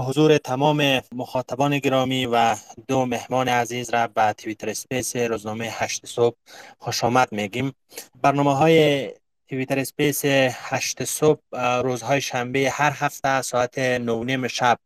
حضور 0.00 0.38
تمام 0.38 1.00
مخاطبان 1.12 1.78
گرامی 1.78 2.26
و 2.26 2.56
دو 2.88 3.06
مهمان 3.06 3.48
عزیز 3.48 3.90
را 3.90 4.06
به 4.06 4.32
Twitter 4.32 4.70
Space 4.70 5.16
روزنامه 5.16 5.64
هشت 5.70 6.06
صبح 6.06 6.36
خوش 6.78 7.04
آمد 7.04 7.32
میگیم. 7.32 7.72
برنامه 8.22 8.56
های 8.56 9.10
Twitter 9.48 9.78
Space 9.78 10.22
هشت 10.52 11.04
صبح 11.04 11.40
روزهای 11.82 12.20
شنبه 12.20 12.70
هر 12.70 12.92
هفته 12.94 13.42
ساعت 13.42 13.78
نونیم 13.78 14.48
شب 14.48 14.78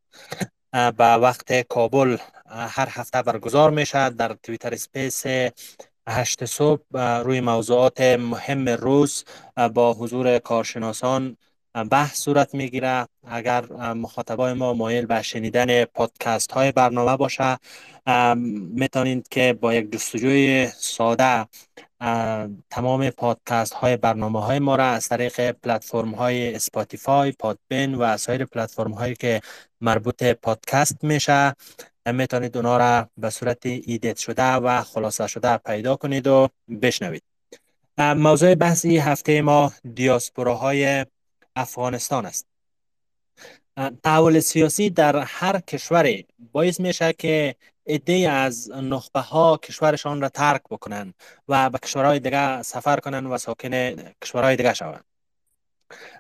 به 0.73 1.05
وقت 1.05 1.63
کابل 1.69 2.17
هر 2.51 2.89
هفته 2.91 3.23
برگزار 3.23 3.71
میشه 3.71 4.11
در 4.11 4.37
Twitter 4.43 4.75
Space 4.75 5.25
هشت 6.09 6.45
صبح 6.45 6.83
روی 6.97 7.41
موضوعات 7.41 8.01
مهم 8.01 8.69
روز 8.69 9.25
با 9.75 9.95
حضور 9.95 10.39
کارشناسان 10.39 11.37
بحث 11.85 12.19
صورت 12.19 12.55
می‌گیره. 12.55 13.07
اگر 13.27 13.73
مخاطبای 13.93 14.53
ما 14.53 14.73
مایل 14.73 15.07
به 15.07 15.23
شنیدن 15.23 15.85
پادکست 15.85 16.53
های 16.53 16.73
برنامه 16.73 17.17
باشه 17.17 17.59
می‌تونید 18.75 19.29
که 19.29 19.53
با 19.61 19.75
یک 19.75 19.93
جستجوی 19.93 20.69
ساده 20.77 21.47
تمام 22.71 23.11
پادکست 23.11 23.73
های 23.73 23.97
برنامه 23.97 24.45
های 24.45 24.59
ما 24.59 24.77
را 24.77 24.85
از 24.85 25.09
طریق 25.09 25.51
پلتفرم 25.51 26.11
های 26.11 26.55
اسپاتیفای، 26.55 27.33
پادبین 27.33 27.95
و 27.95 28.17
سایر 28.17 28.45
پلتفرم 28.45 28.93
هایی 28.93 29.15
که 29.15 29.41
مربوط 29.81 30.23
پادکست 30.23 31.05
میشه 31.05 31.55
می‌تونید 32.07 32.57
اونا 32.57 32.77
را 32.77 33.09
به 33.17 33.31
صورت 33.31 33.67
edit 33.67 34.17
شده 34.17 34.53
و 34.53 34.83
خلاصه 34.83 35.27
شده 35.27 35.57
پیدا 35.57 35.97
کنید 35.97 36.27
و 36.27 36.49
بشنوید. 36.83 37.23
موضوع 37.99 38.55
بحثی 38.55 38.99
هفته 38.99 39.43
ما 39.43 39.73
دیاسپوراهای 39.95 41.07
افغانستان 41.59 42.27
است. 42.27 42.47
تحول 44.03 44.41
سیاسی 44.41 44.91
در 44.91 45.17
هر 45.17 45.61
کشوری 45.61 46.27
باعث 46.53 46.81
میشه 46.81 47.13
که 47.13 47.57
عده 47.87 48.31
از 48.31 48.71
نخبه 48.71 49.21
ها 49.21 49.57
کشورشان 49.57 50.21
را 50.21 50.29
ترک 50.29 50.63
بکنند 50.71 51.15
و 51.49 51.71
به 51.71 51.79
کشورهای 51.79 52.21
دیگه 52.21 52.63
سفر 52.63 52.97
کنند 53.01 53.27
و 53.27 53.39
ساکن 53.39 53.71
کشورهای 54.25 54.57
دیگه 54.57 54.75
شوند. 54.75 55.05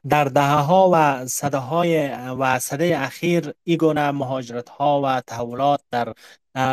در 0.08 0.25
دهه 0.25 0.61
ها 0.61 0.91
و 0.92 1.27
صده 1.27 1.58
های 1.58 2.08
و 2.39 2.58
صده 2.58 2.98
اخیر 2.98 3.55
ایگونه 3.64 4.11
مهاجرت 4.11 4.69
ها 4.69 5.00
و 5.05 5.20
تحولات 5.20 5.80
در 5.91 6.14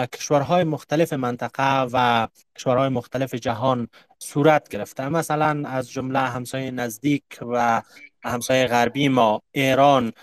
کشورهای 0.06 0.64
مختلف 0.64 1.14
منطقه 1.14 1.82
و 1.94 2.28
کشورهای 2.56 2.90
مختلف 2.90 3.36
جهان 3.36 3.88
صورت 4.20 4.70
گرفته. 4.70 5.10
مثلا 5.10 5.70
از 5.70 5.92
جمله 5.92 6.20
همسایه 6.20 6.72
نزدیک 6.72 7.24
و 7.42 7.82
همسایه 8.26 8.68
غربی 8.68 9.08
ما 9.08 9.42
ایران 9.52 10.14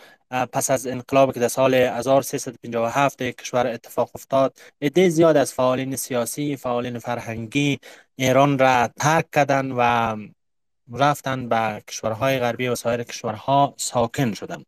پس 0.52 0.70
از 0.70 0.86
انقلاب 0.86 1.34
که 1.34 1.40
در 1.40 1.48
سال 1.48 1.74
1357 1.74 3.22
کشور 3.22 3.66
اتفاق 3.66 4.10
افتاد 4.14 4.58
عده 4.82 5.08
زیاد 5.08 5.36
از 5.36 5.52
فعالین 5.52 5.96
سیاسی 5.96 6.56
فعالین 6.56 6.98
فرهنگی 6.98 7.78
ایران 8.16 8.58
را 8.58 8.88
ترک 9.00 9.30
کردن 9.30 9.72
و 9.72 10.16
رفتن 10.92 11.48
به 11.48 11.82
کشورهای 11.88 12.38
غربی 12.38 12.68
و 12.68 12.74
سایر 12.74 13.02
کشورها 13.02 13.74
ساکن 13.76 14.32
شدن 14.32 14.64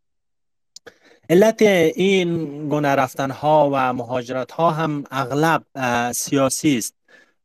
علت 1.30 1.62
این 1.62 2.69
گونه 2.69 2.88
رفتن 2.88 3.30
ها 3.30 3.70
و 3.72 3.92
مهاجرت 3.92 4.52
ها 4.52 4.70
هم 4.70 5.04
اغلب 5.10 5.62
سیاسی 6.12 6.78
است. 6.78 6.94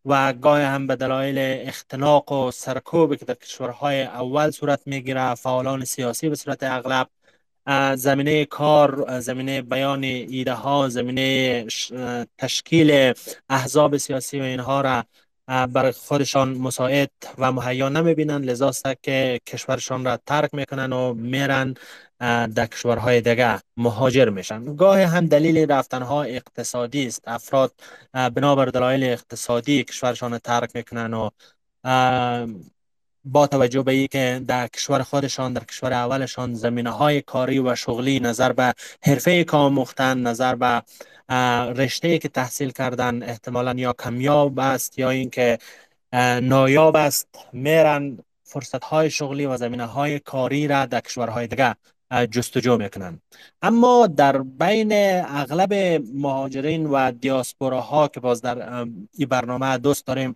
و 0.06 0.34
گاه 0.34 0.62
هم 0.62 0.88
به 0.88 0.96
دلایل 0.96 1.68
اختناق 1.68 2.32
و 2.32 2.52
سرکوبی 2.52 3.18
که 3.18 3.26
در 3.26 3.34
کشورهای 3.34 4.04
اول 4.04 4.52
صورت 4.52 4.82
می‌گیره. 4.86 5.36
فعالان 5.36 5.86
سیاسی 5.86 6.30
به 6.30 6.36
صورت 6.36 6.64
اغلب 6.64 7.10
زمینه 7.96 8.46
کار 8.46 9.20
زمینه 9.20 9.62
بیان 9.62 10.04
ایده 10.04 10.54
ها 10.54 10.90
زمینه 10.90 11.66
تشکیل 12.38 13.14
احزاب 13.50 13.98
سیاسی 13.98 14.40
و 14.40 14.44
اینها 14.44 14.82
را 14.82 15.04
برای 15.50 15.92
خودشان 15.92 16.50
مساعد 16.58 17.12
و 17.38 17.52
مهیا 17.52 17.90
نمی‌بینند 17.90 18.46
لذا 18.46 18.72
که 19.04 19.40
کشورشان 19.48 20.06
را 20.06 20.18
ترک 20.26 20.54
می‌کنن 20.54 20.94
و 20.94 21.14
میرن 21.14 21.74
در 22.56 22.66
کشورهای 22.66 23.22
دیگه 23.22 23.60
مهاجر 23.78 24.30
میشن. 24.30 24.76
گاه 24.76 25.02
هم 25.02 25.26
دلیل 25.26 25.72
رفتن 25.72 26.02
ها 26.02 26.24
اقتصادی 26.24 27.08
است. 27.08 27.22
افراد 27.28 27.74
بنابر 28.14 28.66
دلایل 28.66 29.04
اقتصادی 29.04 29.84
کشورشان 29.84 30.32
را 30.32 30.40
ترک 30.40 30.76
می‌کنن 30.76 31.14
و 31.14 31.30
با 33.26 33.48
توجه 33.48 33.84
به 33.84 34.08
که 34.08 34.42
در 34.48 34.68
کشور 34.68 35.04
خودشان 35.04 35.54
در 35.54 35.64
کشور 35.64 35.94
اولشان 35.94 36.54
زمینه 36.54 36.90
های 36.90 37.22
کاری 37.22 37.60
و 37.60 37.76
شغلی 37.76 38.20
نظر 38.20 38.52
به 38.52 38.74
حرفه 39.04 39.44
کام 39.44 39.74
مختن 39.74 40.18
نظر 40.20 40.56
به 40.56 40.84
رشته 41.76 42.18
که 42.18 42.30
تحصیل 42.30 42.72
کردن 42.72 43.24
احتمالا 43.24 43.74
یا 43.74 43.94
کمیاب 43.94 44.60
است 44.60 45.00
یا 45.00 45.10
اینکه 45.10 45.58
نایاب 46.42 46.96
است 46.96 47.28
میرن 47.54 48.18
فرصت 48.44 48.84
های 48.84 49.10
شغلی 49.10 49.46
و 49.46 49.58
زمینه 49.58 49.86
های 49.86 50.20
کاری 50.20 50.68
را 50.68 50.86
در 50.86 51.00
کشورهای 51.00 51.48
دیگه 51.48 51.76
جستجو 52.32 52.78
می‌کنن. 52.78 53.22
اما 53.62 54.08
در 54.08 54.38
بین 54.38 54.92
اغلب 55.26 55.74
مهاجرین 56.14 56.86
و 56.86 57.12
دیاسپوراها 57.12 58.08
که 58.08 58.20
باز 58.20 58.42
در 58.42 58.86
این 59.18 59.28
برنامه 59.30 59.78
دوست 59.78 60.08
داریم 60.08 60.36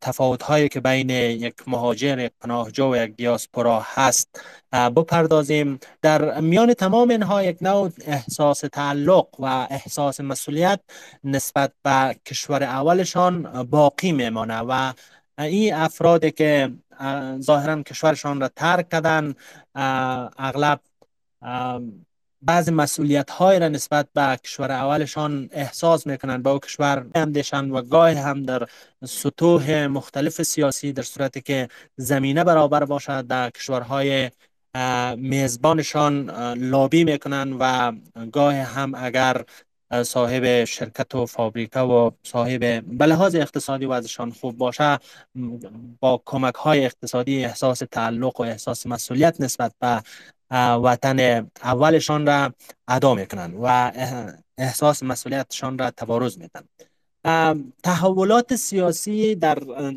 تفاوت 0.00 0.42
هایی 0.42 0.68
که 0.68 0.80
بین 0.80 1.10
یک 1.10 1.54
مهاجر 1.66 2.18
یک 2.18 2.32
پناهجو 2.40 2.92
و 2.92 2.96
یک 2.96 3.16
دیاسپورا 3.16 3.82
هست. 3.94 4.40
بپردازیم. 4.72 5.78
در 6.02 6.40
میان 6.40 6.74
تمام 6.74 7.10
اینها 7.10 7.42
یک 7.42 7.58
نوع 7.60 7.90
احساس 8.06 8.60
تعلق 8.60 9.26
و 9.38 9.66
احساس 9.70 10.20
مسئولیت 10.20 10.80
نسبت 11.24 11.72
به 11.82 12.16
کشور 12.26 12.62
اولشان 12.62 13.62
باقی 13.62 14.12
میمانه 14.12 14.58
و 14.58 14.92
این 15.38 15.74
افرادی 15.74 16.30
که 16.30 16.72
ظاهرا 17.40 17.82
کشورشان 17.82 18.40
را 18.40 18.48
ترک 18.48 18.88
کردن 18.88 19.34
اغلب 20.38 20.80
بعض 22.46 22.68
مسئولیت 22.68 23.30
های 23.30 23.58
را 23.58 23.68
نسبت 23.68 24.08
به 24.14 24.38
کشور 24.44 24.72
اولشان 24.72 25.48
احساس 25.52 26.06
می‌کنند. 26.06 26.42
با 26.42 26.58
کشور 26.58 27.06
اندیشند 27.14 27.72
و 27.72 27.82
گاه 27.82 28.10
هم 28.10 28.42
در 28.42 28.66
سطوح 29.04 29.86
مختلف 29.86 30.42
سیاسی 30.42 30.92
در 30.92 31.02
صورتی 31.02 31.40
که 31.40 31.68
زمینه 31.96 32.44
برابر 32.44 32.84
باشد 32.84 33.26
در 33.26 33.50
کشورهای 33.50 34.30
میزبانشان 35.16 36.30
لابی 36.54 37.04
می‌کنند 37.04 37.56
و 37.60 37.92
گاه 38.32 38.54
هم 38.54 38.92
اگر 38.94 39.44
صاحب 40.02 40.64
شرکت 40.64 41.14
و 41.14 41.26
فابریکه 41.26 41.80
و 41.80 42.10
صاحب 42.22 42.60
به 42.98 43.06
لحاظ 43.06 43.34
اقتصادی 43.34 43.86
وضعشان 43.86 44.30
خوب 44.30 44.56
باشه 44.56 44.98
با 46.00 46.22
کمک 46.24 46.54
های 46.54 46.84
اقتصادی 46.84 47.44
احساس 47.44 47.82
تعلق 47.90 48.40
و 48.40 48.42
احساس 48.42 48.86
مسئولیت 48.86 49.40
نسبت 49.40 49.72
به 49.80 50.02
وطن 50.54 51.50
اولشان 51.62 52.26
را 52.26 52.52
ادا 52.88 53.14
می‌کنند 53.14 53.54
و 53.62 53.92
احساس 54.58 55.02
مسئولیتشان 55.02 55.78
را 55.78 55.90
تبارز 55.90 56.38
میدن. 56.38 56.64
تحولات 57.82 58.56
سیاسی 58.56 59.34
در 59.34 59.54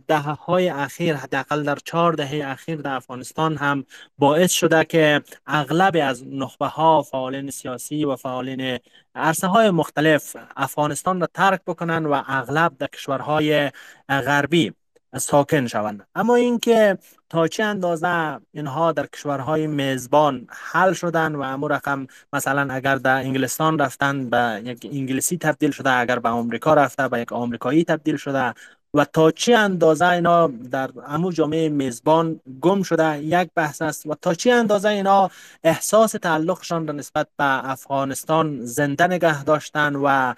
دهه 0.08 0.32
های 0.32 0.70
اخیر 0.70 1.16
حداقل 1.16 1.64
در 1.64 1.78
چهار 1.86 2.14
دهه 2.14 2.48
اخیر 2.48 2.82
در 2.82 2.96
افغانستان 2.96 3.58
هم 3.58 3.86
باعث 4.18 4.52
شده 4.52 4.86
که 4.86 5.24
اغلب 5.48 5.98
از 6.04 6.24
نخبه 6.28 6.66
ها 6.68 7.02
فعالین 7.02 7.50
سیاسی 7.50 8.06
و 8.06 8.16
فعالین 8.16 8.80
عرصه 9.16 9.48
های 9.48 9.70
مختلف 9.70 10.36
افغانستان 10.58 11.22
را 11.22 11.28
ترک 11.34 11.62
بکنند 11.68 12.06
و 12.06 12.24
اغلب 12.28 12.78
در 12.78 12.88
کشورهای 12.88 13.72
غربی. 14.10 14.74
ساکن 15.16 15.68
شوند. 15.68 16.08
اما 16.16 16.36
اینکه 16.36 16.98
تا 17.30 17.48
چه 17.48 17.64
اندازه 17.64 18.40
اینها 18.52 18.92
در 18.92 19.06
کشورهای 19.06 19.68
میزبان 19.68 20.48
حل 20.50 20.94
شدن 20.94 21.36
و 21.36 21.42
امو 21.42 21.68
رقم 21.68 22.08
مثلا 22.34 22.74
اگر 22.74 22.96
در 22.96 23.16
انگلستان 23.16 23.80
رفتن 23.80 24.30
به 24.30 24.62
یک 24.66 24.90
انگلیسی 24.92 25.38
تبدیل 25.38 25.72
شده 25.72 25.92
اگر 25.92 26.20
به 26.20 26.30
آمریکا 26.30 26.74
رفته 26.74 27.08
به 27.08 27.20
یک 27.20 27.34
آمریکایی 27.34 27.84
تبدیل 27.84 28.18
شده 28.18 28.54
و 28.94 29.06
تا 29.06 29.32
چه 29.32 29.56
اندازه 29.58 30.08
اینا 30.08 30.48
در 30.48 30.90
امو 31.08 31.32
جامعه 31.32 31.70
میزبان 31.70 32.40
گم 32.62 32.84
شده 32.84 33.24
یک 33.24 33.50
بحث 33.56 33.82
است 33.82 34.06
و 34.06 34.16
تا 34.16 34.34
چه 34.34 34.54
اندازه 34.54 34.90
اینا 34.90 35.30
احساس 35.64 36.12
تعلقشان 36.12 36.88
را 36.88 36.94
نسبت 36.94 37.28
به 37.38 37.70
افغانستان 37.70 38.66
زنده 38.66 39.08
نگه 39.08 39.44
داشتن 39.44 39.96
و 39.96 40.34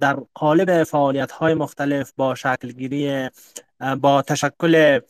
در 0.00 0.16
قالب 0.34 0.84
فعالیت 0.84 1.32
های 1.32 1.54
مختلف 1.54 2.12
با 2.16 2.34
شکلگیری 2.34 3.28
با 4.00 4.22
تشکل 4.22 5.00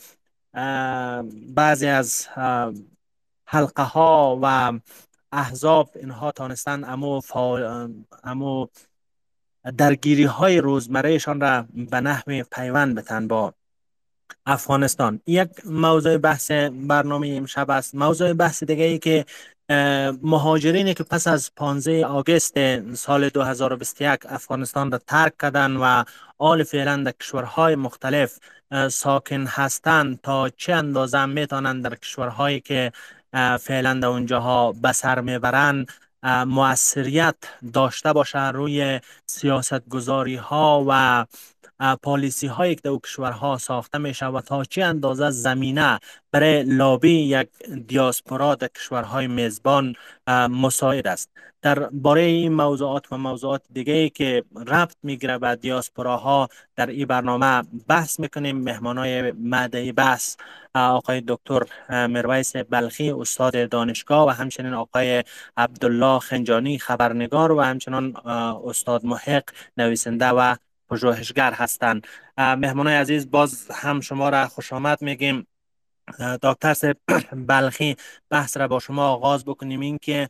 بعضی 1.48 1.86
از 1.86 2.28
حلقه 3.46 3.82
ها 3.82 4.38
و 4.42 4.72
احزاب 5.32 5.90
اینها 5.94 6.32
تانستن 6.32 6.84
امو, 6.84 7.20
امو 8.24 8.66
درگیری 9.78 10.24
های 10.24 10.58
روزمرهشان 10.58 11.40
را 11.40 11.66
به 11.90 12.00
نحو 12.00 12.42
پیوند 12.52 12.94
بتن 12.94 13.28
با 13.28 13.54
افغانستان. 14.46 15.20
یک 15.26 15.48
موضوع 15.66 16.16
بحث 16.16 16.50
برنامه 16.72 17.28
امشب 17.28 17.70
است. 17.70 17.94
موضوع 17.94 18.32
بحث 18.32 18.64
دیگه 18.64 18.84
ای 18.84 18.98
که 18.98 19.24
مهاجرینی 20.22 20.94
که 20.94 21.04
پس 21.04 21.26
از 21.26 21.50
15 21.56 22.06
آگست 22.06 22.54
سال 22.94 23.28
2021 23.28 24.20
افغانستان 24.28 24.92
را 24.92 24.98
ترک 24.98 25.32
کردن 25.42 25.76
و 25.76 26.04
آل 26.38 26.62
فعلا 26.62 26.96
در 26.96 27.12
کشورهای 27.12 27.74
مختلف 27.74 28.38
ساکن 28.90 29.46
هستند 29.46 30.20
تا 30.22 30.48
چه 30.48 30.74
اندازه 30.74 31.26
می‌تونند 31.26 31.84
در 31.84 31.94
کشورهایی 31.94 32.60
که 32.60 32.92
فعلا 33.60 33.94
در 33.94 34.06
اونجاها 34.06 34.72
به 34.72 34.92
سر 34.92 35.20
می‌برند 35.20 35.88
موثریت 36.46 37.36
داشته 37.72 38.12
باشه 38.12 38.48
روی 38.50 39.00
سیاست 39.26 39.88
گذاری 39.88 40.36
ها 40.36 40.84
و 40.88 41.26
پالیسی 42.02 42.46
هایی 42.46 42.74
که 42.74 42.80
در 42.84 42.96
کشورها 42.96 43.58
ساخته 43.58 43.98
می 43.98 44.12
و 44.22 44.40
تا 44.40 44.64
چه 44.64 44.84
اندازه 44.84 45.30
زمینه 45.30 45.98
برای 46.32 46.62
لابی 46.62 47.10
یک 47.10 47.48
دیاسپورا 47.86 48.54
در 48.54 48.68
کشورهای 48.68 49.26
میزبان 49.26 49.94
مساعد 50.50 51.06
است. 51.06 51.30
در 51.62 51.78
باره 51.78 52.20
این 52.20 52.52
موضوعات 52.54 53.12
و 53.12 53.16
موضوعات 53.16 53.62
دیگه 53.72 54.08
که 54.08 54.44
ربط 54.66 54.96
می‌گیره 55.02 55.38
به 55.38 55.56
دیاسپوراها 55.56 56.48
در 56.76 56.86
این 56.86 57.06
برنامه 57.06 57.62
بحث 57.88 58.20
می‌کنیم 58.20 58.56
مهمان 58.58 58.98
های 58.98 59.32
مدعی 59.32 59.92
بحث 59.92 60.36
آقای 60.74 61.22
دکتر 61.28 61.62
مرویس 61.88 62.56
بلخی 62.56 63.10
استاد 63.10 63.68
دانشگاه 63.68 64.28
و 64.28 64.30
همچنین 64.30 64.74
آقای 64.74 65.24
عبدالله 65.56 66.18
خنجانی 66.18 66.78
خبرنگار 66.78 67.52
و 67.52 67.60
همچنین 67.60 68.16
استاد 68.64 69.04
محق 69.04 69.44
نویسنده 69.76 70.28
و 70.28 70.56
پژوهشگر 70.92 71.52
هستند 71.52 72.06
مهمان 72.38 72.88
عزیز 72.88 73.30
باز 73.30 73.70
هم 73.70 74.00
شما 74.00 74.28
را 74.28 74.48
خوش 74.48 74.72
آمد 74.72 75.02
میگیم. 75.02 75.46
دکتر 76.42 76.94
بلخی 77.48 77.96
بحث 78.30 78.56
را 78.56 78.68
با 78.68 78.78
شما 78.80 79.08
آغاز 79.08 79.44
بکنیم. 79.44 79.80
این 79.80 79.98
که 80.02 80.28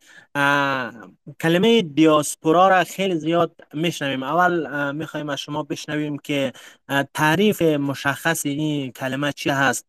کلمه 1.41 1.83
دیاسپورا 1.83 2.69
را 2.69 2.85
خیلی 2.85 3.17
زیاد 3.21 3.57
میشنویم. 3.75 4.23
اول 4.23 4.95
می‌خوایم 4.97 5.29
از 5.29 5.41
شما 5.41 5.63
بشنویم 5.63 6.19
که 6.19 6.53
تعریف 7.15 7.63
مشخص 7.63 8.47
این 8.47 8.93
کلمه 8.93 9.33
چی 9.33 9.51
هست. 9.51 9.87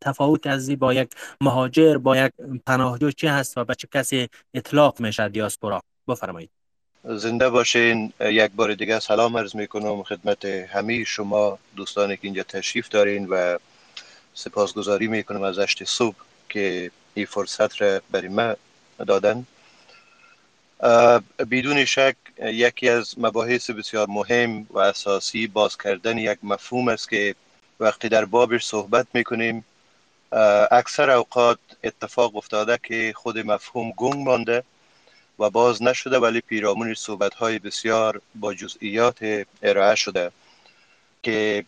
تفاوت 0.00 0.46
از 0.46 0.70
با 0.70 0.94
یک 0.94 1.10
مهاجر 1.40 1.98
با 1.98 2.16
یک 2.16 2.32
پناهجو 2.66 3.10
چی 3.10 3.26
هست 3.26 3.58
و 3.58 3.64
به 3.64 3.74
چه 3.74 3.88
کسی 3.94 4.28
اطلاق 4.54 5.00
میشه 5.00 5.28
دیاسپورا؟ 5.28 5.82
بفرمایید. 6.08 6.61
زنده 7.04 7.50
باشین. 7.50 8.12
یک 8.20 8.50
بار 8.50 8.74
دیگه 8.74 9.00
سلام 9.00 9.36
عرض 9.36 9.54
می‌کنم 9.56 10.02
خدمت 10.02 10.44
همه 10.44 11.04
شما 11.04 11.58
دوستانی 11.76 12.16
که 12.16 12.24
اینجا 12.24 12.42
تشریف 12.42 12.88
دارین 12.88 13.26
و 13.26 13.58
سپاسگزاری 14.34 15.06
می‌کنم 15.06 15.42
از 15.42 15.58
اشت 15.58 15.84
صبح 15.84 16.16
که 16.48 16.90
این 17.14 17.26
فرصت 17.26 17.82
را 17.82 18.00
برای 18.10 18.28
ما 18.28 18.54
دادن. 19.06 19.46
بدون 21.50 21.84
شک 21.84 22.16
یکی 22.42 22.88
از 22.88 23.14
مباحث 23.18 23.70
بسیار 23.70 24.06
مهم 24.06 24.66
و 24.70 24.78
اساسی 24.78 25.46
باز 25.46 25.78
کردن 25.78 26.18
یک 26.18 26.38
مفهوم 26.42 26.88
است 26.88 27.10
که 27.10 27.34
وقتی 27.80 28.08
در 28.08 28.24
بابش 28.24 28.66
صحبت 28.66 29.06
می‌کنیم 29.14 29.64
اکثر 30.70 31.10
اوقات 31.10 31.58
اتفاق 31.84 32.36
افتاده 32.36 32.78
که 32.82 33.12
خود 33.16 33.38
مفهوم 33.38 33.90
گنگ 33.96 34.14
مانده. 34.16 34.62
و 35.42 35.50
باز 35.50 35.82
نشده 35.82 36.18
ولی 36.18 36.40
پیرامون 36.40 36.94
صحبت 36.94 37.34
های 37.34 37.58
بسیار 37.58 38.20
با 38.34 38.54
جزئیات 38.54 39.46
ارائه 39.62 39.94
شده 39.94 40.30
که 41.22 41.64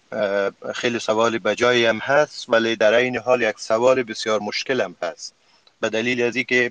خیلی 0.74 0.98
سوال 0.98 1.38
بجایی 1.38 1.86
هم 1.86 1.98
هست 1.98 2.48
ولی 2.48 2.76
در 2.76 2.94
این 2.94 3.16
حال 3.16 3.42
یک 3.42 3.58
سوال 3.58 4.02
بسیار 4.02 4.40
مشکل 4.40 4.80
هم 4.80 4.96
هست. 5.02 5.34
به 5.80 5.88
دلیل 5.88 6.22
از 6.22 6.36
که 6.36 6.70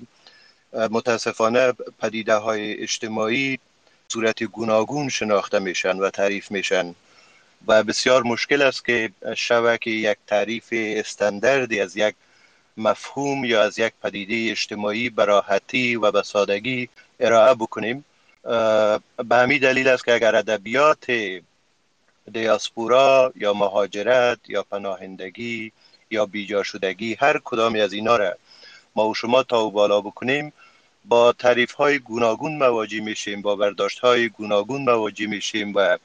متاسفانه 0.90 1.72
پدیده 2.00 2.34
های 2.34 2.82
اجتماعی 2.82 3.58
صورت 4.08 4.44
گوناگون 4.44 5.08
شناخته 5.08 5.58
میشن 5.58 5.98
و 5.98 6.10
تعریف 6.10 6.50
میشن 6.50 6.94
و 7.66 7.82
بسیار 7.82 8.22
مشکل 8.22 8.62
است 8.62 8.84
که 8.84 9.10
شبکه 9.36 9.90
یک 9.90 10.18
تعریف 10.26 10.68
استانداردی 10.72 11.80
از 11.80 11.96
یک 11.96 12.14
مفهوم 12.76 13.44
یا 13.44 13.62
از 13.62 13.78
یک 13.78 13.92
پدیده 14.02 14.50
اجتماعی 14.50 15.10
براحتی 15.10 15.96
و 15.96 16.10
به 16.10 16.22
سادگی 16.22 16.88
ارائه 17.20 17.54
بکنیم. 17.54 18.04
به 19.28 19.36
همین 19.36 19.58
دلیل 19.58 19.88
است 19.88 20.04
که 20.04 20.14
اگر 20.14 20.36
ادبیات 20.36 21.06
دیاسپورا 22.32 23.32
یا 23.36 23.52
مهاجرت 23.52 24.38
یا 24.48 24.62
پناهندگی 24.62 25.72
یا 26.10 26.26
بیجا 26.26 26.62
شدگی 26.62 27.16
هر 27.20 27.40
کدامی 27.44 27.80
از 27.80 27.92
اینا 27.92 28.16
را 28.16 28.34
ما 28.96 29.08
و 29.08 29.14
شما 29.14 29.42
تا 29.42 29.66
و 29.66 29.70
بالا 29.70 30.00
بکنیم 30.00 30.52
با 31.04 31.32
تعریف 31.32 31.72
های 31.72 31.98
گوناگون 31.98 32.56
مواجه 32.58 33.00
میشیم 33.00 33.42
با 33.42 33.56
برداشت 33.56 33.98
های 33.98 34.28
گوناگون 34.28 34.82
مواجه 34.82 35.26
میشیم 35.26 35.72
و 35.74 35.98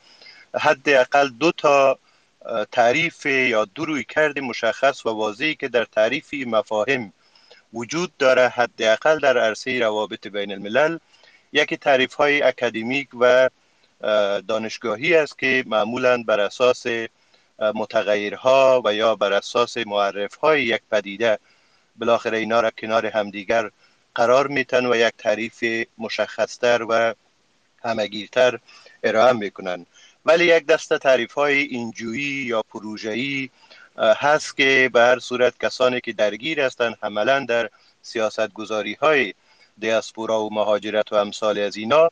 حداقل 0.59 1.29
دو 1.29 1.51
تا 1.51 1.97
تعریف 2.71 3.25
یا 3.25 3.65
دو 3.65 3.85
روی 3.85 4.03
کرد 4.03 4.39
مشخص 4.39 5.05
و 5.05 5.09
واضحی 5.09 5.55
که 5.55 5.67
در 5.67 5.85
تعریف 5.85 6.33
مفاهیم 6.33 7.13
وجود 7.73 8.17
داره 8.17 8.47
حداقل 8.47 9.19
در 9.19 9.37
عرصه 9.37 9.79
روابط 9.79 10.27
بین 10.27 10.51
الملل. 10.51 10.97
یکی 11.53 11.77
تعریف 11.77 12.13
های 12.13 12.41
اکادمیک 12.41 13.09
و 13.19 13.49
دانشگاهی 14.47 15.15
است 15.15 15.39
که 15.39 15.63
معمولا 15.67 16.23
بر 16.23 16.39
اساس 16.39 16.85
متغیرها 17.59 18.81
و 18.85 18.93
یا 18.93 19.15
بر 19.15 19.33
اساس 19.33 19.77
معرف 19.77 20.35
های 20.35 20.63
یک 20.63 20.81
پدیده 20.91 21.39
بالاخره 21.95 22.37
اینا 22.37 22.59
را 22.59 22.71
کنار 22.71 23.05
همدیگر 23.05 23.71
قرار 24.15 24.47
میتن 24.47 24.85
و 24.85 24.95
یک 24.95 25.13
تعریف 25.17 25.63
مشخصتر 25.97 26.85
و 26.89 27.13
همگیرتر 27.83 28.59
ارائه 29.03 29.33
می‌کنن. 29.33 29.85
ولی 30.25 30.45
یک 30.45 30.65
دسته 30.65 30.97
تعریف 30.97 31.33
های 31.33 31.57
NGO 31.61 32.12
یی 32.12 32.45
یا 32.45 32.61
پروژه‌ای 32.61 33.49
هست 33.97 34.57
که 34.57 34.89
به 34.93 35.01
هر 35.01 35.19
صورت 35.19 35.65
کسانی 35.65 36.01
که 36.01 36.13
درگیر 36.13 36.61
هستند 36.61 36.97
عملا 37.03 37.45
در 37.45 37.69
سیاست 38.01 38.53
گذاری 38.53 38.93
های 38.93 39.33
دیاسپورا 39.79 40.43
و 40.43 40.53
مهاجرت 40.53 41.13
و 41.13 41.15
امثال 41.15 41.59
از 41.59 41.77
اینا 41.77 42.09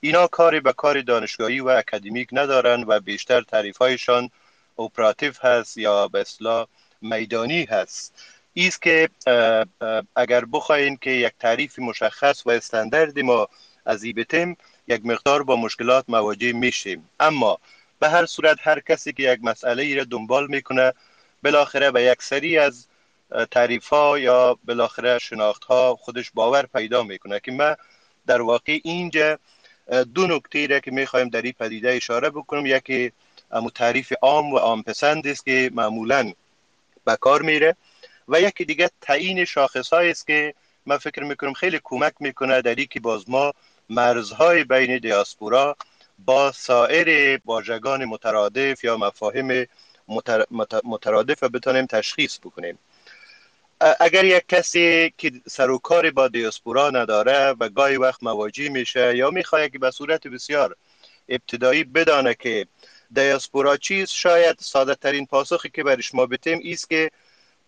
اینا 0.00 0.26
کاری 0.26 0.60
به 0.60 0.72
کار 0.72 1.00
دانشگاهی 1.00 1.60
و 1.60 1.68
اکادمیک 1.68 2.28
ندارن 2.32 2.84
و 2.88 3.00
بیشتر 3.00 3.42
تعریف 3.42 3.76
هایشان 3.76 4.30
operative 4.78 5.32
هست 5.40 5.76
یا 5.76 6.08
به 6.08 6.20
اصطلاح 6.20 6.66
میدانی 7.02 7.64
هست. 7.64 8.14
ایست 8.54 8.82
که 8.82 9.08
اگر 10.16 10.44
بخواین 10.44 10.96
که 10.96 11.10
یک 11.10 11.32
تعریف 11.40 11.78
مشخص 11.78 12.46
و 12.46 12.50
استاندارد 12.50 13.18
ما 13.18 13.48
از 13.84 14.02
ای 14.02 14.12
یک 14.88 15.06
مقدار 15.06 15.42
با 15.42 15.56
مشکلات 15.56 16.04
مواجه 16.08 16.52
میشیم. 16.52 17.10
اما 17.20 17.58
به 18.00 18.08
هر 18.08 18.26
صورت 18.26 18.58
هر 18.60 18.80
کسی 18.80 19.12
که 19.12 19.22
یک 19.22 19.40
مسئله 19.42 19.82
ای 19.82 19.94
را 19.94 20.04
دنبال 20.04 20.46
می‌کنه 20.46 20.92
بالاخره 21.44 21.90
به 21.90 22.02
یک 22.02 22.22
سری 22.22 22.58
از 22.58 22.86
تعریف 23.50 23.88
ها 23.88 24.18
یا 24.18 24.58
بالاخره 24.64 25.18
شناخت 25.18 25.64
ها 25.64 25.96
خودش 25.96 26.30
باور 26.34 26.66
پیدا 26.66 27.02
می‌کنه 27.02 27.40
که 27.40 27.52
ما 27.52 27.76
در 28.26 28.42
واقع 28.42 28.78
اینجا 28.84 29.38
دو 30.14 30.26
نکته 30.26 30.66
را 30.66 30.80
که 30.80 30.90
می‌خوایم 30.90 31.28
در 31.28 31.42
این 31.42 31.54
پدیده 31.60 31.90
اشاره 31.90 32.30
بکنم. 32.30 32.66
یکی 32.66 33.12
امو 33.50 33.70
تعریف 33.70 34.12
عام 34.22 34.52
و 34.52 34.56
عام 34.58 34.82
پسند 34.82 35.26
است 35.26 35.44
که 35.44 35.70
معمولا 35.74 36.32
به 37.04 37.16
کار 37.16 37.42
میره 37.42 37.76
و 38.28 38.40
یکی 38.40 38.64
دیگه 38.64 38.90
تعیین 39.00 39.44
شاخص 39.44 39.92
است 39.92 40.26
که 40.26 40.54
من 40.86 40.96
فکر 40.96 41.22
می‌کنم 41.22 41.52
خیلی 41.52 41.80
کمک 41.84 42.12
می‌کنه 42.20 42.62
در 42.62 42.74
که 42.74 43.00
باز 43.00 43.30
ما 43.30 43.52
مرزهای 43.90 44.64
بین 44.64 44.98
دیاسپورا 44.98 45.76
با 46.18 46.52
سایر 46.52 47.40
واژگان 47.44 48.04
مترادف 48.04 48.84
یا 48.84 48.96
مفاهیم 48.96 49.66
مترادف 50.84 51.42
و 51.42 51.48
بتانیم 51.48 51.86
تشخیص 51.86 52.38
بکنیم. 52.38 52.78
اگر 54.00 54.24
یک 54.24 54.44
کسی 54.48 55.14
که 55.18 55.32
سر 55.48 55.70
و 55.70 55.78
کاری 55.78 56.10
با 56.10 56.28
دیاسپورا 56.28 56.90
نداره 56.90 57.54
و 57.60 57.68
گاهی 57.68 57.96
وقت 57.96 58.22
مواجه 58.22 58.68
میشه 58.68 59.16
یا 59.16 59.30
می‌خواد 59.30 59.70
که 59.70 59.78
به 59.78 59.90
صورت 59.90 60.26
بسیار 60.26 60.76
ابتدایی 61.28 61.84
بدانه 61.84 62.34
که 62.34 62.66
دیاسپورا 63.12 63.76
چیست 63.76 64.12
شاید 64.14 64.56
ساده 64.58 64.94
ترین 64.94 65.26
پاسخی 65.26 65.70
که 65.70 65.82
برش 65.82 66.14
ما 66.14 66.26
بتیم 66.26 66.58
ایست 66.62 66.90
که 66.90 67.10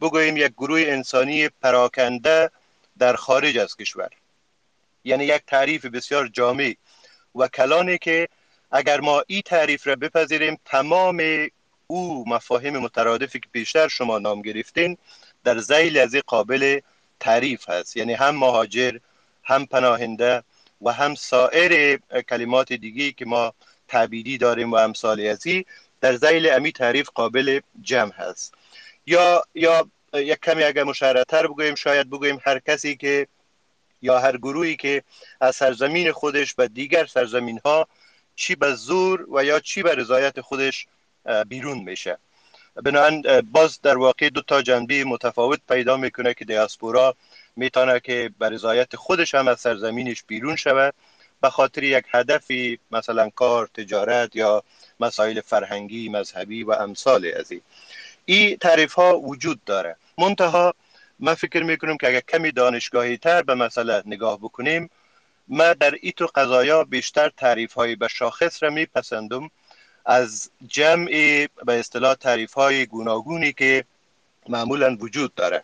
بگوییم 0.00 0.36
یک 0.36 0.52
گروه 0.52 0.80
انسانی 0.80 1.48
پراکنده 1.48 2.50
در 2.98 3.16
خارج 3.16 3.58
از 3.58 3.76
کشور. 3.76 4.08
یعنی 5.06 5.24
یک 5.24 5.42
تعریف 5.46 5.86
بسیار 5.86 6.28
جامع. 6.28 6.74
و 7.34 7.48
کلانی 7.48 7.98
که 7.98 8.28
اگر 8.72 9.00
ما 9.00 9.22
این 9.26 9.42
تعریف 9.42 9.86
را 9.86 9.96
بپذیریم 9.96 10.58
تمام 10.64 11.48
او 11.86 12.28
مفاهیم 12.28 12.78
مترادفی 12.78 13.40
که 13.40 13.48
پیشتر 13.52 13.88
شما 13.88 14.18
نام 14.18 14.42
گرفتین 14.42 14.98
در 15.44 15.58
زیل 15.58 15.98
از 15.98 16.16
قابل 16.26 16.80
تعریف 17.20 17.70
هست. 17.70 17.96
یعنی 17.96 18.14
هم 18.14 18.36
مهاجر 18.36 18.98
هم 19.44 19.66
پناهنده 19.66 20.42
و 20.82 20.92
هم 20.92 21.14
سایر 21.14 21.96
کلمات 22.28 22.72
دیگی 22.72 23.12
که 23.12 23.24
ما 23.24 23.54
تعبیدی 23.88 24.38
داریم 24.38 24.72
و 24.72 24.76
امثال 24.76 25.20
ازی 25.20 25.66
در 26.00 26.16
زیل 26.16 26.50
امی 26.50 26.72
تعریف 26.72 27.08
قابل 27.14 27.60
جمع 27.82 28.12
هست. 28.12 28.54
یا 29.06 29.42
یا 29.54 29.90
یک 30.14 30.40
کمی 30.40 30.62
اگر 30.62 30.84
مشارتر 30.84 31.46
بگوییم 31.46 31.74
شاید 31.74 32.10
بگوییم 32.10 32.40
هر 32.44 32.58
کسی 32.58 32.96
که 32.96 33.26
یا 34.06 34.18
هر 34.18 34.36
گروهی 34.36 34.76
که 34.76 35.02
از 35.40 35.56
سرزمین 35.56 36.12
خودش 36.12 36.54
به 36.54 36.68
دیگر 36.68 37.06
سرزمین 37.06 37.60
ها 37.64 37.88
چی 38.36 38.54
به 38.54 38.74
زور 38.74 39.26
و 39.34 39.44
یا 39.44 39.60
چی 39.60 39.82
به 39.82 39.94
رضایت 39.94 40.40
خودش 40.40 40.86
بیرون 41.48 41.78
میشه. 41.78 42.18
بنابراین 42.84 43.40
باز 43.40 43.80
در 43.82 43.98
واقع 43.98 44.28
دو 44.28 44.42
تا 44.42 44.62
جنبه 44.62 45.04
متفاوت 45.04 45.60
پیدا 45.68 45.96
می‌کنه 45.96 46.34
که 46.34 46.44
دیاسپورا 46.44 47.14
می‌تونه 47.56 48.00
که 48.00 48.30
به 48.38 48.48
رضایت 48.48 48.96
خودش 48.96 49.34
هم 49.34 49.48
از 49.48 49.60
سرزمینش 49.60 50.24
بیرون 50.26 50.56
شود 50.56 50.94
به 51.40 51.50
خاطر 51.50 51.82
یک 51.82 52.04
هدفی 52.10 52.78
مثلا 52.90 53.30
کار 53.30 53.66
تجارت 53.66 54.36
یا 54.36 54.62
مسائل 55.00 55.40
فرهنگی 55.40 56.08
مذهبی 56.08 56.62
و 56.62 56.70
امثال 56.70 57.32
از 57.40 57.52
این 57.52 57.60
این 58.24 58.56
تعریف 58.56 58.92
ها 58.92 59.18
وجود 59.18 59.64
داره. 59.64 59.96
منتها 60.18 60.74
من 61.18 61.34
فکر 61.34 61.62
می‌کنم 61.62 61.96
که 61.96 62.08
اگر 62.08 62.20
کمی 62.20 62.52
دانشگاهی 62.52 63.16
تر 63.16 63.42
به 63.42 63.54
مسئله 63.54 64.02
نگاه 64.06 64.38
بکنیم 64.38 64.90
ما 65.48 65.72
در 65.72 65.94
ایتو 66.00 66.26
قضایا 66.26 66.84
بیشتر 66.84 67.28
تعریف 67.28 67.72
های 67.72 67.96
به 67.96 68.08
شاخص 68.08 68.62
را 68.62 68.70
میپسندم. 68.70 69.50
از 70.06 70.50
جمع 70.68 71.06
به 71.64 71.78
اصطلاح 71.80 72.14
تعریف 72.14 72.52
های 72.52 72.86
گوناگونی 72.86 73.52
که 73.52 73.84
معمولا 74.48 74.96
وجود 75.00 75.34
داره. 75.34 75.62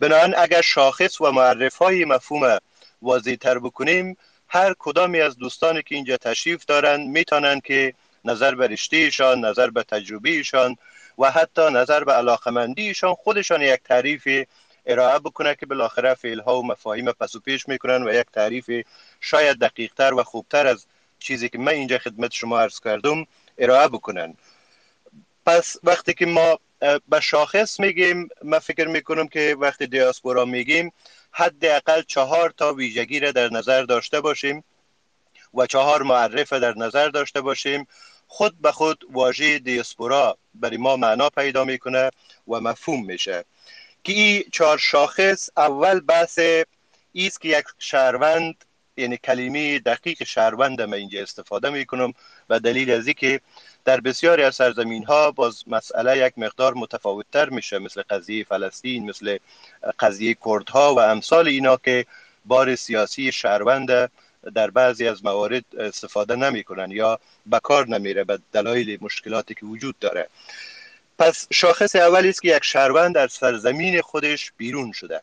بنابراین 0.00 0.34
اگر 0.38 0.60
شاخص 0.60 1.20
و 1.20 1.30
معرف 1.30 1.76
های 1.76 2.04
مفهوم 2.04 2.58
واضح 3.02 3.34
تر 3.34 3.58
بکنیم 3.58 4.16
هر 4.48 4.74
کدامی 4.78 5.20
از 5.20 5.36
دوستانی 5.36 5.82
که 5.82 5.94
اینجا 5.94 6.16
تشریف 6.16 6.64
دارن 6.64 7.00
می‌تونن 7.00 7.60
که 7.60 7.94
نظر 8.24 8.54
به 8.54 8.66
رشتهشان 8.66 9.44
نظر 9.44 9.70
به 9.70 9.82
تجربهشان 9.82 10.76
و 11.18 11.30
حتی 11.30 11.70
نظر 11.70 12.04
به 12.04 12.12
علاقمندیشان 12.12 13.14
خودشان 13.14 13.62
یک 13.62 13.80
تعریف 13.84 14.46
ارائه 14.86 15.18
بکنه 15.18 15.54
که 15.54 15.66
بالاخره 15.66 16.14
فعل 16.14 16.40
ها 16.40 16.58
و 16.58 16.66
مفاهیم 16.66 17.12
پس 17.12 17.34
و 17.34 17.40
پیش 17.40 17.68
می‌کنن 17.68 18.08
و 18.08 18.14
یک 18.14 18.26
تعریف 18.32 18.70
شاید 19.20 19.58
دقیقتر 19.58 20.14
و 20.14 20.22
خوبتر 20.22 20.66
از 20.66 20.86
چیزی 21.18 21.48
که 21.48 21.58
من 21.58 21.72
اینجا 21.72 21.98
خدمت 21.98 22.32
شما 22.32 22.60
عرض 22.60 22.80
کردم 22.80 23.26
ارائه 23.58 23.88
بکنن. 23.88 24.34
پس 25.46 25.76
وقتی 25.84 26.14
که 26.14 26.26
ما 26.26 26.58
به 27.08 27.20
شاخص 27.20 27.80
میگیم 27.80 28.28
من 28.42 28.58
فکر 28.58 28.88
می‌کنم 28.88 29.28
که 29.28 29.56
وقتی 29.58 29.86
دیاسپورا 29.86 30.44
میگیم 30.44 30.92
حداقل 31.30 32.02
چهار 32.02 32.50
تا 32.50 32.72
ویژگی 32.72 33.20
را 33.20 33.32
در 33.32 33.48
نظر 33.48 33.82
داشته 33.82 34.20
باشیم 34.20 34.64
و 35.54 35.66
چهار 35.66 36.02
معرف 36.02 36.52
در 36.52 36.74
نظر 36.74 37.08
داشته 37.08 37.40
باشیم 37.40 37.86
خود 38.26 38.60
به 38.60 38.72
خود 38.72 39.04
واژه 39.12 39.58
دیاسپورا 39.58 40.38
برای 40.54 40.76
ما 40.76 40.96
معنا 40.96 41.30
پیدا 41.30 41.64
می‌کنه 41.64 42.10
و 42.48 42.60
مفهوم 42.60 43.06
میشه. 43.06 43.44
که 44.06 44.12
این 44.12 44.44
چهار 44.52 44.78
شاخص 44.78 45.50
اول 45.56 46.00
بحث 46.00 46.38
ایست 47.12 47.40
که 47.40 47.48
یک 47.48 47.64
شهروند 47.78 48.64
یعنی 48.96 49.16
کلمه 49.16 49.78
دقیق 49.78 50.24
شهروند 50.24 50.82
من 50.82 50.94
اینجا 50.94 51.22
استفاده 51.22 51.70
می‌کنم 51.70 52.12
و 52.50 52.60
دلیل 52.60 52.90
از 52.90 53.08
که 53.08 53.40
در 53.84 54.00
بسیاری 54.00 54.42
از 54.42 54.54
سرزمین 54.54 55.04
ها 55.04 55.30
باز 55.30 55.64
مسئله 55.66 56.26
یک 56.26 56.32
مقدار 56.36 56.74
متفاوت 56.74 57.26
تر 57.32 57.48
میشه 57.48 57.78
مثل 57.78 58.02
قضیه 58.10 58.44
فلسطین 58.44 59.10
مثل 59.10 59.38
قضیه 60.00 60.36
کردها 60.44 60.94
و 60.94 61.00
امثال 61.00 61.48
اینا 61.48 61.76
که 61.76 62.06
بار 62.44 62.74
سیاسی 62.74 63.32
شهروند 63.32 64.10
در 64.54 64.70
بعضی 64.70 65.08
از 65.08 65.24
موارد 65.24 65.64
استفاده 65.78 66.36
نمی‌کنن 66.36 66.90
یا 66.90 67.18
به 67.46 67.60
کار 67.60 67.88
نمیره 67.88 68.24
به 68.24 68.38
دلایل 68.52 68.98
مشکلاتی 69.00 69.54
که 69.54 69.66
وجود 69.66 69.98
داره. 69.98 70.28
پس 71.18 71.46
شاخص 71.52 71.96
اولی 71.96 72.28
است 72.28 72.42
که 72.42 72.56
یک 72.56 72.64
شهروند 72.64 73.14
در 73.14 73.28
سرزمین 73.28 74.00
خودش 74.00 74.52
بیرون 74.56 74.92
شده. 74.92 75.20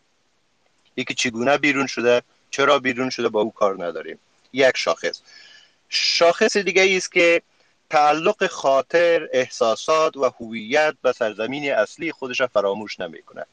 یکی 0.97 1.13
چگونه 1.13 1.57
بیرون 1.57 1.87
شده؟ 1.87 2.21
چرا 2.51 2.79
بیرون 2.79 3.09
شده؟ 3.09 3.29
با 3.29 3.41
او 3.41 3.51
کار 3.51 3.85
نداریم. 3.85 4.19
یک 4.53 4.77
شاخص. 4.77 5.21
شاخص 5.89 6.57
دیگه 6.57 6.97
است 6.97 7.11
که 7.11 7.41
تعلق 7.89 8.47
خاطر 8.47 9.29
احساسات 9.33 10.17
و 10.17 10.33
هویت 10.39 10.93
به 11.01 11.11
سرزمین 11.11 11.73
اصلی 11.73 12.11
خودش 12.11 12.41
را 12.41 12.47
فراموش 12.47 12.99
نمی‌کنه 12.99 13.45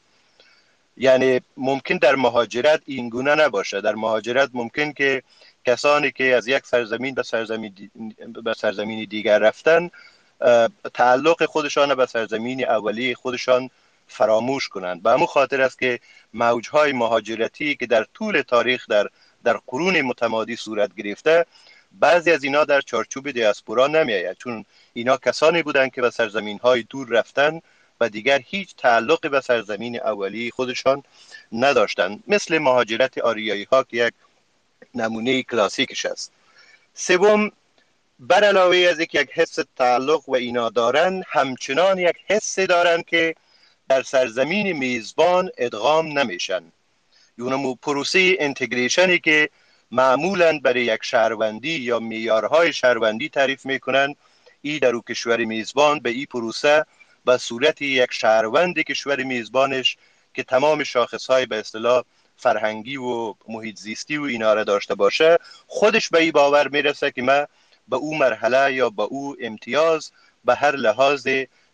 یعنی 0.97 1.41
ممکن 1.57 1.97
در 1.97 2.15
مهاجرت 2.15 2.81
این 2.85 3.09
گونه 3.09 3.35
نباشه. 3.35 3.81
در 3.81 3.95
مهاجرت 3.95 4.49
ممکن 4.53 4.93
که 4.93 5.23
کسانی 5.65 6.11
که 6.11 6.35
از 6.35 6.47
یک 6.47 6.65
سرزمین 6.65 7.15
به 7.15 7.23
سرزمین, 7.23 7.91
به 8.43 8.53
سرزمین 8.53 9.05
دیگر 9.09 9.39
رفتن 9.39 9.89
تعلق 10.93 11.45
خودشان 11.45 11.95
به 11.95 12.05
سرزمین 12.05 12.69
اولی 12.69 13.15
خودشان 13.15 13.69
فراموش 14.07 14.67
کنند. 14.67 15.03
به 15.03 15.11
همون 15.11 15.25
خاطر 15.25 15.61
است 15.61 15.79
که 15.79 15.99
موجهای 16.33 16.91
مهاجرتی 16.91 17.75
که 17.75 17.85
در 17.85 18.05
طول 18.13 18.41
تاریخ 18.41 18.85
در 18.89 19.09
در 19.43 19.59
قرون 19.67 20.01
متمادی 20.01 20.55
صورت 20.55 20.95
گرفته 20.95 21.45
بعضی 21.99 22.31
از 22.31 22.43
اینا 22.43 22.65
در 22.65 22.81
چارچوب 22.81 23.31
دیاسپورا 23.31 23.87
نمی 23.87 24.23
چون 24.37 24.65
اینا 24.93 25.17
کسانی 25.17 25.63
بودند 25.63 25.91
که 25.91 26.01
به 26.01 26.09
سرزمین 26.09 26.59
های 26.59 26.83
دور 26.83 27.07
رفتن 27.09 27.61
و 28.01 28.09
دیگر 28.09 28.41
هیچ 28.45 28.75
تعلق 28.75 29.29
به 29.29 29.41
سرزمین 29.41 30.01
اولی 30.01 30.51
خودشان 30.51 31.03
نداشتند. 31.51 32.23
مثل 32.27 32.57
مهاجرت 32.57 33.17
آریایی 33.17 33.67
ها 33.71 33.83
که 33.83 33.97
یک 33.97 34.13
نمونه 34.95 35.43
کلاسیکش 35.43 36.05
است. 36.05 36.31
سوم 36.93 37.51
بر 38.23 38.43
علاوه 38.43 38.77
از 38.77 38.99
یک 38.99 39.15
حس 39.15 39.59
تعلق 39.75 40.29
و 40.29 40.35
اینا 40.35 40.69
دارن 40.69 41.23
همچنان 41.27 41.99
یک 41.99 42.15
حس 42.27 42.59
دارن 42.59 43.01
که 43.07 43.35
در 43.89 44.01
سرزمین 44.01 44.71
میزبان 44.71 45.49
ادغام 45.57 46.19
نمیشن. 46.19 46.63
یونمو 47.37 47.75
پروسه 47.75 48.35
انتگریشنی 48.39 49.19
که 49.19 49.49
معمولا 49.91 50.59
برای 50.63 50.81
یک 50.81 50.99
شهروندی 51.03 51.79
یا 51.79 51.99
میارهای 51.99 52.73
شهروندی 52.73 53.29
تعریف 53.29 53.65
می‌کنن 53.65 54.15
ای 54.61 54.79
در 54.79 54.95
او 54.95 55.01
کشور 55.01 55.45
میزبان 55.45 55.99
به 55.99 56.09
این 56.09 56.25
پروسه 56.25 56.85
به 57.25 57.37
صورت 57.37 57.81
یک 57.81 58.11
شهروند 58.11 58.79
کشور 58.79 59.23
میزبانش 59.23 59.97
که 60.33 60.43
تمام 60.43 60.83
شاخصهای 60.83 61.45
به 61.45 61.59
اصطلاح 61.59 62.03
فرهنگی 62.37 62.97
و 62.97 63.33
محیط 63.47 63.77
زیستی 63.77 64.17
و 64.17 64.23
اینا 64.23 64.53
را 64.53 64.63
داشته 64.63 64.95
باشه 64.95 65.37
خودش 65.67 66.09
به 66.09 66.19
این 66.19 66.31
باور 66.31 66.67
می‌رسه 66.67 67.11
که 67.11 67.21
من 67.21 67.45
به 67.87 67.95
او 67.95 68.17
مرحله 68.17 68.73
یا 68.73 68.89
به 68.89 69.03
او 69.03 69.35
امتیاز 69.41 70.11
به 70.45 70.55
هر 70.55 70.75
لحاظ 70.75 71.27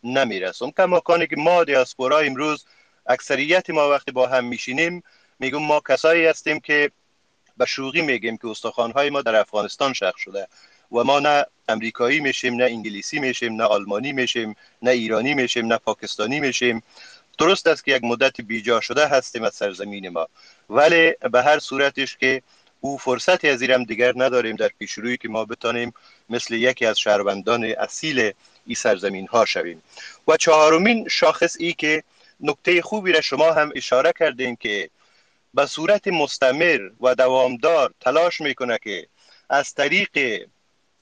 نمی‌رسم 0.03 0.71
کماکانی 0.71 1.27
که 1.27 1.35
ما 1.35 1.63
دیاسپورا 1.63 2.19
امروز 2.19 2.65
اکثریت 3.05 3.69
ما 3.69 3.89
وقتی 3.89 4.11
با 4.11 4.27
هم 4.27 4.45
میشینیم 4.45 5.03
میگم 5.39 5.61
ما 5.61 5.81
کسایی 5.89 6.25
هستیم 6.25 6.59
که 6.59 6.91
به 7.57 7.65
شوقی 7.65 8.01
میگیم 8.01 8.37
که 8.37 8.47
استخوانهای 8.47 9.09
ما 9.09 9.21
در 9.21 9.35
افغانستان 9.35 9.93
شخ 9.93 10.17
شده 10.17 10.47
و 10.91 11.03
ما 11.03 11.19
نه 11.19 11.45
امریکایی 11.69 12.19
میشیم 12.19 12.55
نه 12.55 12.63
انگلیسی 12.63 13.19
میشیم 13.19 13.53
نه 13.55 13.63
آلمانی 13.63 14.11
میشیم 14.11 14.55
نه 14.81 14.91
ایرانی 14.91 15.33
میشیم 15.33 15.65
نه 15.65 15.77
پاکستانی 15.77 16.39
میشیم. 16.39 16.83
درست 17.37 17.67
است 17.67 17.85
که 17.85 17.91
یک 17.91 18.03
مدت 18.03 18.41
بیجا 18.41 18.81
شده 18.81 19.07
هستیم 19.07 19.43
از 19.43 19.53
سرزمین 19.53 20.09
ما. 20.09 20.27
ولی 20.69 21.13
به 21.31 21.43
هر 21.43 21.59
صورتش 21.59 22.17
که 22.17 22.41
او 22.81 22.97
فرصتی 22.97 23.49
از 23.49 23.61
ایرم 23.61 23.83
دیگر 23.83 24.13
نداریم 24.15 24.55
در 24.55 24.67
پیشرویی 24.79 25.17
که 25.17 25.29
ما 25.29 25.45
بتانیم 25.45 25.93
مثل 26.29 26.53
یکی 26.53 26.85
از 26.85 26.99
شهروندان 26.99 27.63
اصیل 27.63 28.31
ای 28.65 28.75
سرزمین 28.75 29.27
ها 29.27 29.45
شویم. 29.45 29.83
و 30.27 30.37
چهارمین 30.37 31.07
شاخص 31.07 31.55
ای 31.59 31.73
که 31.73 32.03
نکته 32.39 32.81
خوبی 32.81 33.11
را 33.11 33.21
شما 33.21 33.51
هم 33.51 33.71
اشاره 33.75 34.13
کردیم 34.19 34.55
که 34.55 34.89
به 35.53 35.65
صورت 35.65 36.07
مستمر 36.07 36.89
و 37.01 37.15
دوامدار 37.15 37.93
تلاش 37.99 38.41
می‌کنه 38.41 38.77
که 38.83 39.07
از 39.49 39.73
طریق 39.73 40.45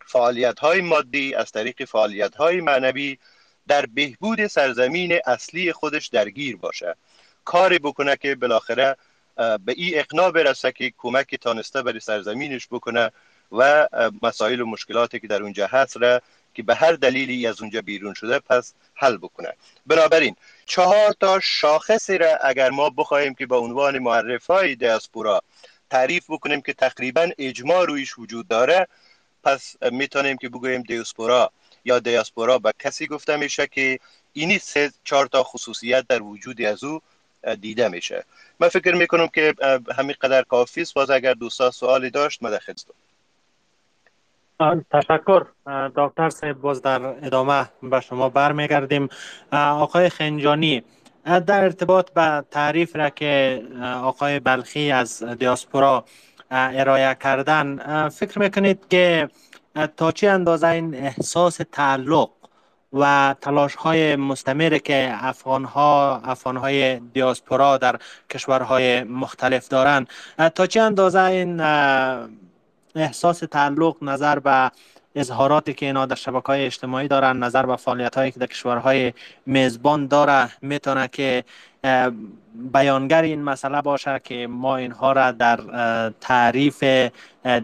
فعالیت 0.06 0.60
های 0.60 0.82
مادی 0.82 1.36
از 1.36 1.52
طریق 1.52 1.86
فعالیت 1.86 2.36
های 2.36 2.62
معنوی 2.62 3.18
در 3.68 3.86
بهبود 3.86 4.48
سرزمین 4.48 5.20
اصلی 5.26 5.74
خودش 5.74 6.08
درگیر 6.08 6.58
باشه. 6.58 6.96
کاری 7.46 7.80
بکنه 7.80 8.18
که 8.18 8.36
بالاخره 8.36 8.98
به 9.36 9.74
این 9.76 10.00
اقناع 10.00 10.32
برسه 10.32 10.72
که 10.72 10.94
کمک 10.98 11.36
تانسته 11.36 11.82
برای 11.82 12.00
سرزمینش 12.00 12.68
بکنه 12.68 13.12
و 13.52 13.88
مسائل 14.22 14.62
و 14.62 14.66
مشکلاتی 14.66 15.20
که 15.20 15.28
در 15.28 15.44
اونجا 15.44 15.68
هست 15.68 15.98
را 15.98 16.22
که 16.54 16.64
به 16.64 16.76
هر 16.76 16.92
دلیلی 16.92 17.48
از 17.48 17.62
اونجا 17.62 17.82
بیرون 17.82 18.14
شده 18.14 18.40
پس 18.40 18.74
حل 18.94 19.18
بکنه. 19.18 19.54
بنابراین 19.86 20.36
چهار 20.66 21.12
تا 21.20 21.40
شاخصی 21.40 22.18
را 22.18 22.38
اگر 22.38 22.70
ما 22.70 22.90
بخواهیم 22.90 23.34
که 23.34 23.46
به 23.46 23.56
عنوان 23.56 24.00
معرف 24.00 24.48
های 24.48 24.76
دیاسپورا 24.76 25.42
تعریف 25.90 26.26
بکنیم 26.30 26.62
که 26.62 26.74
تقریبا 26.74 27.30
اجماع 27.38 27.86
رویش 27.86 28.20
وجود 28.20 28.48
داره 28.48 28.88
پس 29.44 29.76
می‌تونیم 29.92 30.38
که 30.38 30.50
بگوییم 30.50 30.82
دیاسپورا 30.82 31.52
یا 31.86 32.00
دیاسپورا 32.00 32.60
به 32.60 32.74
کسی 32.80 33.08
گفته 33.08 33.36
میشه 33.36 33.68
که 33.68 34.00
اینی 34.34 34.60
سه 34.60 34.92
چهار 35.04 35.28
تا 35.28 35.44
خصوصیت 35.44 36.08
در 36.08 36.22
وجود 36.22 36.62
از 36.62 36.84
او 36.84 37.02
دیده 37.62 37.88
میشه. 37.88 38.26
من 38.60 38.68
فکر 38.68 38.96
می‌کنم 38.96 39.28
که 39.28 39.54
همین 39.98 40.16
قدر 40.22 40.44
کافی 40.44 40.82
است. 40.82 40.94
باز 40.94 41.10
اگر 41.10 41.34
دوستا 41.34 41.72
سوالی 41.72 42.10
داشت 42.10 42.44
مدخلستم 42.44 42.94
تشکر. 44.92 45.46
دکتر 45.96 46.30
صاحب 46.30 46.62
باز 46.62 46.82
در 46.82 47.02
ادامه 47.06 47.70
به 47.84 48.00
شما 48.00 48.30
برمیگردیم. 48.30 49.10
آقای 49.52 50.10
خنجانی 50.10 50.84
در 51.26 51.64
ارتباط 51.64 52.12
به 52.12 52.44
تعریف 52.52 52.96
را 52.96 53.10
که 53.10 53.62
آقای 54.04 54.40
بلخی 54.40 54.92
از 54.92 55.24
دیاسپورا 55.24 56.06
ارائه 56.52 57.16
کردن 57.16 58.10
فکر 58.10 58.40
می‌کنید 58.40 58.88
که 58.90 59.30
تا 59.98 60.12
چه 60.12 60.30
اندازه 60.30 60.68
این 60.68 60.96
احساس 60.96 61.60
تعلق 61.72 62.30
و 62.96 63.36
تلاش 63.42 63.76
های 63.76 64.16
مستمر 64.16 64.78
که 64.78 65.18
افغان 65.20 65.66
ها 65.66 66.22
افغان 66.26 66.58
های 66.58 67.00
دیاسپورا 67.00 67.78
در 67.78 68.00
کشورهای 68.30 69.04
مختلف 69.04 69.68
دارند. 69.68 70.08
تا 70.56 70.68
چه 70.68 70.82
اندازه 70.82 71.22
این 71.22 71.62
احساس 72.96 73.40
تعلق 73.40 73.96
نظر 74.02 74.40
به 74.40 74.72
اظهاراتی 75.16 75.74
که 75.74 75.86
اینا 75.86 76.06
در 76.06 76.16
شبکه 76.16 76.48
های 76.48 76.66
اجتماعی 76.66 77.08
دارن 77.08 77.38
نظر 77.38 77.66
به 77.66 77.76
فعالیت 77.76 78.16
هایی 78.18 78.32
که 78.32 78.40
در 78.40 78.46
کشورهای 78.46 79.14
میزبان 79.46 80.08
داره 80.08 80.50
می‌تونه 80.62 81.08
که 81.08 81.44
بیانگر 82.74 83.22
این 83.22 83.44
مسئله 83.44 83.82
باشه 83.82 84.22
که 84.24 84.48
ما 84.48 84.78
اینها 84.78 85.12
را 85.12 85.32
در 85.32 85.60
تعریف 86.22 86.84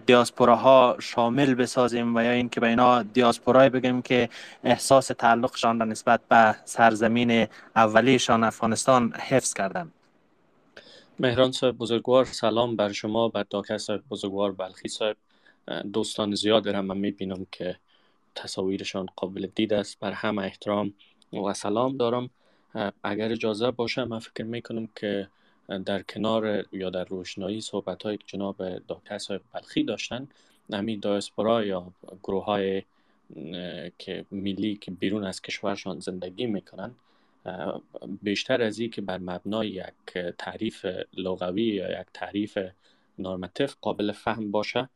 دیاسپوراها 0.05 0.95
شامل 0.99 1.53
بسازیم 1.53 2.15
و 2.15 2.21
یا 2.21 2.31
اینکه 2.31 2.59
به 2.59 2.67
اینا 2.67 3.03
دیاسپورای 3.03 3.69
بگیم 3.69 4.01
که 4.01 4.29
احساس 4.63 5.07
تعلقشان 5.07 5.79
را 5.79 5.85
نسبت 5.85 6.19
به 6.29 6.55
سرزمین 6.65 7.47
اولیشان 7.75 8.43
افغانستان 8.43 9.13
حفظ 9.13 9.53
کردن. 9.53 9.91
مهران 11.19 11.51
صاحب 11.51 11.77
بزرگوار 11.77 12.25
سلام 12.25 12.75
بر 12.75 12.91
شما 12.91 13.27
بر 13.27 13.45
داکر 13.49 13.77
صاحب 13.77 14.01
بزرگوار 14.09 14.51
بلخی 14.51 14.89
صاحب. 14.89 15.17
دوستان 15.93 16.35
زیاد 16.35 16.69
را 16.69 16.81
من 16.81 16.97
می‌بینم 16.97 17.45
که 17.51 17.75
تصاویرشان 18.35 19.05
قابل 19.15 19.47
دید 19.55 19.73
است. 19.73 19.99
بر 19.99 20.11
همه 20.11 20.41
احترام 20.41 20.93
و 21.33 21.53
سلام 21.53 21.97
دارم. 21.97 22.29
اگر 23.03 23.31
اجازه 23.31 23.71
باشه 23.71 24.05
من 24.05 24.19
فکر 24.19 24.43
می‌کنم 24.43 24.87
که 24.95 25.27
در 25.85 26.01
کنار 26.01 26.65
یا 26.71 26.89
در 26.89 27.03
روشنایی 27.03 27.61
صحبت 27.61 28.03
های 28.03 28.19
جناب 28.25 28.77
دکتر 28.87 29.17
صاحب 29.17 29.41
بلخی 29.53 29.83
داشتن 29.83 30.27
نمی 30.69 30.97
دایسپورا 30.97 31.65
یا 31.65 31.87
گروه 32.23 32.45
های 32.45 32.83
که 33.97 34.25
ملی 34.31 34.75
که 34.75 34.91
بیرون 34.91 35.23
از 35.23 35.41
کشورشان 35.41 35.99
زندگی 35.99 36.45
می‌کنن 36.45 36.91
بیشتر 38.21 38.61
از 38.61 38.79
این 38.79 38.89
که 38.89 39.01
بر 39.01 39.17
مبنای 39.17 39.69
یک 39.69 40.17
تعریف 40.37 40.85
لغوی 41.13 41.63
یا 41.63 42.01
یک 42.01 42.07
تعریف 42.13 42.57
نرمتیف 43.19 43.75
قابل 43.81 44.11
فهم 44.11 44.51
باشه 44.51 44.89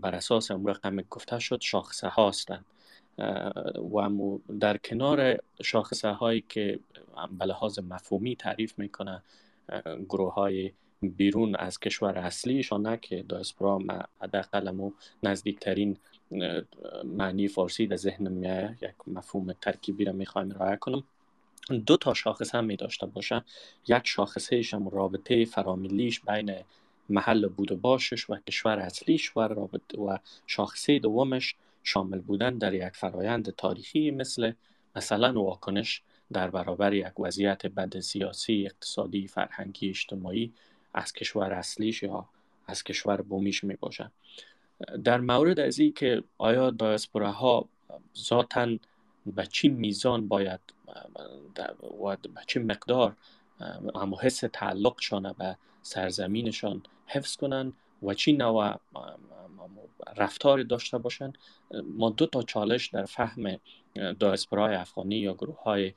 بر 0.00 0.14
اساس 0.14 0.50
اون 0.50 0.66
رقم 0.66 0.96
گفته 0.96 1.38
شد 1.38 1.60
شاخصه 1.60 2.12
هستند 2.18 2.64
و 3.94 4.38
در 4.60 4.76
کنار 4.76 5.38
شاخصه 5.62 6.08
هایی 6.08 6.44
که 6.48 6.78
به 7.38 7.44
لحاظ 7.44 7.78
مفهومی 7.78 8.36
تعریف 8.36 8.78
می‌کنه 8.78 9.22
گروه 10.08 10.34
های 10.34 10.72
بیرون 11.02 11.56
از 11.56 11.80
کشور 11.80 12.18
اصلیشان 12.18 12.86
نه 12.86 12.96
که 12.96 13.24
دایسپرا 13.28 13.78
حداقل 14.20 14.90
نزدیکترین 15.22 15.96
معنی 17.04 17.48
فارسی 17.48 17.86
در 17.86 17.96
ذهن 17.96 18.28
میایه 18.28 18.76
یک 18.82 18.94
مفهوم 19.06 19.52
ترکیبی 19.52 20.04
را 20.04 20.12
می‌خوایم 20.12 20.50
رعایت 20.50 20.78
کنم. 20.78 21.04
دو 21.86 21.96
تا 21.96 22.14
شاخص 22.14 22.54
هم 22.54 22.64
می 22.64 22.76
داشته 22.76 23.06
باشه. 23.06 23.44
یک 23.88 24.02
شاخصه 24.04 24.62
هم 24.72 24.88
رابطه 24.88 25.44
فرامیلیش 25.44 26.20
بین 26.20 26.54
محل 27.08 27.46
بود 27.46 27.72
و 27.72 27.76
باشش 27.76 28.30
و 28.30 28.36
کشور 28.36 28.78
اصلیش 28.78 29.36
و 29.36 29.40
رابطه 29.40 30.00
و 30.00 30.18
شاخصه 30.46 30.98
دومش 30.98 31.54
شامل 31.82 32.20
بودن 32.20 32.58
در 32.58 32.74
یک 32.74 32.92
فرایند 32.96 33.50
تاریخی 33.50 34.10
مثل 34.10 34.52
مثلا 34.96 35.42
واکنش 35.42 36.02
در 36.32 36.50
برابر 36.50 36.94
یک 36.94 37.20
وضعیت 37.20 37.66
بد 37.66 38.00
سیاسی، 38.00 38.66
اقتصادی، 38.66 39.26
فرهنگی، 39.26 39.88
اجتماعی 39.88 40.52
از 40.94 41.12
کشور 41.12 41.52
اصلیش 41.52 42.02
یا 42.02 42.28
از 42.66 42.82
کشور 42.82 43.22
بومیش 43.22 43.64
می 43.64 43.74
باشد. 43.74 44.10
در 45.04 45.20
مورد 45.20 45.60
از 45.60 45.78
این 45.78 45.92
که 45.92 46.22
آیا 46.38 46.70
دایسپوره 46.70 47.30
ها 47.30 47.68
ذاتا 48.18 48.76
به 49.26 49.46
چی 49.46 49.68
میزان 49.68 50.28
باید 50.28 50.60
و 52.04 52.16
به 52.16 52.40
چه 52.46 52.60
مقدار 52.60 53.16
اما 53.94 54.20
حس 54.20 54.40
تعلقشان 54.52 55.32
به 55.38 55.56
سرزمینشان 55.82 56.82
حفظ 57.06 57.36
کنند 57.36 57.72
و 58.02 58.14
چی 58.14 58.32
نوع 58.32 58.80
رفتار 60.16 60.62
داشته 60.62 60.98
باشند 60.98 61.38
ما 61.84 62.10
دو 62.10 62.26
تا 62.26 62.42
چالش 62.42 62.86
در 62.86 63.04
فهم 63.04 63.58
دایسپرای 64.18 64.74
افغانی 64.74 65.16
یا 65.16 65.34
گروه 65.34 65.62
های 65.62 65.94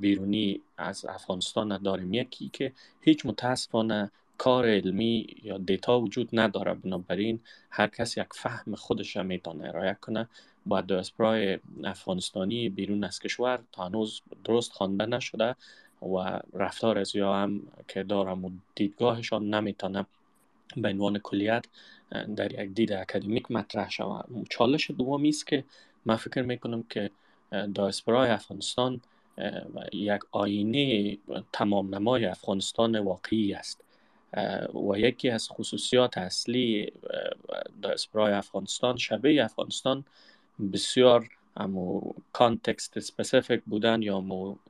بیرونی 0.00 0.60
از 0.78 1.06
افغانستان 1.08 1.82
داریم 1.82 2.14
یکی 2.14 2.50
که 2.52 2.72
هیچ 3.00 3.26
متاسفانه 3.26 4.10
کار 4.38 4.66
علمی 4.66 5.26
یا 5.42 5.58
دیتا 5.58 6.00
وجود 6.00 6.28
نداره. 6.32 6.74
بنابراین 6.74 7.40
هر 7.70 7.86
کس 7.86 8.16
یک 8.16 8.26
فهم 8.30 8.74
خودش 8.74 9.16
می‌تونه 9.16 9.68
ارائه 9.68 9.96
کنه. 10.00 10.28
با 10.66 10.80
دایسپرای 10.80 11.58
افغانستانی 11.84 12.68
بیرون 12.68 13.04
از 13.04 13.20
کشور 13.20 13.58
تا 13.72 13.86
هنوز 13.86 14.22
درست 14.44 14.72
خوانده 14.72 15.06
نشده 15.06 15.56
و 16.02 16.40
رفتار 16.54 16.98
از 16.98 17.16
یا 17.16 17.34
هم 17.34 17.62
که 17.88 18.02
دارم 18.02 18.44
و 18.44 18.50
دیدگاهشان 18.74 19.54
نمی‌تونه 19.54 20.06
به 20.76 20.88
عنوان 20.88 21.18
کلیت 21.18 21.64
در 22.36 22.64
یک 22.64 22.74
دید 22.74 22.92
اکادمیک 22.92 23.50
مطرح 23.50 23.90
شود. 23.90 24.46
چالش 24.50 24.90
دومی 24.90 25.28
است 25.28 25.46
که 25.46 25.64
من 26.04 26.16
فکر 26.16 26.42
می‌کنم 26.42 26.82
که 26.90 27.10
دایسپرای 27.74 28.30
افغانستان 28.30 29.00
یک 29.92 30.20
آینه 30.32 31.18
تمام 31.52 31.94
نمای 31.94 32.24
افغانستان 32.24 32.98
واقعی 32.98 33.54
است. 33.54 33.82
و 34.90 34.98
یکی 34.98 35.30
از 35.30 35.48
خصوصیات 35.48 36.18
اصلی 36.18 36.92
دایسپرای 37.82 38.32
افغانستان 38.32 38.96
شبه 38.96 39.44
افغانستان 39.44 40.04
بسیار 40.72 41.28
امو 41.56 42.12
context 42.32 43.00
specific 43.00 43.62
بودن 43.66 44.02
یا 44.02 44.20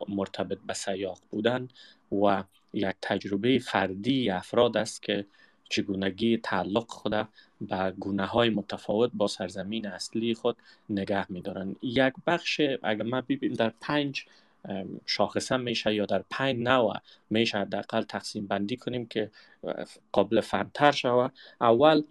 مرتبط 0.09 0.59
به 0.67 0.75
سیاق 0.75 1.19
بودن 1.31 1.69
و 2.13 2.45
یک 2.73 2.97
تجربه 3.03 3.59
فردی 3.59 4.31
افراد 4.31 4.77
است 4.77 5.03
که 5.03 5.27
چگونگی 5.69 6.37
تعلق 6.37 6.91
خود 6.91 7.29
به 7.61 7.95
گونه 7.99 8.27
های 8.27 8.51
متفاوت 8.51 9.11
با 9.15 9.27
سرزمین 9.27 9.87
اصلی 9.87 10.35
خود 10.35 10.57
نگه 10.91 11.33
میدارن 11.33 11.77
یک 11.83 12.15
بخش 12.27 12.61
اگر 12.83 13.03
ما 13.03 13.21
ببینیم 13.21 13.57
در 13.57 13.73
پنج 13.81 14.27
شاخصه 15.07 15.57
میشه 15.57 15.95
یا 15.95 16.07
در 16.07 16.25
پنج 16.31 16.57
نوع 16.57 16.97
میشه 17.31 17.59
حداقل 17.59 18.03
تقسیم 18.03 18.47
بندی 18.47 18.77
کنیم 18.77 19.07
که 19.07 19.31
قابل 20.13 20.41
فهمتر 20.41 20.93
شود 20.93 21.33
اول 21.61 22.03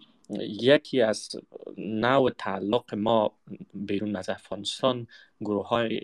یکی 0.60 1.00
از 1.00 1.30
نوع 1.78 2.30
تعلق 2.30 2.94
ما 2.94 3.32
بیرون 3.74 4.16
از 4.16 4.28
افغانستان 4.28 5.06
گروه 5.40 5.68
های 5.68 6.00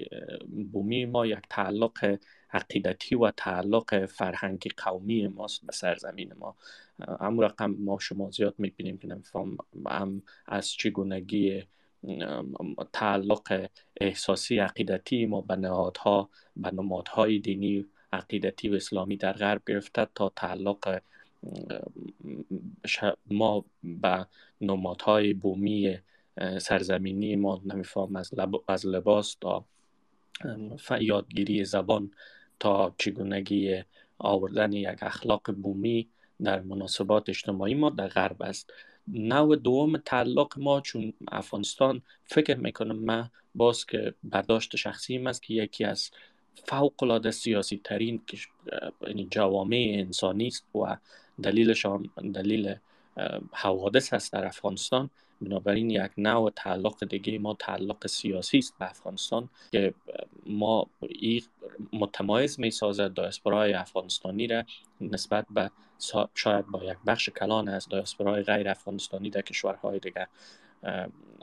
بومی 0.72 1.04
ما 1.04 1.26
یک 1.26 1.38
تعلق 1.50 2.18
عقیدتی 2.52 3.14
و 3.14 3.30
تعلق 3.30 4.06
فرهنگی 4.06 4.70
قومی 4.76 5.26
ماست 5.26 5.66
به 5.66 5.72
سرزمین 5.72 6.32
ما. 6.38 6.56
اما 7.20 7.42
رقم 7.42 7.70
ما 7.70 7.98
شما 7.98 8.30
زیاد 8.30 8.54
می‌بینیم 8.58 8.98
که 8.98 9.08
نمیفهم 9.08 9.56
هم 9.86 10.22
از 10.46 10.72
چگونگی 10.72 11.62
تعلق 12.92 13.68
احساسی 14.00 14.58
عقیدتی 14.58 15.26
ما 15.26 15.40
به 15.40 15.56
نهادها 15.56 16.28
به 16.56 16.70
نمادهای 16.70 17.38
دینی 17.38 17.86
عقیدتی 18.12 18.68
و 18.68 18.74
اسلامی 18.74 19.16
در 19.16 19.32
غرب 19.32 19.62
گرفته 19.66 20.06
تا 20.14 20.32
تعلق 20.36 21.00
ما 23.30 23.64
به 23.84 24.26
نمادهای 24.60 25.34
بومی 25.34 25.98
سرزمینی 26.58 27.36
ما 27.36 27.62
نمیفهم 27.64 28.16
از, 28.68 28.86
لباس 28.86 29.36
تا 29.40 29.64
یادگیری 31.00 31.64
زبان 31.64 32.10
تا 32.60 32.94
چگونگی 32.98 33.82
آوردن 34.18 34.72
یک 34.72 35.02
اخلاق 35.02 35.52
بومی 35.52 36.08
در 36.42 36.60
مناسبات 36.60 37.28
اجتماعی 37.28 37.74
ما 37.74 37.90
در 37.90 38.08
غرب 38.08 38.42
است. 38.42 38.72
نوع 39.08 39.56
دوم 39.56 39.96
تعلق 39.96 40.58
ما 40.58 40.80
چون 40.80 41.12
افغانستان 41.28 42.02
فکر 42.24 42.56
می‌کنم 42.56 42.96
من 42.96 43.30
باز 43.54 43.86
که 43.86 44.14
برداشت 44.24 44.76
شخصی 44.76 45.16
است 45.18 45.42
که 45.42 45.54
یکی 45.54 45.84
از 45.84 46.10
فوق 46.54 47.02
العاده 47.02 47.30
سیاسی 47.30 47.80
ترین 47.84 48.22
یعنی 49.06 49.28
جوامع 49.30 49.92
انسانی 49.94 50.46
است 50.46 50.64
و 50.76 50.96
دلیلشان 51.42 52.10
دلیل 52.34 52.74
حوادث 53.52 54.14
هست 54.14 54.32
در 54.32 54.46
افغانستان. 54.46 55.10
بنابراین 55.42 55.90
یک 55.90 56.10
نوع 56.18 56.50
تعلق 56.56 57.04
دیگه 57.04 57.38
ما 57.38 57.54
تعلق 57.54 58.06
سیاسی 58.06 58.58
است 58.58 58.78
به 58.78 58.90
افغانستان 58.90 59.48
که 59.72 59.94
ما 60.46 60.86
متمایز 61.92 62.60
می 62.60 62.70
سازد 62.70 63.14
دایسپورای 63.14 63.74
افغانستانی 63.74 64.46
را 64.46 64.64
نسبت 65.00 65.46
به 65.50 65.70
شاید 66.34 66.66
با 66.66 66.84
یک 66.84 66.98
بخش 67.06 67.28
کلان 67.28 67.68
از 67.68 67.88
دایسپورای 67.88 68.42
غیر 68.42 68.68
افغانستانی 68.68 69.30
در 69.30 69.42
کشورهای 69.42 69.98
دیگر 69.98 70.26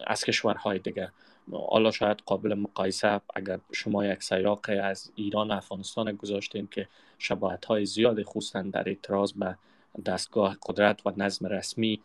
از 0.07 0.23
کشورهای 0.23 0.79
دیگه 0.79 1.11
حالا 1.51 1.91
شاید 1.91 2.21
قابل 2.25 2.53
مقایسه 2.53 3.21
اگر 3.35 3.59
شما 3.71 4.05
یک 4.05 4.23
سیاق 4.23 4.65
از 4.81 5.11
ایران 5.15 5.51
و 5.51 5.53
افغانستان 5.53 6.11
گذاشتین 6.11 6.67
که 6.71 6.87
شباهت 7.17 7.65
های 7.65 7.85
زیاد 7.85 8.23
خوستن 8.23 8.69
در 8.69 8.89
اعتراض 8.89 9.33
به 9.33 9.57
دستگاه 10.05 10.57
قدرت 10.65 11.05
و 11.05 11.11
نظم 11.17 11.45
رسمی 11.45 12.01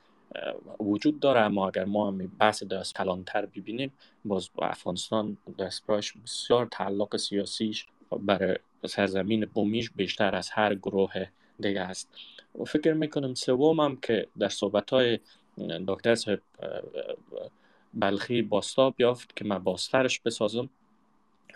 وجود 0.81 1.21
داره 1.21 1.41
اما 1.41 1.69
اگر 1.69 1.85
ما 1.85 2.09
هم 2.09 2.19
بحث 2.39 2.63
دست 2.63 2.95
کلانتر 2.95 3.47
ببینیم 3.47 3.93
باز 4.25 4.51
با 4.55 4.67
افغانستان 4.67 5.37
دستپراش 5.59 6.13
بسیار 6.13 6.69
تعلق 6.71 7.17
سیاسیش 7.17 7.87
برای 8.21 8.57
سرزمین 8.87 9.45
بومیش 9.45 9.91
بیشتر 9.91 10.35
از 10.35 10.51
هر 10.51 10.75
گروه 10.75 11.27
دیگه 11.61 11.81
است. 11.81 12.09
و 12.61 12.65
فکر 12.65 12.93
می‌کنم 12.93 13.35
سوم 13.35 13.81
هم 13.81 13.97
که 13.97 14.29
در 14.39 14.49
صحبت 14.49 14.91
های 14.91 15.19
دکتر 15.89 16.15
صاحب 16.15 16.41
بلخی 17.95 18.43
باستاب 18.43 18.95
یافت 19.01 19.37
که 19.37 19.45
من 19.45 19.59
باسترش 19.59 20.21
بسازم. 20.21 20.69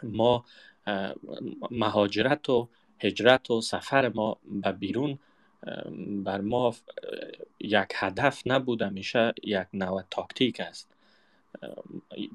ما 0.03 0.45
مهاجرت 1.71 2.49
و 2.49 2.69
هجرت 2.99 3.51
و 3.51 3.61
سفر 3.61 4.09
ما 4.09 4.39
به 4.45 4.73
بیرون 4.73 5.19
بر 6.25 6.41
ما 6.41 6.75
یک 7.61 7.89
هدف 7.95 8.43
نبود 8.47 8.85
میشه 8.85 9.33
یک 9.43 9.67
نوع 9.75 10.03
تاکتیک 10.11 10.61
است. 10.61 10.89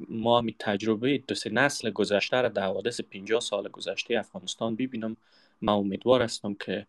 ما 0.09 0.41
می 0.41 0.55
تجربه 0.59 1.17
دو 1.17 1.35
سه 1.35 1.49
نسل 1.49 1.89
گذشته 1.89 2.41
را 2.41 2.49
در 2.49 2.63
حوادث 2.63 3.01
50 3.01 3.39
سال 3.39 3.69
گذشته 3.69 4.19
افغانستان 4.19 4.75
ببینم. 4.75 5.17
ما 5.61 5.73
امیدوار 5.73 6.21
هستم 6.21 6.53
که 6.53 6.85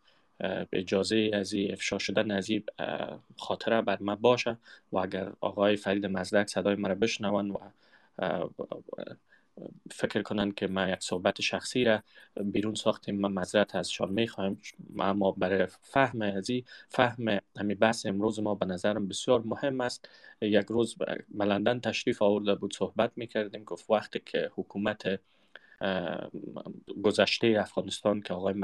اجازه 0.73 1.31
از 1.35 1.55
افشا 1.71 1.99
شدن 1.99 2.31
از 2.31 2.51
خاطره 3.37 3.81
بر 3.83 3.99
ما 4.01 4.17
باشه 4.17 4.57
و 4.93 4.99
اگر 4.99 5.33
آقای 5.41 5.77
فرید 5.77 6.07
مزدک 6.07 6.49
صدای 6.49 6.75
مرا 6.75 6.95
بشنون 6.95 7.51
و 7.51 7.59
فکر 9.91 10.23
کنن 10.23 10.53
که 10.53 10.67
ما 10.67 10.89
یک 10.89 11.03
صحبت 11.03 11.41
شخصی 11.41 11.85
را 11.85 12.03
بیرون 12.45 12.75
ساختیم. 12.75 13.21
ما 13.21 13.29
مذرت 13.29 13.75
ازشان 13.75 14.13
می‌خوایم 14.13 14.61
اما 14.99 15.31
برای 15.31 15.67
فهم 15.81 16.23
ازی 16.23 16.65
فهم 16.89 17.41
همین 17.57 17.79
بحث 17.79 18.07
امروز 18.07 18.41
ما 18.41 18.55
به 18.55 18.67
نظرم 18.67 19.09
بسیار 19.09 19.43
مهم 19.45 19.81
است. 19.81 20.09
یک 20.41 20.67
روز 20.67 20.97
به 20.97 21.81
تشریف 21.83 22.23
آورده 22.23 22.55
بود 22.55 22.75
صحبت 22.75 23.13
می‌کردیم. 23.17 23.65
گفت 23.65 23.91
وقتی 23.91 24.21
که 24.27 24.51
حکومت 24.55 25.21
گذشته 27.03 27.57
افغانستان 27.61 28.21
که 28.21 28.35
آقای 28.35 28.55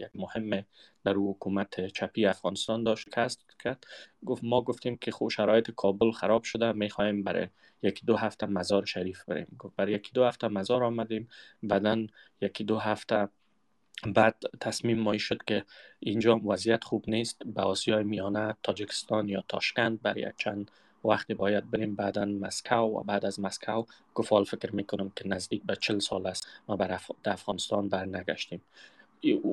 یک 0.00 0.10
مهم 0.14 0.64
در 1.04 1.14
حکومت 1.14 1.86
چپی 1.86 2.26
افغانستان 2.26 2.84
داشت 2.84 3.08
کست 3.10 3.46
کرد. 3.64 3.84
گفت 4.26 4.44
ما 4.44 4.62
گفتیم 4.62 4.96
که 4.96 5.10
خو 5.10 5.30
شرایط 5.30 5.70
کابل 5.70 6.10
خراب 6.10 6.42
شده 6.42 6.72
می‌خواهیم 6.72 7.22
برای 7.22 7.48
یکی 7.82 8.06
دو 8.06 8.16
هفته 8.16 8.46
مزار 8.46 8.84
شریف 8.84 9.24
بریم. 9.24 9.56
گفت 9.58 9.76
برای 9.76 9.92
یکی 9.92 10.12
دو 10.12 10.24
هفته 10.24 10.48
مزار 10.48 10.84
آمدیم 10.84 11.28
بعدا 11.62 12.06
یکی 12.40 12.64
دو 12.64 12.78
هفته 12.78 13.28
بعد 14.06 14.36
تصمیم 14.60 14.98
مایی 14.98 15.20
شد 15.20 15.38
که 15.46 15.64
اینجا 16.00 16.36
وضعیت 16.36 16.84
خوب 16.84 17.04
نیست. 17.08 17.42
به 17.46 17.62
آسیای 17.62 18.04
میانه 18.04 18.56
تاجکستان 18.62 19.28
یا 19.28 19.44
تاشکند 19.48 20.02
برای 20.02 20.32
چند 20.36 20.70
وقتی 21.06 21.34
باید 21.34 21.70
بریم 21.70 21.94
بعدا 21.94 22.24
مسکو 22.24 22.74
و 22.76 23.02
بعد 23.02 23.26
از 23.26 23.40
مسکو 23.40 23.84
گفال 24.14 24.44
فکر 24.44 24.74
می‌کنم 24.76 25.12
که 25.16 25.28
نزدیک 25.28 25.62
به 25.66 25.76
چل 25.76 25.98
سال 25.98 26.26
است 26.26 26.48
ما 26.68 26.76
بر 26.76 27.00
افغانستان 27.24 27.88
برنگشتیم. 27.88 28.60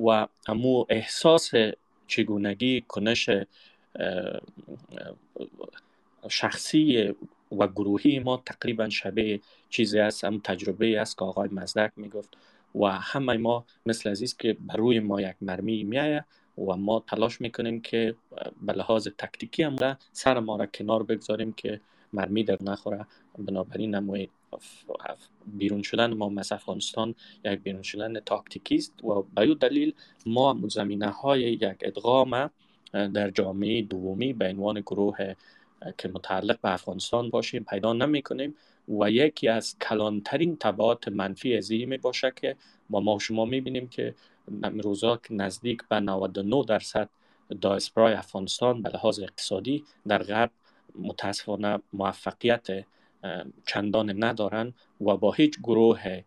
و 0.07 0.27
امو 0.47 0.85
احساس 0.89 1.51
چگونگی 2.07 2.81
کنش 2.81 3.29
شخصی 6.29 7.13
و 7.51 7.67
گروهی 7.67 8.19
ما 8.19 8.43
تقریبا 8.45 8.89
شبیه 8.89 9.41
چیزی 9.69 9.99
است 9.99 10.23
هم 10.23 10.41
تجربه 10.43 10.99
است 10.99 11.17
که 11.17 11.25
آقای 11.25 11.49
مزدک 11.51 11.91
می‌گفت 11.95 12.37
و 12.75 12.85
همه 12.85 13.37
ما 13.37 13.65
مثل 13.85 14.09
عزیز 14.09 14.37
که 14.37 14.57
بر 14.59 14.75
روی 14.75 14.99
ما 14.99 15.21
یک 15.21 15.35
مرمی 15.41 15.83
میایه 15.83 16.25
و 16.57 16.75
ما 16.75 17.03
تلاش 17.07 17.41
می‌کنیم 17.41 17.81
که 17.81 18.15
به 18.61 18.73
لحاظ 18.73 19.07
تکتیکی 19.17 19.63
هم 19.63 19.97
سر 20.11 20.39
ما 20.39 20.55
را 20.55 20.65
کنار 20.65 21.03
بگذاریم 21.03 21.53
که 21.53 21.81
مرمی 22.13 22.43
در 22.43 22.57
نخوره 22.61 23.05
بنابراین 23.37 23.95
نموی 23.95 24.29
بیرون 25.45 25.81
شدن 25.81 26.13
ما 26.13 26.31
از 26.37 26.51
افغانستان 26.51 27.15
یک 27.45 27.59
بیرون 27.59 27.81
شدن 27.81 28.19
تاکتیکی 28.19 28.75
است 28.75 29.03
و 29.03 29.23
به 29.35 29.55
دلیل 29.55 29.93
ما 30.25 30.59
زمینه 30.67 31.09
های 31.09 31.41
یک 31.41 31.77
ادغام 31.81 32.49
در 32.91 33.29
جامعه 33.29 33.81
دومی 33.81 34.33
به 34.33 34.49
عنوان 34.49 34.79
گروه 34.79 35.33
که 35.97 36.07
متعلق 36.07 36.61
به 36.61 36.73
افغانستان 36.73 37.29
باشیم 37.29 37.63
پیدا 37.63 37.93
نمی 37.93 38.21
کنیم 38.21 38.55
و 38.87 39.11
یکی 39.11 39.47
از 39.47 39.77
کلانترین 39.79 40.57
تبعات 40.57 41.07
منفی 41.07 41.57
از 41.57 41.71
می 41.71 41.97
باشه 41.97 42.33
که 42.35 42.55
با 42.89 42.99
ما 42.99 43.19
شما 43.19 43.45
می 43.45 43.61
بینیم 43.61 43.87
که 43.87 44.15
روزا 44.84 45.17
که 45.17 45.34
نزدیک 45.34 45.88
به 45.89 45.99
99 45.99 46.63
درصد 46.67 47.10
دایسپرای 47.62 48.13
افغانستان 48.13 48.82
به 48.82 48.89
لحاظ 48.89 49.19
اقتصادی 49.19 49.84
در 50.08 50.23
غرب 50.23 50.51
متاسفانه 50.95 51.79
موفقیت 51.93 52.67
چندان 53.67 54.23
ندارن 54.23 54.73
و 55.01 55.17
با 55.17 55.32
هیچ 55.32 55.60
گروه 55.60 56.23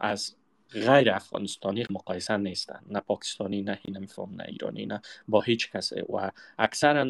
از 0.00 0.34
غیر 0.72 1.10
افغانستانی 1.10 1.84
مقایسه 1.90 2.36
نیستن 2.36 2.80
نه 2.90 3.00
پاکستانی 3.00 3.62
نه 3.62 3.78
نمیفهم 3.88 4.34
نه 4.34 4.44
ایرانی 4.48 4.86
نه 4.86 5.00
با 5.28 5.40
هیچ 5.40 5.72
کسی 5.72 6.00
و 6.00 6.30
اکثرا 6.58 7.06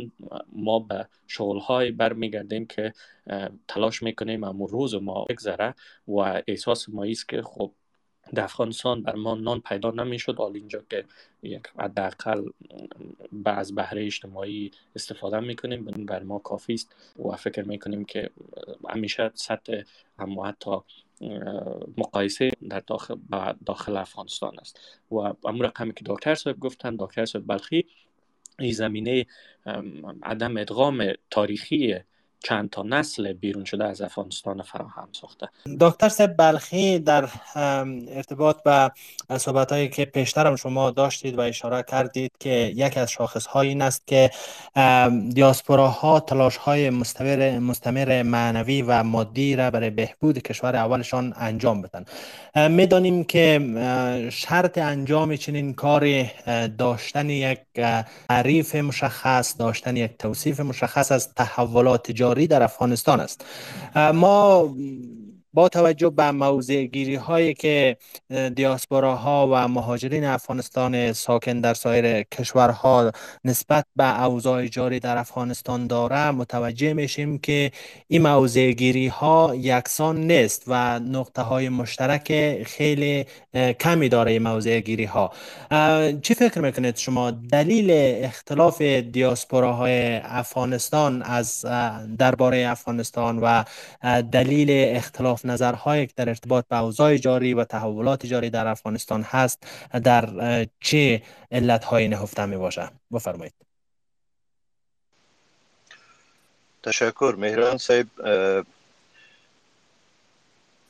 ما 0.53 0.79
به 0.79 1.09
شغلهای 1.27 1.91
برمیگردیم 1.91 2.67
که 2.67 2.93
تلاش 3.69 4.03
می‌کنیم 4.03 4.45
اما 4.45 4.67
روز 4.67 4.95
ما 4.95 5.25
بگذره 5.25 5.75
و 6.09 6.43
احساس 6.47 6.89
ما 6.89 7.05
است 7.05 7.29
که 7.29 7.43
خب 7.43 7.73
در 8.35 8.45
افغانستان 8.45 9.03
بر 9.03 9.15
ما 9.15 9.35
نان 9.35 9.61
پیدا 9.61 9.91
نمی‌شد. 9.91 10.37
حال 10.37 10.57
اینجا 10.57 10.83
که 10.91 11.05
یک 11.43 11.63
حداقل 11.79 12.45
از 13.45 13.75
بهره 13.75 14.07
اجتماعی 14.07 14.71
استفاده 14.97 15.41
می‌کنیم 15.41 15.85
بر 15.85 16.23
ما 16.23 16.39
کافی 16.39 16.75
است 16.75 16.97
و 17.19 17.37
فکر 17.37 17.63
می‌کنیم 17.63 18.05
که 18.05 18.31
همیشه 18.89 19.31
سطح 19.35 19.83
اما 20.19 20.47
حتی 20.47 20.71
مقایسه 21.99 22.51
در 22.69 22.81
داخل, 22.87 23.17
داخل 23.67 23.97
افغانستان 23.97 24.59
است. 24.59 25.01
و 25.11 25.15
امور 25.17 25.67
رقمی 25.67 25.93
که 25.93 26.05
دکتر 26.07 26.35
صاحب 26.35 26.59
گفتن 26.59 26.97
دکتر 26.97 27.25
صاحب 27.25 27.47
بلخی 27.47 27.87
این 28.59 28.73
زمینه 28.73 29.27
عدم 30.23 30.57
ادغام 30.57 31.13
تاریخی 31.31 32.01
چند 32.45 32.71
تا 32.71 32.83
نسل 32.83 33.33
بیرون 33.33 33.65
شده 33.65 33.85
از 33.85 34.01
افغانستان 34.03 34.63
فراهم 34.63 35.09
ساخته. 35.13 35.49
دکتر 35.81 36.09
سب 36.09 36.37
بلخی 36.37 36.99
در 36.99 37.29
ارتباط 38.17 38.63
به 38.63 38.91
صحبت 39.39 39.73
هایی 39.73 39.89
که 39.89 40.05
پیشترم 40.05 40.57
شما 40.57 40.91
داشتید 40.91 41.39
و 41.39 41.41
اشاره 41.41 41.83
کردید 41.83 42.33
که 42.41 42.73
یک 42.77 42.99
از 42.99 43.11
شاخص 43.11 43.47
های 43.47 43.69
این 43.69 43.83
است 43.83 44.07
که 44.07 44.31
دیاسپوراها 45.35 46.21
تلاش 46.21 46.57
های 46.57 46.91
مستمر, 46.91 47.59
مستمر 47.59 48.23
معنوی 48.23 48.83
و 48.83 49.03
مادی 49.03 49.57
را 49.57 49.71
برای 49.71 49.91
بهبود 49.91 50.39
کشور 50.39 50.77
اولشان 50.77 51.35
انجام 51.37 51.83
بدن. 51.83 52.05
می‌دانیم 52.69 53.25
که 53.25 53.61
شرط 54.33 54.79
انجام 54.79 55.37
چنین 55.37 55.75
کار 55.75 56.27
داشتن 56.79 57.31
یک 57.31 57.59
تعریف 58.29 58.75
مشخص 58.75 59.59
داشتن 59.59 59.97
یک 59.97 60.19
توصیف 60.19 60.61
مشخص 60.61 61.13
از 61.13 61.35
تحولات 61.35 62.11
جاری 62.35 62.47
در 62.47 62.63
افغانستان 62.63 63.21
است. 63.21 63.45
ما 64.15 64.75
با 65.55 65.69
توجه 65.69 66.11
به 66.11 66.31
موضع 66.31 66.83
گیری 66.85 67.15
هایی 67.15 67.55
که 67.55 67.97
ها 68.93 69.49
و 69.53 69.69
مهاجرین 69.69 70.25
افغانستان 70.25 71.13
ساکن 71.13 71.61
در 71.61 71.75
سایر 71.75 72.23
کشورها 72.23 73.13
نسبت 73.45 73.85
به 73.97 74.25
اوضاع 74.25 74.67
جاری 74.67 75.01
در 75.01 75.19
افغانستان 75.19 75.87
داره 75.87 76.31
متوجه 76.31 76.93
میشیم 76.93 77.39
که 77.39 77.71
این 78.09 78.23
موضع 78.23 78.71
گیری 78.71 79.07
ها 79.07 79.53
یکسان 79.55 80.21
نیست 80.21 80.65
و 80.67 80.99
نقطه 80.99 81.43
های 81.43 81.69
مشترک 81.69 82.63
خیلی 82.67 83.27
کمی 83.81 84.09
داره 84.09 84.33
این 84.33 84.43
موضع 84.43 84.81
گیری 84.81 85.05
ها 85.05 85.33
چی 86.23 86.35
فکر 86.35 86.61
می‌کنید 86.61 86.97
شما؟ 86.97 87.31
دلیل 87.31 87.91
اختلاف 88.25 88.83
های 89.53 90.17
افغانستان 90.17 91.23
از 91.23 91.65
درباره 92.19 92.67
افغانستان 92.69 93.39
و 93.39 93.65
دلیل 94.33 94.97
اختلاف 94.97 95.44
نظرهایی 95.47 96.07
که 96.07 96.13
در 96.17 96.29
ارتباط 96.29 96.65
به 96.69 96.79
اوضاع 96.79 97.17
جاری 97.17 97.55
و 97.55 97.65
تحولات 97.65 98.27
جاری 98.27 98.51
در 98.51 98.67
افغانستان 98.67 99.23
هست 99.23 99.67
در 100.05 100.67
چه 100.81 101.23
علتهایی 101.53 102.09
نهفته 102.09 102.47
می 102.47 102.57
باشه؟ 102.57 102.91
بفرمایید. 103.13 103.55
تشکر. 106.83 107.35
مهران 107.39 107.79
صاحب 107.79 108.07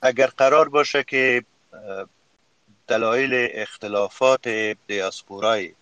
اگر 0.02 0.26
قرار 0.26 0.68
باشه 0.68 1.04
که 1.04 1.44
دلایل 2.88 3.48
اختلافات 3.54 4.48
دیاسپورای 4.86 5.72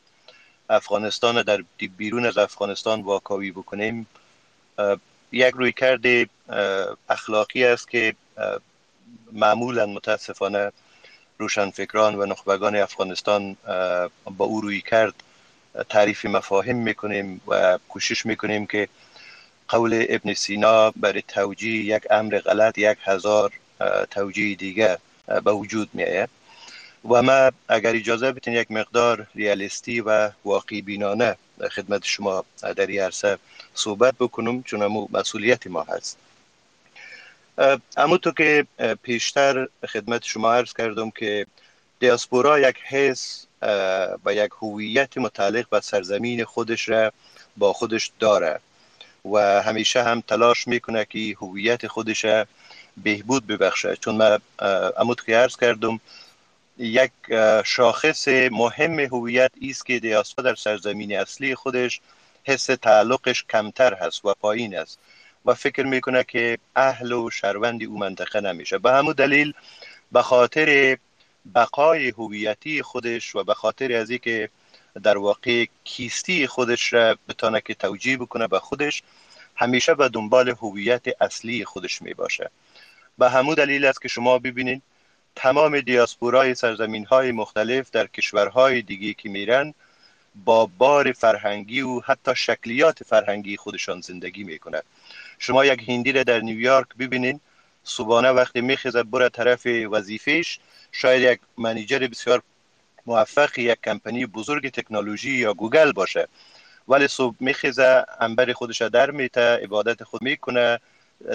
افغانستان 0.71 1.43
در 1.43 1.65
بیرون 1.97 2.27
از 2.27 2.39
افغانستان 2.39 3.01
واکاوی 3.01 3.51
بکنیم 3.51 4.07
یک 5.33 5.55
روی 5.55 5.73
کرده 5.73 6.29
اخلاقی 7.09 7.65
است 7.65 7.91
که 7.91 8.15
معمولا 9.33 9.87
متاسفانه 9.87 10.73
روشنفکران 11.39 12.15
و 12.15 12.27
نخبگان 12.27 12.77
افغانستان 12.77 13.57
با 14.37 14.45
او 14.45 14.61
روی 14.61 14.81
کرد. 14.81 15.15
تعریف 15.89 16.25
مفاهیم 16.25 16.77
می‌کنیم 16.77 17.41
و 17.49 17.79
کوشش 17.89 18.27
می‌کنیم 18.27 18.67
که 18.67 18.89
قول 19.69 20.07
ابن 20.09 20.35
سینا 20.35 20.91
برای 20.91 21.23
توجیه 21.29 21.85
یک 21.85 22.03
امر 22.11 22.39
غلط 22.39 22.79
یک 22.79 22.99
هزار 23.05 23.53
توجیه 24.11 24.57
دیگه 24.57 24.99
به 25.27 25.53
وجود 25.53 25.89
میآید. 25.93 26.29
و 27.11 27.23
ما 27.23 27.51
اگر 27.69 27.97
اجازه 27.97 28.33
بتین 28.33 28.55
یک 28.55 28.71
مقدار 28.71 29.27
ریالیستی 29.35 30.01
و 30.01 30.31
واقعی 30.45 30.83
بینانه 30.83 31.37
خدمت 31.71 32.05
شما 32.05 32.45
در 32.77 32.87
این 32.87 33.01
عرصه 33.01 33.39
صحبت 33.75 34.15
بکنم 34.21 34.63
چون 34.63 35.09
مسئولیت 35.13 35.67
ما 35.67 35.83
هست. 35.83 36.19
اما 37.97 38.17
تو 38.17 38.33
که 38.33 38.67
پیشتر 39.03 39.69
خدمت 39.89 40.25
شما 40.25 40.55
عرض 40.55 40.73
کردم 40.73 41.11
که 41.11 41.47
دیاسپورا 42.01 42.61
یک 42.61 42.77
حس 42.79 43.47
و 44.25 44.35
یک 44.35 44.51
هویت 44.63 45.19
متعلق 45.19 45.69
به 45.69 45.81
سرزمین 45.81 46.45
خودش 46.45 46.89
را 46.89 47.13
با 47.57 47.73
خودش 47.73 48.13
داره 48.19 48.61
و 49.33 49.63
همیشه 49.63 50.03
هم 50.03 50.21
تلاش 50.21 50.69
می‌کنه 50.69 51.05
که 51.05 51.37
هویت 51.41 51.87
خودش 51.87 52.27
بهبود 52.97 53.47
ببخشه. 53.47 53.97
چون 53.97 54.15
من 54.15 54.39
امود 54.97 55.25
که 55.25 55.37
عرض 55.37 55.57
کردم 55.57 56.01
یک 56.79 57.13
شاخص 57.65 58.29
مهم 58.29 58.99
هویت 58.99 59.51
است 59.71 59.87
که 59.87 59.99
دیاسپورا 59.99 60.51
در 60.51 60.55
سرزمین 60.55 61.19
اصلی 61.19 61.55
خودش 61.55 62.01
حس 62.45 62.67
تعلقش 62.67 63.45
کمتر 63.45 63.95
هست 63.95 64.25
و 64.25 64.35
پایین 64.41 64.79
است. 64.79 64.99
و 65.47 65.55
فکر 65.55 65.83
می‌کنه 65.83 66.25
که 66.25 66.59
اهل 66.77 67.13
و 67.13 67.31
شهروند 67.31 67.85
او 67.85 67.99
منطقه 67.99 68.41
نمیشه. 68.41 68.79
به 68.79 68.93
همون 68.93 69.13
دلیل 69.13 69.53
به 70.13 70.23
خاطر 70.23 70.99
بقای 71.55 72.09
هویتی 72.09 72.83
خودش 72.83 73.37
و 73.37 73.45
به 73.45 73.55
خاطر 73.55 73.93
از 73.93 74.13
که 74.13 74.49
در 75.03 75.19
واقع 75.19 75.67
کیستی 75.85 76.47
خودش 76.47 76.93
را 76.93 77.17
بتانه 77.29 77.61
که 77.61 77.75
توجیه 77.75 78.17
بکنه 78.17 78.49
به 78.49 78.59
خودش 78.59 79.03
همیشه 79.57 79.95
به 79.95 80.09
دنبال 80.09 80.49
هویت 80.49 81.23
اصلی 81.23 81.65
خودش 81.65 82.03
می 82.03 82.15
باشه 82.15 82.51
به 83.19 83.31
همون 83.31 83.55
دلیل 83.55 83.85
است 83.85 84.03
که 84.03 84.09
شما 84.09 84.39
ببینید 84.39 84.83
تمام 85.37 85.81
دیاسپورای 85.81 86.55
سرزمین 86.55 87.07
های 87.07 87.33
مختلف 87.33 87.91
در 87.91 88.07
کشورهای 88.07 88.83
دیگه 88.83 89.15
که 89.15 89.29
میرن 89.29 89.75
با 90.45 90.67
بار 90.79 91.13
فرهنگی 91.13 91.81
و 91.81 92.01
حتی 92.01 92.35
شکلیات 92.35 93.03
فرهنگی 93.05 93.57
خودشان 93.57 94.01
زندگی 94.01 94.45
می‌کنه 94.45 94.83
شما 95.43 95.65
یک 95.65 95.89
هندی 95.89 96.13
را 96.13 96.23
در 96.23 96.41
نیویورک 96.41 96.87
ببینید 96.99 97.41
صبحانه 97.85 98.31
وقتی 98.31 98.61
میخیزد 98.61 99.11
بره 99.11 99.29
طرف 99.29 99.67
وظیفهش. 99.67 100.59
شاید 100.93 101.23
یک 101.23 101.41
منیجر 101.59 101.99
بسیار 101.99 102.43
موفق 103.07 103.59
یک 103.59 103.79
کمپانی 103.85 104.27
بزرگ 104.27 104.71
تکنولوژی 104.71 105.31
یا 105.31 105.55
گوگل 105.55 105.93
باشه. 105.93 106.29
ولی 106.89 107.09
صبح 107.09 107.37
میخیزه 107.41 108.05
انبر 108.21 108.53
خودش 108.53 108.83
در 108.83 109.11
میته 109.11 109.57
عبادت 109.57 110.05
خود 110.05 110.23
می‌کنه 110.23 110.79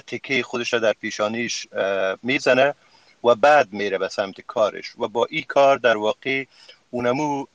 تکه 0.07 0.43
خودش 0.43 0.73
در 0.73 0.93
پیشانیش 0.93 1.67
می‌زنه 2.23 2.73
و 3.23 3.35
بعد 3.35 3.73
میره 3.73 3.97
به 3.97 4.07
سمت 4.07 4.41
کارش. 4.41 4.93
و 4.99 5.07
با 5.07 5.25
این 5.29 5.43
کار 5.43 5.77
در 5.77 5.97
واقع 5.97 6.45
اونمو 6.91 7.45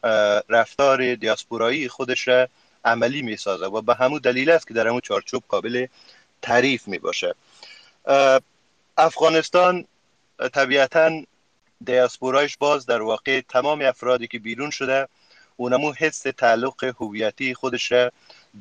رفتار 0.49 1.15
دیاسپورایی 1.15 1.89
خودش 1.89 2.29
را 2.29 2.49
عملی 2.85 3.23
می‌سازه. 3.23 3.67
و 3.67 3.83
به 3.83 3.95
همون 3.95 4.19
دلیل 4.19 4.51
است 4.51 4.69
که 4.69 4.75
در 4.75 4.87
همون 4.87 5.01
چارچوب 5.01 5.45
قابل 5.49 5.87
تعریف 6.43 6.89
می 6.89 6.99
باشه 6.99 7.35
افغانستان 8.97 9.85
طبیعتا 10.53 11.23
دیاسپورایش 11.85 12.57
باز 12.57 12.87
در 12.87 13.03
واقع 13.03 13.41
تمام 13.41 13.83
افرادی 13.83 14.27
که 14.27 14.39
بیرون 14.39 14.71
شده 14.71 15.09
اونمو 15.57 15.93
حس 15.93 16.23
تعلق 16.23 16.85
هویتی 17.01 17.55
خودش 17.55 17.93
را 17.93 18.13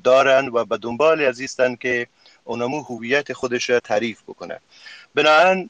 دارن 0.03 0.47
و 0.47 0.65
به 0.65 0.77
دنبال 0.77 1.21
عزیستن 1.21 1.75
که 1.75 2.07
اونمو 2.43 2.81
هویت 2.83 3.33
خودش 3.33 3.69
را 3.69 3.79
تعریف 3.79 4.21
بکنه. 4.23 4.59
بنابراین 5.15 5.69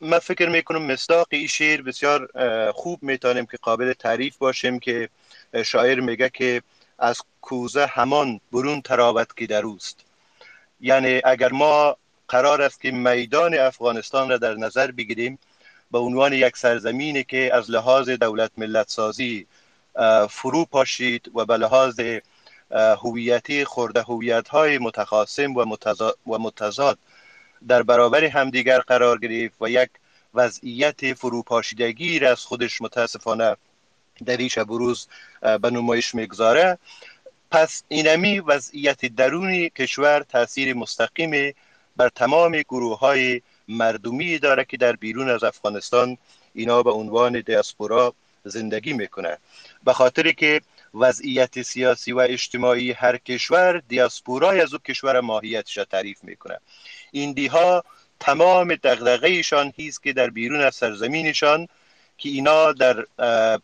من 0.00 0.18
فکر 0.18 0.48
می‌کنم 0.48 0.82
مصداق 0.82 1.26
این 1.30 1.46
شعر 1.46 1.82
بسیار 1.82 2.28
خوب 2.72 3.02
می‌تونیم 3.02 3.46
که 3.46 3.56
قابل 3.62 3.92
تعریف 3.92 4.36
باشیم 4.36 4.78
که 4.78 5.08
شاعر 5.64 6.00
میگه 6.00 6.30
که 6.30 6.62
از 6.98 7.20
کوزه 7.40 7.86
همان 7.86 8.40
برون 8.52 8.80
تراوت 8.80 9.36
که 9.36 9.46
در 9.46 9.62
اوست. 9.62 10.05
یعنی 10.80 11.20
اگر 11.24 11.52
ما 11.52 11.96
قرار 12.28 12.62
است 12.62 12.80
که 12.80 12.90
میدان 12.90 13.58
افغانستان 13.58 14.28
را 14.28 14.36
در 14.36 14.54
نظر 14.54 14.90
بگیریم 14.90 15.38
به 15.90 15.98
عنوان 15.98 16.32
یک 16.32 16.56
سرزمینی 16.56 17.24
که 17.24 17.50
از 17.54 17.70
لحاظ 17.70 18.08
دولت 18.08 18.50
ملت 18.56 18.90
سازی 18.90 19.46
فرو 20.30 20.64
پاشید 20.64 21.30
و 21.34 21.44
به 21.44 21.56
لحاظ 21.56 22.00
هویتی 22.70 23.64
خورده 23.64 24.02
هویت 24.02 24.48
های 24.48 24.78
متخاصم 24.78 25.56
و 25.56 25.76
متضاد 26.38 26.98
در 27.68 27.82
برابر 27.82 28.24
همدیگر 28.24 28.78
قرار 28.78 29.18
گرفت 29.18 29.56
و 29.60 29.68
یک 29.68 29.90
وضعیت 30.34 31.14
فروپاشیدگی 31.14 32.18
را 32.18 32.30
از 32.30 32.40
خودش 32.40 32.82
متاسفانه 32.82 33.56
در 34.26 34.64
بروز 34.64 35.08
به 35.40 35.70
نمایش 35.70 36.14
می‌گذاره. 36.14 36.78
پس 37.50 37.82
اینمی 37.88 38.40
وضعیت 38.40 39.06
درونی 39.06 39.70
کشور 39.70 40.20
تاثیر 40.20 40.74
مستقیم 40.74 41.54
بر 41.96 42.08
تمام 42.08 42.52
گروه 42.52 42.98
های 42.98 43.42
مردمی 43.68 44.38
داره 44.38 44.64
که 44.64 44.76
در 44.76 44.92
بیرون 44.92 45.30
از 45.30 45.44
افغانستان 45.44 46.18
اینا 46.54 46.82
به 46.82 46.90
عنوان 46.90 47.40
دیاسپورا 47.40 48.14
زندگی 48.44 48.92
می‌کنه. 48.92 49.38
به 49.84 49.92
خاطر 49.92 50.32
که 50.32 50.60
وضعیت 50.94 51.62
سیاسی 51.62 52.12
و 52.12 52.18
اجتماعی 52.18 52.92
هر 52.92 53.16
کشور 53.16 53.82
دیاسپورای 53.88 54.60
از 54.60 54.74
او 54.74 54.78
کشور 54.78 55.20
ماهیتش 55.20 55.78
تعریف 55.90 56.24
می‌کنه. 56.24 56.58
ایندی 57.10 57.46
ها 57.46 57.84
تمام 58.20 58.74
دغدغه 58.74 59.28
ایشان 59.28 59.72
هیست 59.76 60.02
که 60.02 60.12
در 60.12 60.30
بیرون 60.30 60.60
از 60.60 60.74
سرزمینشان 60.74 61.68
که 62.18 62.28
اینا 62.28 62.72
در 62.72 63.06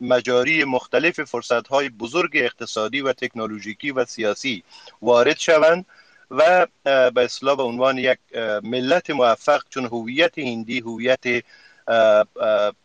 مجاری 0.01 0.65
مختلف 0.65 1.21
فرصت 1.21 1.69
بزرگ 1.73 2.31
اقتصادی 2.35 3.01
و 3.01 3.13
تکنولوژیکی 3.13 3.91
و 3.91 4.05
سیاسی 4.05 4.65
وارد 5.03 5.39
شوند 5.39 5.87
و 6.31 6.67
به 6.85 7.25
اصطلاح 7.25 7.57
به 7.57 7.63
عنوان 7.63 7.99
یک 7.99 8.19
ملت 8.63 9.11
موفق 9.11 9.63
چون 9.69 9.85
هویت 9.85 10.39
هندی 10.39 10.81
هویت 10.81 11.45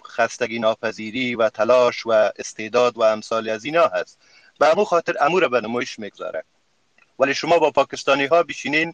خستگی 0.05 0.59
ناپذیری 0.59 1.35
و 1.35 1.49
تلاش 1.49 2.05
و 2.05 2.11
استعداد 2.11 2.97
و 2.97 3.01
امثال 3.01 3.49
از 3.49 3.65
اینا 3.65 3.87
هست. 3.87 4.19
به 4.59 4.71
امو 4.71 4.85
خاطر 4.85 5.15
امو 5.21 5.39
را 5.39 5.49
به 5.49 5.61
نمایش 5.61 5.99
می‌گذاره 5.99 6.43
ولی 7.19 7.33
شما 7.33 7.59
با 7.59 7.71
پاکستانی 7.71 8.25
ها 8.25 8.43
بشینین 8.43 8.93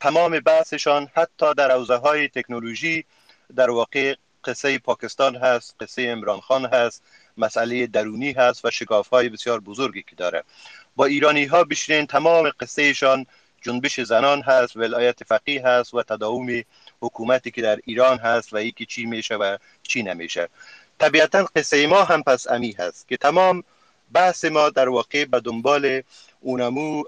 تمام 0.00 0.40
بحثشان 0.40 1.08
حتی 1.14 1.54
در 1.54 1.70
حوزه 1.70 1.96
های 1.96 2.28
تکنولوژی 2.28 3.04
در 3.56 3.70
واقع 3.70 4.14
قصه 4.44 4.78
پاکستان 4.78 5.36
هست 5.36 5.74
قصه 5.80 6.02
امران 6.02 6.40
خان 6.40 6.64
هست 6.64 7.02
مسئله 7.36 7.86
درونی 7.86 8.32
هست 8.32 8.64
و 8.64 8.70
شکاف 8.70 9.08
های 9.08 9.28
بسیار 9.28 9.60
بزرگی 9.60 10.02
که 10.02 10.16
داره. 10.16 10.44
با 10.96 11.04
ایرانی 11.04 11.44
ها 11.44 11.64
بشینین 11.64 12.06
تمام 12.06 12.50
قصهشان 12.60 13.26
جنبش 13.62 14.00
زنان 14.00 14.42
هست 14.42 14.76
ولایت 14.76 15.24
فقیه 15.24 15.66
هست 15.66 15.94
و 15.94 16.02
تداوم 16.02 16.62
حکومتی 17.00 17.50
که 17.50 17.62
در 17.62 17.80
ایران 17.84 18.18
هست 18.18 18.52
و 18.52 18.62
یکی 18.62 18.86
چی 18.86 19.06
میشه 19.06 19.34
و 19.34 19.56
چی 19.82 20.02
نمیشه. 20.02 20.48
طبیعتا 20.98 21.48
قصه 21.56 21.86
ما 21.86 22.04
هم 22.04 22.22
پس 22.22 22.50
امی 22.50 22.72
هست 22.72 23.08
که 23.08 23.16
تمام 23.16 23.64
بحث 24.12 24.44
ما 24.44 24.70
در 24.70 24.88
واقع 24.88 25.24
به 25.24 25.40
دنبال 25.40 26.02
اونمو 26.40 27.04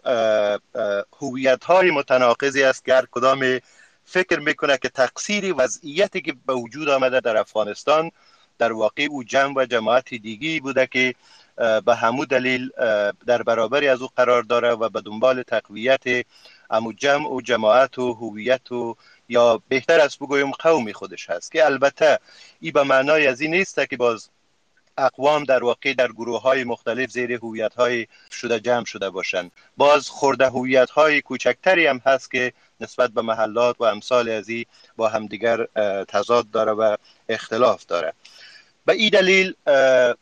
هویت 1.21 1.65
های 1.65 1.91
متناقضی 1.91 2.63
است 2.63 2.85
که 2.85 2.95
هر 2.95 3.07
کدام 3.11 3.61
فکر 4.05 4.39
می‌کنه 4.39 4.79
که 4.79 4.89
تقصیر 4.89 5.55
وضعیتی 5.59 6.21
که 6.21 6.35
به 6.47 6.55
وجود 6.55 6.89
آمده 6.89 7.21
در 7.21 7.37
افغانستان 7.37 8.11
در 8.59 8.73
واقع 8.73 9.07
او 9.11 9.25
جمع 9.25 9.55
و 9.57 9.65
جماعت 9.65 10.15
دیگی 10.15 10.61
بوده 10.61 10.87
که 10.87 11.15
به 11.57 11.95
همو 11.95 12.25
دلیل 12.25 12.71
در 13.27 13.43
برابری 13.43 13.89
از 13.89 14.03
او 14.03 14.09
قرار 14.17 14.43
داره 14.43 14.71
و 14.73 14.89
به 14.89 15.01
دنبال 15.01 15.43
تقویت 15.43 16.27
امو 16.71 16.93
جمع 16.93 17.29
و 17.29 17.41
جماعت 17.41 17.99
و 17.99 18.13
هویت 18.13 18.73
و 18.73 18.97
یا 19.29 19.63
بهتر 19.69 20.01
از 20.01 20.17
بگویم 20.17 20.51
قومی 20.51 20.93
خودش 20.93 21.31
هست 21.31 21.53
که 21.53 21.65
البته 21.65 22.19
ای 22.61 22.71
به 22.71 22.83
معنای 22.83 23.27
از 23.27 23.41
این 23.41 23.55
نیست 23.55 23.89
که 23.89 23.97
باز 23.97 24.29
اقوام 24.99 25.45
در 25.45 25.65
واقع 25.65 25.95
در 25.95 26.09
گروه 26.09 26.43
های 26.43 26.65
مختلف 26.65 27.11
زیر 27.11 27.33
هویت 27.33 27.75
های 27.75 28.07
شده 28.31 28.61
جمع 28.61 28.85
شده 28.85 29.11
باشند. 29.11 29.53
باز 29.77 30.09
خورده 30.09 30.47
هویت 30.47 30.91
های 30.91 31.23
کوچکتری 31.23 31.87
هم 31.87 32.01
هست 32.07 32.31
که 32.31 32.53
نسبت 32.83 33.11
به 33.11 33.23
محلات 33.23 33.77
و 33.81 33.85
امثال 33.85 34.29
ازی 34.29 34.67
با 34.97 35.09
همدیگر 35.09 35.65
تضاد 36.09 36.51
داره 36.51 36.73
و 36.73 36.97
اختلاف 37.29 37.87
داره. 37.87 38.13
به 38.87 38.93
این 38.93 39.11
دلیل 39.13 39.55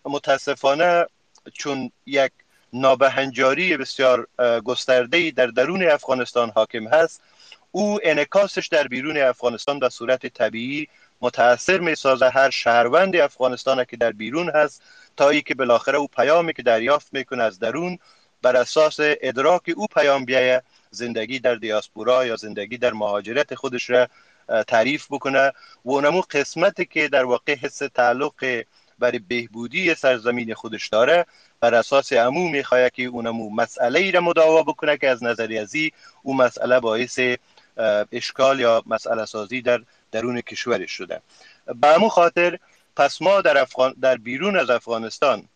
متاسفانه 0.04 1.06
چون 1.52 1.92
یک 2.06 2.32
نابهنجاری 2.72 3.76
بسیار 3.76 4.28
گسترده 4.64 5.30
در 5.30 5.46
درون 5.46 5.90
افغانستان 5.90 6.50
حاکم 6.50 6.88
هست 6.88 7.22
او 7.70 7.98
انکاسش 8.02 8.66
در 8.66 8.88
بیرون 8.88 9.16
افغانستان 9.16 9.78
به 9.78 9.88
صورت 9.88 10.26
طبیعی 10.26 10.88
متاثر 11.20 11.78
می 11.78 11.94
سازه 11.94 12.28
هر 12.28 12.50
شهروند 12.50 13.16
افغانستان 13.16 13.84
که 13.84 13.96
در 13.96 14.12
بیرون 14.12 14.50
هست 14.54 14.82
تا 15.16 15.28
ای 15.28 15.42
که 15.42 15.54
بالاخره 15.54 15.98
او 15.98 16.06
پیامی 16.06 16.52
که 16.52 16.62
دریافت 16.62 17.08
می‌کنه 17.12 17.42
از 17.42 17.58
درون 17.58 17.98
بر 18.42 18.56
اساس 18.56 18.96
ادراک 19.00 19.62
او 19.76 19.86
پیام 19.86 20.24
بیایه 20.24 20.62
زندگی 20.90 21.38
در 21.38 21.55
دیاسپورا 21.55 22.26
یا 22.26 22.37
زندگی 22.37 22.79
در 22.79 22.92
مهاجرت 22.92 23.55
خودش 23.55 23.90
را 23.90 24.09
تعریف 24.66 25.07
بکنه 25.11 25.53
و 25.85 25.90
اونمو 25.90 26.20
قسمتی 26.20 26.85
که 26.85 27.09
در 27.09 27.24
واقع 27.24 27.55
حس 27.55 27.79
تعلق 27.79 28.64
برای 28.98 29.18
بهبودی 29.18 29.94
سرزمین 29.94 30.55
خودش 30.55 30.88
داره 30.88 31.26
بر 31.61 31.74
اساس 31.74 32.12
امو 32.12 32.48
می‌خواه 32.48 32.90
که 32.90 33.03
اونمو 33.03 33.50
مسئله 33.50 33.98
ای 33.98 34.12
را 34.12 34.20
مداوا 34.20 34.62
بکنه 34.62 34.96
که 34.96 35.09
از 35.09 35.24
نظری 35.24 35.59
ازی 35.59 35.92
او 36.22 36.37
مسئله 36.37 36.81
باعث 36.81 37.20
اشکال 38.12 38.61
یا 38.61 38.83
مسئله 38.87 39.24
سازی 39.24 39.62
در 39.62 39.81
درون 40.12 40.40
کشورش 40.40 40.90
شده. 40.90 41.20
به 41.81 41.88
امو 41.88 42.09
خاطر 42.09 42.59
پس 42.96 43.22
ما 43.22 43.40
در, 43.40 43.59
افغان 43.59 43.94
در 44.00 44.16
بیرون 44.16 44.57
از 44.57 44.70
افغانستان 44.70 45.48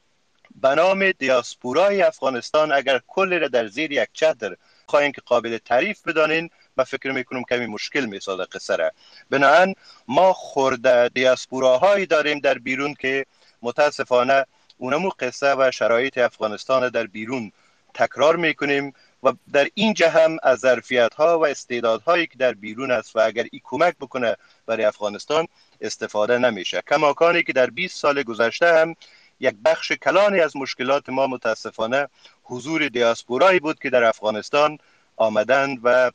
به 0.63 0.75
نام 0.75 1.13
دیاسپورای 1.13 2.03
افغانستان 2.03 2.73
اگر 2.73 3.01
کل 3.07 3.39
را 3.41 3.49
در 3.49 3.67
زیر 3.67 3.93
یک 3.93 4.09
چتر 4.13 4.57
خواهیم 4.87 5.13
که 5.13 5.21
قابل 5.27 5.59
تعریف 5.59 6.03
بدانین 6.09 6.51
و 6.77 6.85
فکر 6.85 7.13
می‌کنم 7.13 7.43
کمی 7.45 7.67
مشکل 7.67 8.05
می‌سازه 8.05 8.45
قصه 8.45 8.77
را. 8.77 8.91
بنابراین 9.31 9.75
ما 10.09 10.33
خورده 10.33 11.09
دیاسپوراهایی 11.09 12.07
داریم 12.07 12.39
در 12.39 12.59
بیرون 12.59 12.95
که 12.95 13.27
متاسفانه 13.63 14.47
اونمو 14.79 15.11
قصه 15.19 15.55
و 15.55 15.71
شرایط 15.71 16.19
افغانستان 16.19 16.89
در 16.89 17.07
بیرون 17.07 17.53
تکرار 17.95 18.37
می‌کنیم 18.37 18.93
و 19.23 19.33
در 19.53 19.69
اینجا 19.75 20.11
هم 20.11 20.37
از 20.43 20.59
ظرفیت 20.59 21.15
ها 21.15 21.39
و 21.39 21.47
استعدادهایی 21.47 22.27
که 22.27 22.39
در 22.39 22.53
بیرون 22.53 22.91
است 22.91 23.17
و 23.17 23.21
اگر 23.21 23.45
ای 23.53 23.61
کمک 23.65 23.95
بکنه 24.01 24.37
برای 24.67 24.85
افغانستان 24.85 25.47
استفاده 25.81 26.39
نمیشه. 26.39 26.83
کماکانی 26.91 27.43
که 27.43 27.53
در 27.53 27.71
20 27.71 27.99
سال 27.99 28.23
گذشته 28.23 28.75
هم 28.75 28.95
یک 29.41 29.55
بخش 29.65 29.93
کلانی 29.93 30.41
از 30.41 30.57
مشکلات 30.57 31.09
ما 31.09 31.27
متاسفانه 31.27 32.09
حضور 32.43 32.89
دیاسپورایی 32.89 33.61
بود 33.61 33.79
که 33.79 33.91
در 33.91 34.05
افغانستان 34.05 34.79
آمدند 35.17 35.79
و 35.83 36.11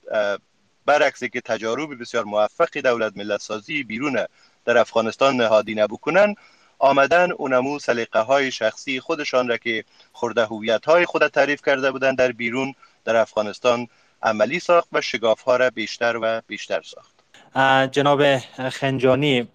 برعکسی 0.85 1.29
که 1.29 1.41
تجارب 1.41 2.01
بسیار 2.01 2.23
موفقی 2.23 2.81
دولت 2.81 3.17
ملت 3.17 3.41
سازی 3.41 3.83
بیرون 3.83 4.25
در 4.65 4.77
افغانستان 4.77 5.35
نهادی 5.35 5.75
نبکنن 5.75 6.35
آمدن 6.79 7.31
اونمو 7.31 7.79
سلیقه 7.79 8.19
های 8.19 8.51
شخصی 8.51 8.99
خودشان 8.99 9.47
را 9.47 9.57
که 9.57 9.83
خورده 10.13 10.45
هویت 10.45 10.85
های 10.85 11.05
خود 11.05 11.27
تعریف 11.27 11.61
کرده 11.65 11.91
بودند 11.91 12.17
در 12.17 12.31
بیرون 12.31 12.73
در 13.05 13.15
افغانستان 13.15 13.87
عملی 14.23 14.59
ساخت 14.59 14.87
و 14.91 15.01
شگاف 15.01 15.41
ها 15.41 15.55
را 15.55 15.69
بیشتر 15.69 16.19
و 16.21 16.41
بیشتر 16.47 16.81
ساخت. 16.81 17.18
جناب 17.91 18.37
خنجانی 18.69 19.47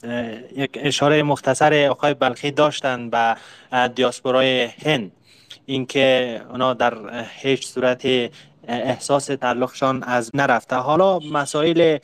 یک 0.56 0.70
اشاره 0.74 1.22
مختصر 1.22 1.86
آقای 1.90 2.14
بلخی 2.14 2.50
داشتند 2.50 3.10
به 3.10 3.36
دیاسپورای 3.88 4.64
هند. 4.64 5.12
اینکه 5.66 6.40
اونا 6.50 6.74
در 6.74 7.24
هیچ 7.36 7.66
صورت 7.66 8.06
احساس 8.68 9.26
تعلقشان 9.26 10.02
از 10.02 10.30
نرفته. 10.34 10.76
حالا 10.76 11.18
مسائل 11.18 11.98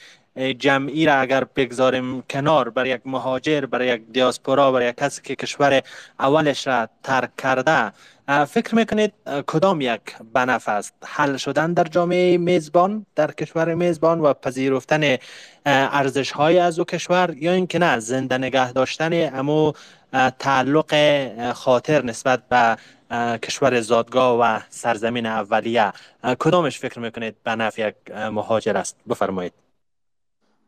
جمعی 0.59 1.07
را 1.07 1.15
اگر 1.15 1.45
بگذاریم 1.45 2.23
کنار 2.23 2.71
برای 2.71 2.91
یک 2.91 3.01
مهاجر 3.05 3.67
برای 3.67 3.89
یک 3.89 4.03
دیاسپورا 4.13 4.73
برای 4.73 4.89
یک 4.89 4.97
کسی 4.97 5.23
که 5.23 5.37
کشور 5.37 5.83
اولش 6.21 6.67
را 6.67 6.89
ترک 7.03 7.37
کرده 7.37 7.93
فکر 8.31 8.75
می‌کنید 8.75 9.13
کدام 9.47 9.81
یک 9.81 10.01
بنف 10.33 10.69
است؟ 10.69 10.95
حل 11.05 11.37
شدن 11.37 11.73
در 11.73 11.85
جامعه 11.85 12.39
میزبان 12.39 13.07
در 13.15 13.31
کشور 13.33 13.75
میزبان 13.75 14.21
و 14.21 14.33
پذیرفتن 14.33 15.17
ارزش 15.67 16.31
های 16.31 16.59
از 16.59 16.79
او 16.79 16.85
کشور 16.85 17.35
یا 17.37 17.53
اینکه 17.53 17.79
نه 17.79 17.99
زنده 17.99 18.39
نگه 18.39 18.73
داشتن 18.73 19.39
امو 19.39 19.73
تعلق 20.39 20.95
خاطر 21.53 22.05
نسبت 22.05 22.49
به 22.49 22.77
کشور 23.37 23.81
زادگاه 23.81 24.39
و 24.41 24.61
سرزمین 24.69 25.27
اولیه؟ 25.27 25.93
کدامش 26.39 26.79
فکر 26.79 26.99
می‌کنید 26.99 27.37
به 27.43 27.55
نفع 27.55 27.89
یک 27.89 27.95
مهاجر 28.11 28.77
است؟ 28.77 28.97
بفرمایید. 29.09 29.53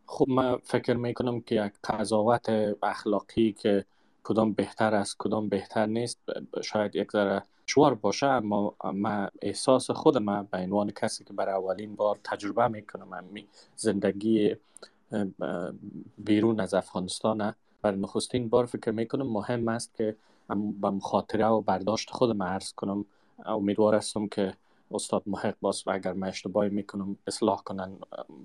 خب 0.07 0.27
من 0.29 0.57
فکر 0.57 0.95
می‌کنم 0.95 1.41
که 1.41 1.55
یک 1.55 1.73
قضاوت 1.85 2.47
اخلاقی 2.83 3.53
که 3.53 3.85
کدام 4.25 4.53
بهتر 4.53 4.95
است 4.95 5.17
کدام 5.19 5.49
بهتر 5.49 5.87
نیست 5.87 6.19
شاید 6.63 6.97
یک 6.97 7.13
ذره 7.13 7.43
شوار 7.67 7.95
باشه 7.95 8.27
اما 8.27 8.75
من 8.95 9.29
احساس 9.43 9.91
خود 9.91 10.19
من 10.19 10.49
به 10.51 10.59
عنوان 10.59 10.91
کسی 10.91 11.25
که 11.25 11.33
برای 11.33 11.55
اولین 11.55 11.97
بار 11.97 12.19
تجربه 12.25 12.69
می‌کنم 12.69 13.25
زندگی 13.77 14.57
بیرون 16.19 16.61
از 16.61 16.75
افغانستان 16.75 17.55
برای 17.83 18.01
نخستین 18.01 18.49
بار 18.49 18.67
فکر 18.67 18.91
می‌کنم 18.91 19.27
مهم 19.27 19.69
است 19.69 19.95
که 19.95 20.17
به 20.51 20.91
مخاطره 20.91 21.47
و 21.47 21.61
برداشت 21.61 22.11
خود 22.11 22.31
من 22.31 22.47
عرض 22.47 22.73
کنم. 22.73 23.05
امیدوار 23.47 23.95
هستم 23.95 24.27
که 24.27 24.55
استاد 24.91 25.23
محق 25.27 25.55
باز 25.61 25.83
و 25.87 25.91
اگر 25.91 26.13
من 26.13 26.29
اشتباهی 26.29 26.71
می‌کنم 26.71 27.17
اصلاح 27.27 27.63
کنن 27.63 27.93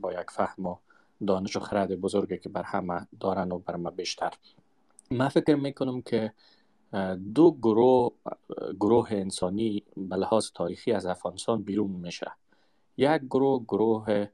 با 0.01 0.13
یک 0.13 0.31
فهم 0.31 0.65
و 0.65 0.75
دانش 1.27 1.55
و 1.55 1.59
خرد 1.59 1.95
بزرگی 1.95 2.37
که 2.37 2.49
بر 2.49 2.63
همه 2.63 3.07
دارن 3.19 3.51
و 3.51 3.59
بر 3.59 3.75
ما 3.75 3.89
بیشتر. 3.89 4.33
من 5.11 5.27
فکر 5.27 5.55
می‌کنم 5.55 6.01
که 6.01 6.33
دو 7.35 7.51
گروه 7.51 8.11
گروه 8.79 9.07
انسانی 9.11 9.83
به 9.97 10.15
لحاظ 10.15 10.51
تاریخی 10.55 10.91
از 10.91 11.05
افغانستان 11.05 11.61
بیرون 11.61 11.91
میشه. 11.91 12.31
یک 12.97 13.21
گروه 13.21 13.63
گروه 13.63 14.27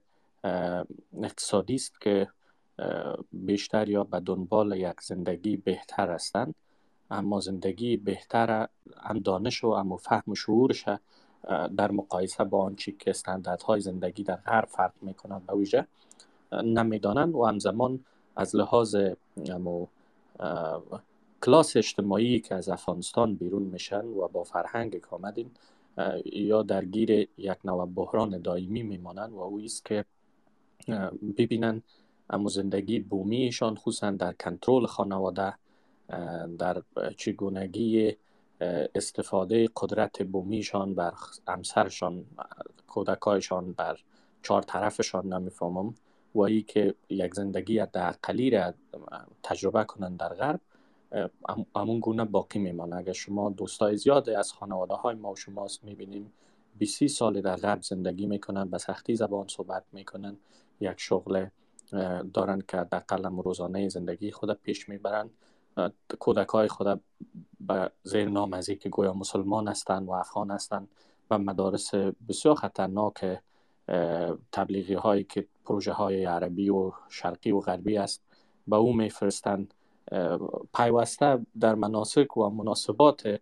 اقتصادی 1.24 1.76
است 1.76 2.02
که 2.02 2.30
بیشتر 3.32 3.90
یا 3.90 4.04
به 4.04 4.20
دنبال 4.20 4.78
یک 4.78 5.02
زندگی 5.02 5.58
بهتر 5.58 6.12
هستند. 6.12 6.56
اما 7.12 7.40
زندگی 7.40 7.98
بهتر 7.98 8.68
هم 9.02 9.20
دانش 9.20 9.64
و 9.64 9.74
هم 9.74 9.98
فهم 9.98 10.24
و 10.28 10.36
شعورش 10.36 10.86
در 11.78 11.92
مقایسه 11.92 12.44
با 12.44 12.64
آنچه 12.64 12.92
که 12.92 13.10
استانداردهای 13.10 13.82
زندگی 13.82 14.24
در 14.24 14.36
غرب 14.36 14.66
فرق 14.66 14.94
می‌کنند 15.02 15.46
به 15.46 15.54
ویژه 15.56 15.88
نمی‌دانند 16.52 17.36
و 17.36 17.46
همزمان 17.46 18.00
از 18.36 18.56
لحاظ 18.56 18.96
کلاس 21.44 21.78
اجتماعی 21.78 22.40
که 22.40 22.56
از 22.56 22.70
افغانستان 22.70 23.36
بیرون 23.36 23.64
میشن 23.64 24.06
و 24.06 24.28
با 24.28 24.44
فرهنگ 24.44 24.92
که 24.92 25.08
آمدین 25.12 25.52
یا 26.26 26.64
درگیر 26.64 27.12
یک 27.38 27.58
نوع 27.66 27.86
بحران 27.86 28.42
دائمی 28.42 28.84
میمانند 28.84 29.34
و 29.34 29.40
او 29.40 29.60
است 29.60 29.86
که 29.86 30.06
ببینن 31.38 31.82
اما 32.30 32.50
زندگی 32.50 33.00
بومیشان 33.00 33.76
خصوصا 33.76 34.12
در 34.12 34.34
کنترل 34.34 34.86
خانواده 34.86 35.54
در 36.58 36.84
چگونگی 37.18 38.16
استفاده 38.96 39.70
قدرت 39.76 40.24
بومیشان 40.24 40.94
بر 40.96 41.14
امسرشان 41.48 42.26
کودکایشان 42.88 43.72
بر 43.74 44.00
چهار 44.44 44.62
طرفشان 44.62 45.34
نمی‌فهمم. 45.34 45.96
و 46.36 46.42
ای 46.42 46.62
که 46.62 46.96
یک 47.10 47.34
زندگی 47.34 47.86
در 47.94 48.16
را 48.52 48.74
تجربه 49.44 49.84
کنند 49.84 50.20
در 50.20 50.34
غرب 50.34 50.60
همون 51.76 52.00
گونه 52.00 52.26
باقی 52.26 52.60
میمانه. 52.60 52.96
اگر 52.96 53.14
شما 53.14 53.50
دوستای 53.50 53.98
زیاده 53.98 54.40
از 54.40 54.54
خانواده 54.54 54.94
های 54.94 55.16
ما 55.16 55.32
و 55.32 55.36
شماست 55.36 55.84
می‌بینیم 55.84 56.34
20 56.78 57.08
سال 57.08 57.42
در 57.42 57.56
غرب 57.56 57.82
زندگی 57.82 58.26
می‌کنن 58.26 58.70
به 58.70 58.78
سختی 58.78 59.16
زبان 59.16 59.48
صحبت 59.48 59.84
می‌کنن. 59.92 60.38
یک 60.80 60.96
شغل 60.98 61.46
دارن 62.34 62.62
که 62.68 62.88
در 62.92 63.00
قلم 63.00 63.40
روزانه 63.40 63.90
زندگی 63.90 64.32
خود 64.32 64.54
پیش 64.54 64.90
می‌برن. 64.90 65.30
کودک 66.20 66.48
های 66.48 66.68
خود 66.68 67.02
به 67.60 67.92
زیر 68.04 68.30
نام 68.30 68.54
از 68.54 68.70
که 68.70 68.90
گویا 68.90 69.14
مسلمان 69.14 69.68
هستند 69.68 70.08
و 70.08 70.12
افغان 70.12 70.52
هستند 70.52 70.88
و 71.32 71.38
مدارس 71.38 71.96
بسیار 72.30 72.56
خطرناک 72.56 73.40
تبلیغی 74.52 74.94
هایی 74.94 75.24
که 75.24 75.48
پروژه 75.66 75.92
های 75.92 76.26
عربی 76.26 76.70
و 76.70 76.92
شرقی 77.10 77.52
و 77.52 77.60
غربی 77.60 77.98
است 77.98 78.24
به 78.68 78.76
او 78.76 78.94
میفرستند 78.94 79.74
پیوسته 80.76 81.40
در 81.60 81.76
مناسک 81.76 82.38
و 82.38 82.50
مناسبات 82.50 83.40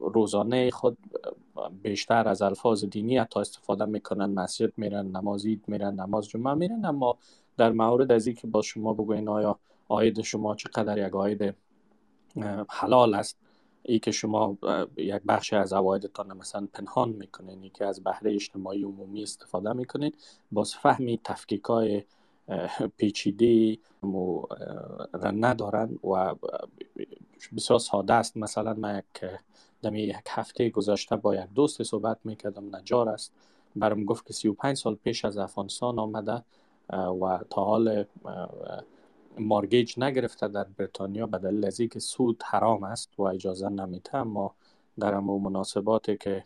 روزانه 0.00 0.70
خود 0.70 0.98
بیشتر 1.82 2.28
از 2.28 2.42
الفاظ 2.42 2.84
دینی 2.84 3.18
حتی 3.18 3.40
استفاده 3.40 3.84
می‌کنن 3.84 4.26
مسجد 4.26 4.72
میرن 4.76 5.06
نمازید 5.06 5.64
میرن 5.66 5.94
نماز 5.94 6.28
جمعه 6.28 6.54
میرن 6.54 6.84
اما 6.84 7.18
در 7.56 7.72
مورد 7.72 8.12
از 8.12 8.28
که 8.28 8.46
با 8.46 8.62
شما 8.62 8.94
بگوین 8.94 9.28
آیا 9.28 9.58
آید 9.88 10.20
شما 10.20 10.54
چقدر 10.54 11.06
یک 11.08 11.14
آید 11.14 11.54
حلال 12.68 13.14
است 13.14 13.36
ای 13.82 13.98
که 13.98 14.10
شما 14.10 14.58
یک 14.96 15.22
بخش 15.28 15.52
از 15.52 15.72
عوایدتان 15.72 16.36
مثلا 16.36 16.68
پنهان 16.72 17.08
می‌کنین 17.08 17.62
ای 17.62 17.70
که 17.70 17.86
از 17.86 18.04
بهره 18.04 18.34
اجتماعی 18.34 18.82
عمومی 18.82 19.22
استفاده 19.22 19.72
می‌کنین 19.72 20.12
باز 20.52 20.74
فهمی 20.74 21.20
تفکیک 21.24 21.62
های 21.62 22.02
پیچیده 22.96 23.78
ندارن 25.22 25.98
و 26.04 26.34
بسیار 27.56 27.78
ساده 27.78 28.14
است. 28.14 28.36
مثلا 28.36 28.74
من 28.74 28.98
یک 28.98 29.30
در 29.82 29.94
یک 29.94 30.16
هفته 30.28 30.70
گذشته 30.70 31.16
با 31.16 31.34
یک 31.34 31.48
دوست 31.54 31.82
صحبت 31.82 32.18
می‌کردم 32.24 32.76
نجار 32.76 33.08
است. 33.08 33.32
برام 33.76 34.04
گفت 34.04 34.26
که 34.26 34.32
35 34.32 34.76
سال 34.76 34.94
پیش 34.94 35.24
از 35.24 35.36
افغانستان 35.36 35.98
آمده 35.98 36.42
و 36.92 37.38
تا 37.50 37.64
حال 37.64 38.04
مارگیج 39.38 39.98
نگرفته 39.98 40.48
در 40.48 40.64
بریتانیا 40.64 41.26
به 41.26 41.38
دلیل 41.38 41.66
از 41.66 41.80
که 41.80 41.98
سود 41.98 42.42
حرام 42.46 42.84
است 42.84 43.10
و 43.18 43.22
اجازه 43.22 43.68
نمیده 43.68 44.16
اما 44.16 44.54
در 44.98 45.14
امو 45.14 45.38
مناسباتی 45.38 46.16
که 46.16 46.42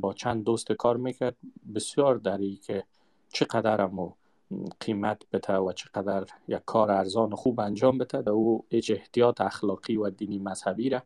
با 0.00 0.12
چند 0.12 0.44
دوست 0.44 0.72
کار 0.72 0.96
می‌کرد 0.96 1.36
بسیار 1.74 2.16
داری 2.16 2.56
که 2.56 2.84
چقدر 3.28 3.80
امو 3.80 4.12
قیمت 4.80 5.22
بده 5.32 5.56
و 5.56 5.72
چقدر 5.72 6.26
یک 6.48 6.62
کار 6.66 6.90
ارزان 6.90 7.34
خوب 7.34 7.60
انجام 7.60 7.98
بده 7.98 8.30
او 8.30 8.64
هیچ 8.70 8.90
احتیاط 8.90 9.40
اخلاقی 9.40 9.96
و 9.96 10.10
دینی 10.10 10.38
مذهبی 10.38 10.88
را 10.88 11.02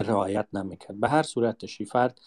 رعایت 0.00 0.46
نمی‌کرد. 0.52 1.00
به 1.00 1.08
هر 1.08 1.22
صورت 1.22 1.66
فرد 1.66 2.20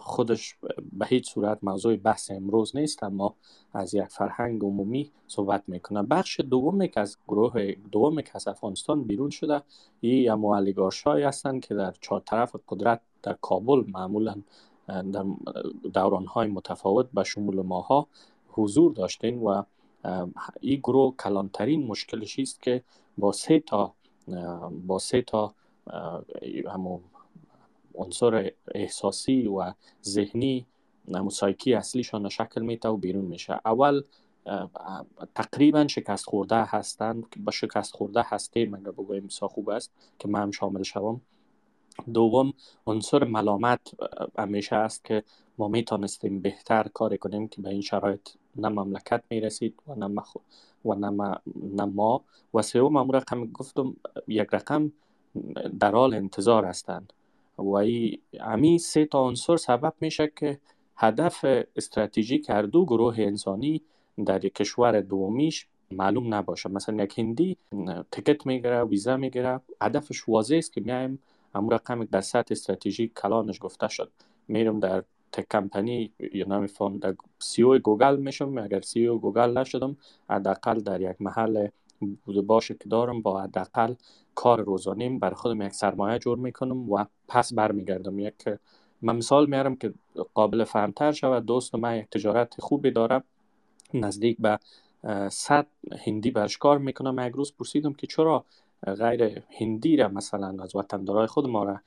خودش 0.00 0.56
به 0.92 1.06
هیچ 1.06 1.30
صورت 1.30 1.58
موضوع 1.62 1.96
بحث 1.96 2.30
امروز 2.30 2.76
نیست 2.76 3.02
اما 3.02 3.34
از 3.72 3.94
یک 3.94 4.04
فرهنگ 4.04 4.62
عمومی 4.62 5.10
صحبت 5.26 5.62
می‌کنه. 5.66 6.02
بخش 6.02 6.40
دومی 6.40 6.88
که 6.88 7.00
از 7.00 7.16
گروه 7.28 7.72
دومی 7.92 8.22
که 8.22 8.30
از 8.34 8.48
افغانستان 8.48 9.04
بیرون 9.04 9.30
شده 9.30 9.62
معلیگارش 10.34 11.02
های 11.02 11.22
هستند 11.22 11.60
که 11.60 11.74
در 11.74 11.94
چهار 12.00 12.20
طرف 12.20 12.56
قدرت 12.68 13.00
در 13.22 13.36
کابل 13.40 13.84
معمولا 13.90 14.34
در 15.12 15.24
دوران 15.92 16.26
های 16.26 16.48
متفاوت 16.48 17.08
به 17.14 17.24
شمول 17.24 17.62
ماها 17.62 18.08
حضور 18.52 18.92
داشتین 18.92 19.38
و 19.38 19.62
این 20.60 20.80
گروه 20.80 21.16
کلانترین 21.16 21.86
مشکلش 21.86 22.38
است 22.38 22.62
که 22.62 22.82
با 23.18 23.32
سه 23.32 23.60
تا 23.60 23.94
با 24.86 24.98
سه 24.98 25.22
تا 25.22 25.54
همون 26.66 27.00
عنصر 27.94 28.52
احساسی 28.74 29.46
و 29.46 29.72
ذهنی 30.04 30.66
مسایکی 31.08 31.74
اصلیشان 31.74 32.28
شکل 32.28 32.62
میته 32.62 32.88
و 32.88 32.96
بیرون 32.96 33.24
میشه. 33.24 33.60
اول 33.64 34.02
تقریبا 35.34 35.86
شکست 35.86 36.24
خورده 36.24 36.64
هستند 36.64 37.24
با 37.44 37.52
شکست 37.52 37.94
خورده 37.94 38.22
هسته 38.26 38.66
مگه 38.66 38.90
بگویم 38.90 39.28
سا 39.28 39.48
خوب 39.48 39.70
است 39.70 39.92
که 40.18 40.28
من 40.28 40.42
هم 40.42 40.50
شامل 40.50 40.82
شوم. 40.82 41.20
دوم 42.14 42.52
عنصر 42.86 43.24
ملامت 43.24 43.80
همیشه 44.38 44.76
است 44.76 45.04
که 45.04 45.24
ما 45.58 45.68
می‌تونستیم 45.68 46.40
بهتر 46.40 46.88
کار 46.94 47.16
کنیم 47.16 47.48
که 47.48 47.62
به 47.62 47.68
این 47.68 47.80
شرایط 47.80 48.28
نه 48.56 48.68
مملکت 48.68 49.22
می‌رسید 49.30 49.74
و 49.88 49.94
نه, 49.94 50.22
و 50.84 50.94
نه, 50.94 51.84
ما 51.84 52.24
و 52.54 52.62
سوم 52.62 53.12
رقم 53.12 53.46
گفتم 53.46 53.96
یک 54.28 54.48
رقم 54.52 54.92
در 55.80 55.92
حال 55.92 56.14
انتظار 56.14 56.64
هستند. 56.64 57.12
و 57.58 57.74
این 57.74 58.78
سه 58.78 59.04
تا 59.04 59.26
عنصر 59.26 59.56
سبب 59.56 59.94
میشه 60.00 60.32
که 60.36 60.60
هدف 60.96 61.44
استراتژیک 61.76 62.50
هر 62.50 62.62
دو 62.62 62.84
گروه 62.84 63.14
انسانی 63.18 63.82
در 64.26 64.38
کشور 64.38 65.00
دومیش 65.00 65.66
معلوم 65.90 66.34
نباشه. 66.34 66.68
مثلا 66.68 67.02
یک 67.04 67.18
هندی 67.18 67.56
تکت 68.12 68.46
می‌گیره 68.46 68.84
ویزا 68.84 69.16
می‌گیره. 69.16 69.60
هدفش 69.82 70.28
واضح 70.28 70.56
است 70.56 70.72
که 70.72 70.80
میایم. 70.80 71.18
امور 71.54 71.74
رقم 71.74 72.04
در 72.04 72.20
سطح 72.20 72.46
استراتژیک 72.50 73.14
کلانش 73.14 73.58
گفته 73.60 73.88
شد. 73.88 74.12
میرم 74.48 74.80
در 74.80 75.04
tech 75.32 75.46
company 75.50 76.12
یا 76.32 76.46
نمیفهم 76.46 76.98
در 76.98 77.14
CEO 77.38 77.78
گوگل 77.78 78.16
میشم. 78.16 78.58
اگر 78.58 78.80
CEO 78.80 79.20
گوگل 79.20 79.58
نشدم 79.58 79.96
حداقل 80.30 80.80
در 80.80 81.00
یک 81.00 81.16
محل 81.20 81.68
بوده 82.24 82.42
باشه 82.42 82.74
که 82.74 82.88
دارم 82.88 83.22
با 83.22 83.42
حداقل 83.42 83.94
کار 84.34 84.60
روزانیم 84.60 85.18
بر 85.18 85.30
خودم 85.30 85.62
یک 85.62 85.72
سرمایه 85.72 86.18
جور 86.18 86.38
می‌کنم 86.38 86.92
و 86.92 87.04
پس 87.28 87.54
برمیگردم. 87.54 88.18
یک 88.18 88.34
من 89.02 89.16
مثال 89.16 89.46
میارم 89.46 89.76
که 89.76 89.94
قابل 90.34 90.64
فهمتر 90.64 91.12
شود. 91.12 91.46
دوست 91.46 91.74
من 91.74 91.98
یک 91.98 92.10
تجارت 92.10 92.60
خوبی 92.60 92.90
دارم 92.90 93.24
نزدیک 93.94 94.36
به 94.40 94.58
صد 95.28 95.66
هندی 96.06 96.30
برش 96.30 96.58
کار 96.58 96.78
می‌کنم. 96.78 97.26
یک 97.26 97.32
روز 97.32 97.52
پرسیدم 97.58 97.92
که 97.92 98.06
چرا 98.06 98.44
غیر 98.86 99.42
هندی 99.60 99.96
را 99.96 100.08
مثلا 100.08 100.62
از 100.62 100.76
وطندارای 100.76 101.26
خود 101.26 101.46
ما 101.46 101.64
را 101.64 101.80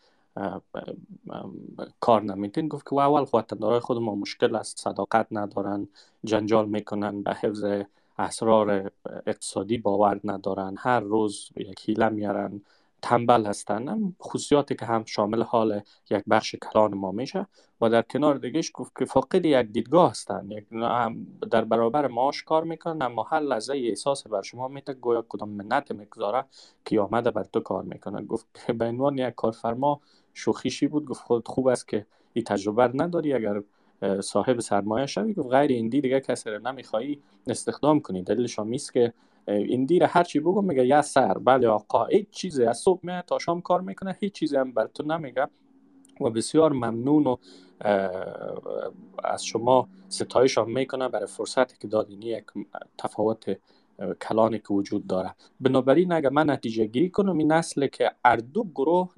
کار 1.99 2.21
نمیتین 2.21 2.67
گفت 2.67 2.89
که 2.89 2.93
اول 2.93 3.25
وطندارای 3.39 3.79
خود 3.79 3.97
ما 3.97 4.15
مشکل 4.15 4.55
است 4.55 4.79
صداقت 4.79 5.27
ندارن 5.31 5.87
جنجال 6.23 6.69
می‌کنن 6.69 7.23
به 7.23 7.33
حفظ 7.33 7.65
اسرار 8.17 8.91
اقتصادی 9.27 9.77
باور 9.77 10.19
ندارن 10.23 10.75
هر 10.77 10.99
روز 10.99 11.49
یک 11.55 11.81
حیله 11.85 12.09
میارن 12.09 12.61
تنبل 13.01 13.45
هستن. 13.45 14.13
خصوصیاتی 14.21 14.75
که 14.75 14.85
هم 14.85 15.03
شامل 15.05 15.41
حال 15.41 15.81
یک 16.11 16.23
بخش 16.29 16.55
کلان 16.55 16.93
ما 16.93 17.11
میشه. 17.11 17.47
و 17.81 17.89
در 17.89 18.01
کنار 18.01 18.37
دیگهش 18.37 18.71
گفت 18.73 18.91
که 18.99 19.05
فاقد 19.05 19.45
یک 19.45 19.67
دیدگاه 19.67 20.11
هستن. 20.11 20.51
یک 20.51 20.69
در 21.51 21.63
برابر 21.65 22.07
معاش 22.07 22.43
کار 22.43 22.63
می‌کنن 22.63 23.01
اما 23.01 23.23
هر 23.23 23.39
لحظه 23.39 23.73
احساس 23.73 24.27
بر 24.27 24.41
شما 24.41 24.67
میده 24.67 24.93
گویا 24.93 25.25
کدام 25.29 25.49
منت 25.49 25.91
می‌گذاره 25.91 26.45
که 26.85 26.99
آمده 26.99 27.31
بر 27.31 27.43
تو 27.43 27.59
کار 27.59 27.83
می‌کنه. 27.83 28.25
گفت 28.25 28.47
که 28.65 28.73
به 28.73 28.85
عنوان 28.85 29.17
یک 29.17 29.35
کارفرما 29.35 30.01
شوخیشی 30.33 30.87
بود 30.87 31.05
گفت 31.05 31.21
خود 31.21 31.47
خوب 31.47 31.67
است 31.67 31.87
که 31.87 32.05
این 32.33 32.45
تجربه 32.45 32.91
نداری 32.93 33.33
اگر 33.33 33.61
صاحب 34.21 34.59
سرمایه 34.59 35.05
شوی 35.05 35.33
گفت 35.33 35.49
غیر 35.49 35.71
ایندی 35.71 36.01
دیگه 36.01 36.19
کسی 36.19 36.49
رو 36.49 36.59
نمیخوایی 36.59 37.21
استخدام 37.47 37.99
کنی. 37.99 38.23
دلیلش 38.23 38.59
هم 38.59 38.71
که 38.93 39.13
ایندی 39.47 39.99
رو 39.99 40.07
هر 40.07 40.23
چی 40.23 40.39
بگو 40.39 40.61
میگه 40.61 40.85
یا 40.85 41.01
سر 41.01 41.33
بله 41.33 41.67
آقا 41.67 42.05
هیچ 42.05 42.29
چیزی 42.29 42.65
از 42.65 42.77
صبح 42.77 42.99
میاد 43.03 43.25
تا 43.25 43.39
شام 43.39 43.61
کار 43.61 43.81
می‌کنه 43.81 44.17
هیچ 44.19 44.33
چیزی 44.33 44.57
هم 44.57 44.71
بر 44.71 44.87
تو 44.87 45.03
نمیگه. 45.03 45.47
و 46.21 46.29
بسیار 46.29 46.73
ممنون 46.73 47.27
و 47.27 47.35
از 49.23 49.45
شما 49.45 49.89
ستایش 50.09 50.57
هم 50.57 50.71
می‌کنه 50.71 51.09
برای 51.09 51.27
فرصتی 51.27 51.75
که 51.79 51.87
دادینی 51.87 52.25
یک 52.25 52.45
تفاوت 52.97 53.57
کلانی 54.21 54.59
که 54.59 54.73
وجود 54.73 55.07
داره. 55.07 55.35
بنابراین 55.61 56.11
اگر 56.11 56.29
من 56.29 56.49
نتیجه 56.49 56.85
گیری 56.85 57.09
کنم 57.09 57.37
این 57.37 57.51
نسل 57.51 57.87
که 57.87 58.11
اردو 58.25 58.63
گروه 58.63 59.09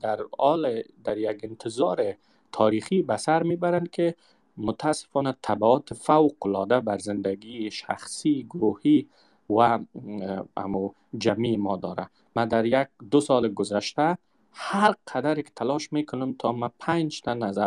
در 0.00 0.18
آل 0.38 0.82
در 1.04 1.18
یک 1.18 1.40
انتظار 1.42 2.14
تاریخی 2.52 3.02
به 3.02 3.16
سر 3.16 3.42
می‌برند 3.42 3.90
که 3.90 4.14
متاسفانه 4.56 5.36
تبعات 5.42 5.94
فوق 5.94 6.46
العاده 6.46 6.80
بر 6.80 6.98
زندگی 6.98 7.70
شخصی 7.70 8.46
گروهی 8.50 9.08
و 9.50 9.78
امو 10.56 10.92
جمعی 11.18 11.56
ما 11.56 11.76
داره. 11.76 12.08
من 12.36 12.48
در 12.48 12.64
یک 12.64 12.88
دو 13.10 13.20
سال 13.20 13.48
گذشته 13.48 14.18
هر 14.60 14.94
قدر 15.14 15.42
که 15.42 15.50
تلاش 15.56 15.92
می‌کنم 15.92 16.32
تا 16.38 16.52
ما 16.52 16.72
پنج 16.78 17.20
تن 17.20 17.42
از 17.42 17.58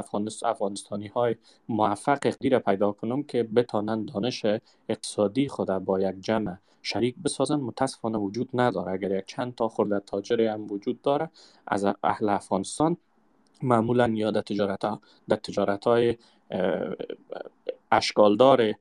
افغانستانی 0.44 1.08
های 1.08 1.36
موفق 1.70 2.20
اقدیر 2.24 2.60
پیدا 2.60 2.92
کنم 2.92 3.24
که 3.24 3.44
بتانند 3.44 4.12
دانش 4.14 4.46
اقتصادی 4.90 5.48
خود 5.48 5.68
با 5.68 6.00
یک 6.00 6.16
جمع 6.22 6.56
شریک 6.82 7.16
بسازن 7.26 7.56
متاسفانه 7.56 8.18
وجود 8.18 8.50
نداره. 8.54 8.92
اگر 8.92 9.18
یک 9.18 9.26
چند 9.26 9.56
تا 9.56 9.68
خورده 9.68 10.00
تاجری 10.00 10.48
هم 10.48 10.72
وجود 10.72 11.02
داره 11.02 11.30
از 11.68 11.86
اهل 12.04 12.30
افغانستان 12.30 12.98
معمولا 13.62 14.08
یا 14.08 14.32
در 14.32 14.42
تجارت 14.42 14.86
ها 14.86 15.02
در 15.30 15.36
تجارت 15.36 15.88
های 15.88 16.18
اشکالدار 17.92 18.74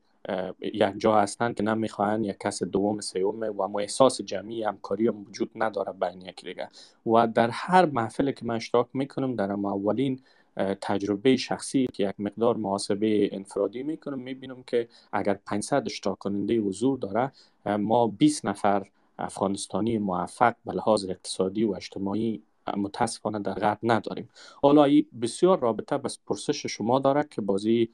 یک 0.59 0.93
جا 0.97 1.15
هستند 1.15 1.55
که 1.55 1.63
نمی‌خواهند 1.63 2.25
یک 2.25 2.37
کس 2.39 2.63
دوم 2.63 2.99
سوم 3.01 3.39
و 3.57 3.67
ما 3.67 3.79
احساس 3.79 4.21
جمعی 4.21 4.63
همکاری 4.63 5.07
هم 5.07 5.25
وجود 5.29 5.51
نداره 5.55 5.93
بین 5.93 6.21
یک 6.21 6.45
دیگه. 6.45 6.69
و 7.05 7.27
در 7.27 7.49
هر 7.49 7.85
محفل 7.85 8.31
که 8.31 8.45
من 8.45 8.55
اشتراک 8.55 8.87
می‌کنم 8.93 9.35
در 9.35 9.51
اولین 9.51 10.19
تجربه 10.81 11.37
شخصی 11.37 11.87
که 11.93 12.09
یک 12.09 12.15
مقدار 12.19 12.57
محاسبه 12.57 13.29
انفرادی 13.31 13.83
می‌کنم 13.83 14.19
می‌بینم 14.19 14.63
که 14.67 14.87
اگر 15.11 15.39
500 15.45 15.83
اشتراک 15.85 16.17
کننده 16.17 16.59
حضور 16.59 16.97
داره 16.97 17.31
ما 17.77 18.07
20 18.07 18.45
نفر 18.45 18.87
افغانستانی 19.19 19.97
موفق 19.97 20.55
به 20.65 20.73
لحاظ 20.73 21.05
اقتصادی 21.09 21.63
و 21.63 21.73
اجتماعی 21.73 22.41
متاسفانه 22.77 23.39
در 23.39 23.53
غرب 23.53 23.79
نداریم. 23.83 24.29
حالا 24.61 24.87
بسیار 25.21 25.59
رابطه 25.59 25.97
به 25.97 26.09
پرسش 26.27 26.65
شما 26.65 26.99
داره 26.99 27.25
که 27.31 27.41
بازی 27.41 27.89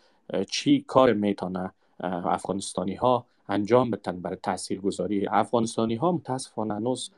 چی 0.52 0.82
کار 0.88 1.14
می‌تونه 1.14 1.72
افغانستانی 2.00 2.96
ها 2.96 3.26
انجام 3.50 3.92
بدن 3.92 4.20
برای 4.20 4.38
تاثیر 4.44 4.82
گذاری 4.82 5.28
افغانستانی 5.28 5.96
ها 5.96 6.12
متاسفانه 6.12 6.74
هنوز 6.74 7.12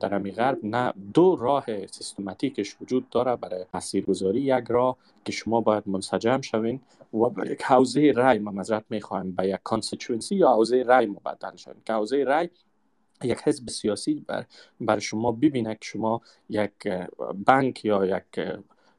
در 0.00 0.14
امی 0.14 0.30
غرب 0.32 0.58
نه 0.62 0.92
دو 1.14 1.36
راه 1.36 1.86
سیستماتیکش 1.86 2.76
وجود 2.80 3.08
داره 3.10 3.36
برای 3.36 3.64
تاثیرگذاری. 3.72 4.40
یک 4.40 4.64
راه 4.68 4.96
که 5.24 5.32
شما 5.32 5.60
باید 5.60 5.82
منسجم 5.86 6.40
شوین 6.40 6.80
و 7.14 7.28
به 7.28 7.50
یک 7.50 7.62
حوزه 7.62 8.12
رای 8.16 8.38
ما 8.38 8.50
معذرت 8.50 8.84
می‌خوایم 8.90 9.30
به 9.30 9.48
یک 9.48 9.60
constituency 9.64 10.36
یا 10.36 10.52
حوزه 10.52 10.82
رای 10.82 11.06
مبدل 11.06 11.56
شوین 11.56 11.76
که 11.86 11.92
حوزه 11.92 12.24
رای 12.24 12.48
یک 13.22 13.38
حزب 13.44 13.68
سیاسی 13.68 14.14
بر, 14.26 14.44
بر 14.80 14.98
شما 14.98 15.32
ببینه 15.32 15.74
که 15.74 15.80
شما 15.82 16.20
یک 16.48 16.88
بانک 17.46 17.84
یا 17.84 18.06
یک 18.06 18.40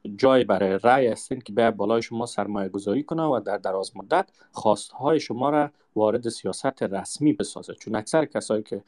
جای 0.06 0.44
برای 0.44 0.78
رای 0.82 1.06
هستین 1.06 1.40
که 1.40 1.52
به 1.52 1.70
بالای 1.70 2.02
شما 2.02 2.26
سرمایه 2.26 2.68
گذاری 2.68 3.02
کنه 3.02 3.22
و 3.22 3.40
در 3.40 3.56
دراز 3.56 3.96
مدت 3.96 4.28
خواست 4.52 4.92
های 4.92 5.20
شما 5.20 5.50
را 5.50 5.70
وارد 5.96 6.28
سیاست 6.28 6.82
رسمی 6.82 7.32
بسازه. 7.32 7.74
چون 7.74 7.94
اکثر 7.94 8.24
کسایی 8.24 8.62
که 8.62 8.82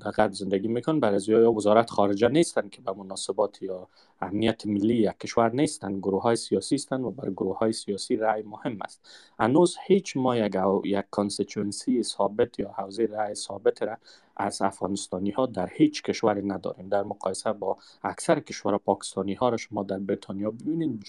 در 0.00 0.10
غرب 0.16 0.32
زندگی 0.32 0.68
می‌کنن 0.68 1.00
برای 1.00 1.20
یا 1.26 1.52
وزارت 1.52 1.90
خارجه 1.90 2.28
نیستن 2.28 2.68
که 2.68 2.82
به 2.82 2.92
مناسبات 2.92 3.62
یا 3.62 3.88
امنیت 4.20 4.66
ملی 4.66 4.94
یک 4.94 5.18
کشور 5.20 5.52
نیستن. 5.52 5.98
گروه 5.98 6.22
های 6.22 6.36
سیاسی 6.36 6.74
هستند 6.74 7.04
و 7.04 7.10
برای 7.10 7.32
گروه 7.32 7.58
های 7.58 7.72
سیاسی 7.72 8.16
رأی 8.16 8.42
مهم 8.42 8.78
است. 8.84 9.08
هنوز 9.38 9.76
هیچ 9.86 10.16
ما 10.16 10.36
یک, 10.36 10.56
یک 10.84 11.04
کانستیچونسی 11.10 12.02
ثابت 12.02 12.58
یا 12.58 12.68
حوزه 12.68 13.08
رأی 13.12 13.34
ثابت 13.34 13.82
را 13.82 13.96
از 14.38 14.62
افغانستانی 14.62 15.30
ها 15.30 15.46
در 15.46 15.68
هیچ 15.72 16.02
کشوری 16.02 16.46
نداریم. 16.46 16.88
در 16.88 17.02
مقایسه 17.02 17.52
با 17.52 17.76
اکثر 18.02 18.40
کشور 18.40 18.78
پاکستانی 18.78 19.34
ها 19.34 19.48
را 19.48 19.56
شما 19.56 19.82
در 19.82 19.98
بریتانیا 19.98 20.50
ببینید 20.50 21.04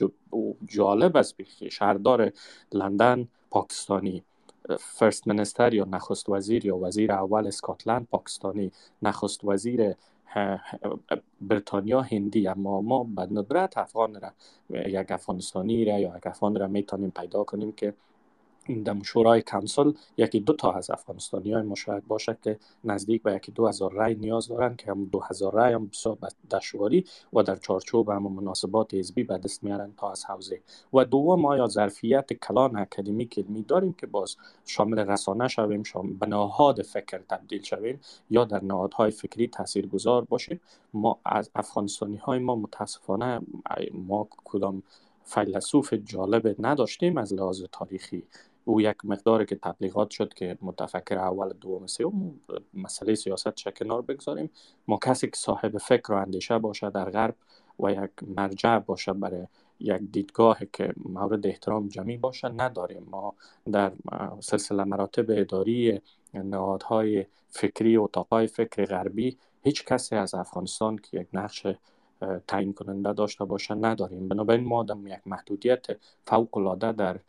جالب 0.66 1.18
است 1.18 1.36
شهردار 1.72 2.32
لندن 2.72 3.28
پاکستانی 3.50 4.24
فرست 4.80 5.28
منستر 5.28 5.74
یا 5.74 5.86
نخست 5.86 6.30
وزیر 6.30 6.66
یا 6.66 6.78
وزیر 6.78 7.12
اول 7.12 7.48
اسکاتلند 7.48 8.08
پاکستانی 8.12 8.72
نخست 9.02 9.42
وزیر 9.44 9.96
بریتانیا 11.42 12.02
هندی. 12.02 12.48
اما 12.48 12.82
ما 12.82 13.04
به 13.04 13.22
ندرت 13.22 13.78
افغان 13.78 14.22
را 14.22 14.32
یک 14.70 15.12
افغانستانی 15.12 15.86
را 15.86 16.00
یا 16.00 16.18
یک 16.18 16.28
افغان 16.28 16.56
را 16.56 16.68
می‌تونیم 16.68 17.12
پیدا 17.12 17.44
کنیم 17.44 17.72
که 17.72 17.94
در 18.70 19.04
شورای 19.04 19.42
کانسل 19.42 19.92
یکی 20.18 20.40
دو 20.40 20.54
تا 20.54 20.72
از 20.72 20.92
افغانستانی 20.92 21.54
های 21.54 21.64
مشاهد 21.64 22.08
باشه 22.08 22.38
که 22.44 22.60
نزدیک 22.84 23.24
به 23.24 23.34
یکی 23.34 23.52
دو 23.52 23.68
هزار 23.68 23.92
رای 23.92 24.16
نیاز 24.16 24.48
دارند 24.48 24.78
که 24.78 24.92
هم 24.92 25.06
دو 25.06 25.20
هزار 25.20 25.54
رای 25.54 25.74
هم 25.74 25.88
بسیار 25.88 26.18
دشواری 26.52 27.06
و 27.34 27.44
در 27.44 27.56
چارچوب 27.56 28.10
هم 28.10 28.24
مناسبات 28.24 28.94
حزبی 28.94 29.24
به 29.24 29.38
دست 29.38 29.64
میارن 29.64 29.94
تا 29.98 30.12
از 30.12 30.26
حوزه. 30.26 30.62
و 30.94 31.06
دوم 31.06 31.46
آیا 31.46 31.68
ظرفیت 31.68 32.34
کلان 32.34 32.78
اکادمیک 32.78 33.40
علمی 33.40 33.64
داریم 33.64 33.94
که 33.94 34.08
باز 34.08 34.38
شامل 34.66 35.00
رسانه 35.00 35.48
شویم 35.48 35.84
شامل 35.84 36.14
به 36.14 36.26
نهاد 36.26 36.82
فکر 36.82 37.18
تبدیل 37.18 37.64
شویم 37.64 38.00
یا 38.30 38.46
در 38.46 38.64
نهادهای 38.64 39.12
فکری 39.12 39.48
تاثیرگذار 39.48 40.26
باشیم؟ 40.26 40.60
ما 40.94 41.20
از 41.26 41.52
افغانستانی 41.56 42.18
های 42.18 42.40
ما 42.40 42.56
متاسفانه 42.56 43.42
ما 43.94 44.28
کدام 44.46 44.84
فیلسوف 45.24 45.94
جالب 45.94 46.56
نداشتیم 46.60 47.18
از 47.18 47.34
لحاظ 47.34 47.64
تاریخی. 47.72 48.24
او 48.70 48.82
یک 48.82 48.98
مقداری 49.04 49.46
که 49.46 49.56
تبلیغات 49.56 50.10
شد 50.10 50.34
که 50.34 50.58
متفکر 50.62 51.18
اول 51.18 51.54
دوم 51.54 51.88
سوم 51.88 52.40
مسئله 52.74 53.16
سیاست 53.16 53.56
چه 53.56 53.72
کنار 53.72 54.02
بگذاریم. 54.02 54.50
ما 54.88 55.00
کسی 55.04 55.28
که 55.28 55.36
صاحب 55.36 55.78
فکر 55.78 56.14
و 56.14 56.16
اندیشه 56.16 56.58
باشه 56.58 56.90
در 56.90 57.10
غرب 57.10 57.36
و 57.80 57.92
یک 57.92 58.12
مرجع 58.38 58.80
باشه 58.80 59.14
برای 59.14 59.48
یک 59.80 60.02
دیدگاه 60.12 60.60
که 60.74 60.94
مورد 61.06 61.48
احترام 61.48 61.88
جمعی 61.88 62.18
باشه 62.18 62.48
نداریم. 62.50 63.08
ما 63.12 63.34
در 63.72 63.92
سلسله 64.40 64.84
مراتب 64.84 65.26
اداری 65.30 66.02
نهادهای 66.34 67.26
فکری 67.50 67.98
و 67.98 68.04
اتاقهای 68.04 68.48
فکر 68.48 68.86
غربی 68.86 69.38
هیچ 69.62 69.86
کسی 69.86 70.16
از 70.16 70.34
افغانستان 70.34 70.98
که 70.98 71.20
یک 71.20 71.28
نقش 71.34 71.68
تعیین 72.48 72.74
کننده 72.74 73.14
داشته 73.14 73.46
باشه 73.46 73.76
نداریم. 73.76 74.28
بنابراین 74.28 74.64
ما 74.64 74.84
در 74.84 74.96
یک 75.06 75.22
محدودیت 75.26 75.86
فوق 76.26 76.58
العاده 76.58 76.92
در 76.92 77.20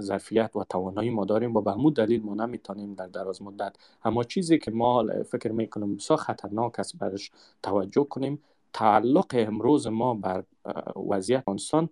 ظرفیت 0.00 0.56
و 0.56 0.64
توانایی 0.64 1.10
ما 1.10 1.24
داریم. 1.24 1.56
و 1.56 1.60
به 1.60 1.72
همون 1.72 1.92
دلیل 1.92 2.22
ما 2.22 2.34
نمی‌تونیم 2.34 2.94
در 2.94 3.06
دراز 3.06 3.42
مدت. 3.42 3.76
اما 4.04 4.24
چیزی 4.24 4.58
که 4.58 4.70
ما 4.70 5.04
فکر 5.30 5.52
می‌کنم 5.52 5.96
بسیار 5.96 6.18
خطرناک 6.18 6.78
است 6.78 6.98
برش 6.98 7.30
توجه 7.62 8.04
کنیم 8.04 8.42
تعلق 8.72 9.26
امروز 9.32 9.86
ما 9.86 10.14
بر 10.14 10.44
وضعیت 11.08 11.38
افغانستان 11.38 11.88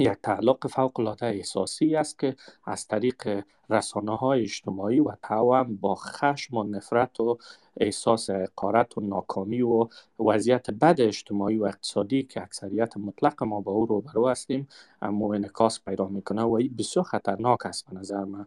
یک 0.00 0.18
تعلق 0.22 0.66
فوق 0.66 1.00
العاده 1.00 1.26
احساسی 1.26 1.96
است 1.96 2.18
که 2.18 2.36
از 2.64 2.88
طریق 2.88 3.44
رسانه 3.70 4.16
های 4.16 4.42
اجتماعی 4.42 5.00
و 5.00 5.12
توام 5.22 5.76
با 5.76 5.94
خشم 5.94 6.56
و 6.56 6.64
نفرت 6.64 7.20
و 7.20 7.38
احساس 7.80 8.30
قارت 8.56 8.98
و 8.98 9.00
ناکامی 9.00 9.62
و 9.62 9.88
وضعیت 10.20 10.70
بد 10.70 11.00
اجتماعی 11.00 11.58
و 11.58 11.64
اقتصادی 11.64 12.22
که 12.22 12.42
اکثریت 12.42 12.96
مطلق 12.96 13.42
ما 13.44 13.60
با 13.60 13.72
او 13.72 13.86
روبرو 13.86 14.28
هستیم 14.28 14.68
اما 15.02 15.34
انعکاس 15.34 15.84
پیدا 15.84 16.06
می‌کنه 16.06 16.42
و 16.42 16.52
این 16.52 16.74
بسیار 16.78 17.04
خطرناک 17.04 17.66
است 17.66 17.90
به 17.90 17.96
نظر 17.98 18.24
من. 18.24 18.46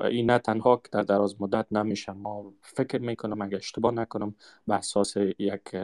این 0.00 0.30
نه 0.30 0.38
تنها 0.38 0.76
که 0.76 0.88
در 0.92 1.02
دراز 1.02 1.40
مدت 1.40 1.66
نمیشه 1.72 2.12
ما 2.12 2.52
فکر 2.60 2.98
می‌کنم 2.98 3.42
اگر 3.42 3.56
اشتباه 3.56 3.92
نکنم 3.92 4.34
به 4.68 4.74
اساس 4.74 5.16
یک 5.38 5.76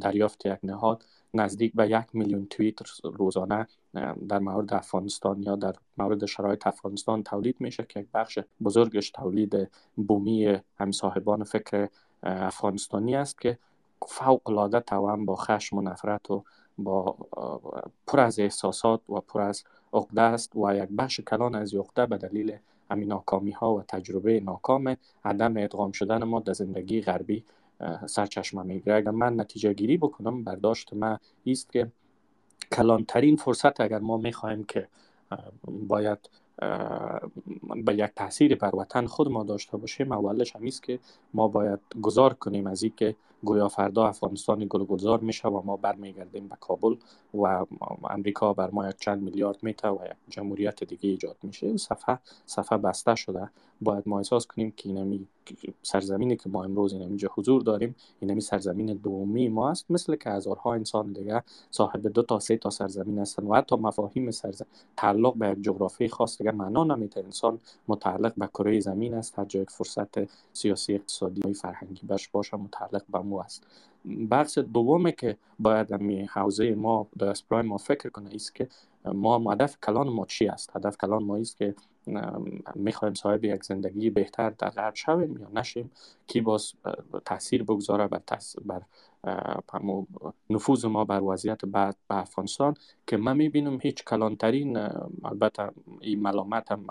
دریافت 0.00 0.46
یک 0.46 0.58
نهاد 0.62 1.04
نزدیک 1.34 1.72
به 1.74 1.90
یک 1.90 2.06
میلیون 2.12 2.46
توییت 2.46 2.78
روزانه 3.04 3.66
در 4.28 4.38
مورد 4.38 4.74
افغانستان 4.74 5.42
یا 5.42 5.56
در 5.56 5.74
مورد 5.98 6.26
شرایط 6.26 6.66
افغانستان 6.66 7.22
تولید 7.22 7.56
میشه 7.60 7.86
که 7.88 8.00
یک 8.00 8.06
بخش 8.14 8.38
بزرگش 8.62 9.10
تولید 9.10 9.70
بومی 9.96 10.58
هم 10.78 10.92
صاحبان 10.92 11.44
فکر 11.44 11.88
افغانستانی 12.22 13.16
است 13.16 13.40
که 13.40 13.58
فوق 14.06 14.50
العاده 14.50 14.80
توان 14.80 15.24
با 15.24 15.36
خشم 15.36 15.78
و 15.78 15.82
نفرت 15.82 16.30
و 16.30 16.44
با 16.78 17.16
پر 18.06 18.20
از 18.20 18.38
احساسات 18.38 19.00
و 19.10 19.20
پر 19.20 19.40
از 19.40 19.64
عقده 19.92 20.22
است 20.22 20.56
و 20.56 20.74
یک 20.74 20.88
بخش 20.98 21.20
کلان 21.20 21.54
از 21.54 21.74
عقده 21.74 22.06
به 22.06 22.18
دلیل 22.18 22.56
همین 22.90 23.08
ناکامی 23.08 23.50
ها 23.50 23.74
و 23.74 23.82
تجربه 23.82 24.40
ناکام 24.40 24.96
عدم 25.24 25.56
ادغام 25.56 25.92
شدن 25.92 26.24
ما 26.24 26.40
در 26.40 26.52
زندگی 26.52 27.00
غربی 27.00 27.44
سرچشمه 28.06 28.62
می‌گیره. 28.62 28.96
اگر 28.96 29.10
من 29.10 29.40
نتیجه 29.40 29.72
گیری 29.72 29.96
بکنم 29.96 30.44
برداشت 30.44 30.94
من 30.94 31.18
است 31.46 31.72
که 31.72 31.92
کلانترین 32.72 33.36
فرصت 33.36 33.80
اگر 33.80 33.98
ما 33.98 34.16
می‌خواهیم 34.16 34.64
که 34.64 34.88
باید 35.66 36.18
به 37.84 37.94
یک 37.94 38.10
تاثیر 38.16 38.56
بر 38.56 38.76
وطن 38.76 39.06
خود 39.06 39.28
ما 39.28 39.44
داشته 39.44 39.76
باشیم 39.76 40.12
اولش 40.12 40.56
همیست 40.56 40.82
که 40.82 40.98
ما 41.34 41.48
باید 41.48 41.80
گذار 42.02 42.34
کنیم 42.34 42.66
از 42.66 42.82
اینکه 42.82 43.16
گویا 43.44 43.68
فردا 43.68 44.06
افغانستان 44.06 44.66
گلگذار 44.70 45.20
میشه 45.20 45.48
و 45.48 45.62
ما 45.62 45.76
برمیگردیم 45.76 46.48
به 46.48 46.56
کابل 46.60 46.94
و 47.34 47.66
امریکا 48.10 48.52
بر 48.52 48.70
ما 48.70 48.88
یک 48.88 48.96
چند 48.96 49.22
میلیارد 49.22 49.62
میته 49.62 49.88
و 49.88 49.98
یک 50.04 50.16
جمهوریت 50.28 50.84
دیگه 50.84 51.10
ایجاد 51.10 51.36
میشه. 51.42 51.66
این 51.66 51.76
صفحه 51.76 52.18
صفحه 52.46 52.78
بسته 52.78 53.14
شده. 53.14 53.50
باید 53.80 54.08
ما 54.08 54.18
احساس 54.18 54.46
کنیم 54.46 54.72
که 54.76 54.88
اینمی 54.88 55.26
سرزمینی 55.82 56.36
که 56.36 56.48
ما 56.48 56.64
امروز 56.64 56.92
اینجا 56.92 57.30
حضور 57.34 57.62
داریم 57.62 57.94
اینمی 58.20 58.40
سرزمین 58.40 58.86
دومی 58.86 59.48
ما 59.48 59.70
است. 59.70 59.90
مثل 59.90 60.16
که 60.16 60.30
هزارها 60.30 60.74
انسان 60.74 61.12
دیگه 61.12 61.42
صاحب 61.70 62.06
دو 62.06 62.22
تا 62.22 62.38
سه 62.38 62.56
تا 62.56 62.70
سرزمین 62.70 63.18
هستن 63.18 63.46
و 63.46 63.54
حتی 63.54 63.76
مفاهیم 63.76 64.30
سرزمین 64.30 64.70
تعلق 64.96 65.34
به 65.34 65.48
یک 65.48 65.62
جغرافی 65.62 66.08
خاص 66.08 66.38
دیگه 66.38 66.52
معنا 66.52 66.84
نمیده. 66.84 67.24
انسان 67.24 67.58
متعلق 67.88 68.34
به 68.36 68.46
کره 68.46 68.80
زمین 68.80 69.14
است. 69.14 69.38
هر 69.38 69.44
جای 69.44 69.64
فرصت 69.64 70.30
سیاسی 70.52 70.94
اقتصادی 70.94 71.54
فرهنگی 71.54 72.06
بش 72.06 72.28
باشه 72.28 72.56
متعلق 72.56 73.02
به 73.12 73.18
مو 73.18 73.38
است. 73.38 73.66
بحث 74.30 74.58
دومه 74.58 75.12
که 75.12 75.36
باید 75.58 75.94
می 75.94 76.24
حوزه 76.24 76.74
ما 76.74 77.06
در 77.18 77.62
ما 77.62 77.76
فکر 77.76 78.08
کنه 78.08 78.34
است 78.34 78.54
که 78.54 78.68
ما 79.04 79.52
هدف 79.52 79.76
کلان 79.86 80.08
ما 80.08 80.26
چی 80.26 80.48
است؟ 80.48 80.76
هدف 80.76 80.96
کلان 80.96 81.22
ما 81.22 81.36
است 81.36 81.56
که 81.56 81.74
می‌خوایم 82.74 83.14
صاحب 83.14 83.44
یک 83.44 83.64
زندگی 83.64 84.10
بهتر 84.10 84.50
در 84.50 84.70
غرب 84.70 84.94
شویم 84.94 85.38
یا 85.40 85.48
نشیم 85.54 85.90
کی 86.26 86.40
باز 86.40 86.72
تاثیر 87.24 87.62
بگذاره 87.62 88.06
بر, 88.06 88.22
بر 88.66 88.82
نفوذ 90.50 90.84
ما 90.84 91.04
بر 91.04 91.22
وضعیت 91.22 91.64
بعد 91.64 91.96
به 92.08 92.16
افغانستان 92.16 92.74
که 93.06 93.16
من 93.16 93.36
می‌بینم 93.36 93.78
هیچ 93.82 94.04
کلانترین 94.04 94.76
البته 95.24 95.70
این 96.00 96.20
ملامت 96.20 96.72
هم 96.72 96.86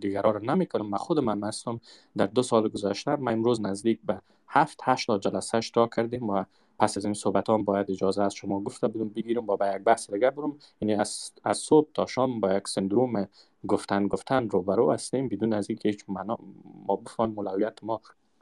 دیگران 0.00 0.34
رو 0.34 0.44
نمی‌کنم 0.44 0.86
من 0.86 0.98
خودم 0.98 1.28
هم 1.28 1.44
هستم. 1.44 1.80
در 2.16 2.26
دو 2.26 2.42
سال 2.42 2.68
گذشته 2.68 3.16
من 3.16 3.32
امروز 3.32 3.60
نزدیک 3.60 4.00
به 4.04 4.20
هفت 4.48 4.80
هشت 4.84 5.06
تا 5.06 5.18
جلسه 5.18 5.58
اشتراک 5.58 5.94
کردیم 5.96 6.30
و 6.30 6.44
پس 6.78 6.96
از 6.96 7.04
این 7.04 7.14
صحبت 7.14 7.50
هم 7.50 7.64
باید 7.64 7.90
اجازه 7.90 8.22
از 8.22 8.34
شما 8.34 8.60
گفته 8.60 8.88
بدم 8.88 9.08
بگیرم 9.08 9.46
با 9.46 9.58
یک 9.76 9.82
بحث 9.82 10.10
دیگه 10.10 10.30
برم. 10.30 10.58
یعنی 10.80 10.94
از, 10.94 11.32
از 11.44 11.58
صبح 11.58 11.88
تا 11.94 12.06
شام 12.06 12.40
با 12.40 12.52
یک 12.54 12.68
سندروم 12.68 13.28
گفتن 13.68 14.06
گفتن 14.06 14.48
رو 14.48 14.62
برو 14.62 14.92
هستیم 14.92 15.28
بدون 15.28 15.52
از 15.52 15.70
اینکه 15.70 15.88
هیچ 15.88 16.04
معنا 16.08 16.38
ما 16.86 16.96
بفهم 16.96 17.38
اولویت 17.38 17.84
ما 17.84 18.00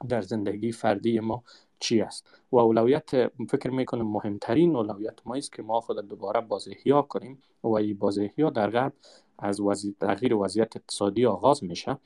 در 0.09 0.21
زندگی 0.21 0.71
فردی 0.71 1.19
ما 1.19 1.43
چی 1.79 2.01
است. 2.01 2.27
و 2.51 2.57
اولویت 2.57 3.09
فکر 3.49 3.69
می‌کنم 3.69 4.07
مهمترین 4.07 4.75
اولویت 4.75 5.19
ما 5.25 5.35
است 5.35 5.53
که 5.53 5.61
ما 5.61 5.81
خود 5.81 6.07
دوباره 6.07 6.41
بازهیا 6.41 7.01
کنیم 7.01 7.41
و 7.63 7.69
این 7.69 7.97
بازهیا 7.97 8.49
در 8.49 8.69
غرب 8.69 8.93
از 9.39 9.59
وزی... 9.59 9.95
تغییر 9.99 10.35
وضعیت 10.35 10.75
اقتصادی 10.75 11.25
آغاز 11.25 11.63
میشه 11.63 11.97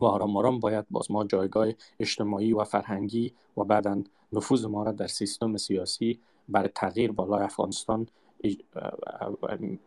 و 0.00 0.04
آرام 0.04 0.36
آرام 0.36 0.60
باید 0.60 0.84
باز 0.90 1.10
ما 1.10 1.24
جایگاه 1.24 1.68
اجتماعی 2.00 2.52
و 2.52 2.64
فرهنگی 2.64 3.34
و 3.56 3.64
بعدا 3.64 4.02
نفوذ 4.32 4.64
ما 4.64 4.82
را 4.82 4.92
در 4.92 5.06
سیستم 5.06 5.56
سیاسی 5.56 6.20
برای 6.48 6.68
تغییر 6.74 7.12
بالای 7.12 7.44
افغانستان 7.44 8.06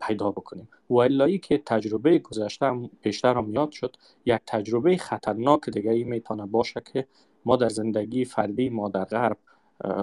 پیدا 0.01 0.31
بکنیم. 0.31 0.69
و 0.89 0.95
الایی 0.95 1.39
که 1.39 1.57
تجربه 1.65 2.19
گذشته 2.19 2.89
پیشتر 3.01 3.37
هم 3.37 3.53
یاد 3.53 3.71
شد 3.71 3.95
یک 4.25 4.41
تجربه 4.47 4.97
خطرناک 4.97 5.69
دیگه 5.69 5.91
ای 5.91 6.03
می‌تونه 6.03 6.45
باشه 6.45 6.81
که 6.93 7.07
ما 7.45 7.55
در 7.55 7.69
زندگی 7.69 8.25
فردی 8.25 8.69
ما 8.69 8.89
در 8.89 9.05
غرب 9.05 9.37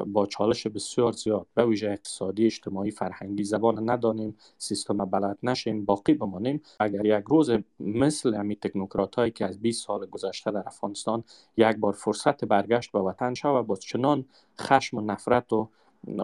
با 0.06 0.26
چالش 0.26 0.66
بسیار 0.66 1.12
زیاد 1.12 1.46
به 1.54 1.66
ویژه 1.66 1.90
اقتصادی 1.90 2.46
اجتماعی 2.46 2.90
فرهنگی 2.90 3.44
زبان 3.44 3.90
ندانیم 3.90 4.36
سیستم 4.58 4.96
بلد 4.96 5.38
نشیم 5.42 5.84
باقی 5.84 6.14
بمانیم. 6.14 6.62
اگر 6.80 7.06
یک 7.06 7.24
روز 7.28 7.50
مثل 7.80 8.34
همی 8.34 8.56
تکنوکرات 8.56 9.14
هایی 9.16 9.30
که 9.30 9.44
از 9.44 9.60
20 9.60 9.86
سال 9.86 10.06
گذشته 10.06 10.50
در 10.50 10.62
افغانستان 10.66 11.24
یک 11.56 11.76
بار 11.76 11.92
فرصت 11.92 12.44
برگشت 12.44 12.92
به 12.92 12.98
وطن 12.98 13.34
شود 13.34 13.66
با 13.66 13.76
چنان 13.76 14.24
خشم 14.60 14.96
و 14.96 15.00
نفرت 15.00 15.52
و 15.52 15.68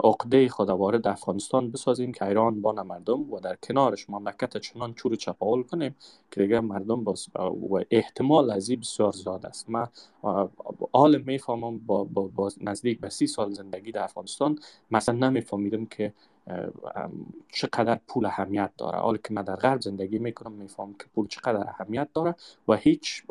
عقده 0.05 0.49
خود 0.49 0.71
وارد 0.71 1.07
افغانستان 1.07 1.71
بسازیم 1.71 2.13
که 2.13 2.27
ایران 2.27 2.61
با 2.63 2.73
مردم 2.73 3.33
و 3.33 3.41
در 3.41 3.57
کنارش 3.57 4.11
مملکت 4.11 4.57
چنان 4.57 4.95
چور 4.95 5.15
چپاول 5.15 5.63
کنیم 5.63 5.97
که 6.31 6.43
دیگه 6.43 6.61
مردم 6.61 7.05
باز 7.05 7.27
و 7.71 7.85
احتمال 7.91 8.51
از 8.51 8.71
بسیار 8.71 9.13
زیاد 9.13 9.47
است. 9.47 9.71
من 9.71 9.87
حال 10.93 11.23
می‌فهمم 11.23 11.79
با, 11.79 12.05
با, 12.05 12.23
با 12.23 12.51
نزدیک 12.61 13.01
به 13.01 13.09
سی 13.09 13.27
سال 13.27 13.53
زندگی 13.53 13.93
در 13.93 14.03
افغانستان 14.03 14.59
مثلا 14.91 15.29
نمیفهمیدم 15.29 15.87
که 15.87 16.13
چقدر 17.53 18.01
پول 18.09 18.27
اهمیت 18.27 18.71
داره. 18.79 18.99
حالا 18.99 19.17
که 19.17 19.35
من 19.35 19.43
در 19.43 19.57
غرب 19.57 19.81
زندگی 19.81 20.19
می‌کنم 20.19 20.53
می‌فهمم 20.53 20.93
که 20.93 21.05
پول 21.15 21.27
چقدر 21.27 21.69
اهمیت 21.69 22.09
داره 22.15 22.35
و 22.69 22.75
هیچ 22.75 23.23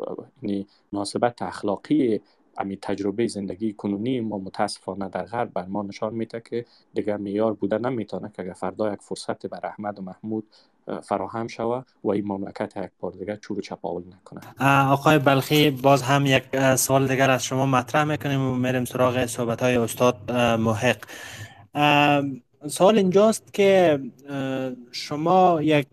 یعنی 0.42 0.66
مناسبت 0.92 1.42
اخلاقی 1.42 2.20
امی 2.58 2.76
تجربه 2.76 3.26
زندگی 3.26 3.72
کنونی 3.72 4.20
ما 4.20 4.38
متاسفانه 4.38 5.08
در 5.08 5.22
غرب 5.22 5.52
بر 5.52 5.66
ما 5.66 5.82
نشان 5.82 6.14
میده 6.14 6.42
که 6.50 6.64
دیگر 6.94 7.16
میار 7.16 7.52
بوده 7.52 7.78
نمی‌تونه 7.78 8.30
که 8.36 8.42
اگر 8.42 8.52
فردا 8.52 8.92
یک 8.92 9.00
فرصت 9.02 9.46
بر 9.46 9.66
احمد 9.66 9.98
و 9.98 10.02
محمود 10.02 10.44
فراهم 11.02 11.46
شود 11.46 11.86
و 12.04 12.10
این 12.10 12.26
مملکت 12.26 12.76
یک 12.76 12.90
بار 13.00 13.12
دیگر 13.12 13.36
چور 13.36 13.60
چپاول 13.60 14.02
نکنه 14.02 14.40
آقای 14.90 15.18
بلخی 15.18 15.70
باز 15.70 16.02
هم 16.02 16.26
یک 16.26 16.74
سوال 16.76 17.08
دیگر 17.08 17.30
از 17.30 17.44
شما 17.44 17.66
مطرح 17.66 18.04
می‌کنیم 18.04 18.40
و 18.40 18.54
میریم 18.54 18.84
سراغ 18.84 19.26
صحبت 19.26 19.62
های 19.62 19.76
استاد 19.76 20.32
محق. 20.58 21.04
سوال 22.66 22.98
اینجاست 22.98 23.54
که 23.54 24.00
شما 24.92 25.62
یک 25.62 25.86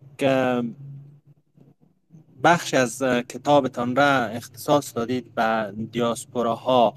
بخش 2.43 2.73
از 2.73 3.03
کتابتان 3.03 3.95
را 3.95 4.25
اختصاص 4.25 4.95
دادید 4.95 5.35
به 5.35 5.73
دیاسپوراها 5.91 6.93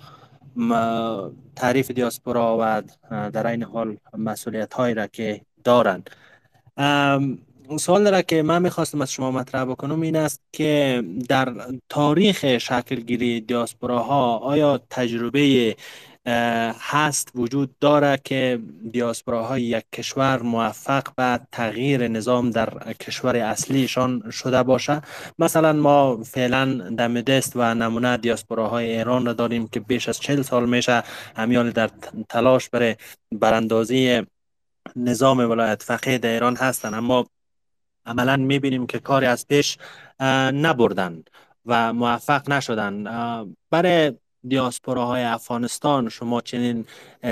تعریف 1.56 1.90
دیاسپورا 1.90 2.58
و 2.60 2.82
در 3.30 3.46
این 3.46 3.62
حال 3.62 3.96
مسئولیت 4.18 4.74
هایی 4.74 4.94
را 4.94 5.06
که 5.06 5.40
دارند. 5.64 6.10
سوال 7.78 8.04
داره 8.04 8.22
که 8.22 8.42
من 8.42 8.62
می‌خواستم 8.62 9.00
از 9.00 9.12
شما 9.12 9.30
مطرح 9.30 9.64
بکنم 9.64 10.00
این 10.00 10.16
است 10.16 10.40
که 10.52 11.02
در 11.28 11.54
تاریخ 11.88 12.58
شکلگیری 12.58 13.40
دیاسپوراها 13.40 14.36
آیا 14.38 14.80
تجربه 14.90 15.76
هست 16.26 17.32
وجود 17.34 17.78
داره 17.78 18.18
که 18.24 18.60
دیاسپوراهای 18.92 19.62
یک 19.62 19.84
کشور 19.92 20.42
موفق 20.42 21.14
به 21.16 21.40
تغییر 21.52 22.08
نظام 22.08 22.50
در 22.50 22.92
کشور 22.92 23.36
اصلیشان 23.36 24.30
شده 24.30 24.62
باشه. 24.62 25.02
مثلا 25.38 25.72
ما 25.72 26.22
فعلا 26.22 26.64
دم 26.98 27.20
دست 27.20 27.52
و 27.56 27.74
نمونه 27.74 28.16
دیاسپوراهای 28.16 28.96
ایران 28.96 29.26
را 29.26 29.32
داریم 29.32 29.68
که 29.68 29.80
بیش 29.80 30.08
از 30.08 30.20
چل 30.20 30.42
سال 30.42 30.68
میشه 30.68 31.02
همیال 31.36 31.70
در 31.70 31.90
تلاش 32.28 32.68
برای 32.68 32.96
براندازی 33.32 34.22
نظام 34.96 35.38
ولایت 35.38 35.82
فقیه 35.82 36.18
در 36.18 36.30
ایران 36.30 36.56
هستند 36.56 36.94
اما 36.94 37.26
عملا 38.06 38.36
می‌بینیم 38.36 38.86
که 38.86 38.98
کاری 38.98 39.26
از 39.26 39.46
پیش 39.46 39.78
نبردن 40.52 41.22
و 41.66 41.92
موفق 41.92 42.50
نشدن. 42.50 43.04
برای 43.70 44.12
دیاسپوراهای 44.48 45.22
افغانستان 45.22 46.08
شما 46.08 46.40
چنین 46.40 46.86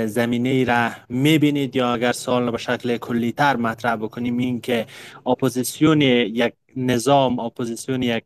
زمینه 0.05 0.63
را 0.63 0.91
می‌بینید 1.09 1.75
یا 1.75 1.93
اگر 1.93 2.11
سوال 2.11 2.51
به 2.51 2.57
شکل 2.57 2.97
کلی 2.97 3.31
تر 3.31 3.55
مطرح 3.55 3.95
بکنیم 3.95 4.37
این 4.37 4.61
که 4.61 4.87
اپوزیسیون 5.25 6.01
یک 6.01 6.53
نظام 6.75 7.39
اپوزیسیون 7.39 8.03
یک 8.03 8.23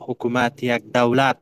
حکومت 0.00 0.62
یک 0.62 0.82
دولت 0.94 1.36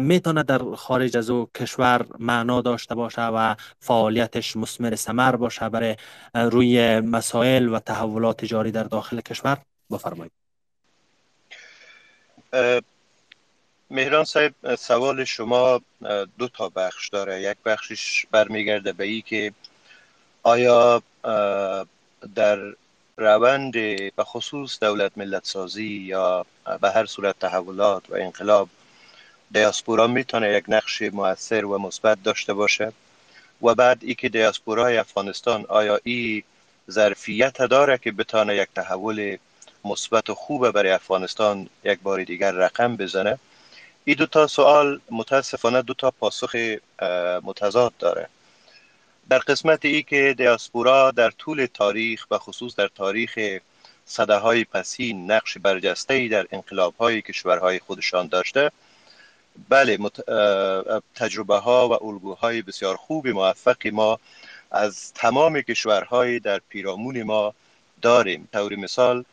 می‌تونه 0.00 0.42
در 0.42 0.58
خارج 0.58 1.16
از 1.16 1.30
او 1.30 1.50
کشور 1.54 2.06
معنا 2.18 2.60
داشته 2.60 2.94
باشه 2.94 3.22
و 3.22 3.54
فعالیتش 3.80 4.56
مسمر 4.56 4.94
سمر 4.94 5.36
باشه 5.36 5.68
برای 5.68 5.96
روی 6.34 7.00
مسائل 7.00 7.68
و 7.68 7.78
تحولات 7.78 8.44
جاری 8.44 8.70
در 8.70 8.84
داخل 8.84 9.20
کشور. 9.20 9.58
بفرمایید. 9.90 10.32
مهران 13.90 14.24
صاحب 14.24 14.74
سوال 14.74 15.24
شما 15.24 15.80
دو 16.38 16.48
تا 16.48 16.68
بخش 16.68 17.08
داره. 17.08 17.42
یک 17.42 17.56
بخشش 17.64 18.26
برمیگرده 18.30 18.92
به 18.92 19.04
ای 19.04 19.22
که 19.22 19.52
آیا 20.42 21.02
در 22.34 22.58
روند 23.16 23.72
به 24.16 24.24
خصوص 24.24 24.78
دولت 24.82 25.12
ملت 25.18 25.44
سازی 25.44 25.86
یا 25.86 26.46
به 26.80 26.90
هر 26.90 27.06
صورت 27.06 27.38
تحولات 27.38 28.10
و 28.10 28.14
انقلاب 28.14 28.68
دیاسپورا 29.50 30.06
می‌تونه 30.06 30.52
یک 30.52 30.64
نقش 30.68 31.02
موثر 31.02 31.64
و 31.64 31.78
مثبت 31.78 32.22
داشته 32.22 32.54
باشه؟ 32.54 32.92
و 33.62 33.74
بعد 33.74 33.98
ای 34.02 34.14
که 34.14 34.28
دیاسپورای 34.28 34.96
افغانستان 34.96 35.64
آیا 35.68 36.00
ای 36.04 36.42
ظرفیت 36.90 37.62
داره 37.62 37.98
که 37.98 38.12
بتانه 38.12 38.56
یک 38.56 38.68
تحول 38.74 39.36
مثبت 39.84 40.30
و 40.30 40.34
خوبه 40.34 40.72
برای 40.72 40.90
افغانستان 40.90 41.68
یک 41.84 42.00
بار 42.00 42.24
دیگر 42.24 42.52
رقم 42.52 42.96
بزنه؟ 42.96 43.38
این 44.04 44.16
دو 44.16 44.26
تا 44.26 44.46
سوال 44.46 45.00
متاسفانه 45.10 45.82
دو 45.82 45.94
تا 45.94 46.10
پاسخ 46.10 46.56
متضاد 47.42 47.92
داره. 47.98 48.28
در 49.28 49.38
قسمت 49.38 49.84
ای 49.84 50.02
که 50.02 50.34
دیاسپورا 50.38 51.10
در 51.10 51.30
طول 51.30 51.66
تاریخ 51.74 52.26
و 52.30 52.38
خصوص 52.38 52.76
در 52.76 52.88
تاریخ 52.88 53.38
صده 54.04 54.36
های 54.36 54.64
پسین 54.64 55.30
نقش 55.30 55.58
برجسته 55.58 56.14
ای 56.14 56.28
در 56.28 56.46
انقلاب 56.52 56.94
های 56.96 57.22
کشورهای 57.22 57.78
خودشان 57.78 58.26
داشته 58.26 58.70
بله 59.68 59.98
تجربه 61.14 61.56
ها 61.56 61.88
و 61.88 62.06
الگوهای 62.06 62.62
بسیار 62.62 62.96
خوب 62.96 63.28
موفقی 63.28 63.90
ما 63.90 64.18
از 64.70 65.12
تمام 65.12 65.60
کشورهای 65.60 66.40
در 66.40 66.60
پیرامون 66.68 67.22
ما 67.22 67.54
داریم. 68.02 68.48
طور 68.52 68.76
مثال 68.76 69.24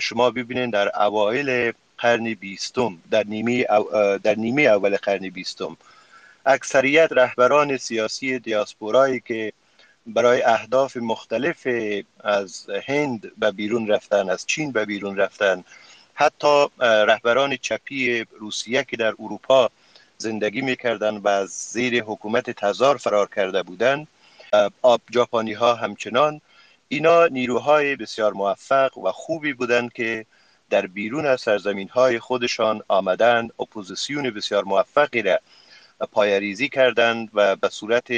شما 0.00 0.30
ببینید 0.30 0.72
در 0.72 1.02
اوایل 1.02 1.72
قرن 1.98 2.34
بیستم 2.34 2.98
در 3.10 3.24
نیمه, 3.26 3.66
در 4.22 4.34
نیمه 4.34 4.62
اول 4.62 4.96
قرن 4.96 5.28
بیستم. 5.28 5.76
اکثریت 6.46 7.08
رهبران 7.10 7.76
سیاسی 7.76 8.38
دیاسپورایی 8.38 9.20
که 9.20 9.52
برای 10.06 10.42
اهداف 10.42 10.96
مختلف 10.96 11.66
از 12.20 12.66
هند 12.86 13.32
به 13.38 13.50
بیرون 13.50 13.86
رفتن 13.88 14.30
از 14.30 14.46
چین 14.46 14.72
به 14.72 14.84
بیرون 14.84 15.16
رفتن 15.16 15.64
حتی 16.14 16.66
رهبران 16.80 17.56
چپی 17.56 18.24
روسیه 18.38 18.84
که 18.84 18.96
در 18.96 19.14
اروپا 19.18 19.70
زندگی 20.18 20.60
می‌کردن 20.60 21.16
و 21.16 21.28
از 21.28 21.48
زیر 21.50 22.02
حکومت 22.02 22.50
تزار 22.50 22.96
فرار 22.96 23.28
کرده 23.36 23.62
بودند 23.62 24.08
آب 24.82 25.00
جاپانی 25.10 25.52
ها 25.52 25.74
همچنان 25.74 26.40
اینا 26.88 27.26
نیروهای 27.26 27.96
بسیار 27.96 28.32
موفق 28.32 28.98
و 28.98 29.12
خوبی 29.12 29.52
بودند 29.52 29.92
که 29.92 30.26
در 30.70 30.86
بیرون 30.86 31.26
از 31.26 31.40
سرزمین 31.40 31.88
های 31.88 32.18
خودشان 32.18 32.82
آمدند 32.88 33.52
اپوزیسیون 33.60 34.30
بسیار 34.30 34.64
موفقی 34.64 35.22
را 35.22 35.38
پایریزی 36.12 36.68
کردند 36.68 37.28
و 37.34 37.56
به 37.56 37.68
صورت 37.68 38.08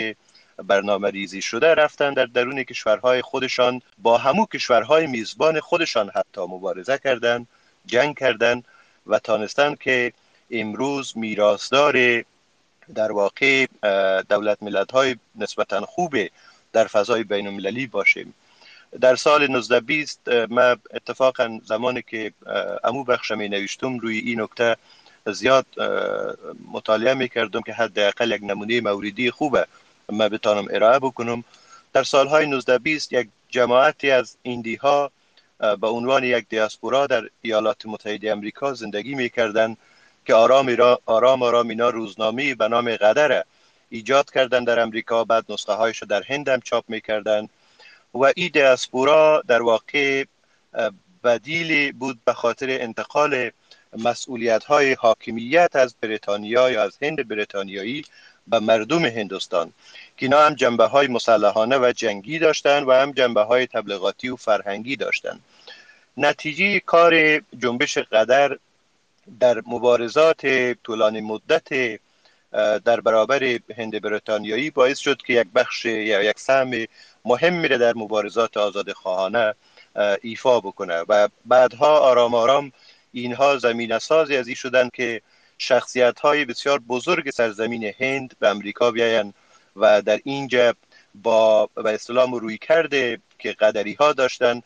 برنامه 0.57 1.11
ریزی 1.11 1.43
شده 1.43 1.75
رفتند 1.75 2.17
در 2.17 2.27
درون 2.27 2.63
کشورهای 2.63 3.23
خودشان 3.23 3.83
با 3.99 4.19
همو 4.19 4.47
کشورهای 4.47 5.07
میزبان 5.07 5.61
خودشان 5.61 6.11
حتی 6.15 6.41
مبارزه 6.41 6.99
کردند 6.99 7.47
جنگ 7.87 8.19
کردند 8.19 8.65
و 9.07 9.19
تانستند 9.19 9.79
که 9.79 10.13
امروز 10.51 11.13
میراثدار 11.17 12.25
در 12.95 13.13
واقع 13.13 13.67
دولت 14.29 14.63
ملت 14.63 14.93
های 14.93 15.17
نسبتا 15.37 15.81
خوب 15.81 16.17
در 16.73 16.87
فضای 16.87 17.25
بین 17.25 17.47
المللی 17.47 17.87
باشیم. 17.87 18.35
در 19.01 19.17
سال 19.17 19.43
1920 19.43 20.29
من 20.29 20.77
اتفاقا 20.95 21.61
زمانی 21.65 22.03
که 22.03 22.33
امو 22.85 23.05
بخش 23.05 23.31
می 23.31 23.49
نوشتم 23.49 23.99
روی 23.99 24.19
این 24.19 24.41
نکته 24.41 24.77
زیاد 25.33 25.67
مطالعه 26.73 27.15
می 27.15 27.29
کردم 27.29 27.61
که 27.61 27.73
حداقل 27.73 28.31
یک 28.31 28.43
نمونه 28.43 28.81
موردی 28.81 29.31
خوبه 29.31 29.67
من 30.09 30.29
بتانم 30.29 30.67
ارائه 30.71 30.99
بکنم. 30.99 31.45
در 31.93 32.03
سالهای 32.03 32.45
1920 32.45 33.13
یک 33.13 33.29
جماعتی 33.49 34.11
از 34.11 34.37
ایندی 34.43 34.75
ها 34.75 35.11
به 35.59 35.87
عنوان 35.87 36.25
یک 36.25 36.49
دیاسپورا 36.49 37.07
در 37.07 37.29
ایالات 37.43 37.87
متحده 37.87 38.33
امریکا 38.33 38.75
زندگی 38.75 39.15
می 39.15 39.31
کردن 39.31 39.77
که 40.27 40.35
آرام, 40.35 40.69
را 40.69 41.01
آرام 41.07 41.43
آرام 41.43 41.69
اینا 41.69 41.91
روزنامه 41.91 42.55
به 42.55 42.69
نام 42.69 42.97
قدره 42.97 43.45
ایجاد 43.91 44.31
کردن 44.31 44.65
در 44.65 44.81
امریکا 44.81 45.25
بعد 45.25 45.45
نسخه 45.49 45.73
هایش 45.73 46.03
در 46.03 46.23
هند 46.23 46.49
هم 46.49 46.61
چاپ 46.61 46.85
می 46.89 47.01
کردن 47.01 47.49
و 48.19 48.33
این 48.37 48.51
دیاسپورا 48.53 49.43
در 49.49 49.63
واقع 49.63 50.25
بدیلی 51.25 51.93
بود 51.93 52.19
به 52.25 52.33
خاطر 52.33 52.67
انتقال 52.71 53.51
مسئولیت 53.99 54.65
های 54.65 54.93
حاکمیت 54.93 55.77
از 55.77 55.95
بریتانیا 56.01 56.71
یا 56.71 56.83
از 56.83 56.99
هند 57.03 57.29
بریتانیایی 57.29 58.05
به 58.47 58.59
مردم 58.59 59.05
هندوستان. 59.05 59.73
که 60.17 60.27
اینا 60.27 60.41
هم 60.41 60.55
جنبه 60.55 60.85
های 60.85 61.07
مسلحانه 61.07 61.79
و 61.79 61.93
جنگی 61.97 62.39
داشتن 62.39 62.83
و 62.85 62.93
هم 62.93 63.13
جنبه 63.13 63.43
های 63.43 63.67
تبلیغاتی 63.67 64.29
و 64.29 64.37
فرهنگی 64.37 64.97
داشتن. 64.97 65.41
نتیجه 66.17 66.81
کار 66.81 67.39
جنبش 67.39 67.99
قدر 67.99 68.59
در 69.41 69.63
مبارزات 69.67 70.47
طولانی 70.85 71.21
مدت 71.21 71.99
در 72.85 73.01
برابر 73.01 73.59
هند 73.77 74.01
بریتانیایی 74.03 74.71
باعث 74.71 74.99
شد 74.99 75.23
که 75.23 75.33
یک 75.33 75.47
بخش 75.55 75.85
یا 75.85 76.23
یک 76.23 76.39
سهم 76.39 76.71
مهم 77.25 77.55
میره 77.55 77.79
در 77.79 77.93
مبارزات 77.97 78.57
آزاد 78.57 78.93
خواهانه 78.93 79.55
ایفا 80.23 80.61
بکنه. 80.61 81.05
و 81.09 81.29
بعدها 81.45 81.99
آرام 81.99 82.35
آرام 82.35 82.73
اینها 83.13 83.59
زمین 83.59 83.99
سازی 83.99 84.37
از 84.37 84.47
این 84.47 84.57
شدن 84.57 84.89
که 84.93 85.23
شخصیت 85.59 86.21
های 86.21 86.45
بسیار 86.45 86.79
بزرگ 86.79 87.31
سرزمین 87.31 87.93
هند 87.99 88.37
به 88.39 88.49
امریکا 88.49 88.91
بیاین 88.91 89.35
و 89.77 90.03
در 90.03 90.21
اینجا 90.25 90.75
با 91.15 91.67
به 91.67 91.95
اصطلاح 91.95 92.31
روی 92.31 92.59
کرده 92.59 93.19
که 93.39 93.53
قدری 93.53 93.93
ها 93.95 94.13
داشتن 94.13 94.63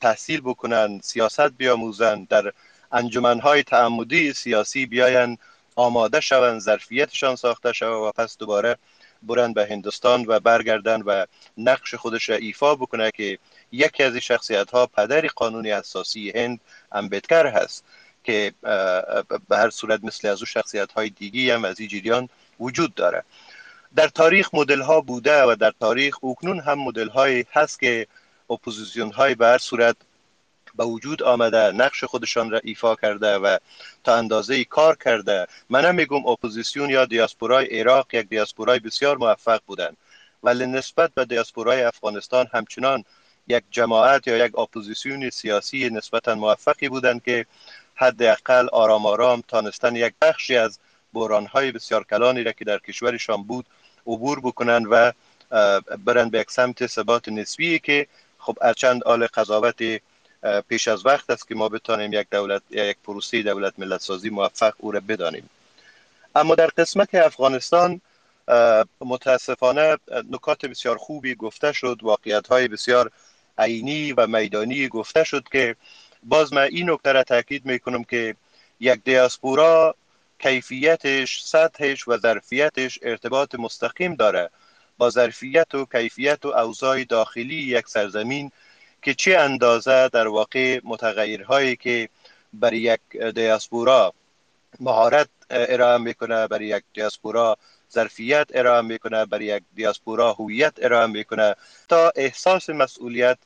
تحصیل 0.00 0.40
بکنن 0.40 1.00
سیاست 1.02 1.48
بیاموزن 1.48 2.24
در 2.24 2.52
های 3.42 3.62
تعمدی 3.62 4.32
سیاسی 4.32 4.86
بیاین 4.86 5.38
آماده 5.76 6.20
شوند 6.20 6.60
ظرفیتشان 6.60 7.36
ساخته 7.36 7.72
شود 7.72 7.92
و 7.92 8.12
پس 8.16 8.38
دوباره 8.38 8.76
برن 9.22 9.52
به 9.52 9.66
هندوستان 9.70 10.24
و 10.28 10.40
برگردن 10.40 11.02
و 11.02 11.26
نقش 11.58 11.94
خودش 11.94 12.28
را 12.28 12.36
ایفا 12.36 12.74
بکنه 12.74 13.10
که 13.10 13.38
یکی 13.72 14.02
از 14.02 14.16
شخصیت 14.16 14.70
ها 14.70 14.86
پدر 14.86 15.26
قانون 15.26 15.66
اساسی 15.66 16.30
هند 16.30 16.60
امبدکر 16.92 17.46
هست 17.46 17.84
که 18.24 18.52
به 19.48 19.56
هر 19.56 19.70
صورت 19.70 20.04
مثل 20.04 20.28
از 20.28 20.40
او 20.40 20.46
شخصیت 20.46 20.92
های 20.92 21.10
دیگی 21.10 21.50
هم 21.50 21.64
از 21.64 21.80
این 21.80 21.88
جریان 21.88 22.28
وجود 22.60 22.94
داره. 22.94 23.24
در 23.96 24.08
تاریخ 24.08 24.54
مدل 24.54 24.80
ها 24.80 25.00
بوده 25.00 25.42
و 25.42 25.56
در 25.60 25.72
تاریخ 25.80 26.24
اکنون 26.24 26.60
هم 26.60 26.78
مدل 26.78 27.08
های 27.08 27.44
هست 27.52 27.80
که 27.80 28.06
اپوزیسیون 28.50 29.12
های 29.12 29.34
به 29.34 29.46
هر 29.46 29.58
صورت 29.58 29.96
به 30.74 30.84
وجود 30.84 31.22
آمده 31.22 31.72
نقش 31.72 32.04
خودشان 32.04 32.50
را 32.50 32.60
ایفا 32.64 32.94
کرده 32.94 33.38
و 33.38 33.58
تا 34.04 34.14
اندازه 34.14 34.64
کار 34.64 34.96
کرده. 34.96 35.46
من 35.70 35.94
میگم 35.94 36.26
اپوزیسیون 36.26 36.90
یا 36.90 37.04
دیاسپورای 37.04 37.80
عراق 37.80 38.14
یک 38.14 38.28
دیاسپورای 38.28 38.78
بسیار 38.78 39.16
موفق 39.16 39.60
بودن 39.66 39.96
ولی 40.42 40.66
نسبت 40.66 41.14
به 41.14 41.24
دیاسپورای 41.24 41.82
افغانستان 41.82 42.46
همچنان 42.52 43.04
یک 43.48 43.64
جماعت 43.70 44.26
یا 44.26 44.46
یک 44.46 44.58
اپوزیسیون 44.58 45.30
سیاسی 45.30 45.90
نسبتا 45.90 46.34
موفقی 46.34 46.88
بودند 46.88 47.22
که 47.24 47.46
حداقل 47.94 48.68
آرام 48.72 49.06
آرام 49.06 49.42
تانستن 49.48 49.96
یک 49.96 50.14
بخشی 50.22 50.56
از 50.56 50.78
های 51.52 51.72
بسیار 51.72 52.04
کلانی 52.04 52.42
را 52.42 52.52
که 52.52 52.64
در 52.64 52.78
کشورشان 52.78 53.42
بود 53.42 53.66
عبور 54.06 54.40
بکنن 54.40 54.86
و 54.86 55.12
برند 56.04 56.30
به 56.30 56.40
یک 56.40 56.50
سمت 56.50 56.86
ثبات 56.86 57.28
نسبی 57.28 57.78
که 57.78 58.06
خب 58.38 58.58
ارچند 58.62 59.04
آل 59.04 59.26
قضاوت 59.26 60.00
پیش 60.68 60.88
از 60.88 61.06
وقت 61.06 61.30
است 61.30 61.48
که 61.48 61.54
ما 61.54 61.68
بتانیم 61.68 62.12
یک 62.12 62.26
دولت 62.30 62.62
یک 62.70 62.96
پروسه 63.04 63.42
دولت 63.42 63.74
ملت 63.78 64.00
سازی 64.00 64.30
موفق 64.30 64.74
او 64.78 64.92
را 64.92 65.00
بدانیم. 65.08 65.50
اما 66.34 66.54
در 66.54 66.66
قسمت 66.66 67.14
افغانستان 67.14 68.00
متاسفانه 69.00 69.96
نکات 70.30 70.66
بسیار 70.66 70.96
خوبی 70.96 71.34
گفته 71.34 71.72
شد 71.72 71.98
واقعیت 72.02 72.46
های 72.46 72.68
بسیار 72.68 73.10
عینی 73.58 74.12
و 74.12 74.26
میدانی 74.26 74.88
گفته 74.88 75.24
شد 75.24 75.44
که 75.52 75.76
باز 76.22 76.52
من 76.52 76.62
این 76.62 76.90
نکته 76.90 77.12
را 77.12 77.22
تاکید 77.22 77.66
می‌کنم 77.66 78.04
که 78.04 78.36
یک 78.80 79.00
دیاسپورا 79.04 79.94
کیفیتش 80.38 81.42
سطحش 81.42 82.08
و 82.08 82.16
ظرفیتش 82.18 82.98
ارتباط 83.02 83.54
مستقیم 83.54 84.14
داره 84.14 84.50
با 84.98 85.10
ظرفیت 85.10 85.74
و 85.74 85.86
کیفیت 85.92 86.44
و 86.44 86.48
اوضاع 86.48 87.04
داخلی 87.04 87.54
یک 87.54 87.88
سرزمین 87.88 88.52
که 89.02 89.14
چه 89.14 89.38
اندازه 89.38 90.08
در 90.08 90.28
واقع 90.28 90.80
متغیرهایی 90.84 91.76
که 91.76 92.08
برای 92.52 92.78
یک 92.78 93.00
دیاسپورا 93.34 94.14
مهارت 94.80 95.28
ارائه 95.50 95.98
می‌کنه 95.98 96.46
برای 96.46 96.66
یک 96.66 96.82
دیاسپورا 96.94 97.56
ظرفیت 97.92 98.46
ارائه 98.54 98.80
می‌کنه 98.82 99.26
برای 99.26 99.44
یک 99.44 99.62
دیاسپورا 99.74 100.32
هویت 100.32 100.72
ارائه 100.82 101.06
می‌کنه 101.06 101.54
تا 101.88 102.12
احساس 102.16 102.70
مسئولیت 102.70 103.38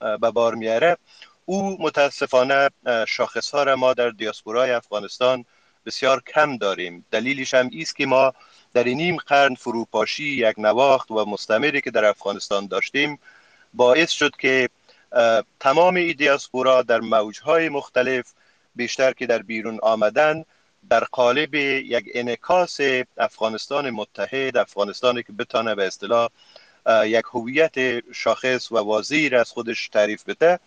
به 0.00 0.30
بار 0.34 0.54
میاره 0.54 0.96
او 1.44 1.82
متاسفانه 1.82 2.68
شاخص 3.08 3.50
ها 3.50 3.62
را 3.62 3.76
ما 3.76 3.94
در 3.94 4.10
دیاسپورای 4.10 4.70
افغانستان 4.70 5.44
بسیار 5.86 6.22
کم 6.34 6.56
داریم. 6.56 7.06
دلیلش 7.10 7.54
هم 7.54 7.68
ایست 7.72 7.96
که 7.96 8.06
ما 8.06 8.32
در 8.74 8.84
نیم 8.84 9.16
قرن 9.16 9.54
فروپاشی 9.54 10.24
یک 10.24 10.54
نواخت 10.58 11.10
و 11.10 11.24
مستمری 11.24 11.80
که 11.80 11.90
در 11.90 12.04
افغانستان 12.04 12.66
داشتیم 12.66 13.18
باعث 13.78 14.10
شد 14.10 14.36
که 14.36 14.68
تمام 15.60 15.94
ای 15.94 16.14
دیاسپورا 16.14 16.82
در 16.82 17.00
موجهای 17.00 17.68
مختلف 17.68 18.32
بیشتر 18.76 19.12
که 19.12 19.26
در 19.26 19.42
بیرون 19.42 19.78
آمدن 19.82 20.44
در 20.90 21.04
قالب 21.04 21.54
یک 21.54 22.04
انکاس 22.14 22.78
افغانستان 23.18 23.90
متحد 23.90 24.56
افغانستانی 24.56 25.22
که 25.22 25.32
بتانه 25.32 25.74
به 25.74 25.86
اصطلاح 25.86 26.28
یک 27.04 27.24
هویت 27.34 27.74
شاخص 28.12 28.72
و 28.72 28.76
واضحی 28.76 29.34
از 29.34 29.50
خودش 29.50 29.88
تعریف 29.88 30.24
بده 30.24 30.60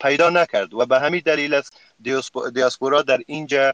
پیدا 0.00 0.30
نکرد. 0.30 0.74
و 0.74 0.86
به 0.86 1.00
همین 1.00 1.22
دلیل 1.24 1.54
است 1.54 1.72
دیاسپورا 2.54 3.02
در 3.02 3.20
اینجا 3.26 3.72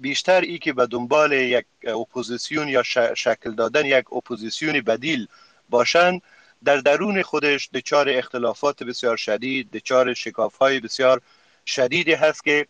بیشتر 0.00 0.40
ای 0.40 0.58
که 0.58 0.72
به 0.72 0.86
دنبال 0.86 1.32
یک 1.32 1.66
اپوزیسیون 1.82 2.68
یا 2.68 2.82
شکل 3.14 3.54
دادن 3.54 3.86
یک 3.86 4.12
اپوزیسیون 4.12 4.80
بدیل 4.80 5.28
باشند 5.70 6.22
در 6.64 6.76
درون 6.76 7.22
خودش 7.22 7.68
دچار 7.74 8.08
اختلافات 8.08 8.82
بسیار 8.82 9.16
شدید 9.16 9.70
دچار 9.70 10.14
شکاف 10.14 10.56
های 10.56 10.80
بسیار 10.80 11.20
شدیدی 11.66 12.12
هست 12.12 12.44
که 12.44 12.66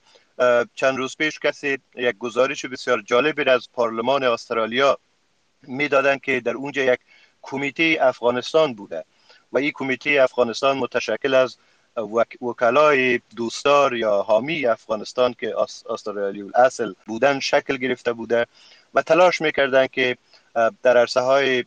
چند 0.74 0.96
روز 0.96 1.16
پیش 1.16 1.38
کسی 1.38 1.78
یک 1.94 2.18
گزارش 2.18 2.64
بسیار 2.64 3.00
جالبی 3.00 3.50
از 3.50 3.68
پارلمان 3.72 4.24
استرالیا 4.24 4.98
می‌دادند 5.62 6.20
که 6.20 6.40
در 6.40 6.52
اونجا 6.52 6.82
یک 6.82 7.00
کمیته 7.42 7.98
افغانستان 8.00 8.74
بوده 8.74 9.04
و 9.52 9.58
این 9.58 9.72
کمیته 9.74 10.18
افغانستان 10.22 10.76
متشکل 10.78 11.34
از 11.34 11.56
وکلای 12.40 13.20
دوستدار 13.36 13.96
یا 13.96 14.22
حامی 14.22 14.66
افغانستان 14.66 15.34
که 15.40 15.54
استرالی 15.90 16.50
اصل 16.54 16.92
بودن 17.06 17.40
شکل 17.40 17.76
گرفته 17.76 18.12
بوده 18.12 18.46
و 18.94 19.02
تلاش 19.02 19.40
می‌کردن 19.40 19.86
که 19.86 20.16
در 20.82 20.96
عرصه 20.96 21.20
های 21.20 21.64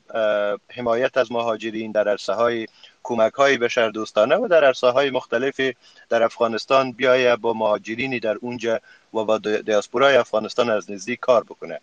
حمایت 0.70 1.18
از 1.18 1.32
مهاجرین 1.32 1.92
در 1.92 2.08
عرصه 2.10 2.34
های 2.34 2.68
کمک 3.04 3.34
های 3.34 3.58
بشر 3.58 3.90
دوستانه 3.90 4.36
و 4.36 4.48
در 4.48 4.64
عرصه 4.64 4.88
های 4.88 5.10
مختلف 5.10 5.62
در 6.10 6.24
افغانستان 6.24 6.92
بیایه 6.92 7.36
با 7.36 7.54
مهاجرینی 7.54 8.20
در 8.20 8.36
اونجا 8.42 8.80
و 9.14 9.24
با 9.24 9.38
دیاسپورای 9.38 10.16
افغانستان 10.16 10.70
از 10.70 10.92
نزدیک 10.92 11.20
کار 11.20 11.44
بکنه. 11.44 11.80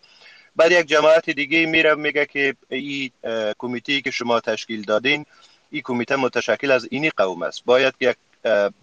بعد 0.55 0.71
یک 0.71 0.85
جماعت 0.85 1.29
دیگه 1.29 1.65
میره 1.65 1.95
میگه 1.95 2.25
که 2.25 2.55
این 2.69 3.11
کمیته 3.57 4.01
که 4.01 4.11
شما 4.11 4.39
تشکیل 4.39 4.81
دادین 4.81 5.25
این 5.71 5.81
کمیته 5.81 6.15
متشکل 6.15 6.71
از 6.71 6.87
اینی 6.91 7.09
قوم 7.09 7.43
است. 7.43 7.65
باید 7.65 7.93
که 7.99 8.15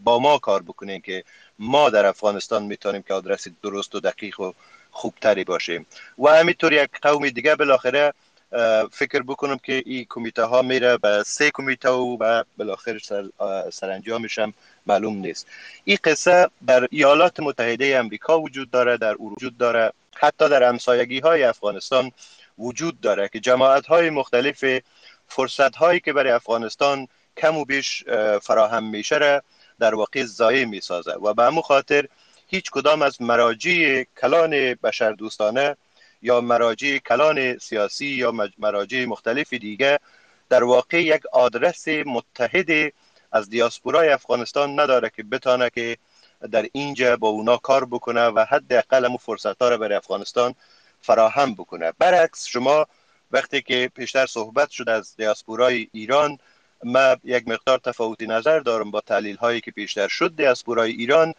با 0.04 0.18
ما 0.18 0.38
کار 0.38 0.62
بکنیم 0.62 1.00
که 1.00 1.24
ما 1.58 1.90
در 1.90 2.06
افغانستان 2.06 2.62
می‌تونیم 2.62 3.02
که 3.02 3.14
آدرس 3.14 3.48
درست 3.62 3.94
و 3.94 4.00
دقیق 4.00 4.40
و 4.40 4.52
خوبتری 4.92 5.44
باشیم 5.44 5.86
و 6.18 6.28
همینطور 6.28 6.72
یک 6.72 6.90
قوم 7.02 7.28
دیگه 7.28 7.56
بالاخره 7.56 8.12
فکر 8.92 9.22
بکنم 9.22 9.58
که 9.58 9.82
این 9.86 10.06
کمیته 10.08 10.44
ها 10.44 10.62
میره 10.62 10.96
به 10.96 11.22
سه 11.26 11.50
کمیته 11.54 11.88
و 11.88 12.44
بالاخره 12.56 12.98
سر 12.98 13.24
سرانجامش 13.70 14.38
معلوم 14.86 15.16
نیست. 15.16 15.46
این 15.84 15.98
قصه 16.04 16.48
در 16.66 16.88
ایالات 16.90 17.40
متحده 17.40 17.96
امریکا 17.98 18.40
وجود 18.40 18.70
داره 18.70 18.96
در 18.96 19.22
وجود 19.22 19.58
داره. 19.58 19.92
حتی 20.14 20.48
در 20.48 20.62
همسایگی 20.62 21.20
های 21.20 21.42
افغانستان 21.42 22.12
وجود 22.58 23.00
داره 23.00 23.28
که 23.28 23.40
جماعت 23.40 23.86
های 23.86 24.10
مختلف 24.10 24.64
فرصت 25.28 25.76
هایی 25.76 26.00
که 26.00 26.12
برای 26.12 26.32
افغانستان 26.32 27.08
کم 27.36 27.56
و 27.56 27.64
بیش 27.64 28.04
فراهم 28.42 28.84
میشه 28.90 29.42
در 29.80 29.94
واقع 29.94 30.24
ضایع 30.24 30.64
می‌سازه 30.64 31.12
و 31.12 31.34
به 31.34 31.42
همون 31.42 31.62
خاطر 31.62 32.08
هیچ 32.54 32.70
کدام 32.70 33.02
از 33.02 33.22
مراجع 33.22 34.04
کلان 34.20 34.74
بشردوستانه 34.74 35.76
یا 36.22 36.40
مراجع 36.40 36.98
کلان 36.98 37.58
سیاسی 37.58 38.06
یا 38.06 38.32
مراجع 38.58 39.04
مختلف 39.04 39.52
دیگه 39.52 39.98
در 40.48 40.64
واقع 40.64 41.02
یک 41.02 41.22
آدرس 41.32 41.88
متحد 41.88 42.92
از 43.32 43.50
دیاسپورای 43.50 44.08
افغانستان 44.08 44.80
نداره 44.80 45.10
که 45.16 45.22
بتانه 45.22 45.70
که 45.70 45.96
در 46.50 46.66
اینجا 46.72 47.16
با 47.16 47.28
اونا 47.28 47.56
کار 47.56 47.84
بکنه 47.84 48.26
و 48.26 48.44
حداقل 48.48 49.08
مو 49.08 49.16
فرصت 49.16 49.62
ها 49.62 49.68
را 49.68 49.76
برای 49.76 49.96
افغانستان 49.96 50.54
فراهم 51.00 51.54
بکنه. 51.54 51.92
برعکس 51.98 52.46
شما 52.46 52.86
وقتی 53.30 53.62
که 53.62 53.90
پیشتر 53.94 54.26
صحبت 54.26 54.70
شد 54.70 54.88
از 54.88 55.16
دیاسپورای 55.16 55.88
ایران 55.92 56.38
ما 56.84 57.16
یک 57.24 57.48
مقدار 57.48 57.78
تفاوتی 57.78 58.26
نظر 58.26 58.60
دارم 58.60 58.90
با 58.90 59.00
تحلیل 59.00 59.36
هایی 59.36 59.60
که 59.60 59.70
پیشتر 59.70 60.08
شد 60.08 60.36
دیاسپورای 60.36 60.90
ایران. 60.90 61.34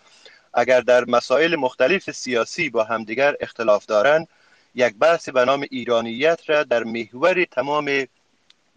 اگر 0.53 0.81
در 0.81 1.05
مسائل 1.05 1.55
مختلف 1.55 2.11
سیاسی 2.11 2.69
با 2.69 2.83
همدیگر 2.83 3.35
اختلاف 3.39 3.85
دارند 3.85 4.27
یک 4.75 4.95
بحث 4.95 5.29
به 5.29 5.45
نام 5.45 5.65
ایرانیت 5.71 6.39
را 6.47 6.63
در 6.63 6.83
محور 6.83 7.45
تمام 7.45 8.07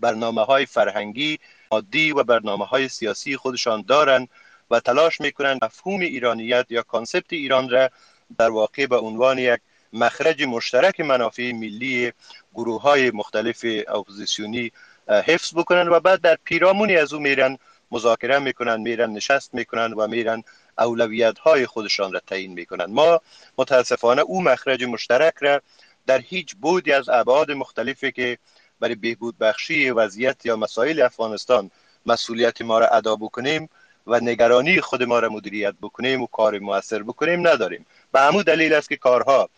برنامه 0.00 0.44
های 0.44 0.66
فرهنگی 0.66 1.38
عادی 1.70 2.12
و 2.12 2.22
برنامه 2.22 2.64
های 2.64 2.88
سیاسی 2.88 3.36
خودشان 3.36 3.84
دارند 3.88 4.28
و 4.70 4.80
تلاش 4.80 5.20
می‌کنند 5.20 5.64
مفهوم 5.64 6.00
ایرانیت 6.00 6.66
یا 6.70 6.82
concept 6.82 7.32
ایران 7.32 7.70
را 7.70 7.90
در 8.38 8.50
واقع 8.50 8.86
به 8.86 8.96
عنوان 8.96 9.38
یک 9.38 9.60
مخرج 9.92 10.42
مشترک 10.42 11.00
منافع 11.00 11.52
ملی 11.52 12.12
گروه 12.54 12.82
های 12.82 13.10
مختلف 13.10 13.64
اپوزیسیونی 13.88 14.72
حفظ 15.08 15.54
بکنن 15.54 15.88
و 15.88 16.00
بعد 16.00 16.20
در 16.20 16.38
پیرامونی 16.44 16.96
از 16.96 17.12
او 17.12 17.20
میرن 17.20 17.58
مذاکره 17.90 18.38
می‌کنن 18.38 18.80
میرن 18.80 19.10
نشست 19.10 19.54
می‌کنن 19.54 19.92
و 19.92 20.06
میرن 20.06 20.44
اولویت 20.78 21.38
های 21.38 21.66
خودشان 21.66 22.12
را 22.12 22.20
تعیین 22.20 22.52
می‌کنن 22.52 22.84
ما 22.84 23.20
متاسفانه 23.58 24.22
او 24.22 24.42
مخرج 24.42 24.84
مشترک 24.84 25.34
را 25.40 25.60
در 26.06 26.18
هیچ 26.18 26.54
بودی 26.56 26.92
از 26.92 27.08
ابعاد 27.08 27.50
مختلفی 27.50 28.12
که 28.12 28.38
برای 28.80 28.94
بهبود 28.94 29.38
بخشی 29.38 29.90
وضعیت 29.90 30.46
یا 30.46 30.56
مسائل 30.56 31.02
افغانستان 31.02 31.70
مسئولیت 32.06 32.62
ما 32.62 32.78
را 32.78 32.88
ادا 32.88 33.16
بکنیم 33.16 33.68
و 34.06 34.20
نگرانی 34.20 34.80
خود 34.80 35.02
ما 35.02 35.18
را 35.18 35.28
مدیریت 35.28 35.74
بکنیم 35.82 36.22
و 36.22 36.26
کار 36.26 36.58
موثر 36.58 37.02
بکنیم 37.02 37.48
نداریم. 37.48 37.86
به 38.12 38.20
همون 38.20 38.42
دلیل 38.42 38.74
است 38.74 38.88
که 38.88 38.96
کارها 38.96 39.48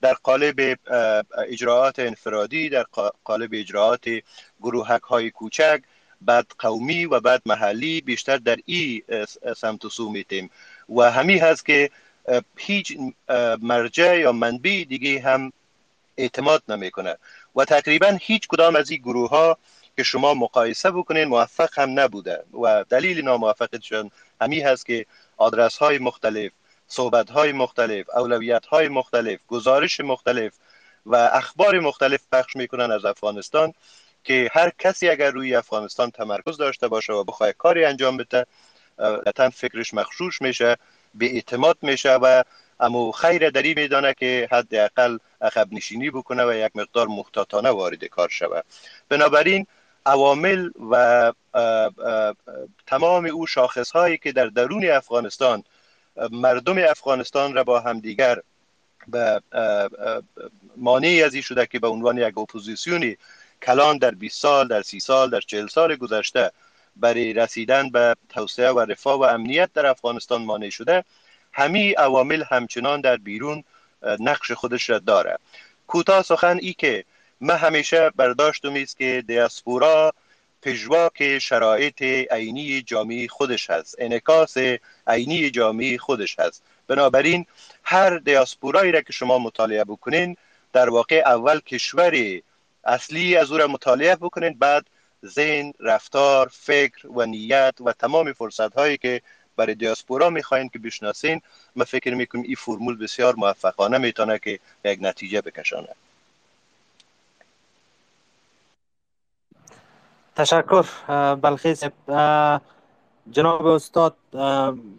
در 0.00 0.14
قالب 0.14 0.78
اجراعات 1.48 1.98
انفرادی 1.98 2.68
در 2.68 2.84
قالب 3.24 3.50
اجراعات 3.52 4.08
گروهک 4.60 5.02
های 5.02 5.30
کوچک 5.30 5.82
بعد 6.20 6.46
قومی 6.58 7.04
و 7.04 7.20
بعد 7.20 7.42
محلی 7.46 8.00
بیشتر 8.00 8.36
در 8.36 8.56
این 8.64 9.02
سمت 9.56 9.84
و 9.84 9.88
سو 9.88 10.10
میتیم. 10.10 10.50
و 10.96 11.10
همین 11.10 11.40
هست 11.40 11.66
که 11.66 11.90
هیچ 12.56 12.98
مرجع 13.60 14.18
یا 14.18 14.32
منبع 14.32 14.84
دیگه 14.88 15.20
هم 15.20 15.52
اعتماد 16.16 16.62
نمی‌کنه. 16.68 17.16
و 17.56 17.64
تقریبا 17.64 18.18
هیچ 18.20 18.48
کدام 18.48 18.76
از 18.76 18.90
این 18.90 19.00
گروه 19.00 19.30
ها 19.30 19.58
که 19.96 20.02
شما 20.02 20.34
مقایسه 20.34 20.90
بکنین 20.90 21.24
موفق 21.24 21.78
هم 21.78 22.00
نبوده. 22.00 22.42
و 22.62 22.84
دلیل 22.88 23.24
ناموفقیتشان 23.24 24.10
همین 24.40 24.66
هست 24.66 24.86
که 24.86 25.06
آدرس 25.36 25.76
های 25.76 25.98
مختلف 25.98 26.52
صحبت 26.88 27.30
های 27.30 27.52
مختلف 27.52 28.06
اولویت 28.16 28.66
های 28.66 28.88
مختلف 28.88 29.38
گزارش 29.48 30.00
مختلف 30.00 30.52
و 31.06 31.16
اخبار 31.16 31.80
مختلف 31.80 32.20
پخش 32.32 32.56
می‌کنن 32.56 32.90
از 32.90 33.04
افغانستان. 33.04 33.72
که 34.26 34.50
هر 34.52 34.72
کسی 34.78 35.08
اگر 35.08 35.30
روی 35.30 35.54
افغانستان 35.54 36.10
تمرکز 36.10 36.56
داشته 36.56 36.88
باشه 36.88 37.12
و 37.12 37.24
بخواه 37.24 37.52
کاری 37.52 37.84
انجام 37.84 38.16
بده 38.16 38.46
قطعا 38.98 39.50
فکرش 39.50 39.94
مخشوش 39.94 40.42
میشه 40.42 40.76
به 41.14 41.26
اعتماد 41.26 41.78
میشه 41.82 42.14
و 42.14 42.42
اما 42.80 43.12
خیر 43.12 43.50
دری 43.50 43.74
میدانه 43.74 44.14
که 44.14 44.48
حداقل 44.52 45.18
عقب 45.40 45.72
نشینی 45.72 46.10
بکنه 46.10 46.44
و 46.44 46.54
یک 46.54 46.76
مقدار 46.76 47.06
محتاطانه 47.06 47.70
وارد 47.70 48.04
کار 48.04 48.28
شود 48.28 48.64
بنابراین 49.08 49.66
عوامل 50.06 50.70
و 50.90 51.32
تمام 52.86 53.26
او 53.26 53.46
شاخص 53.46 53.90
هایی 53.90 54.18
که 54.18 54.32
در 54.32 54.46
درون 54.46 54.90
افغانستان 54.90 55.64
مردم 56.30 56.78
افغانستان 56.78 57.54
را 57.54 57.64
با 57.64 57.80
همدیگر 57.80 58.40
به 59.08 59.42
مانعی 60.76 61.22
از 61.22 61.36
شده 61.36 61.66
که 61.66 61.78
به 61.78 61.88
عنوان 61.88 62.18
یک 62.18 62.38
اپوزیسیونی 62.38 63.16
کلان 63.62 63.98
در 63.98 64.10
20 64.10 64.42
سال 64.42 64.68
در 64.68 64.82
30 64.82 65.00
سال 65.00 65.30
در 65.30 65.40
40 65.40 65.66
سال 65.66 65.96
گذشته 65.96 66.50
برای 66.96 67.32
رسیدن 67.32 67.90
به 67.90 68.16
توسعه 68.28 68.70
و 68.70 68.80
رفاه 68.80 69.20
و 69.20 69.22
امنیت 69.22 69.70
در 69.74 69.86
افغانستان 69.86 70.42
مانع 70.42 70.70
شده. 70.70 71.04
همه 71.52 71.94
عوامل 71.94 72.42
همچنان 72.50 73.00
در 73.00 73.16
بیرون 73.16 73.64
نقش 74.20 74.52
خودش 74.52 74.90
را 74.90 74.98
داره. 74.98 75.38
کوتاه 75.86 76.22
سخن 76.22 76.58
ای 76.62 76.72
که 76.72 77.04
من 77.40 77.56
همیشه 77.56 78.10
برداشتم 78.16 78.74
است 78.74 78.98
که 78.98 79.24
دیاسپورا 79.26 80.12
پژواک 80.62 81.38
شرایط 81.38 82.02
عینی 82.30 82.82
جامعه 82.82 83.28
خودش 83.28 83.70
هست 83.70 83.96
انکاس 83.98 84.56
عینی 85.06 85.50
جامعه 85.50 85.98
خودش 85.98 86.38
هست. 86.38 86.62
بنابراین 86.86 87.46
هر 87.84 88.18
دیاسپورایی 88.18 88.92
را 88.92 89.00
که 89.00 89.12
شما 89.12 89.38
مطالعه 89.38 89.84
بکنین 89.84 90.36
در 90.72 90.90
واقع 90.90 91.22
اول 91.26 91.60
کشور 91.60 92.40
اصلی 92.86 93.36
از 93.36 93.52
او 93.52 93.58
را 93.58 93.66
مطالعه 93.66 94.16
بکنین 94.16 94.56
بعد 94.58 94.86
ذهن 95.24 95.72
رفتار 95.80 96.48
فکر 96.52 97.08
و 97.08 97.26
نیت 97.26 97.74
و 97.80 97.92
تمام 97.92 98.32
فرصت 98.32 98.74
هایی 98.74 98.96
که 98.96 99.22
برای 99.56 99.74
دیاسپورا 99.74 100.30
می‌خواین 100.30 100.68
که 100.68 100.78
بشناسین 100.78 101.40
ما 101.76 101.84
فکر 101.84 102.14
می‌کنم 102.14 102.42
این 102.42 102.54
فرمول 102.54 102.96
بسیار 102.96 103.34
موفقانه 103.34 103.98
می‌تونه 103.98 104.38
که 104.38 104.58
یک 104.84 104.98
نتیجه 105.02 105.40
بکشانه 105.40 105.88
تشکر 110.36 110.84
بلخیز. 111.34 111.84
جناب 113.30 113.66
استاد 113.66 114.16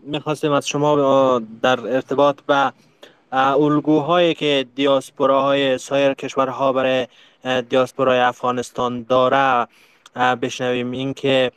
می‌خواستیم 0.03 0.51
از 0.51 0.67
شما 0.67 1.41
در 1.61 1.79
ارتباط 1.79 2.41
به 2.41 2.73
الگوهایی 3.31 4.33
که 4.33 4.65
دیاسپوراهای 4.75 5.77
سایر 5.77 6.13
کشورها 6.13 6.73
برای 6.73 7.07
دیاسپورای 7.69 8.19
افغانستان 8.19 9.03
داره 9.03 9.67
بشنویم 10.15 10.91
اینکه 10.91 11.51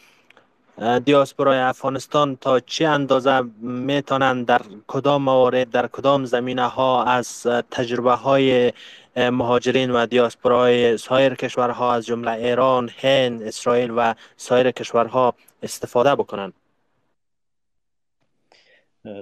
دیاسپورای 1.04 1.58
افغانستان 1.58 2.36
تا 2.36 2.60
چه 2.60 2.86
اندازه 2.86 3.40
می‌تونن 3.60 4.44
در 4.44 4.60
کدام 4.86 5.22
موارد 5.22 5.70
در 5.70 5.86
کدام 5.86 6.24
زمینه 6.24 6.66
ها 6.66 7.04
از 7.04 7.42
تجربه 7.70 8.12
های 8.12 8.72
مهاجرین 9.16 9.90
و 9.90 10.06
دیاسپورای 10.06 10.96
سایر 10.96 11.34
کشورها 11.34 11.94
از 11.94 12.06
جمله 12.06 12.30
ایران، 12.30 12.90
هند، 12.98 13.42
اسرائیل 13.42 13.90
و 13.96 14.14
سایر 14.36 14.70
کشورها 14.70 15.34
استفاده 15.62 16.14
بکنند 16.14 16.52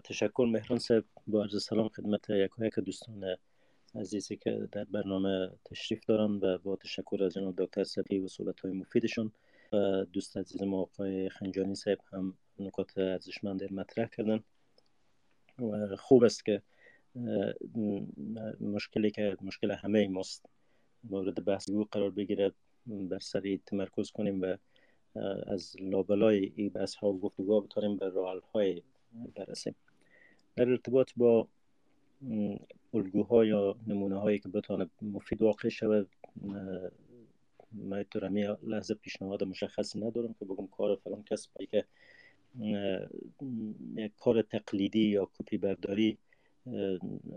تشکر 0.04 0.46
مهران 0.52 0.78
صاحب. 0.78 1.04
با 1.26 1.42
عرض 1.42 1.64
سلام 1.64 1.88
خدمت 1.88 2.30
یک 2.30 2.74
دوستان 2.86 3.36
عزیزی 3.98 4.36
که 4.36 4.68
در 4.72 4.84
برنامه 4.84 5.50
تشریف 5.64 6.04
دارن 6.06 6.30
و 6.30 6.58
با 6.58 6.76
تشکر 6.76 7.24
از 7.24 7.32
جناب 7.32 7.54
دکتر 7.58 7.84
صدی 7.84 8.18
و 8.18 8.28
صحبت 8.28 8.60
های 8.60 8.72
مفیدشون 8.72 9.32
و 9.72 10.04
دوست 10.04 10.36
عزیز 10.36 10.62
ما 10.62 10.80
آقای 10.80 11.28
خنجانی 11.28 11.74
صاحب 11.74 11.98
هم 12.12 12.34
نکات 12.58 12.98
ارزشمند 12.98 13.72
مطرح 13.72 14.08
کردن. 14.08 14.44
و 15.58 15.96
خوب 15.96 16.24
است 16.24 16.44
که 16.44 16.62
مشکلی 18.60 19.10
که 19.10 19.36
مشکل 19.40 19.70
همه 19.70 20.08
ماست 20.08 20.46
مورد 21.04 21.44
بحث 21.44 21.70
او 21.70 21.84
قرار 21.92 22.10
بگیرد 22.10 22.54
بر 22.86 23.18
سری 23.18 23.60
تمرکز 23.66 24.10
کنیم 24.10 24.42
و 24.42 24.56
از 25.46 25.76
لابلای 25.80 26.52
این 26.56 26.68
بحث 26.68 26.94
ها 26.94 27.12
و 27.12 27.20
گفتگوها 27.20 27.60
بتاریم 27.60 27.96
به 27.96 28.08
راه 28.08 28.50
های 28.52 28.82
برسیم. 29.34 29.74
در 30.56 30.68
ارتباط 30.68 31.10
با 31.16 31.48
الگوها 32.94 33.44
یا 33.44 33.76
نمونه 33.86 34.20
هایی 34.20 34.38
که 34.38 34.48
بتانه 34.48 34.86
مفید 35.02 35.42
واقع 35.42 35.68
شود 35.68 36.08
من 37.72 38.02
تو 38.02 38.18
لحظه 38.62 38.94
پیشنهاد 38.94 39.44
مشخصی 39.44 40.00
ندارم 40.00 40.34
که 40.38 40.44
بگم 40.44 40.66
کار 40.66 40.96
فلان 40.96 41.22
کس 41.22 41.48
که 41.70 41.84
یک 43.96 44.12
کار 44.16 44.42
تقلیدی 44.42 45.08
یا 45.08 45.24
کپی 45.38 45.58
برداری 45.58 46.18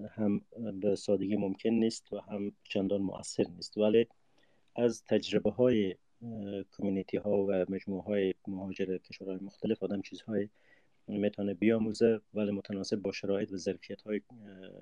هم 0.09 0.41
به 0.81 0.95
سادگی 0.95 1.35
ممکن 1.35 1.69
نیست 1.69 2.13
و 2.13 2.19
هم 2.19 2.51
چندان 2.63 3.01
مؤثر 3.01 3.45
نیست. 3.55 3.77
ولی 3.77 4.07
از 4.75 5.03
تجربه 5.03 5.51
های 5.51 5.95
کمیونیتی 6.77 7.17
ها 7.17 7.45
و 7.45 7.65
مجموعه 7.69 8.03
های 8.03 8.33
مهاجر 8.47 8.97
کشورهای 8.97 9.37
مختلف 9.41 9.83
آدم 9.83 10.01
چیزهای 10.01 10.49
می‌تونه 11.17 11.53
بیاموزه 11.53 12.21
ولی 12.33 12.51
متناسب 12.51 12.95
با 12.95 13.11
شرایط 13.11 13.51
و 13.51 13.57
ظرفیت 13.57 14.01
های 14.01 14.21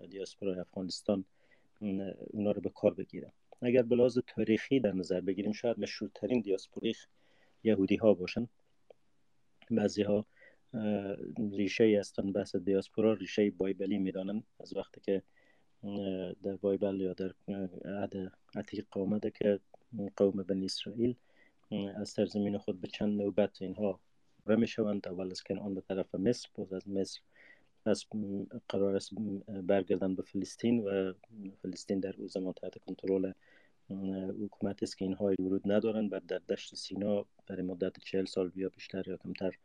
دیاسپورای 0.10 0.60
افغانستان 0.60 1.26
اونا 2.28 2.52
رو 2.52 2.62
به 2.62 2.70
کار 2.70 2.94
بگیره. 2.94 3.34
اگر 3.62 3.82
به 3.82 4.10
تاریخی 4.28 4.80
در 4.80 4.92
نظر 4.92 5.22
بگیریم 5.22 5.52
شاید 5.52 5.80
مشهورترین 5.80 6.42
دیاسپوری 6.42 6.96
یهودی 7.64 7.96
ها 7.96 8.14
باشن. 8.14 8.48
بعضی 9.72 10.04
ها 10.04 10.26
ریشه 11.52 11.84
ای 11.84 11.96
هستن 11.96 12.32
بحث 12.32 12.56
دیاسپورا 12.56 13.14
ریشه 13.14 13.52
بایبلی 13.52 13.98
می‌دانن. 13.98 14.44
از 14.60 14.76
وقتی 14.76 15.02
که 15.02 15.22
در 16.44 16.56
بایبل 16.62 17.02
یا 17.02 17.14
در 17.14 17.34
عهد 17.86 18.32
عتیق 18.56 18.98
آمده 18.98 19.32
که 19.32 19.60
قوم 20.16 20.44
بنی 20.44 20.66
اسرائیل 20.66 21.16
از 21.96 22.10
سرزمین 22.10 22.58
خود 22.58 22.82
به 22.82 22.88
چند 22.88 23.22
نوبت 23.22 23.62
اینها 23.62 24.00
می 24.46 24.68
شوند 24.68 25.08
اول 25.08 25.32
از 25.32 25.44
کنعان 25.44 25.74
به 25.74 25.82
طرف 25.82 26.16
مصر 26.16 26.50
باز 26.56 26.74
از 26.74 26.88
مصر 26.88 27.20
از 27.86 28.06
قرار 28.70 28.96
است 28.96 29.14
برگردن 29.48 30.16
به 30.16 30.24
فلسطین 30.24 30.80
و 30.80 31.14
فلسطین 31.62 32.00
در 32.00 32.12
روز 32.12 32.34
زمان 32.34 32.54
تحت 32.54 32.78
کنترل 32.78 33.32
حکومت 34.44 34.84
است 34.84 34.98
که 34.98 35.06
اینها 35.06 35.26
ورود 35.40 35.72
ندارن 35.72 36.10
بعد 36.10 36.26
در 36.26 36.42
دشت 36.50 36.76
سینا 36.76 37.26
برای 37.48 37.62
مدت 37.62 38.00
چهل 38.00 38.26
سال 38.26 38.52
یا 38.56 38.70
بیشتر 38.70 39.08
یا 39.08 39.18
کمتر 39.18 39.58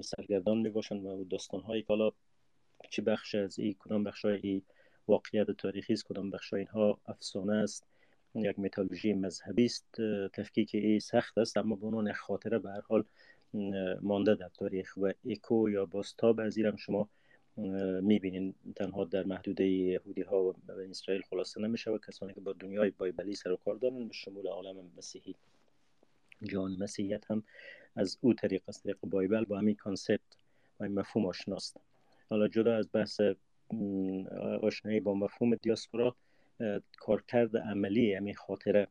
سرگردان 0.00 0.58
می 0.58 0.70
باشند 0.70 1.06
و 1.06 1.24
داستان 1.24 1.60
هایی 1.60 1.82
که 1.82 2.88
چه 2.90 3.02
بخش 3.02 3.34
از 3.34 3.58
این 3.58 3.76
کدام 3.78 4.04
بخش 4.04 4.24
های 4.24 4.62
واقعیت 5.08 5.50
تاریخی 5.50 5.92
است 5.92 6.04
کدام 6.04 6.30
بخش 6.30 6.54
اینها 6.54 7.00
افسانه 7.06 7.54
است. 7.54 7.86
یک 8.34 8.58
mythology 8.58 9.12
مذهبی 9.12 9.64
است 9.64 10.00
تفکیک 10.32 10.74
ای 10.74 11.00
سخت 11.00 11.38
است 11.38 11.56
اما 11.56 11.76
به 11.76 11.86
عنوان 11.86 12.12
خاطره 12.12 12.58
به 12.58 12.70
هر 12.70 12.80
حال 12.80 13.04
مانده 14.02 14.34
در 14.34 14.48
تاریخ 14.48 14.96
و 14.96 15.10
اکو 15.30 15.70
یا 15.70 15.86
بازتاب. 15.86 16.40
از 16.40 16.58
شما 16.78 17.08
می‌بینین 18.02 18.54
تنها 18.76 19.04
در 19.04 19.22
محدوده 19.22 19.68
یهودی 19.68 20.22
ها 20.22 20.42
و 20.42 20.54
اسرائیل 20.90 21.22
خلاصه 21.30 21.60
نمیشه 21.60 21.90
و 21.90 21.98
کسانی 21.98 22.34
که 22.34 22.40
با 22.40 22.52
دنیای 22.52 22.90
bible 22.90 23.27
ی 23.27 23.34
سر 23.34 23.52
و 23.52 23.56
کار 23.56 23.74
دارن 23.74 24.08
به 24.08 24.14
شمول 24.14 24.46
عالم 24.46 24.90
مسیحی. 24.98 25.34
جهان 26.42 26.76
مسیحیت 26.80 27.30
هم 27.30 27.42
از 27.96 28.18
او 28.20 28.34
طریق 28.34 28.62
از 28.68 28.82
طریق 28.82 28.96
bible 29.02 29.44
با 29.44 29.58
همین 29.58 29.74
concept 29.74 30.20
و 30.80 30.84
این 30.84 30.94
مفهوم 30.94 31.26
آشناست. 31.26 31.76
حالا 32.30 32.48
جدا 32.48 32.76
از 32.76 32.88
بحث 32.92 33.20
آشنایی 34.62 35.00
با 35.00 35.14
مفهوم 35.14 35.54
دیاسپورا 35.54 36.16
کارکرد 36.98 37.56
عملی 37.56 38.14
همین 38.14 38.34
خاطره 38.34 38.88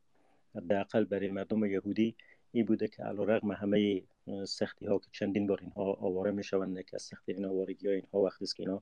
حداقل 0.56 1.04
برای 1.04 1.32
مردم 1.32 1.66
یهودی 1.66 2.16
این 2.52 2.66
بوده 2.66 2.88
که 2.88 3.04
علا 3.04 3.24
رقم 3.24 3.52
همه 3.52 4.04
سختی 4.46 4.86
ها 4.86 5.00
که 5.00 5.08
چندین 5.12 5.48
بار 5.48 5.60
اینها 5.62 5.84
آواره 5.84 6.32
می 6.32 6.44
شوند 6.44 6.82
که 6.82 6.92
از 6.94 7.02
سختی 7.02 7.32
این 7.32 7.46
آوارگی 7.46 7.88
ها 7.88 7.94
اینها 7.94 8.22
وقتی 8.22 8.44
است 8.44 8.56
که 8.56 8.64
اینا 8.64 8.82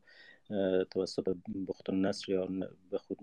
توسط 0.84 1.36
بخت 1.68 1.90
نصر 1.90 2.32
یا 2.32 2.50
بخود 2.92 3.18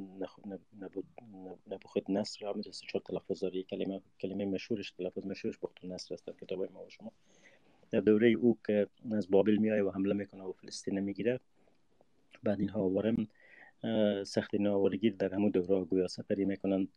نبخود 1.66 2.04
نصر 2.08 2.42
یا 2.42 2.52
همه 2.52 2.62
چهار 2.62 3.02
تلفظ 3.06 3.40
داری 3.40 3.62
کلمه 3.62 4.00
کلمه 4.20 4.46
مشهورش 4.46 4.90
تلفظ 4.90 5.26
مشهورش 5.26 5.58
بخت 5.62 5.84
نصر 5.84 6.14
است 6.14 6.26
در 6.26 6.32
کتاب 6.32 6.72
ما 6.72 6.84
و 6.84 6.90
شما. 6.90 7.12
در 7.90 8.00
دوره 8.00 8.28
او 8.28 8.58
که 8.66 8.86
از 9.12 9.30
بابل 9.30 9.56
میای 9.56 9.80
و 9.80 9.90
حمله 9.90 10.14
می‌کنه 10.14 10.42
و 10.42 10.52
فلسطین 10.52 11.00
می‌گیره 11.00 11.40
بعد 12.42 12.60
اینها 12.60 12.80
آواره. 12.80 13.16
سختی 14.26 14.59
ناوارگی 14.59 15.11
در 15.11 15.35
همون 15.35 15.51
دوره 15.51 15.85
گویا 15.85 16.09
سفری 16.09 16.45
می‌کنند 16.45 16.89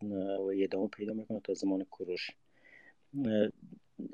و 0.48 0.54
یه 0.54 0.68
پیدا 0.68 1.14
می‌کنند 1.14 1.42
تا 1.42 1.54
زمان 1.54 1.84
کروش 1.84 2.32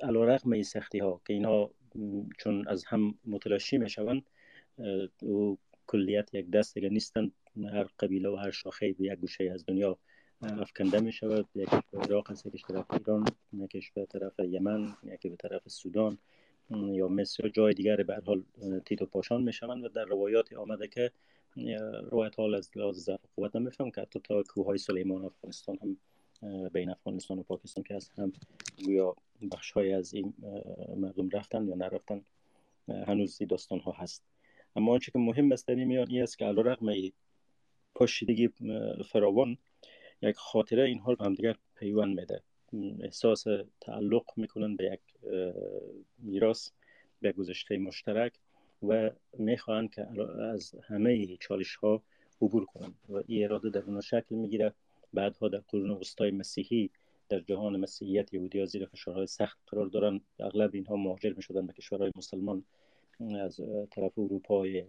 علا 0.02 0.24
رقم 0.24 0.52
این 0.52 0.64
سختی 0.64 1.00
ها 1.00 1.22
که 1.26 1.34
اینها 1.34 1.72
چون 2.38 2.68
از 2.68 2.86
هم 2.86 3.16
متلاشی 3.26 3.78
می 3.78 3.90
شوند 3.90 4.24
و 5.24 5.58
کلیت 5.88 6.34
یک 6.34 6.50
دست 6.50 6.74
دیگه 6.74 6.90
نیستند 6.90 7.32
هر 7.74 7.88
قبیله 8.00 8.30
و 8.30 8.36
هر 8.36 8.52
شاخه 8.52 8.94
به 8.94 9.06
یک 9.06 9.20
گوشه 9.20 9.52
از 9.54 9.66
دنیا 9.66 9.98
افکنده 10.42 11.00
می 11.00 11.12
شود 11.12 11.48
یکی 11.56 11.78
به 11.92 12.00
عراق 12.00 12.32
است 12.32 12.46
یکیش 12.46 12.64
طرف 12.66 12.92
ایران 12.92 13.26
یکیش 13.54 13.92
به 13.92 14.06
طرف 14.06 14.40
یمن 14.40 14.94
یکی 15.04 15.30
به 15.30 15.36
طرف 15.36 15.68
سودان 15.68 16.18
یا 16.70 17.08
مصر 17.08 17.44
یا 17.44 17.50
جای 17.50 17.74
دیگر 17.74 17.96
به 17.96 18.22
حال 18.26 18.44
تیت 18.86 19.02
و 19.02 19.06
پاشان 19.06 19.44
می 19.44 19.54
شوند 19.54 19.84
و 19.84 19.88
در 19.90 20.06
روایات 20.06 20.54
آمده 20.54 20.88
که 20.88 21.12
روایت 22.12 22.40
حال 22.40 22.56
از 22.56 22.70
لحاظ 22.76 22.98
ضعف 22.98 23.20
قوت 23.36 23.56
نمیفهم 23.56 23.92
که 23.92 24.02
حتی 24.02 24.20
تا 24.20 24.44
کوههای 24.44 24.78
سلیمان 24.78 25.26
افغانستان 25.26 25.78
هم 25.82 25.98
بین 26.70 26.90
افغانستان 26.90 27.40
و 27.40 27.44
پاکستان 27.44 27.84
که 27.84 27.96
از 27.96 28.10
هم 28.10 28.34
گویا 28.86 29.16
بخش 29.52 29.72
های 29.72 29.94
از 29.94 30.14
این 30.14 30.34
مردم 30.98 31.30
رفتن 31.30 31.68
یا 31.68 31.76
نرفتن 31.76 32.22
هنوز 32.88 33.38
این 33.40 33.48
داستان 33.48 33.80
ها 33.80 33.92
هست. 33.92 34.24
اما 34.76 34.94
آنچه 34.94 35.12
که 35.12 35.20
مهم 35.20 35.52
است 35.52 35.68
در 35.68 35.76
این 35.76 35.84
میان 35.84 36.10
این 36.10 36.24
است 36.24 36.38
که 36.38 36.46
رقم 36.46 36.94
پاشیدگی 37.96 38.50
فراوان 39.06 39.58
یک 40.22 40.36
خاطره 40.36 40.84
اینها 40.84 41.12
رو 41.14 41.26
هم 41.26 41.34
دیگر 41.34 41.56
پیوند 41.76 42.20
میده. 42.20 42.42
احساس 43.04 43.44
تعلق 43.82 44.26
می‌کنن 44.36 44.76
به 44.76 44.84
یک 44.94 45.00
میراث 46.18 46.70
به 47.22 47.32
گذشته 47.32 47.78
مشترک 47.78 48.34
و 48.88 49.12
می‌خواهند 49.38 49.92
که 49.92 50.08
از 50.54 50.76
همه 50.84 51.38
چالش 51.40 51.76
ها 51.76 52.04
عبور 52.42 52.66
کنند 52.66 52.96
و 53.10 53.22
این 53.28 53.44
اراده 53.44 53.70
در 53.70 53.84
اون 53.84 54.02
شکل 54.02 54.36
می‌گیره 54.36 54.74
بعدها 55.14 55.48
در 55.48 55.62
قرون 55.68 55.92
وسطای 55.92 56.32
مسیحی 56.32 56.90
در 57.30 57.40
جهان 57.40 57.80
مسیحیت 57.80 58.34
یهودی 58.34 58.60
ها 58.60 58.66
زیر 58.66 58.86
فشارهای 58.86 59.28
سخت 59.28 59.60
قرار 59.68 59.88
دارن 59.88 60.22
اغلب 60.40 60.72
اینها 60.74 60.96
مهاجر 60.96 61.34
می 61.34 61.42
شدن 61.42 61.68
به 61.68 61.74
کشورهای 61.74 62.12
مسلمان 62.16 62.64
از 63.40 63.62
طرف 63.92 64.20
اروپای 64.20 64.86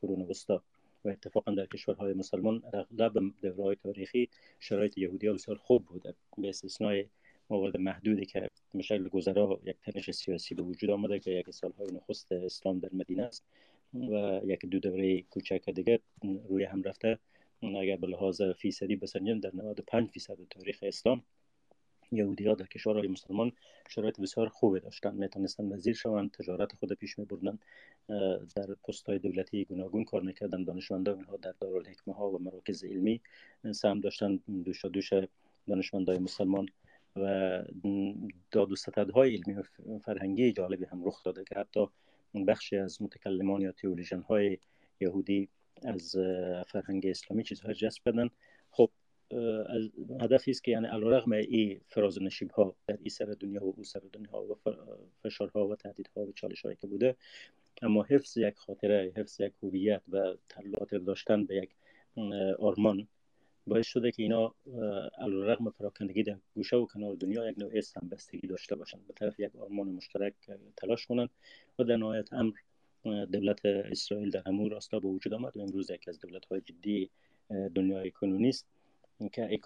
قرون 0.00 0.22
وسطا 0.22 0.62
و 1.04 1.08
اتفاقا 1.08 1.52
در 1.52 1.66
کشورهای 1.66 2.14
مسلمان 2.14 2.62
اغلب 2.72 3.12
دورهای 3.42 3.76
تاریخی 3.76 4.28
شرایط 4.58 4.98
یهودی 4.98 5.26
ها 5.26 5.34
بسیار 5.34 5.56
خوب 5.56 5.84
بوده. 5.84 6.14
به 6.38 6.48
استثنای 6.48 7.06
موارد 7.50 7.76
محدودی 7.76 8.26
که 8.26 8.50
مشکل 8.74 9.08
گذرا 9.08 9.60
یک 9.64 9.76
تنش 9.82 10.10
سیاسی 10.10 10.54
به 10.54 10.62
وجود 10.62 10.90
آمده 10.90 11.18
که 11.18 11.30
یک 11.30 11.50
سالهای 11.50 11.88
نخست 11.92 12.32
اسلام 12.32 12.78
در 12.78 12.88
مدینه 12.92 13.22
است 13.22 13.44
و 13.94 14.40
یک 14.44 14.66
دو 14.66 14.78
دوره 14.78 15.22
کوچک 15.22 15.70
دیگه 15.70 16.00
روی 16.48 16.64
هم 16.64 16.82
رفته. 16.82 17.18
اگر 17.62 17.96
به 17.96 18.06
لحاظ 18.06 18.42
فیصدی 18.42 18.96
بسنجیم 18.96 19.40
در 19.40 19.50
95 19.54 20.08
فیصد 20.08 20.36
تاریخ 20.50 20.78
اسلام 20.82 21.22
یهودی 22.12 22.46
ها 22.46 22.54
در 22.54 22.66
کشورهای 22.66 23.08
مسلمان 23.08 23.52
شرایط 23.88 24.20
بسیار 24.20 24.48
خوبی 24.48 24.80
داشتن 24.80 25.14
می‌تونستن 25.14 25.72
وزیر 25.72 25.94
شوند 25.94 26.30
تجارت 26.30 26.72
خود 26.72 26.92
پیش 26.92 27.18
می 27.18 27.24
بردن 27.24 27.58
در 28.56 28.74
پست 28.88 29.06
های 29.06 29.18
دولتی 29.18 29.64
گوناگون 29.64 30.04
کار 30.04 30.22
می‌کردن 30.22 30.64
دانشمندان 30.64 31.16
اینها 31.16 31.36
در 31.36 31.54
دارالحکمه 31.60 32.14
ها 32.14 32.30
و 32.30 32.38
مراکز 32.38 32.84
علمی 32.84 33.20
سهم 33.72 34.00
داشتن 34.00 34.40
دوش 34.64 34.84
دوش 34.84 35.10
دانشمندای 35.68 36.18
مسلمان 36.18 36.68
و 37.16 37.62
داد 38.50 38.72
و 38.72 38.76
های 39.14 39.36
علمی 39.36 39.54
و 39.54 39.62
فرهنگی 39.98 40.52
جالبی 40.52 40.84
هم 40.84 41.04
رخ 41.04 41.22
داده 41.22 41.44
که 41.44 41.54
حتی 41.54 41.86
بخشی 42.46 42.76
از 42.76 43.02
متکلمان 43.02 43.60
یا 43.60 43.72
تئولوژن 43.72 44.20
های 44.20 44.58
یهودی 45.00 45.48
از 45.82 46.16
فرهنگ 46.66 47.06
اسلامی 47.06 47.44
چیزها 47.44 47.72
جذب 47.72 48.02
بدن 48.06 48.30
خب 48.70 48.90
هدفی 50.20 50.50
است 50.50 50.64
که 50.64 50.70
یعنی 50.70 50.86
علیرغم 50.86 51.32
این 51.32 51.80
فراز 51.88 52.22
نشیب 52.22 52.50
ها 52.50 52.76
در 52.86 52.96
این 52.96 53.08
سر 53.08 53.36
دنیا 53.40 53.64
و 53.64 53.74
او 53.76 53.84
سر 53.84 54.02
دنیا 54.12 54.42
و 54.42 54.58
فشارها 55.22 55.68
و 55.68 55.76
تهدیدها 55.76 56.22
و 56.22 56.32
چالش 56.32 56.62
هایی 56.62 56.76
که 56.80 56.86
بوده. 56.86 57.16
اما 57.82 58.02
حفظ 58.02 58.36
یک 58.36 58.54
خاطره 58.56 59.12
حفظ 59.16 59.40
یک 59.40 59.52
هویت 59.62 60.02
و 60.08 60.34
تعلقات 60.48 60.94
داشتن 60.94 61.44
به 61.44 61.56
یک 61.56 61.70
آرمان 62.58 63.08
باعث 63.66 63.86
شده 63.86 64.12
که 64.12 64.22
اینا 64.22 64.54
علیرغم 65.18 65.70
پراکندگی 65.70 66.22
در 66.22 66.36
گوشه 66.54 66.76
و 66.76 66.86
کنار 66.86 67.14
دنیا 67.14 67.50
یک 67.50 67.58
نوع 67.58 67.80
سنبستگی 67.80 68.46
داشته 68.46 68.76
باشند. 68.76 69.06
به 69.06 69.12
طرف 69.12 69.40
یک 69.40 69.56
آرمان 69.56 69.88
مشترک 69.88 70.34
تلاش 70.76 71.06
کنند 71.06 71.30
و 71.78 71.84
در 71.84 71.96
نهایت 71.96 72.32
امر 72.32 72.52
دولت 73.04 73.66
اسرائیل 73.66 74.30
در 74.30 74.42
همون 74.46 74.70
راستا 74.70 74.98
به 74.98 75.08
وجود 75.08 75.34
آمد 75.34 75.56
و 75.56 75.60
امروز 75.60 75.90
یکی 75.90 76.10
از 76.10 76.20
دولت 76.20 76.44
های 76.44 76.60
جدی 76.60 77.10
دنیای 77.74 78.10
کنونی 78.10 78.48
است 78.48 78.66
که 79.32 79.46
ای 79.46 79.58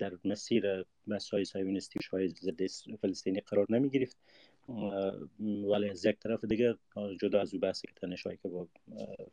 در 0.00 0.12
مسیر 0.24 0.84
سایونیستی 1.44 2.00
های 2.12 2.28
ضد 2.28 2.66
فلسطینی 3.00 3.40
قرار 3.40 3.66
نمی 3.70 3.90
گرفت 3.90 4.16
ولی 5.48 5.88
از 5.90 6.04
یک 6.04 6.18
طرف 6.18 6.44
دیگه 6.44 6.74
جدا 7.20 7.40
از 7.40 7.54
او 7.54 7.60
بحثی 7.60 7.88
که 8.00 8.36
که 8.36 8.48
با 8.48 8.68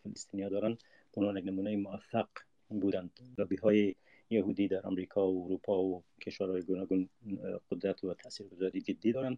فلسطینیا 0.04 0.50
دارن 0.50 0.78
اونها 1.12 1.40
یک 1.40 1.46
نمونه 1.46 1.78
موفق 1.78 2.28
بودند 2.70 3.20
لابی 3.38 3.56
های 3.56 3.96
یهودی 4.30 4.68
در 4.68 4.88
آمریکا 4.88 5.32
و 5.32 5.46
اروپا 5.46 5.84
و 5.84 6.04
کشورهای 6.22 6.62
گوناگون 6.62 7.10
قدرت 7.72 8.04
و 8.04 8.14
تاثیرگذاری 8.14 8.82
جدی 8.82 9.12
دارند 9.12 9.38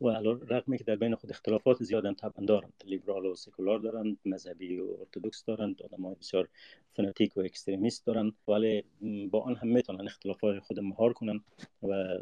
و 0.00 0.08
رقمی 0.48 0.78
که 0.78 0.84
در 0.84 0.96
بین 0.96 1.14
خود 1.14 1.30
اختلافات 1.30 1.82
زیادن 1.82 2.14
طبعا 2.14 2.44
دارند 2.46 2.72
لیبرال 2.84 3.26
و 3.26 3.34
سکولار 3.34 3.78
دارند 3.78 4.18
مذهبی 4.24 4.78
و 4.78 4.96
ارتودکس 5.00 5.44
دارند 5.44 5.82
آدم 5.82 6.02
های 6.04 6.14
بسیار 6.14 6.48
fanatic 6.96 7.36
و 7.36 7.40
extremist 7.40 8.06
دارند 8.06 8.32
ولی 8.48 8.84
با 9.30 9.40
آن 9.40 9.56
هم 9.56 9.68
می‌تونن 9.68 10.06
اختلافات 10.06 10.58
خود 10.58 10.80
مهار 10.80 11.12
کنن 11.12 11.40
و 11.82 12.18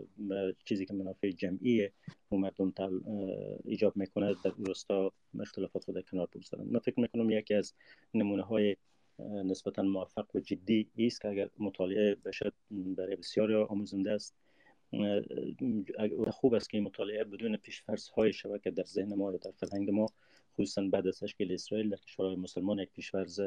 چیزی 0.65 0.87
که 0.87 0.95
منافع 0.95 1.31
جمعی 1.31 1.89
و 2.33 2.37
مردم 2.37 2.73
ایجاب 3.65 3.97
می‌کنه 3.97 4.35
در 4.45 4.53
راستا 4.67 5.13
اختلافات 5.41 5.85
خود 5.85 6.05
کنار 6.11 6.29
بگذارند 6.35 6.73
من 6.73 6.79
فکر 6.79 7.01
می‌کنم 7.01 7.31
یکی 7.31 7.55
از 7.55 7.73
نمونه 8.15 8.43
های 8.43 8.77
نسبتا 9.21 9.83
موفق 9.83 10.27
و 10.37 10.41
جدی 10.41 10.89
است 10.97 11.21
که 11.21 11.29
اگر 11.29 11.51
مطالعه 11.59 12.15
بشه 12.15 12.53
برای 12.71 13.17
بسیاری 13.17 13.55
آموزنده 13.55 14.13
است. 14.13 14.35
خوب 16.31 16.55
است 16.55 16.71
که 16.71 16.77
این 16.77 16.87
مطالعه 16.87 17.25
بدون 17.25 17.57
پیشفرض 17.57 18.09
های 18.09 18.33
شبکه 18.33 18.71
در 18.71 18.85
ذهن 18.85 19.15
ما 19.15 19.33
یا 19.33 19.39
در 19.39 19.51
فرهنگ 19.51 19.91
ما 19.91 20.07
خصوصا 20.55 20.83
بعد 20.83 21.07
از 21.07 21.21
تشکیل 21.21 21.53
اسرائیل 21.53 21.89
در 21.89 21.97
کشورهای 21.97 22.37
مسلمان 22.37 22.79
یک 22.79 22.91
پیشفرض 22.93 23.41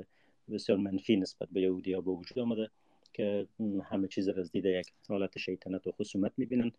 بسیار 0.52 0.78
منفی 0.78 1.16
نسبت 1.16 1.48
به 1.52 1.62
یهودی 1.62 1.94
ها 1.94 2.02
به 2.02 2.12
وجود 2.12 2.40
آمده 2.40 2.70
که 3.14 3.48
همه 3.84 4.08
چیز 4.08 4.28
را 4.28 4.42
از 4.42 4.52
دید 4.52 4.66
یک 4.66 4.94
حالت 5.08 5.38
شیطنت 5.38 5.88
و 5.88 5.92
خصومت 5.92 6.32
می‌بینن 6.38 6.72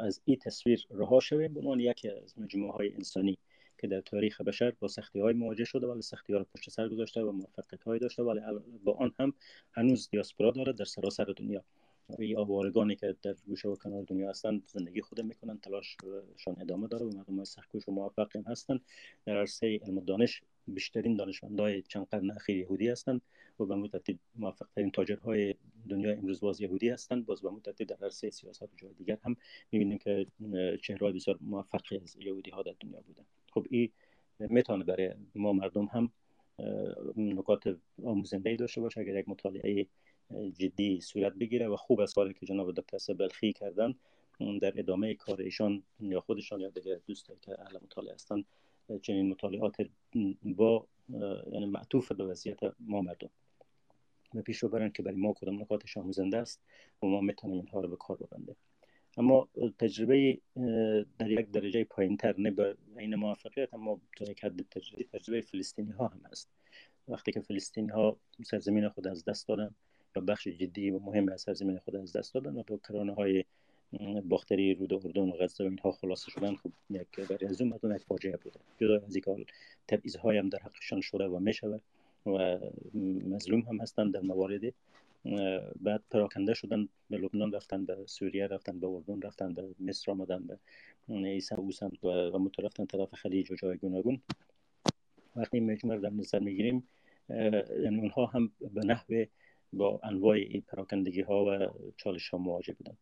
از 0.00 0.20
این 0.24 0.36
تصویر 0.36 0.86
رها 0.90 1.20
شویم. 1.20 1.54
به 1.54 1.60
عنوان 1.60 1.80
یکی 1.80 2.08
از 2.08 2.38
مجموعه 2.38 2.72
های 2.72 2.94
انسانی 2.94 3.38
که 3.82 3.88
در 3.88 4.00
تاریخ 4.00 4.40
بشر 4.40 4.70
با 4.70 4.88
سختی 4.88 5.20
های 5.20 5.34
مواجه 5.34 5.64
شده 5.64 5.86
ولی 5.86 6.02
سختی 6.02 6.32
ها 6.32 6.38
رو 6.38 6.44
پشت 6.54 6.70
سر 6.70 6.88
گذاشته 6.88 7.22
و 7.22 7.32
موفقیت 7.32 7.82
های 7.82 7.98
داشته 7.98 8.22
ولی 8.22 8.40
با 8.84 8.92
آن 8.92 9.12
هم 9.18 9.32
هنوز 9.72 10.08
دیاسپورا 10.10 10.50
داره 10.50 10.72
در 10.72 10.84
سراسر 10.84 11.24
دنیا. 11.24 11.64
این 12.18 12.38
آوارگانی 12.38 12.96
که 12.96 13.16
در 13.22 13.34
گوشه 13.46 13.68
و 13.68 13.76
کنار 13.76 14.02
دنیا 14.02 14.30
هستند 14.30 14.62
زندگی 14.66 15.00
خود 15.00 15.20
می‌کنن 15.20 15.58
تلاششان 15.58 16.60
ادامه 16.60 16.88
داره 16.88 17.06
و 17.06 17.10
مردم 17.10 17.36
های 17.72 17.82
و 17.88 17.92
موفق 17.92 18.36
هم 18.36 18.42
هستند. 18.46 18.80
در 19.26 19.36
عرصه 19.36 19.80
علم 19.82 20.00
دانش 20.00 20.42
بیشترین 20.68 21.16
دانشمندای 21.16 21.82
چند 21.82 22.06
قرن 22.10 22.30
اخیر 22.30 22.56
یهودی 22.56 22.88
هستند 22.88 23.20
و 23.60 23.64
به 23.64 23.74
مدتی 23.74 24.18
موفق 24.34 24.66
ترین 24.76 24.90
تاجرهای 24.90 25.54
دنیا 25.88 26.12
امروز 26.12 26.40
باز 26.40 26.60
یهودی 26.60 26.88
هستند. 26.88 27.26
باز 27.26 27.42
به 27.42 27.50
مدتی 27.50 27.84
در 27.84 27.96
عرصه 28.02 28.30
سیاست 28.30 28.62
و 28.62 28.68
جای 28.76 28.94
دیگر 28.94 29.18
هم 29.24 29.36
می‌بینیم 29.72 29.98
که 29.98 30.26
چهره 30.82 31.12
بسیار 31.12 31.38
موفقی 31.40 31.98
از 31.98 32.16
یهودی 32.16 32.50
ها 32.50 32.62
در 32.62 32.74
دنیا 32.80 33.00
بودن 33.00 33.24
خب 33.54 33.66
این 33.70 33.90
می‌تونه 34.38 34.84
برای 34.84 35.14
ما 35.34 35.52
مردم 35.52 35.84
هم 35.84 36.12
نکات 37.16 37.76
آموزنده 38.04 38.50
ای 38.50 38.56
داشته 38.56 38.80
باشه 38.80 39.00
اگر 39.00 39.18
یک 39.18 39.28
مطالعه 39.28 39.86
جدی 40.58 41.00
صورت 41.00 41.32
بگیره 41.32 41.68
و 41.68 41.76
خوب 41.76 42.00
از 42.00 42.14
کاری 42.14 42.34
که 42.34 42.46
جناب 42.46 42.74
دکتر 42.74 43.14
بلخی 43.14 43.52
کردن 43.52 43.94
در 44.60 44.72
ادامه 44.76 45.14
کار 45.14 45.40
ایشان 45.40 45.82
یا 46.00 46.20
خودشان 46.20 46.60
یا 46.60 46.68
دیگر 46.68 46.98
دوستایی 47.06 47.38
که 47.42 47.60
اهل 47.60 47.76
مطالعه 47.82 48.14
هستند 48.14 48.44
چنین 49.02 49.28
مطالعات 49.28 49.76
با 50.42 50.86
یعنی 51.52 51.66
معطوف 51.66 52.12
به 52.12 52.24
وضعیت 52.24 52.58
ما 52.80 53.00
مردم. 53.00 53.30
و 54.34 54.42
پیش 54.42 54.64
برن 54.64 54.90
که 54.90 55.02
برای 55.02 55.16
ما 55.16 55.32
کدام 55.32 55.60
نکاتش 55.60 55.96
آموزنده 55.96 56.36
است 56.36 56.60
و 57.02 57.06
ما 57.06 57.20
می‌تونیم 57.20 57.56
اینها 57.56 57.80
رو 57.80 57.88
به 57.88 57.96
کار 57.96 58.16
ببنده 58.16 58.56
اما 59.16 59.48
تجربه 59.78 60.38
در 61.18 61.30
یک 61.30 61.50
درجه 61.50 61.84
پایین 61.84 62.16
تر 62.16 62.34
نه 62.38 62.50
به 62.50 62.76
این 62.98 63.14
موفقیت 63.14 63.74
اما 63.74 64.00
تا 64.16 64.24
یک 64.24 64.44
حد 64.44 64.62
تجربه 64.70 65.04
تجربه 65.04 65.40
فلسطینی 65.40 65.90
ها 65.90 66.06
هم 66.06 66.20
هست. 66.30 66.48
وقتی 67.08 67.32
که 67.32 67.40
فلسطینی 67.40 67.88
ها 67.88 68.16
سرزمین 68.44 68.88
خود 68.88 69.08
از 69.08 69.24
دست 69.24 69.48
دادن 69.48 69.74
یا 70.16 70.22
بخش 70.22 70.48
جدی 70.48 70.90
و 70.90 70.98
مهم 70.98 71.28
از 71.28 71.40
سرزمین 71.40 71.78
خود 71.78 71.96
از 71.96 72.16
دست 72.16 72.34
دادن 72.34 72.56
و 72.56 72.62
به 72.62 72.78
کرانه 72.88 73.14
های 73.14 73.44
باختری 74.24 74.74
رود 74.74 74.92
اردن 74.92 75.28
و 75.28 75.32
غزه 75.32 75.64
و 75.64 75.66
اینها 75.66 75.92
خلاصه 75.92 76.30
شدن 76.30 76.56
خب 76.56 76.70
یک 76.90 77.20
برای 77.20 77.46
از 77.46 77.60
اون 77.60 77.96
یک 77.96 78.02
فاجعه 78.02 78.36
بوده. 78.36 78.60
جدا 78.80 79.06
از 79.06 79.14
اینکه 79.14 79.52
تبعیض 79.88 80.16
های 80.16 80.38
هم 80.38 80.48
در 80.48 80.58
حقشان 80.58 81.00
شده 81.00 81.24
و 81.24 81.38
می‌شود 81.38 81.82
و 82.26 82.58
مظلوم 83.24 83.60
هم 83.60 83.80
هستند 83.80 84.14
در 84.14 84.20
مواردی 84.20 84.72
بعد 85.80 86.02
پراکنده 86.10 86.54
شدن 86.54 86.88
به 87.10 87.18
لبنان 87.18 87.52
رفتن 87.52 87.84
به 87.84 87.96
سوریه 88.06 88.46
رفتن 88.46 88.80
به 88.80 88.86
اردن 88.86 89.20
رفتن 89.20 89.54
به 89.54 89.74
مصر 89.80 90.10
آمدن 90.10 90.46
به 90.46 90.58
ایسا 91.08 91.62
و 91.62 91.72
سمت 91.72 92.04
و 92.04 92.38
مترفتن 92.38 92.86
طرف 92.86 93.14
خلیج 93.14 93.52
و 93.52 93.54
جای 93.54 93.76
گوناگون. 93.76 94.22
وقتی 95.36 95.60
مجموع 95.60 95.98
در 95.98 96.10
نظر 96.10 96.38
می‌گیریم 96.38 96.88
یعنی 97.28 98.00
اونها 98.00 98.26
هم 98.26 98.52
به 98.60 98.80
نحوه 98.84 99.26
با 99.72 100.00
انواع 100.02 100.60
پراکندگی 100.60 101.20
ها 101.20 101.44
و 101.44 101.68
چالش 101.96 102.28
ها 102.28 102.38
مواجه 102.38 102.72
بودن. 102.72 102.96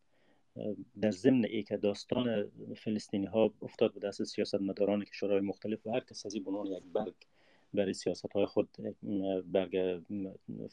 در 1.01 1.11
ضمن 1.11 1.45
ای 1.45 1.63
که 1.63 1.77
داستان 1.77 2.51
فلسطینی 2.75 3.25
ها 3.25 3.53
افتاد 3.61 3.93
به 3.93 3.99
دست 3.99 4.23
سیاست 4.23 4.55
مداران 4.55 5.03
کشورهای 5.03 5.41
مختلف 5.41 5.87
و 5.87 5.91
هر 5.91 5.99
کس 5.99 6.25
از 6.25 6.33
این 6.33 6.43
یک 6.65 6.83
برگ 6.93 7.13
برای 7.73 7.93
سیاست 7.93 8.31
های 8.31 8.45
خود 8.45 8.77
برگ 9.45 10.01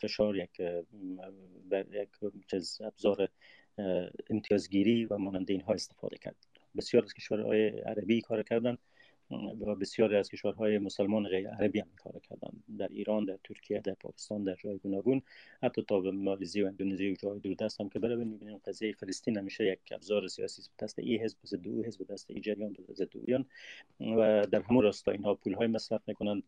فشار 0.03 0.37
یک 0.37 0.61
بر 1.71 1.87
یک 1.95 2.09
چیز 2.51 2.81
ابزار 2.81 3.29
امتیازگیری 4.31 5.05
و 5.05 5.19
مانند 5.19 5.51
اینها 5.51 5.73
استفاده 5.73 6.19
کرد. 6.19 6.37
بسیار 6.77 7.05
از 7.05 7.15
کشورهای 7.15 7.69
عربی 7.69 8.21
کار 8.21 8.43
کردن 8.43 8.79
و 9.31 9.75
بسیاری 9.75 10.17
از 10.17 10.29
کشورهای 10.29 10.79
مسلمان 10.79 11.29
غیر 11.29 11.49
عربی 11.49 11.81
هم 11.81 11.89
کار 11.97 12.21
کردن. 12.29 12.51
در 12.79 12.89
ایران 12.89 13.25
در 13.25 13.39
ترکیه 13.45 13.81
در 13.81 13.95
پاکستان 13.95 14.45
در 14.45 14.55
جای 14.55 14.79
گوناگون 14.79 15.23
حتی 15.63 15.83
تا 15.83 16.01
به 16.01 16.11
مالزی 16.11 16.63
و 16.63 16.67
اندونزی 16.67 17.11
و 17.11 17.15
جای 17.15 17.39
دوردست 17.39 17.81
هم 17.81 17.89
که 17.89 17.99
بره 17.99 18.17
می‌بینیم 18.17 18.59
قضیه 18.59 18.93
فلسطین 18.93 19.39
همیشه 19.39 19.67
یک 19.67 19.79
ابزار 19.91 20.29
سیاسی 20.29 20.63
دست 20.79 20.99
ای 20.99 21.17
حزب 21.17 21.39
ضد 21.47 21.69
او 21.69 21.83
حزب 21.85 22.07
دست 22.07 22.31
ای 22.31 22.41
جریان 22.41 22.77
ضد 22.95 23.17
و 24.01 24.47
در 24.47 24.63
همون 24.63 24.85
راستا 24.85 25.13
اینها 25.13 25.35
پول 25.35 25.55
های 25.55 25.67
مصرف 25.67 26.03
می‌کنن 26.07 26.43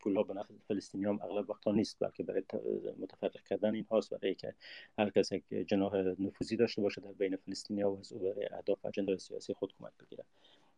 پول 0.00 0.16
ها 0.16 0.22
به 0.22 0.34
نفع 0.34 0.54
فلسطینیان 0.68 1.22
اغلب 1.22 1.50
وقتا 1.50 1.72
نیست 1.72 1.96
بلکه 2.00 2.22
برای 2.22 2.42
متفرق 2.98 3.42
کردن 3.42 3.74
این 3.74 3.86
هاست 3.90 4.14
برای 4.14 4.34
که 4.34 4.54
هر 4.98 5.10
کس 5.10 5.32
یک 5.32 5.44
جناح 5.50 5.96
نفوذی 5.96 6.56
داشته 6.56 6.82
باشه 6.82 7.00
در 7.00 7.12
بین 7.12 7.36
فلسطینیا 7.36 7.90
و 7.90 7.98
از 7.98 8.12
او 8.12 8.18
برای 8.18 8.48
اهداف 8.52 8.84
اجنده 8.84 9.16
سیاسی 9.16 9.54
خود 9.54 9.74
کمک 9.78 9.92
بگیره. 10.00 10.24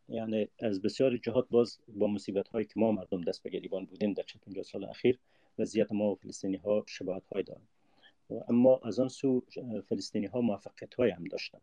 یعنی 0.09 0.49
از 0.59 0.83
بسیار 0.83 1.17
جهات 1.17 1.49
باز 1.51 1.79
با 1.89 2.07
مصیبت 2.07 2.49
هایی 2.49 2.67
که 2.67 2.73
ما 2.77 2.93
مردم 2.93 3.21
دست 3.21 3.43
به 3.43 3.51
گریبان 3.51 3.85
بودیم 3.85 4.13
در 4.13 4.25
50 4.47 4.65
سال 4.65 4.85
اخیر. 4.85 5.19
وضعیت 5.59 5.93
ما 5.93 6.13
و 6.13 6.15
فلسطینی 6.15 6.57
ها 6.57 6.85
شباهت 6.87 7.27
های 7.33 7.43
دارند 7.43 7.69
اما 8.49 8.81
از 8.85 9.01
آن 9.01 9.09
سو 9.09 9.43
فلسطینی 9.89 10.27
ها 10.27 10.41
موفقیت 10.41 10.95
های 10.95 11.11
هم 11.11 11.25
داشتند. 11.25 11.63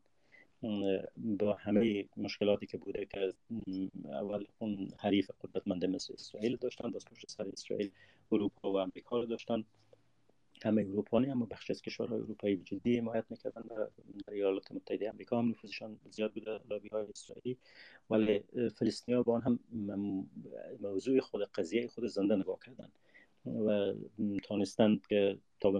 با 1.17 1.53
همه 1.53 2.05
مشکلاتی 2.17 2.65
که 2.65 2.77
بوده 2.77 3.05
که 3.05 3.33
اول 4.05 4.45
اون 4.59 4.93
حریف 4.99 5.31
قدرتمند 5.41 5.85
مثل 5.85 6.13
اسرائیل 6.13 6.55
داشتن 6.55 6.91
باز 6.91 7.05
پشت 7.05 7.31
سر 7.31 7.47
اسرائیل 7.53 7.91
اروپا 8.31 8.71
و 8.71 8.77
امریکا 8.77 9.19
رو 9.19 9.25
داشتن 9.25 9.63
همه 10.63 10.81
اروپایی 10.81 11.29
اما 11.29 11.45
بخش 11.45 11.71
از 11.71 11.81
کشورهای 11.81 12.21
اروپایی 12.21 12.57
جدی 12.57 12.97
حمایت 12.97 13.25
می‌کردن 13.29 13.61
در 13.61 14.33
ایالات 14.33 14.71
متحده 14.71 15.09
امریکا 15.09 15.39
هم 15.39 15.49
نفوذشان 15.49 15.99
زیاد 16.09 16.33
بوده 16.33 16.59
لابی 16.69 16.89
های 16.89 17.05
اسرائیلی. 17.09 17.57
ولی 18.09 18.43
فلسطینیا 18.69 19.23
با 19.23 19.39
هم 19.39 19.59
موضوع 20.81 21.19
خود 21.19 21.43
قضیه 21.43 21.87
خود 21.87 22.07
زنده 22.07 22.35
نگاه 22.35 22.59
کردن 22.65 22.91
و 23.45 23.93
تانستند 24.43 25.07
که 25.07 25.37
تا 25.59 25.71
به 25.71 25.79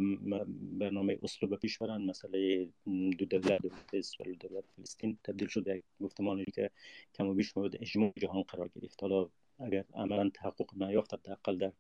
برنامه 0.79 1.19
اصلو 1.23 1.49
به 1.49 1.57
پیش 1.57 1.77
برن. 1.77 2.01
مسئله 2.01 2.69
دو 3.17 3.25
دولت 3.25 3.61
دولت 3.61 3.93
اسرائیل 3.93 4.37
دولت 4.37 4.63
فلسطین 4.75 5.17
تبدیل 5.23 5.47
شد 5.47 5.67
یک 5.67 5.83
گفتمانی 6.01 6.45
که 6.45 6.69
کم 7.15 7.27
و 7.27 7.33
بیش 7.33 7.57
مورد 7.57 7.75
اجماع 7.75 8.13
جهان 8.17 8.41
قرار 8.43 8.69
گرفت. 8.75 9.01
حالا 9.01 9.29
اگر 9.59 9.85
عملا 9.93 10.29
تحقق 10.29 10.83
نیافت 10.83 11.13
حداقل 11.13 11.57
در 11.57 11.71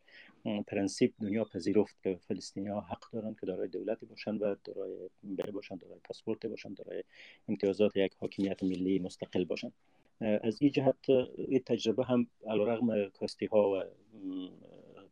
پرنسیپ 0.67 1.13
دنیا 1.21 1.43
پذیرفت 1.43 2.03
که 2.03 2.19
فلسطینی 2.27 2.67
ها 2.67 2.81
حق 2.81 3.11
دارند 3.11 3.39
که 3.39 3.45
دارای 3.45 3.67
دولتی 3.67 4.05
باشند 4.05 4.41
و 4.41 4.55
دارای 4.63 5.09
بره 5.23 5.51
باشند 5.51 5.79
دارای 5.79 5.99
پاسپورت 6.03 6.45
باشند 6.45 6.77
دارای 6.77 7.03
امتیازات 7.49 7.95
یک 7.95 8.13
حاکمیت 8.19 8.63
ملی 8.63 8.99
مستقل 8.99 9.43
باشند 9.43 9.73
از 10.21 10.61
این 10.61 10.71
جهت 10.71 11.09
این 11.37 11.59
تجربه 11.65 12.05
هم 12.05 12.27
علیرغم 12.47 13.09
کاستی 13.09 13.45
ها 13.45 13.71
و 13.71 13.83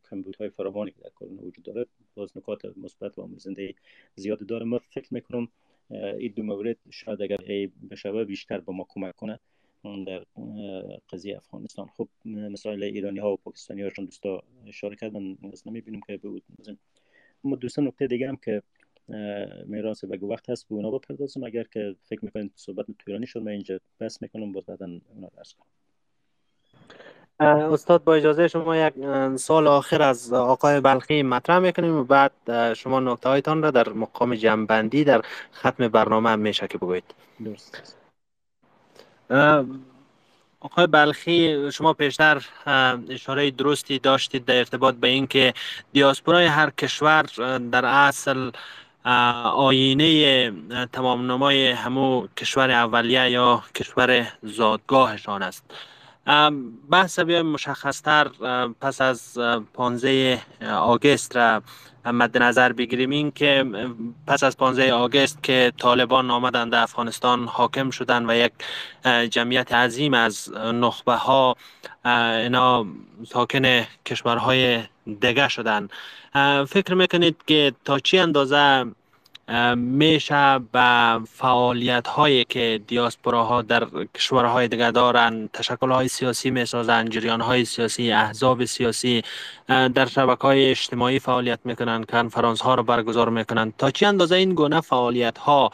کمبود 0.10 0.36
های 0.36 0.50
فراوانی 0.50 0.92
که 0.92 0.98
در 1.04 1.10
کل 1.16 1.26
وجود 1.26 1.66
داره 1.66 1.86
باز 2.16 2.38
نکات 2.38 2.78
مثبت 2.78 3.18
و 3.18 3.22
آموزنده 3.22 3.76
زیادی 4.16 4.46
داره. 4.46 4.66
ما 4.66 4.80
فکر 4.80 5.14
می‌کنم 5.14 5.48
این 5.90 6.34
دو 6.36 6.44
مورد 6.44 6.78
شاید 6.90 7.22
اگر 7.22 7.42
ای 7.48 7.72
بشه 7.92 8.24
بیشتر 8.24 8.60
به 8.60 8.72
ما 8.72 8.86
کمک 8.90 9.16
کنه. 9.16 9.40
در 9.84 10.26
قضیه 11.10 11.38
افغانستان. 11.38 11.88
خب 11.98 12.08
مسائل 12.26 12.84
ایرانی 12.84 13.20
ها 13.20 13.34
و 13.34 13.38
پاکستانی 13.38 13.82
هاشون 13.82 14.06
دوستا 14.06 14.44
اشاره 14.68 14.96
کردن 14.96 15.38
از 15.54 15.68
نمی‌بینیم 15.68 16.02
که 16.08 16.18
بود 16.18 16.44
اما 17.46 17.56
دوستان 17.56 17.88
نکته 17.88 18.08
دیگه 18.08 18.30
هم 18.30 18.36
که 18.36 18.64
میراث 19.66 20.06
بگو 20.06 20.30
وقت 20.30 20.50
هست 20.50 20.68
به 20.70 20.76
اونا 20.76 20.92
بپردازم. 20.92 21.44
اگر 21.44 21.64
که 21.64 21.96
فکر 22.10 22.26
می‌کنید 22.26 22.52
صحبت 22.56 22.86
طولانی 23.06 23.28
شد 23.28 23.42
من 23.42 23.52
اینجا 23.52 23.80
بس 24.00 24.22
می‌کنم 24.22 24.52
باز 24.52 24.66
بعدا 24.66 24.86
اونا 24.86 25.30
درس 25.38 25.54
کنم. 25.54 25.68
استاد 27.48 28.04
با 28.04 28.16
اجازه 28.16 28.48
شما 28.48 28.78
یک 28.78 28.94
سال 29.36 29.68
آخر 29.68 30.02
از 30.02 30.34
آقای 30.34 30.82
بلخی 30.82 31.24
مطرح 31.24 31.60
می‌کنیم. 31.60 31.96
و 31.96 32.04
بعد 32.04 32.74
شما 32.74 33.00
نکته 33.00 33.30
هایتان 33.30 33.64
را 33.64 33.72
در 33.72 33.90
مقام 33.90 34.36
جمعبندی 34.36 35.04
در 35.04 35.22
ختم 35.54 35.88
برنامه 35.88 36.30
هم 36.30 36.40
میشه 36.40 36.68
که 36.68 36.78
بگوید 36.78 37.04
درست 37.46 37.98
آقای 40.60 40.88
بلخی 40.88 41.72
شما 41.72 41.94
پیشتر 41.94 42.46
اشاره 43.10 43.52
درستی 43.52 44.00
داشتید 44.00 44.46
در 44.46 44.58
ارتباط 44.58 44.96
به 44.96 45.08
اینکه 45.08 45.54
دیاسپورای 45.94 46.46
هر 46.46 46.70
کشور 46.70 47.24
در 47.72 47.86
اصل 47.86 48.52
آینه 49.56 50.52
تمام 50.94 51.32
نمای 51.32 51.72
همو 51.72 52.28
کشور 52.38 52.72
اولیه 52.72 53.30
یا 53.30 53.64
کشور 53.76 54.28
زادگاهشان 54.44 55.44
است. 55.44 55.64
بحث 56.90 57.20
بیایم 57.20 57.46
مشخصتر 57.46 58.28
پس 58.82 59.02
از 59.02 59.38
15 59.74 60.42
آگست 60.72 61.36
را 61.36 61.62
مد 62.06 62.38
نظر 62.38 62.74
بگیریم. 62.74 63.10
این 63.10 63.32
که 63.32 63.66
پس 64.28 64.44
از 64.44 64.58
15 64.58 64.94
آگست 64.94 65.44
که 65.44 65.74
طالبان 65.78 66.32
آمدند 66.32 66.76
افغانستان 66.76 67.48
حاکم 67.48 67.90
شدند 67.90 68.30
و 68.30 68.36
یک 68.36 68.52
جمعیت 69.30 69.74
عظیم 69.74 70.14
از 70.14 70.52
نخبه 70.54 71.14
ها 71.14 71.56
اینا 72.06 72.86
ساکن 73.28 73.82
کشورهای 74.06 74.84
دیگه 75.06 75.48
شدند. 75.48 75.90
فکر 76.68 76.94
می‌کنید 76.94 77.38
که 77.48 77.74
تا 77.86 78.00
چی 78.00 78.20
اندازه 78.20 78.86
میشه 79.76 80.60
به 80.72 81.20
فعالیت 81.30 82.08
هایی 82.08 82.44
که 82.44 82.82
دیاسپوراها 82.88 83.62
در 83.62 83.88
کشورهای 84.16 84.68
دیگه 84.68 84.92
دارن 84.92 85.50
تشکل 85.54 85.92
های 85.92 86.08
سیاسی 86.08 86.52
می‌سازن 86.52 87.10
جریان 87.10 87.42
های 87.42 87.66
سیاسی 87.66 88.12
احزاب 88.12 88.66
سیاسی 88.66 89.24
در 89.68 90.06
شبکه 90.06 90.42
های 90.42 90.70
اجتماعی 90.70 91.20
فعالیت 91.20 91.60
می‌کنن 91.64 92.04
کنفرانس 92.04 92.62
ها 92.62 92.76
رو 92.76 92.84
برگزار 92.84 93.30
می‌کنن. 93.30 93.74
تا 93.78 93.92
چی 93.92 94.06
اندازه 94.06 94.36
این 94.36 94.54
گونه 94.54 94.82
فعالیت 94.82 95.38
ها 95.38 95.72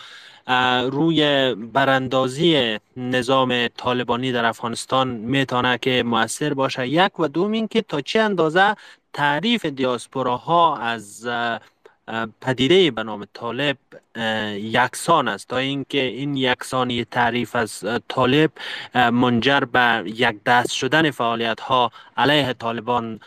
روی 0.90 1.56
براندازی 1.56 2.78
نظام 2.98 3.68
طالبانی 3.68 4.32
در 4.32 4.46
افغانستان 4.46 5.08
می‌تونه 5.08 5.78
که 5.78 6.04
موثر 6.04 6.54
باشه؟ 6.54 6.88
یک 6.88 7.20
و 7.20 7.28
دوم 7.28 7.52
اینکه 7.52 7.82
تا 7.82 8.02
چه 8.02 8.20
اندازه 8.20 8.76
تعریف 9.14 9.66
دیاسپوراها 9.66 10.78
از 10.78 11.28
پدیده 12.42 12.92
به 12.92 13.04
نام 13.04 13.28
طالب 13.34 13.78
یکسان 14.56 15.28
است. 15.28 15.48
تا 15.48 15.58
اینکه 15.58 16.02
این 16.02 16.38
یکسانی 16.38 17.06
تعریف 17.06 17.56
از 17.56 17.84
طالب 18.08 18.52
منجر 18.94 19.60
به 19.60 20.04
یک 20.06 20.44
دست 20.46 20.72
شدن 20.72 21.12
فعالیت 21.12 21.60
ها 21.60 21.92
علیه 22.18 22.54
طالبان 22.54 23.20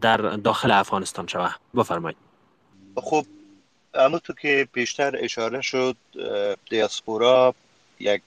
در 0.00 0.16
داخل 0.16 0.70
افغانستان 0.70 1.26
شود. 1.26 1.54
بفرمایید. 1.74 2.18
خب 2.96 3.26
اما 3.94 4.18
تو 4.18 4.32
که 4.32 4.68
بیشتر 4.72 5.16
اشاره 5.18 5.60
شد 5.60 5.96
دیاسپورا 6.70 7.54
یک 8.00 8.22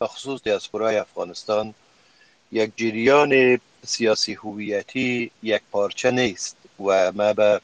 بخصوص 0.00 0.42
دیاسپورای 0.42 0.96
افغانستان 0.96 1.74
یک 2.52 2.72
جریان 2.76 3.60
سیاسی 3.86 4.34
هویتی 4.34 5.30
یک 5.42 5.62
پارچه 5.70 6.10
نیست 6.10 6.56
و 6.80 7.12
ما 7.12 7.32
به 7.32 7.60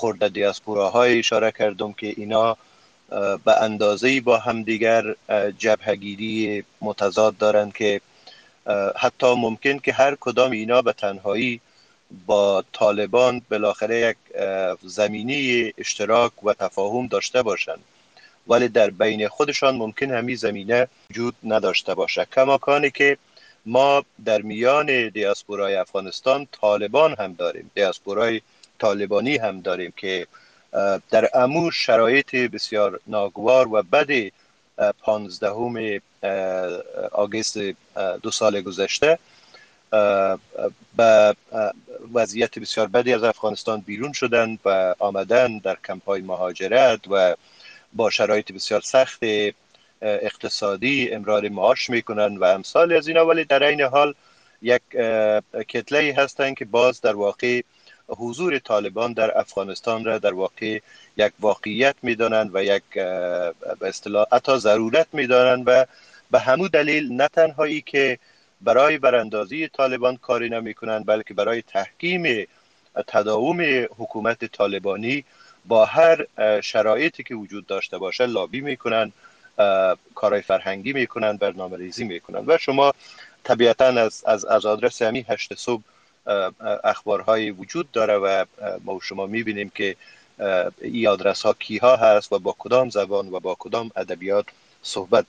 خورده 0.00 0.28
دیاسپوراهای 0.28 1.18
اشاره 1.18 1.50
کردم 1.52 1.92
که 1.92 2.06
اینا 2.16 2.56
به 3.44 3.62
اندازه 3.62 4.20
با 4.20 4.38
همدیگر 4.38 5.14
جبهگیری 5.58 6.64
متضاد 6.80 7.36
دارند 7.36 7.72
که 7.72 8.00
حتی 8.96 9.34
ممکن 9.34 9.78
که 9.78 9.92
هر 9.92 10.16
کدام 10.20 10.50
اینا 10.50 10.82
به 10.82 10.92
تنهایی 10.92 11.60
با 12.26 12.64
طالبان 12.72 13.42
بالاخره 13.50 14.00
یک 14.00 14.16
زمینی 14.82 15.72
اشتراک 15.78 16.44
و 16.44 16.54
تفاهم 16.54 17.06
داشته 17.06 17.42
باشند. 17.42 17.84
ولی 18.48 18.68
در 18.68 18.90
بین 18.90 19.28
خودشان 19.28 19.76
ممکن 19.76 20.10
همین 20.10 20.36
زمینه 20.36 20.88
وجود 21.10 21.34
نداشته 21.44 21.94
باشه 21.94 22.26
کماکانی 22.34 22.90
که 22.90 23.16
ما 23.66 24.04
در 24.24 24.42
میان 24.42 25.08
دیاسپورای 25.08 25.76
افغانستان 25.76 26.46
طالبان 26.60 27.14
هم 27.18 27.32
داریم. 27.32 27.70
دیاسپورای 27.74 28.40
طالبانی 28.80 29.36
هم 29.36 29.60
داریم 29.60 29.92
که 29.96 30.26
در 31.10 31.30
امو 31.34 31.70
شرایط 31.70 32.36
بسیار 32.36 33.00
ناگوار 33.06 33.74
و 33.74 33.82
بد 33.82 34.30
پانزدهم 35.00 36.00
آگست 37.12 37.58
دو 38.22 38.30
سال 38.30 38.60
گذشته 38.60 39.18
به 40.96 41.36
وضعیت 42.14 42.58
بسیار 42.58 42.86
بدی 42.86 43.14
از 43.14 43.24
افغانستان 43.24 43.80
بیرون 43.80 44.12
شدند 44.12 44.58
و 44.64 44.94
آمدن 44.98 45.58
در 45.58 45.76
کمپ 45.86 46.04
های 46.04 46.22
مهاجرت 46.22 47.00
و 47.10 47.36
با 47.92 48.10
شرایط 48.10 48.52
بسیار 48.52 48.80
سخت 48.80 49.20
اقتصادی 50.02 51.10
امرار 51.12 51.48
معاش 51.48 51.90
می‌کنن 51.90 52.36
و 52.36 52.44
امثال 52.44 52.92
از 52.92 53.08
اینا. 53.08 53.26
ولی 53.26 53.44
در 53.44 53.62
این 53.62 53.80
حال 53.80 54.14
یک 54.62 54.82
کتله 55.68 56.14
هستند 56.18 56.56
که 56.56 56.64
باز 56.64 57.00
در 57.00 57.16
واقع 57.16 57.62
حضور 58.18 58.58
طالبان 58.58 59.12
در 59.12 59.38
افغانستان 59.38 60.04
را 60.04 60.18
در 60.18 60.34
واقع 60.34 60.80
یک 61.16 61.32
واقعیت 61.40 61.94
می‌دانند 62.02 62.50
و 62.54 62.64
یک 62.64 62.82
به 63.80 63.88
اصطلاح 63.88 64.26
حتی 64.32 64.58
ضرورت 64.58 65.06
می‌دانند 65.12 65.62
و 65.66 65.86
به 66.30 66.38
همو 66.38 66.68
دلیل 66.68 67.12
نه 67.12 67.28
تنهایی 67.28 67.80
که 67.80 68.18
برای 68.60 68.98
براندازی 68.98 69.68
طالبان 69.68 70.16
کاری 70.16 70.48
نمی 70.48 70.74
کنند 70.74 71.06
بلکه 71.06 71.34
برای 71.34 71.62
تحکیم 71.62 72.46
تداوم 73.06 73.60
حکومت 73.98 74.44
طالبانی 74.44 75.24
با 75.64 75.84
هر 75.84 76.26
شرایطی 76.60 77.22
که 77.22 77.34
وجود 77.34 77.66
داشته 77.66 77.98
باشه 77.98 78.26
لابی 78.26 78.60
می‌کنن 78.60 79.12
کارهای 80.14 80.42
فرهنگی 80.42 80.92
می‌کنن 80.92 81.36
برنامه 81.36 81.76
ریزی 81.76 82.04
می‌کنن 82.04 82.44
و 82.46 82.58
شما 82.58 82.92
طبیعتا 83.44 83.84
از, 83.84 84.24
از, 84.26 84.44
از 84.44 84.66
آدرس 84.66 85.02
همین 85.02 85.24
هشت 85.28 85.54
صبح 85.54 85.82
اخبارهای 86.84 87.50
وجود 87.50 87.90
داره 87.92 88.14
و 88.14 88.44
ما 88.84 88.98
شما 89.02 89.26
می‌بینیم 89.26 89.72
که 89.74 89.96
این 90.80 91.08
آدرس 91.08 91.42
ها 91.42 91.52
کی 91.52 91.78
ها 91.78 91.96
هست 91.96 92.32
و 92.32 92.38
با 92.38 92.56
کدام 92.58 92.90
زبان 92.90 93.28
و 93.28 93.40
با 93.40 93.56
کدام 93.58 93.90
ادبیات 93.96 94.46
صحبت. 94.82 95.24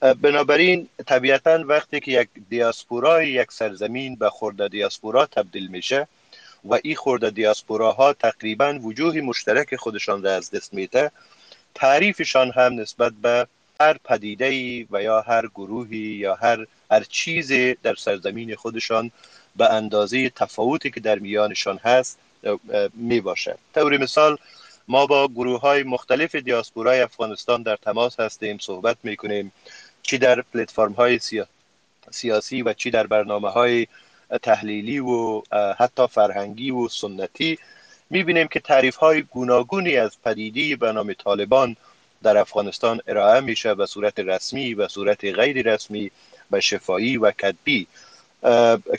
بنابراین 0.00 0.88
طبیعتا 1.06 1.64
وقتی 1.66 2.00
که 2.00 2.12
یک 2.12 2.28
دیاسپورا 2.50 3.22
یک 3.22 3.52
سرزمین 3.52 4.14
به 4.16 4.30
خورده 4.30 4.68
دیاسپورا 4.68 5.26
تبدیل 5.26 5.66
میشه 5.66 6.08
و 6.64 6.78
این 6.82 6.96
خورده 6.96 7.30
دیاسپوراها 7.30 8.12
تقریبا 8.12 8.78
وجوه 8.82 9.20
مشترک 9.20 9.76
خودشان 9.76 10.22
را 10.22 10.34
از 10.34 10.50
دست 10.50 10.74
میده 10.74 11.10
تعریفشان 11.74 12.50
هم 12.50 12.80
نسبت 12.80 13.12
به 13.22 13.46
هر 13.80 13.96
پدیده 14.04 14.86
و 14.90 15.02
یا 15.02 15.20
هر 15.20 15.46
گروهی 15.46 15.98
یا 15.98 16.34
هر 16.34 16.66
هر 16.90 17.04
چیزی 17.04 17.74
در 17.82 17.94
سرزمین 17.94 18.54
خودشان 18.54 19.10
به 19.58 19.72
اندازه 19.72 20.30
تفاوتی 20.30 20.90
که 20.90 21.00
در 21.00 21.18
میانشان 21.18 21.78
هست 21.78 22.18
می 22.94 23.20
باشه 23.20 23.58
طور 23.74 23.98
مثال 23.98 24.36
ما 24.88 25.06
با 25.06 25.28
گروه 25.28 25.60
های 25.60 25.82
مختلف 25.82 26.34
دیاسپورای 26.34 27.00
افغانستان 27.00 27.62
در 27.62 27.76
تماس 27.76 28.20
هستیم 28.20 28.58
صحبت 28.58 28.96
می 29.02 29.16
کنیم 29.16 29.52
چی 30.02 30.18
در 30.18 30.42
پلتفرم 30.42 30.92
های 30.92 31.20
سیاسی 32.10 32.62
و 32.62 32.72
چی 32.72 32.90
در 32.90 33.06
برنامه 33.06 33.50
های 33.50 33.86
تحلیلی 34.42 34.98
و 34.98 35.42
حتی 35.78 36.06
فرهنگی 36.06 36.70
و 36.70 36.88
سنتی 36.88 37.58
می‌بینیم 38.10 38.48
که 38.48 38.60
تعریف 38.60 38.96
های 38.96 39.22
گوناگونی 39.22 39.96
از 39.96 40.16
پدیدی 40.24 40.76
به 40.76 40.92
نام 40.92 41.12
طالبان 41.12 41.76
در 42.22 42.36
افغانستان 42.36 43.00
ارائه 43.06 43.40
میشه 43.40 43.74
به 43.74 43.86
صورت 43.86 44.18
رسمی 44.18 44.74
و 44.74 44.88
صورت 44.88 45.24
غیر 45.24 45.72
رسمی 45.74 46.10
و 46.50 46.60
شفایی 46.60 47.16
و 47.16 47.30
کدبی. 47.30 47.86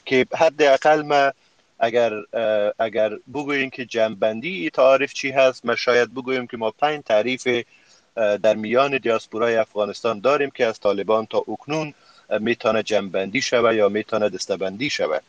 که 0.05 0.25
حداقل 0.37 1.01
ما 1.01 1.31
اگر 1.79 2.11
اگر 2.79 3.09
بگوییم 3.33 3.69
که 3.69 3.85
جنبندی 3.85 4.69
تعریف 4.69 5.13
چی 5.13 5.31
هست 5.31 5.65
ما 5.65 5.75
شاید 5.75 6.13
بگوییم 6.13 6.47
که 6.47 6.57
ما 6.57 6.71
پنج 6.71 7.03
تعریف 7.05 7.47
در 8.15 8.55
میان 8.55 8.97
دیاسپورای 8.97 9.55
افغانستان 9.55 10.19
داریم 10.19 10.49
که 10.49 10.65
از 10.65 10.79
طالبان 10.79 11.25
تا 11.25 11.37
اکنون 11.37 11.93
می‌تونه 12.39 12.83
جنبندی 12.83 13.41
شود 13.41 13.75
یا 13.75 13.89
می‌تونه 13.89 14.29
دستبندی 14.29 14.89
شود. 14.89 15.23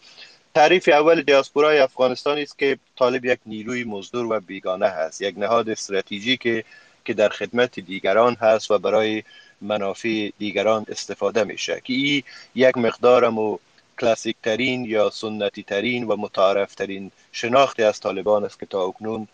تعریف 0.55 0.89
اول 0.89 1.23
دیاسپورای 1.23 1.79
افغانستان 1.79 2.39
است 2.39 2.59
که 2.59 2.79
طالب 2.99 3.25
یک 3.25 3.39
نیروی 3.47 3.85
مزدور 3.85 4.33
و 4.33 4.41
بیگانه 4.41 4.87
هست 4.87 5.23
یک 5.23 5.39
نهاد 5.39 5.71
استراتژی 5.71 6.37
که 6.37 6.65
که 7.05 7.15
در 7.15 7.29
خدمت 7.29 7.81
دیگران 7.81 8.35
هست 8.35 8.71
و 8.71 8.79
برای 8.79 9.23
منافع 9.61 10.31
دیگران 10.39 10.87
استفاده 10.89 11.45
میشه 11.45 11.81
که 11.85 11.93
این 11.93 12.23
یک 12.55 12.77
مقدارم 12.77 13.39
و 13.39 13.59
کلاسیک 14.01 14.37
ترین 14.43 14.85
یا 14.85 15.11
سنتی 15.11 15.63
ترین 15.63 16.05
و 16.05 16.17
متعارف 16.17 16.75
ترین 16.75 17.11
شناختی 17.33 17.83
از 17.83 18.01
طالبان 18.01 18.45
است 18.45 18.61
که 18.61 18.67
تا 18.67 18.85
اکنون 18.85 19.29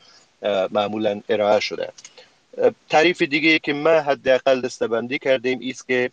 معمولا 0.70 1.20
ارائه 1.28 1.60
شده. 1.60 1.92
تعریف 2.88 3.22
دیگه 3.22 3.58
که 3.58 3.72
ما 3.72 3.90
حداقل 3.90 4.60
دستبندی 4.60 5.18
کردیم 5.18 5.60
است 5.70 5.88
که 5.88 6.10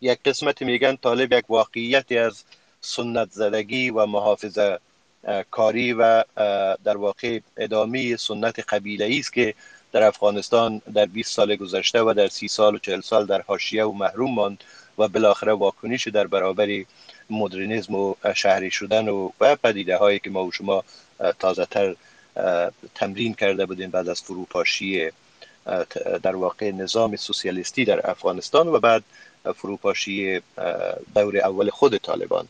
یک 0.00 0.18
قسمت 0.24 0.62
میگن 0.62 0.96
طالب 0.96 1.32
یک 1.32 1.50
واقعیتی 1.50 2.18
از 2.18 2.44
سنت 2.80 3.30
زدگی 3.30 3.90
و 3.90 4.06
محافظه 4.06 4.78
کاری 5.50 5.92
و 5.92 6.24
در 6.84 6.96
واقع 6.96 7.40
ادامه 7.56 8.16
سنت 8.16 8.60
قبیله 8.60 9.18
است 9.18 9.32
که 9.32 9.54
در 9.92 10.02
افغانستان 10.02 10.82
در 10.94 11.06
20 11.06 11.32
سال 11.32 11.56
گذشته 11.56 12.02
و 12.02 12.14
در 12.16 12.28
30 12.28 12.48
سال 12.48 12.74
و 12.74 12.78
40 12.78 13.00
سال 13.00 13.26
در 13.26 13.42
حاشیه 13.42 13.84
و 13.84 13.92
محروم 13.92 14.34
ماند 14.34 14.64
و 14.98 15.08
بالاخره 15.08 15.52
واکنش 15.52 16.08
در 16.08 16.26
برابر 16.26 16.84
مدرنیزم 17.30 17.94
و 17.94 18.14
شهری 18.34 18.70
شدن 18.70 19.08
و, 19.08 19.30
و 19.40 19.56
پدیده 19.56 19.96
هایی 19.96 20.18
که 20.18 20.30
ما 20.30 20.44
و 20.44 20.52
شما 20.52 20.84
تازه 21.38 21.66
تر 21.66 21.96
تمرین 22.94 23.34
کرده 23.34 23.66
بودیم 23.66 23.90
بعد 23.90 24.08
از 24.08 24.22
فروپاشی 24.22 25.10
در 26.22 26.36
واقع 26.36 26.70
نظام 26.70 27.16
سوسیالیستی 27.16 27.84
در 27.84 28.10
افغانستان 28.10 28.68
و 28.68 28.78
بعد 28.78 29.02
فروپاشی 29.56 30.40
دور 31.14 31.38
اول 31.38 31.70
خود 31.70 31.96
طالبان. 31.96 32.48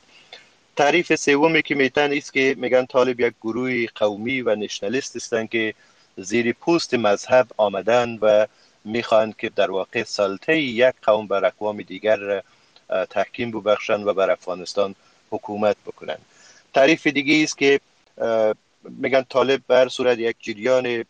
تعریف 0.76 1.14
سومی 1.14 1.62
که 1.62 1.74
میتن 1.74 2.12
است 2.12 2.32
که 2.32 2.54
میگن 2.58 2.86
طالب 2.86 3.20
یک 3.20 3.34
گروه 3.42 3.86
قومی 3.94 4.40
و 4.40 4.54
نشنالیست 4.54 5.16
هستند 5.16 5.50
که 5.50 5.74
زیر 6.16 6.52
پوست 6.52 6.94
مذهب 6.94 7.46
آمدن 7.56 8.18
و 8.22 8.46
می‌خواهند 8.84 9.36
که 9.36 9.48
در 9.48 9.70
واقع 9.70 10.02
سلطه 10.02 10.58
یک 10.58 10.94
قوم 11.02 11.26
بر 11.26 11.44
اقوام 11.44 11.82
دیگر 11.82 12.42
تحکیم 13.10 13.50
ببخشند 13.50 14.06
و 14.06 14.14
بر 14.14 14.30
افغانستان 14.30 14.94
حکومت 15.30 15.76
بکنند 15.86 16.18
تعریف 16.74 17.06
دیگه 17.06 17.42
است 17.42 17.58
که 17.58 17.80
میگن 18.84 19.22
طالب 19.22 19.60
بر 19.68 19.88
صورت 19.88 20.18
یک 20.18 20.36
جریان 20.40 21.04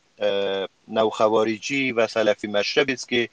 نوخوارجی 0.89 1.93
و 1.93 2.07
سلفی 2.07 2.47
مشرب 2.47 2.91
است 2.91 3.09
که 3.09 3.29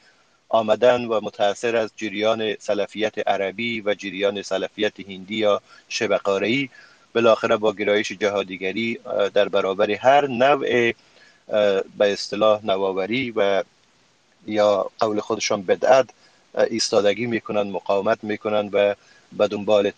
آمدن 0.50 1.06
و 1.06 1.20
متاثر 1.24 1.76
از 1.76 1.92
جریان 1.96 2.56
سلفیت 2.60 3.28
عربی 3.28 3.82
و 3.82 3.94
جریان 3.94 4.42
سلفیت 4.42 5.00
هندی 5.00 5.36
یا 5.36 5.62
شبه‌قاره‌ای 5.90 6.70
بالاخره 7.16 7.58
با 7.58 7.74
گرایش 7.74 8.12
جهادیگری 8.12 9.00
در 9.34 9.50
برابر 9.50 9.92
هر 9.92 10.28
نوع 10.28 10.94
به 11.98 12.14
اصطلاح 12.14 12.66
نواوری 12.66 13.34
و 13.36 13.64
یا 14.48 14.92
قول 15.00 15.20
خودشان 15.20 15.64
بدعت 15.64 16.10
ایستادگی 16.56 17.26
می‌کنند 17.26 17.72
مقاومت 17.72 18.24
می‌کنند 18.24 18.70
و 18.74 18.96
به 19.32 19.48
دنبال 19.48 19.92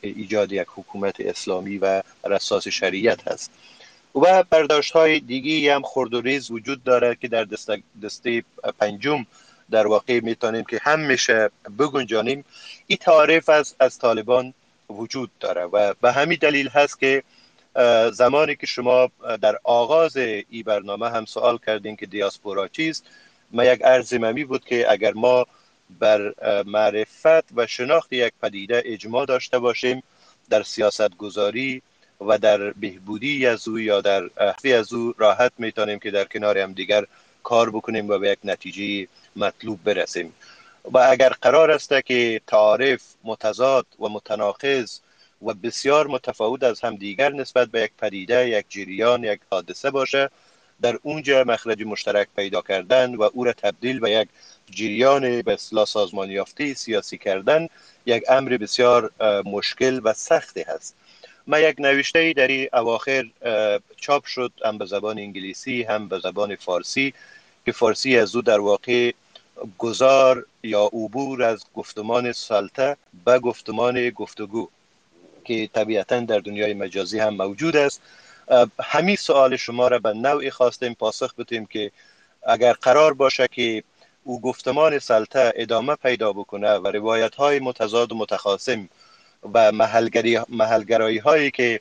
ایجاد 0.00 0.52
یک 0.52 0.66
حکومت 0.76 1.20
اسلامی 1.20 1.78
و 1.78 2.02
رساس 2.24 2.68
شریعت 2.68 3.28
هست. 3.28 3.50
و 4.14 4.44
برداشت 4.50 4.92
های 4.92 5.20
دیگی 5.20 5.68
هم 5.68 5.82
خرد 5.82 6.14
و 6.14 6.20
ریز 6.20 6.50
وجود 6.50 6.84
داره 6.84 7.16
که 7.20 7.28
در 7.28 7.44
دسته, 7.44 7.82
دسته 8.02 8.44
پنجم 8.78 9.26
در 9.70 9.86
واقع 9.86 10.20
می‌تونیم 10.20 10.64
که 10.64 10.78
هم 10.82 11.00
میشه 11.00 11.50
بگنجانیم. 11.78 12.44
این 12.86 12.98
تعریف 13.00 13.48
از, 13.48 13.74
از 13.80 13.98
طالبان 13.98 14.54
وجود 14.90 15.30
داره 15.40 15.64
و 15.64 15.94
به 16.00 16.12
همین 16.12 16.38
دلیل 16.40 16.68
هست 16.68 17.00
که 17.00 17.22
زمانی 18.12 18.56
که 18.56 18.66
شما 18.66 19.10
در 19.40 19.58
آغاز 19.64 20.16
این 20.16 20.62
برنامه 20.66 21.10
هم 21.10 21.24
سوال 21.24 21.58
کردین 21.66 21.96
که 21.96 22.06
دیاسپورا 22.06 22.68
چیست 22.68 23.04
ما 23.50 23.64
یک 23.64 23.80
ارزممی 23.84 24.44
بود 24.44 24.64
که 24.64 24.92
اگر 24.92 25.12
ما 25.12 25.46
بر 25.90 26.34
معرفت 26.66 27.52
و 27.56 27.66
شناخت 27.66 28.12
یک 28.12 28.32
پدیده 28.42 28.82
اجماع 28.84 29.26
داشته 29.26 29.58
باشیم 29.58 30.02
در 30.50 30.62
سیاست 30.62 31.16
گذاری 31.16 31.82
و 32.20 32.38
در 32.38 32.70
بهبودی 32.70 33.46
از 33.46 33.68
او 33.68 33.78
یا 33.78 34.00
در 34.00 34.30
احفی 34.36 34.72
از 34.72 34.92
او 34.92 35.14
راحت 35.18 35.52
می‌تونیم 35.58 35.98
که 35.98 36.10
در 36.10 36.24
کنار 36.24 36.58
هم 36.58 36.72
دیگر 36.72 37.06
کار 37.42 37.70
بکنیم 37.70 38.08
و 38.08 38.18
به 38.18 38.30
یک 38.30 38.38
نتیجه 38.44 39.08
مطلوب 39.36 39.84
برسیم. 39.84 40.34
و 40.84 40.98
اگر 40.98 41.28
قرار 41.28 41.70
است 41.70 42.00
که 42.04 42.40
تعارف 42.46 43.02
متضاد 43.24 43.86
و 44.00 44.08
متناقض 44.08 44.98
و 45.42 45.54
بسیار 45.54 46.06
متفاوت 46.06 46.62
از 46.62 46.80
هم 46.80 46.96
دیگر 46.96 47.32
نسبت 47.32 47.68
به 47.68 47.80
یک 47.80 47.90
پدیده 47.98 48.48
یک 48.48 48.66
جریان 48.68 49.24
یک 49.24 49.40
حادثه 49.50 49.90
باشه 49.90 50.30
در 50.82 50.98
اونجا 51.02 51.44
مخرج 51.44 51.82
مشترک 51.82 52.28
پیدا 52.36 52.62
کردن 52.62 53.14
و 53.14 53.28
او 53.32 53.44
را 53.44 53.52
تبدیل 53.52 54.00
به 54.00 54.10
یک 54.10 54.28
جریان 54.70 55.42
به 55.42 55.52
اصلاح 55.52 55.84
سازمان 55.84 56.30
یافته 56.30 56.74
سیاسی 56.74 57.18
کردن 57.18 57.68
یک 58.06 58.24
امر 58.28 58.56
بسیار 58.56 59.10
مشکل 59.44 60.00
و 60.04 60.12
سختی 60.12 60.62
هست. 60.62 60.94
ما 61.46 61.58
یک 61.58 61.76
نوشته 61.78 62.32
در 62.32 62.48
این 62.48 62.68
اواخر 62.72 63.24
چاپ 63.96 64.24
شد 64.24 64.52
هم 64.64 64.78
به 64.78 64.86
زبان 64.86 65.18
انگلیسی 65.18 65.82
هم 65.82 66.08
به 66.08 66.18
زبان 66.18 66.56
فارسی 66.56 67.14
که 67.66 67.72
فارسی 67.72 68.18
از 68.18 68.36
او 68.36 68.42
در 68.42 68.60
واقع 68.60 69.12
گذار 69.78 70.46
یا 70.62 70.84
عبور 70.84 71.42
از 71.42 71.64
گفتمان 71.74 72.32
سالته 72.32 72.96
به 73.24 73.38
گفتمان 73.38 74.10
گفتگو 74.10 74.68
که 75.44 75.68
طبیعتا 75.72 76.20
در 76.20 76.38
دنیای 76.38 76.74
مجازی 76.74 77.18
هم 77.18 77.34
موجود 77.34 77.76
است. 77.76 78.02
همین 78.80 79.16
سوال 79.16 79.56
شما 79.56 79.88
را 79.88 79.98
به 79.98 80.12
نوعی 80.12 80.50
خواستیم 80.50 80.94
پاسخ 80.94 81.34
بدیم 81.34 81.66
که 81.66 81.90
اگر 82.46 82.72
قرار 82.72 83.14
باشه 83.14 83.48
که 83.48 83.82
او 84.24 84.40
گفتمان 84.40 84.98
سلطه 84.98 85.52
ادامه 85.56 85.94
پیدا 85.94 86.32
بکنه 86.32 86.72
و 86.72 86.86
روایت 86.86 87.34
های 87.34 87.60
متضاد 87.60 88.12
و 88.12 88.14
متخاصم 88.14 88.88
و 89.54 89.72
محلگرایی 90.48 91.18
هایی 91.18 91.50
که 91.50 91.80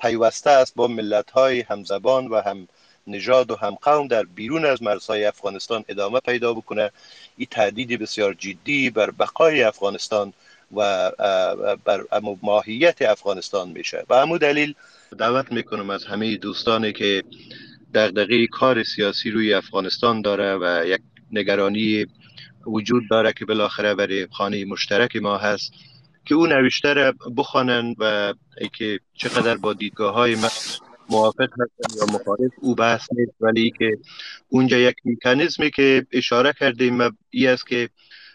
پیوسته 0.00 0.50
است 0.50 0.74
با 0.74 0.86
ملت 0.86 1.30
های 1.30 1.60
همزبان 1.60 2.26
و 2.26 2.40
هم 2.40 2.68
نژاد 3.06 3.50
و 3.50 3.56
هم 3.56 3.74
قوم 3.82 4.08
در 4.08 4.22
بیرون 4.22 4.64
از 4.64 4.82
مرزهای 4.82 5.24
افغانستان 5.24 5.84
ادامه 5.88 6.20
پیدا 6.20 6.54
بکنه. 6.54 6.90
این 7.36 7.48
تهدید 7.50 8.00
بسیار 8.02 8.34
جدی 8.34 8.90
بر 8.90 9.10
بقای 9.10 9.62
افغانستان 9.62 10.32
و 10.76 11.10
بر 11.84 12.04
ماهیت 12.42 13.02
افغانستان 13.02 13.68
میشه. 13.68 14.04
و 14.10 14.14
همون 14.14 14.38
دلیل 14.38 14.74
دعوت 15.18 15.52
می‌کنم 15.52 15.90
از 15.90 16.04
همه 16.04 16.36
دوستانی 16.36 16.92
که 16.92 17.22
دغدغه 17.94 18.46
کار 18.46 18.82
سیاسی 18.82 19.30
روی 19.30 19.54
افغانستان 19.54 20.22
داره 20.22 20.56
و 20.56 20.86
یک 20.86 21.00
نگرانی 21.32 22.06
وجود 22.66 23.02
داره 23.10 23.32
که 23.32 23.44
بالاخره 23.44 23.94
برای 23.94 24.26
خانه 24.30 24.64
مشترک 24.64 25.16
ما 25.16 25.38
هست 25.38 25.72
که 26.24 26.34
او 26.34 26.46
نوشته 26.46 26.92
را 26.92 27.14
بخوانن 27.36 27.94
و 27.98 28.34
که 28.72 29.00
چقدر 29.14 29.56
با 29.56 29.72
دیدگاه 29.72 30.14
های 30.14 30.36
موافق 31.10 31.48
هستن 31.60 31.98
یا 31.98 32.04
مخالف 32.04 32.52
او 32.60 32.74
بحث 32.74 33.08
نیست 33.12 33.32
ولی 33.40 33.72
که 33.78 33.98
اونجا 34.48 34.78
یک 34.78 34.96
میکانیزمی 35.04 35.70
که 35.70 36.06
اشاره 36.12 36.52
کردیم 36.52 37.16
ای 37.30 37.46
است 37.46 37.66
که 37.66 37.88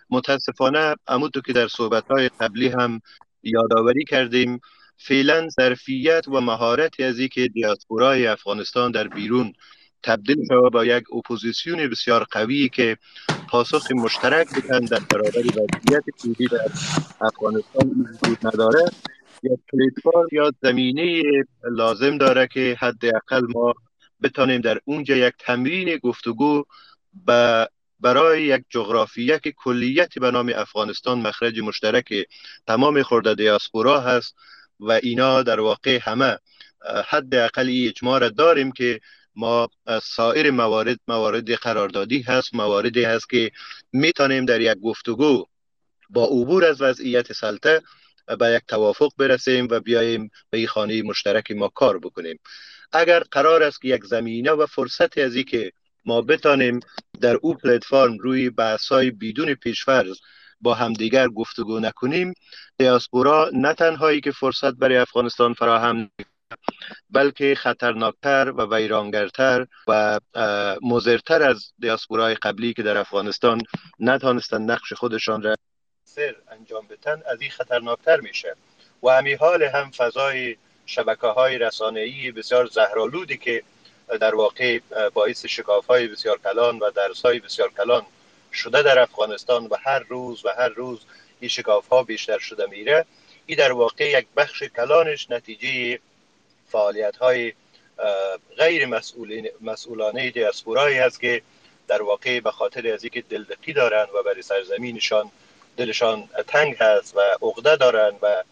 متاسفانه 0.10 0.96
همونطور 1.08 1.44
که 1.44 1.54
در 1.54 1.68
صحبت 1.68 2.08
های 2.08 2.30
قبلی 2.40 2.68
هم 2.68 3.02
یادآوری 3.44 4.06
کردیم 4.06 4.60
فعلا 4.98 5.50
ظرفیت 5.50 6.28
و 6.28 6.42
مهارتی 6.42 7.04
از 7.04 7.20
که 7.20 7.48
دیاسپورای 7.48 8.28
افغانستان 8.28 8.92
در 8.92 9.08
بیرون 9.08 9.54
تبدیل 10.04 10.46
شود 10.48 10.74
با 10.74 10.86
یک 10.86 11.04
اپوزیسیون 11.14 11.88
بسیار 11.88 12.24
قوی 12.24 12.70
که 12.70 12.98
پاسخ 13.50 13.92
مشترک 13.92 14.48
بکن 14.50 14.80
در 14.80 15.00
برابر 15.00 15.40
وضعیت 15.40 16.04
فعلی 16.18 16.48
در 16.48 16.70
افغانستان 17.22 18.08
وجود 18.24 18.48
نداره. 18.48 18.86
یا 19.44 19.58
پلیتفارم 19.72 20.28
یا 20.32 20.52
زمینه 20.62 21.24
لازم 21.72 22.18
داره 22.18 22.48
که 22.48 22.78
حداقل 22.80 23.42
ما 23.54 23.74
بتانیم 24.22 24.62
در 24.62 24.80
اونجا 24.86 25.16
یک 25.16 25.34
تمرین 25.40 25.98
گفتگو 25.98 26.64
برای 28.00 28.44
یک 28.44 28.64
جغرافیا 28.70 29.54
کلیتی 29.56 30.20
به 30.20 30.32
نام 30.32 30.52
افغانستان 30.56 31.20
مخرج 31.20 31.60
مشترک 31.60 32.14
تمام 32.68 33.04
خورده 33.04 33.36
دیاسپورا 33.36 34.00
هست 34.00 34.36
و 34.80 34.92
اینا 34.92 35.44
در 35.44 35.60
واقع 35.60 36.00
همه 36.02 36.38
حد 37.08 37.36
اقلی 37.36 37.88
اجماع 37.88 38.20
را 38.20 38.30
داریم 38.30 38.72
که 38.72 39.00
ما 39.36 39.70
سایر 40.04 40.52
موارد 40.52 41.00
موارد 41.08 41.52
قراردادی 41.52 42.22
هست 42.22 42.56
مواردی 42.56 43.04
هست 43.04 43.30
که 43.30 43.52
می‌تونیم 43.94 44.46
در 44.46 44.62
یک 44.62 44.78
گفتگو 44.78 45.46
با 46.10 46.26
عبور 46.26 46.66
از 46.66 46.82
وضعیت 46.82 47.34
سلطه 47.34 47.82
به 48.40 48.52
یک 48.56 48.64
توافق 48.68 49.12
برسیم 49.18 49.68
و 49.72 49.80
بیاییم 49.80 50.32
به 50.50 50.58
این 50.58 50.68
خانه 50.68 51.04
مشترک 51.04 51.52
ما 51.52 51.68
کار 51.68 52.00
بکنیم. 52.00 52.40
اگر 52.92 53.20
قرار 53.20 53.64
است 53.64 53.82
که 53.82 53.88
یک 53.88 54.04
زمینه 54.04 54.52
و 54.52 54.66
فرصت 54.66 55.18
از 55.18 55.38
که 55.38 55.72
ما 56.06 56.22
بتانیم 56.22 56.80
در 57.22 57.36
او 57.42 57.54
پلتفرم 57.54 58.18
روی 58.18 58.50
بحث‌های 58.50 59.12
بدون 59.12 59.54
پیشفرض 59.54 60.18
با 60.62 60.74
همدیگر 60.74 61.28
گفتگو 61.28 61.80
نکنیم 61.80 62.34
دیاسپورا 62.78 63.50
نه 63.54 63.74
تنهایی 63.74 64.22
که 64.22 64.32
فرصت 64.32 64.74
برای 64.74 64.98
افغانستان 64.98 65.54
فراهم 65.54 66.12
بلکه 67.10 67.56
خطرناکتر 67.56 68.52
و 68.52 68.76
ویرانگرتر 68.76 69.68
و 69.88 70.20
مزرتر 70.82 71.44
از 71.44 71.74
دیاسپورای 71.80 72.36
قبلی 72.36 72.74
که 72.74 72.84
در 72.84 72.98
افغانستان 72.98 73.62
نتانستن 74.00 74.62
نقش 74.62 74.94
خودشان 74.94 75.42
را 75.42 75.56
سر 76.04 76.36
انجام 76.52 76.88
بتن 76.88 77.22
از 77.32 77.42
این 77.42 77.52
خطرناکتر 77.52 78.20
میشه. 78.20 78.56
و 79.04 79.10
همی 79.10 79.34
حال 79.34 79.64
هم 79.64 79.92
فضای 79.92 80.58
شبکه 80.86 81.28
های 81.28 81.58
رسانه‌ای 81.58 82.32
بسیار 82.32 82.66
زهرالودی 82.66 83.38
که 83.38 83.64
در 84.22 84.36
واقع 84.36 84.80
باعث 85.14 85.46
شکاف 85.46 85.86
های 85.86 86.08
بسیار 86.08 86.38
کلان 86.38 86.80
و 86.80 86.92
درس 86.92 87.22
های 87.22 87.40
بسیار 87.40 87.72
کلان 87.72 88.06
شده 88.54 88.82
در 88.82 89.00
افغانستان 89.00 89.66
و 89.66 89.76
هر 89.84 90.00
روز 90.00 90.46
و 90.46 90.50
هر 90.58 90.70
روز 90.70 91.00
این 91.40 91.50
شکاف 91.50 91.88
ها 91.88 92.04
بیشتر 92.04 92.40
شده 92.40 92.66
میره. 92.66 93.06
این 93.46 93.58
در 93.58 93.72
واقع 93.72 94.10
یک 94.20 94.28
بخش 94.38 94.64
کلانش 94.64 95.32
نتیجه 95.32 96.00
فعالیت 96.72 97.16
های 97.18 97.54
غیر 98.58 98.86
مسئولانه 99.62 100.30
دیاسپورایی 100.30 101.00
است 101.00 101.22
که 101.22 101.42
در 101.88 102.02
واقع 102.02 102.40
به 102.40 102.52
خاطر 102.52 102.94
از 102.94 103.04
اینکه 103.04 103.22
دلدقی 103.22 103.74
دارند 103.74 104.08
و 104.10 104.24
برای 104.24 104.42
سرزمینشان 104.42 105.32
دلشان 105.78 106.30
تنگ 106.48 106.76
هست 106.80 107.18
و 107.18 107.20
عقده 107.42 107.76
دارند 107.76 108.20
و 108.22 108.44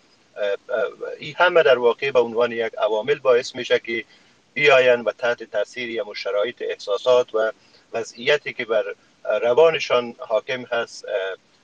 این 1.20 1.36
همه 1.38 1.64
در 1.64 1.78
واقع 1.78 2.12
به 2.12 2.20
عنوان 2.20 2.52
یک 2.52 2.74
عوامل 2.78 3.20
باعث 3.20 3.56
میشه 3.56 3.80
که 3.80 4.06
بیاین 4.54 5.02
و 5.02 5.12
تحت 5.12 5.44
تاثیر 5.44 5.90
یا 5.90 6.06
شرایط 6.16 6.62
احساسات 6.62 7.36
و 7.36 7.52
وضعیتی 7.94 8.54
که 8.54 8.66
بر 8.66 8.84
روانشان 9.42 10.16
حاکم 10.20 10.64
هست 10.64 11.06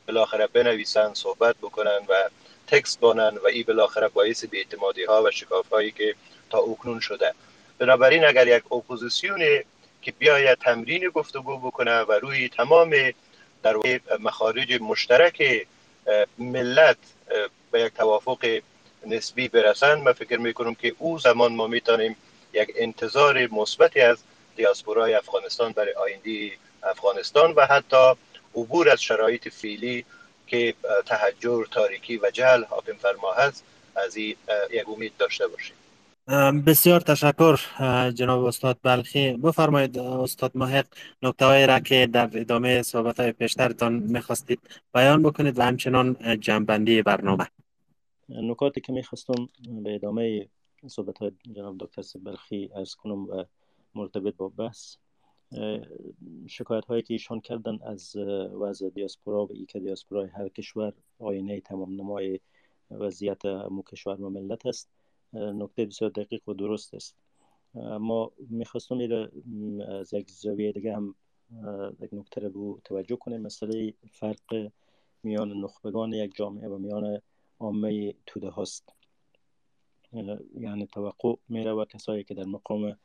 بالاخره 0.07 0.48
بنویسن 0.48 1.14
صحبت 1.14 1.56
بکنن 1.61 1.99
و 2.10 2.30
تکست 2.68 2.99
بانن 2.99 3.38
و 3.38 3.48
این 3.48 3.64
بالاخره 3.68 4.07
باعث 4.07 4.45
اعتمادی 4.53 5.03
ها 5.03 5.23
و 5.23 5.32
شکاف 5.32 5.69
هایی 5.69 5.91
که 5.91 6.15
تا 6.49 6.57
اکنون 6.57 6.99
شده. 6.99 7.34
بنابراین 7.77 8.26
اگر 8.26 8.47
یک 8.47 8.72
اپوزیسیون 8.72 9.39
که 10.01 10.11
بیاید 10.11 10.57
تمرین 10.57 11.09
گفتگو 11.09 11.57
بکنه 11.57 11.99
و 11.99 12.11
روی 12.11 12.49
تمام 12.49 12.95
در 13.63 13.76
مخارج 14.19 14.81
مشترک 14.81 15.67
ملت 16.38 16.97
به 17.72 17.81
یک 17.81 17.93
توافق 17.93 18.59
نسبی 19.05 19.47
برسند 19.47 20.03
من 20.03 20.11
فکر 20.11 20.38
می‌کنم 20.38 20.76
که 20.76 20.95
او 20.97 21.19
زمان 21.19 21.55
ما 21.55 21.67
می‌تونیم 21.67 22.15
یک 22.53 22.73
انتظار 22.76 23.47
مثبتی 23.47 24.01
از 24.01 24.17
دیاسپورای 24.55 25.13
افغانستان 25.13 25.72
برای 25.72 25.93
آینده 25.93 26.51
افغانستان 26.84 27.51
و 27.51 27.65
حتی 27.65 28.13
عبور 28.55 28.89
از 28.89 29.01
شرایط 29.01 29.47
فعلی 29.47 30.05
که 30.47 30.73
تحجر 31.05 31.65
تاریکی 31.72 32.17
و 32.17 32.31
جهل 32.31 32.63
حاکم 32.63 32.93
فرما 32.93 33.34
هست 33.34 33.63
از 33.95 34.15
این 34.15 34.35
یک 34.72 34.89
امید 34.89 35.13
داشته 35.17 35.47
باشیم. 35.47 35.74
بسیار 36.65 36.99
تشکر 36.99 37.60
جناب 38.10 38.43
استاد 38.43 38.80
بلخی. 38.84 39.34
بفرمایید 39.34 39.97
استاد 39.99 40.52
محق 40.57 40.85
نکته 41.22 41.65
را 41.65 41.80
که 41.80 42.07
در 42.07 42.30
ادامه 42.34 42.81
صحبت 42.81 43.19
های 43.19 43.31
پیشترتان 43.31 43.93
می‌خواستید 43.93 44.60
بیان 44.93 45.23
بکنید 45.23 45.60
و 45.60 45.61
همچنان 45.61 46.39
جنبندی 46.39 47.02
برنامه. 47.02 47.47
نکاتی 48.30 48.81
که 48.81 48.93
می‌خواستم 48.93 49.49
به 49.84 49.95
ادامه 49.95 50.47
صحبت 50.88 51.18
های 51.18 51.31
جناب 51.56 51.77
دکتر 51.77 52.03
بلخی 52.19 52.69
از 52.76 52.95
کنم 52.95 53.26
و 53.26 53.43
مرتبط 53.95 54.35
با 54.35 54.49
بحث 54.49 54.95
شکایت 56.47 56.85
هایی 56.85 57.02
که 57.02 57.14
ایشان 57.14 57.39
کردن 57.39 57.80
از 57.85 58.15
وضع 58.61 58.89
دیاسپورا 58.89 59.45
و 59.45 59.49
ای 59.53 59.65
که 59.65 59.80
دیاسپورای 59.80 60.27
هر 60.27 60.49
کشور 60.49 60.93
آینه 61.19 61.61
تمام 61.61 62.02
نمای 62.02 62.39
وضعیت 62.91 63.45
مو 63.45 63.84
کشور 63.84 64.22
و 64.22 64.30
ملت 64.30 64.65
است. 64.65 64.89
نکته 65.35 65.85
بسیار 65.85 66.11
دقیق 66.11 66.49
و 66.49 66.53
درست 66.53 66.93
است. 66.93 67.15
ما 67.99 68.31
می‌خواستم 68.49 68.97
از 69.87 70.13
یک 70.13 70.31
زاویه 70.31 70.71
دیگه 70.71 70.95
هم 70.95 71.15
یک 71.99 72.13
نکته 72.13 72.41
رو 72.41 72.81
توجه 72.83 73.15
کنیم. 73.15 73.41
مسئله 73.41 73.93
فرق 74.11 74.71
میان 75.23 75.51
نخبگان 75.51 76.13
یک 76.13 76.35
جامعه 76.35 76.67
و 76.67 76.77
میان 76.77 77.21
عامه 77.59 78.13
توده 78.25 78.49
هاست. 78.49 78.93
یعنی 80.59 80.87
توقع 80.93 81.33
میره 81.49 81.71
و 81.71 81.85
کسایی 81.85 82.23
که 82.23 82.33
در 82.33 82.45
مقام 82.45 82.97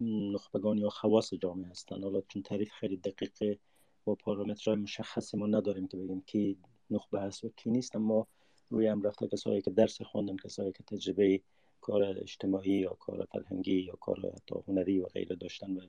نخبگان 0.00 0.78
یا 0.78 0.88
خواص 0.88 1.34
جامعه 1.34 1.70
هستند. 1.70 2.04
حالا 2.04 2.20
چون 2.28 2.42
تعریف 2.42 2.72
خیلی 2.72 2.96
دقیقه 2.96 3.58
با 4.04 4.14
پارامترهای 4.14 4.80
مشخصی 4.80 5.36
ما 5.36 5.46
نداریم 5.46 5.88
که 5.88 5.96
بگیم 5.96 6.20
کی 6.20 6.58
نخبه 6.90 7.20
هست 7.20 7.44
و 7.44 7.48
کی 7.56 7.70
نیست 7.70 7.96
اما 7.96 8.26
روی 8.72 8.86
هم 8.86 9.02
رفته 9.02 9.28
کسایی 9.28 9.62
که 9.62 9.70
درس 9.70 10.02
خواندن 10.02 10.36
کسایی 10.36 10.72
که 10.72 10.82
تجربه 10.82 11.40
کار 11.80 12.02
اجتماعی 12.02 12.72
یا 12.72 12.90
کار 12.90 13.24
فرهنگی 13.32 13.80
یا 13.80 13.94
کار 14.00 14.16
حتی 14.18 14.54
هنری 14.68 14.98
و 14.98 15.06
غیره 15.06 15.36
داشتن 15.36 15.76
و 15.76 15.80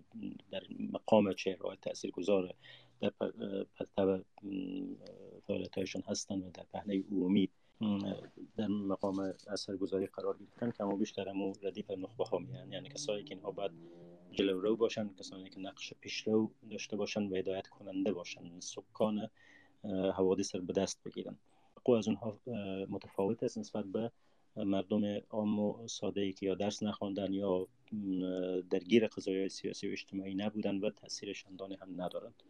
در 0.52 0.64
مقام 0.92 1.34
چهرهای 1.34 1.78
تاثیرگذار 1.82 2.54
در 3.02 3.12
پرتب 3.76 4.26
فعالیتهایشان 5.48 6.04
هستن 6.08 6.40
و 6.40 6.50
در 6.54 6.66
پهنه 6.74 7.04
عمومی 7.12 7.50
در 8.58 8.68
مقام 8.68 9.34
اثرگذاری 9.48 10.06
قرار 10.06 10.38
گرفتن 10.38 10.72
کم 10.72 10.88
و 10.88 10.98
بیشتر 10.98 11.30
همو 11.30 11.54
ردیف 11.62 11.92
نخبه 11.92 12.24
ها 12.24 12.38
میان. 12.38 12.72
یعنی 12.72 12.90
کسایی 12.90 13.24
که 13.24 13.36
اینها 13.36 13.52
باید 13.52 13.72
جلو 14.32 14.62
رو 14.62 14.76
باشن 14.76 15.10
کسانی 15.20 15.50
که 15.50 15.60
نقش 15.60 15.94
پیشرو 16.02 16.52
داشته 16.72 16.96
باشن 16.96 17.24
و 17.24 17.36
هدایت 17.36 17.68
کننده 17.68 18.12
باشن 18.14 18.60
سکان 18.60 19.30
حوادث 20.18 20.56
رو 20.56 20.62
به 20.62 20.74
دست 20.74 21.04
بگیرن. 21.06 21.38
حقوق 21.84 21.98
از 21.98 22.08
اونها 22.08 22.40
متفاوت 22.90 23.44
است 23.44 23.58
نسبت 23.58 23.86
به 23.86 24.12
مردم 24.56 25.22
عام 25.30 25.60
و 25.60 25.88
ساده 25.88 26.22
ای 26.22 26.34
که 26.34 26.46
یا 26.46 26.56
درس 26.56 26.84
نخواندن 26.84 27.34
یا 27.34 27.68
درگیر 28.70 29.08
قضایای 29.08 29.50
سیاسی 29.50 29.88
و 29.88 29.92
اجتماعی 29.92 30.36
نبودن 30.36 30.78
و 30.78 30.90
تاثیر 30.90 31.34
شندانی 31.34 31.76
هم 31.76 32.02
ندارند 32.02 32.44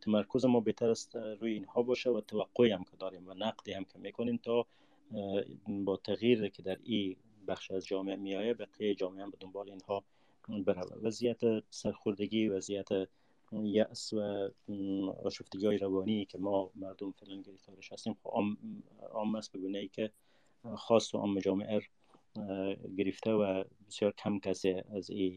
تمرکز 0.00 0.44
ما 0.44 0.60
بهتر 0.60 0.90
است 0.90 1.16
روی 1.16 1.52
اینها 1.52 1.82
باشه 1.82 2.10
و 2.10 2.20
توقعی 2.20 2.70
هم 2.70 2.84
که 2.84 2.96
داریم 2.98 3.28
و 3.28 3.34
نقدی 3.34 3.72
هم 3.72 3.84
که 3.84 3.98
می‌کنیم 3.98 4.36
تا 4.36 4.66
با 5.84 5.96
تغییر 5.96 6.48
که 6.48 6.62
در 6.62 6.78
این 6.82 7.16
بخش 7.48 7.70
از 7.70 7.86
جامعه 7.86 8.16
میایه 8.16 8.54
بقیه 8.54 8.94
جامعه 8.94 9.22
هم 9.22 9.30
به 9.30 9.36
دنبال 9.40 9.68
اینها 9.68 10.04
بره 10.66 10.82
وضعیت 11.02 11.40
سرخوردگی 11.70 12.48
وضعیت 12.48 12.88
یأس 13.52 14.12
و 14.12 14.50
آشفتگی 15.24 15.66
های 15.66 15.78
روانی 15.78 16.24
که 16.24 16.38
ما 16.38 16.70
مردم 16.74 17.10
فعلا 17.10 17.42
گرفتارش 17.42 17.92
هستیم 17.92 18.16
خب 18.22 18.44
عام 19.10 19.34
است 19.34 19.54
ای 19.54 19.88
که 19.88 20.12
خاص 20.76 21.14
و 21.14 21.18
عام 21.18 21.38
جامعه 21.38 21.80
گرفته 22.96 23.30
و 23.32 23.64
بسیار 23.88 24.12
کم 24.12 24.38
کسی 24.38 24.70
از 24.70 25.10
این 25.10 25.36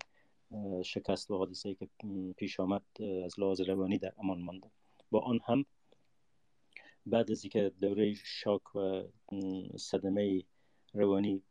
شکست 0.83 1.31
و 1.31 1.37
حادثه 1.37 1.75
که 1.75 1.89
پیش 2.37 2.59
آمد 2.59 2.83
از 3.25 3.39
لحاظ 3.39 3.61
روانی 3.61 3.97
در 3.97 4.13
امان 4.17 4.41
مانده. 4.41 4.71
با 5.11 5.19
آن 5.19 5.39
هم 5.45 5.65
بعد 7.05 7.31
از 7.31 7.43
اینکه 7.43 7.71
دوره 7.81 8.13
شاک 8.13 8.75
و 8.75 9.03
صدمه 9.77 10.43
روانی 10.93 11.41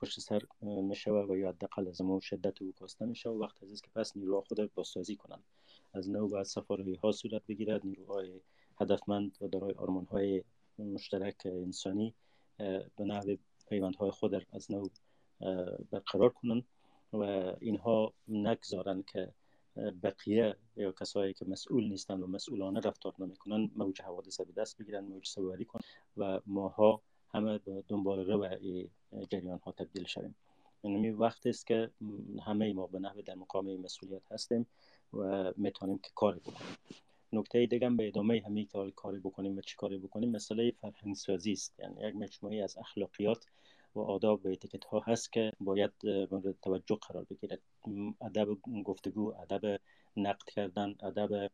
پشت 0.00 0.20
سر 0.20 0.42
می‌شوه 0.62 1.26
و 1.28 1.36
یا 1.36 1.48
حداقل 1.48 1.88
از 1.88 2.00
شدت 2.22 2.62
او 2.62 2.72
کاسته 2.72 3.04
میشه 3.04 3.28
و 3.28 3.42
وقت 3.42 3.62
از 3.62 3.82
که 3.82 3.90
پس 3.94 4.16
نیروها 4.16 4.40
خود 4.40 4.74
بازسازی 4.74 5.16
کنند. 5.16 5.44
از 5.94 6.10
نو 6.10 6.28
باید 6.28 6.46
سفارهای 6.46 6.94
ها 6.94 7.12
صورت 7.12 7.42
بگیرد. 7.48 7.86
نیروهای 7.86 8.40
هدفمند 8.80 9.36
و 9.40 9.48
دارای 9.48 9.74
آرمان 9.74 10.04
های 10.04 10.44
مشترک 10.78 11.36
انسانی 11.44 12.14
به 12.96 13.04
نحو 13.04 13.36
پیوندهای 13.68 14.10
خود 14.10 14.46
از 14.52 14.70
نو 14.70 14.88
برقرار 15.90 16.30
کنند 16.30 16.64
و 17.12 17.22
اینها 17.60 18.12
نگذارن 18.28 19.02
که 19.02 19.32
بقیه 20.02 20.56
یا 20.76 20.92
کسایی 20.92 21.34
که 21.34 21.44
مسئول 21.44 21.84
نیستن 21.84 22.20
و 22.20 22.26
مسئولانه 22.26 22.80
رفتار 22.80 23.14
نمی‌کنن 23.18 23.70
موج 23.76 24.02
حوادث 24.02 24.40
به 24.40 24.52
دست 24.52 24.78
بگیرن 24.78 25.04
موج 25.04 25.26
سواری 25.26 25.64
کنن 25.64 25.82
و 26.16 26.40
ماها 26.46 27.02
همه 27.28 27.58
به 27.58 27.84
دنبال 27.88 28.30
رو 28.30 28.48
جریان 29.30 29.58
ها 29.58 29.72
تبدیل 29.72 30.04
شویم. 30.04 30.34
یعنی 30.84 31.10
وقت 31.10 31.46
است 31.46 31.66
که 31.66 31.90
همه 32.46 32.72
ما 32.72 32.86
به 32.86 32.98
نحو 32.98 33.22
در 33.22 33.34
مقام 33.34 33.76
مسئولیت 33.76 34.32
هستیم 34.32 34.66
و 35.14 35.52
می‌تونیم 35.56 35.98
که 35.98 36.10
کار 36.14 36.36
بکنیم. 36.36 36.76
نکته 37.32 37.66
دیگه 37.66 37.90
به 37.90 38.08
ادامه 38.08 38.42
همین 38.46 38.68
کاری 38.96 39.18
بکنیم 39.18 39.56
و 39.56 39.60
چی 39.60 39.76
کاری 39.76 39.98
بکنیم 39.98 40.30
مسئله 40.30 40.72
فرهنگ 40.80 41.14
سازی 41.14 41.52
است. 41.52 41.74
یعنی 41.78 42.08
یک 42.08 42.16
مجموعه 42.16 42.64
از 42.64 42.78
اخلاقیات 42.78 43.46
و 43.94 44.00
آداب 44.00 44.46
و 44.46 44.48
اتیکت 44.48 44.84
ها 44.84 45.00
هست 45.06 45.32
که 45.32 45.52
باید 45.60 45.90
مورد 46.30 46.60
توجه 46.62 46.98
قرار 47.08 47.26
بگیرد. 47.30 47.60
ادب 48.20 48.48
گفتگو 48.84 49.34
ادب 49.42 49.80
نقد 50.16 50.48
کردن 50.54 50.94
ادب 51.02 51.50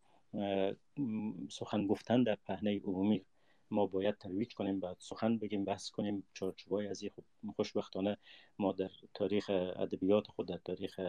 سخن 1.51 1.87
گفتن 1.87 2.23
در 2.23 2.39
پهنه 2.47 2.81
عمومی. 2.85 3.25
ما 3.71 3.87
باید 3.87 4.19
ترویج 4.19 4.55
کنیم 4.55 4.81
بعد 4.81 4.97
سخن 4.99 5.39
بگیم 5.39 5.65
بحث 5.65 5.91
کنیم. 5.91 6.25
چارچوبای 6.35 6.87
از 6.87 7.03
این 7.03 7.11
خب 7.17 7.53
خوشبختانه 7.57 8.17
ما 8.59 8.73
در 8.73 8.91
تاریخ 9.15 9.51
ادبیات 9.77 10.27
خود 10.27 10.49
در 10.49 10.59
تاریخ 10.65 11.01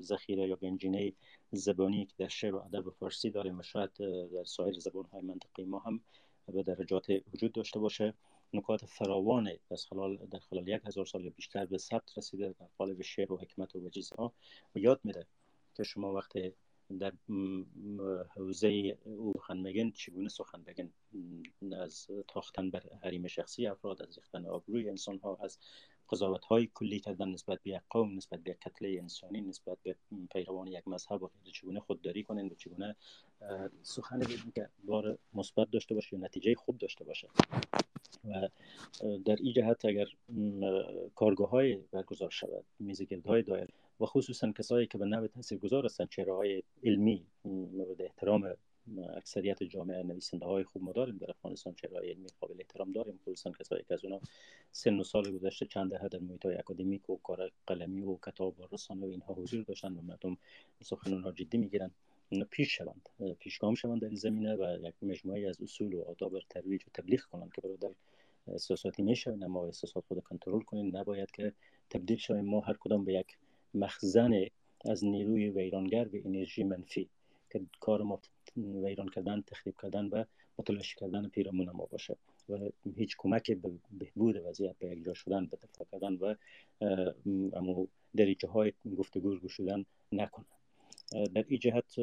ذخیره 0.00 0.48
یا 0.48 0.56
گنجینه 0.56 1.12
زبانی 1.52 2.06
که 2.06 2.14
در 2.18 2.28
شعر 2.28 2.54
و 2.54 2.58
ادب 2.58 2.90
فارسی 2.90 3.30
داریم 3.30 3.58
و 3.58 3.62
شاید 3.62 3.90
در 4.34 4.44
سایر 4.44 4.78
زبان 4.78 5.04
های 5.04 5.22
منطقی 5.22 5.64
ما 5.64 5.78
هم 5.78 6.00
به 6.46 6.62
درجات 6.62 7.06
وجود 7.34 7.52
داشته 7.52 7.78
باشه. 7.78 8.14
نکات 8.52 8.84
فراوان 8.84 9.48
از 9.70 9.86
خلال 9.86 10.16
در 10.16 10.38
خلال 10.38 10.68
یک 10.68 10.82
هزار 10.84 11.06
سال 11.06 11.28
بیشتر 11.30 11.66
به 11.66 11.78
ثبت 11.78 12.18
رسیده 12.18 12.54
در 12.60 12.66
قالب 12.78 13.02
شعر 13.02 13.32
و 13.32 13.36
حکمت 13.36 13.76
و 13.76 13.90
ها 14.18 14.32
و 14.74 14.78
یاد 14.78 15.00
میده 15.04 15.26
که 15.74 15.82
شما 15.82 16.12
وقتی 16.12 16.52
در 17.00 17.12
حوزه 18.36 18.98
او 19.04 19.32
سخن 19.36 19.62
بگن 19.62 19.90
چگونه 19.90 20.28
سخن 20.28 20.62
بگن؟ 20.62 20.90
از 21.80 22.06
تاختن 22.28 22.70
بر 22.70 22.82
حریم 23.02 23.26
شخصی 23.26 23.66
افراد 23.66 24.02
از 24.02 24.18
ریختن 24.18 24.46
آبروی 24.46 24.88
انسان 24.88 25.18
ها 25.18 25.38
از 25.42 25.58
قضاوت 26.10 26.44
های 26.44 26.68
کلی 26.74 27.00
کردن 27.00 27.28
نسبت 27.28 27.62
به 27.62 27.70
یک 27.70 27.80
قوم 27.90 28.16
نسبت 28.16 28.40
به 28.40 28.54
کتله 28.54 28.98
انسانی 29.00 29.40
نسبت 29.40 29.78
به 29.82 29.96
پیروان 30.32 30.66
یک 30.66 30.88
مذهب 30.88 31.22
و 31.22 31.30
چگونه 31.52 31.80
خودداری 31.80 32.22
کنن 32.22 32.46
و 32.46 32.54
چگونه 32.54 32.96
سخن 33.82 34.18
بگن 34.18 34.50
که 34.54 34.68
بار 34.84 35.18
مثبت 35.34 35.70
داشته 35.70 35.94
باشه 35.94 36.16
و 36.16 36.18
نتیجه 36.18 36.54
خوب 36.54 36.78
داشته 36.78 37.04
باشه. 37.04 37.28
و 38.24 38.48
در 39.24 39.36
این 39.36 39.52
جهت 39.52 39.84
اگر 39.84 40.06
کارگاه 41.14 41.50
های 41.50 41.76
برگزار 41.76 42.30
شود 42.30 42.64
میزگرد 42.78 43.26
های 43.26 43.42
دایر 43.42 43.68
و 44.00 44.06
خصوصا 44.06 44.52
کسایی 44.52 44.86
که 44.86 44.98
به 44.98 45.04
نوع 45.04 45.26
تاثیر 45.26 45.58
گذار 45.58 45.84
هستند 45.84 46.08
چهره 46.08 46.34
های 46.34 46.62
علمی 46.84 47.26
مورد 47.44 48.02
احترام 48.02 48.54
اکثریت 49.16 49.62
جامعه 49.62 50.02
نویسنده 50.02 50.46
های 50.46 50.64
خوب 50.64 50.82
ما 50.82 50.92
داریم 50.92 51.16
در 51.16 51.30
افغانستان 51.30 51.74
چهره 51.74 51.98
علمی 51.98 52.28
قابل 52.40 52.54
احترام 52.58 52.92
داریم. 52.92 53.20
خصوصا 53.22 53.50
کسایی 53.50 53.84
که 53.88 53.94
از 53.94 54.04
اونا 54.04 54.20
سن 54.72 55.00
و 55.00 55.04
سال 55.04 55.38
گذشته 55.38 55.66
چند 55.66 55.90
دهه 55.90 56.08
در 56.08 56.18
محیط 56.18 56.46
های 56.46 56.54
اکادمیک 56.54 57.10
و 57.10 57.16
کار 57.16 57.50
قلمی 57.66 58.02
و 58.02 58.16
کتاب 58.26 58.60
و 58.60 58.62
رسانه 58.72 59.06
و 59.06 59.08
اینها 59.08 59.34
حضور 59.34 59.62
داشتن 59.62 59.92
و 59.92 60.02
مردم 60.02 60.36
سخن 60.82 61.22
ها 61.22 61.32
جدی 61.32 61.58
می‌گیرن. 61.58 61.90
پیش 62.50 62.76
شوند 62.76 63.08
پیشگام 63.38 63.74
شوند 63.74 64.00
در 64.00 64.06
این 64.06 64.16
زمینه 64.16 64.54
و 64.54 64.88
یک 64.88 64.94
مجموعه 65.02 65.48
از 65.48 65.62
اصول 65.62 65.94
و 65.94 66.02
آداب 66.02 66.38
ترویج 66.50 66.82
و 66.86 66.90
تبلیغ 66.94 67.20
کنند 67.20 67.52
که 67.52 67.60
برادر 67.60 67.90
احساساتی 68.48 69.02
میشه 69.02 69.30
اما 69.30 69.66
احساسات 69.66 70.04
خود 70.08 70.20
کنترل 70.20 70.60
کنیم 70.60 70.96
نباید 70.96 71.30
که 71.30 71.52
تبدیل 71.90 72.16
شویم 72.16 72.44
ما 72.44 72.60
هر 72.60 72.76
کدام 72.80 73.04
به 73.04 73.14
یک 73.14 73.38
مخزن 73.74 74.44
از 74.84 75.04
نیروی 75.04 75.50
ویرانگر 75.50 76.08
و 76.08 76.16
انرژی 76.24 76.64
منفی 76.64 77.08
که 77.50 77.60
کار 77.80 78.02
ما 78.02 78.20
ویران 78.56 79.08
کردن 79.08 79.40
تخریب 79.46 79.74
کردن 79.82 80.06
و 80.06 80.24
متلاشی 80.58 80.96
کردن 80.96 81.28
پیرامون 81.28 81.70
ما 81.70 81.86
باشه 81.86 82.16
و 82.48 82.58
هیچ 82.96 83.16
کمک 83.18 83.50
به 83.50 83.70
بهبود 83.90 84.36
وضعیت 84.36 84.76
به 84.78 84.86
یک 84.86 85.04
جا 85.04 85.14
شدن 85.14 85.46
به 85.46 85.58
کردن 85.92 86.14
و 86.14 86.34
امو 87.52 87.86
دریجه 88.16 88.48
های 88.48 88.72
گفتگو 88.98 89.38
گشودن 89.38 89.84
نکنه. 90.12 90.44
در 91.34 91.44
این 91.48 91.58
جهت 91.58 92.00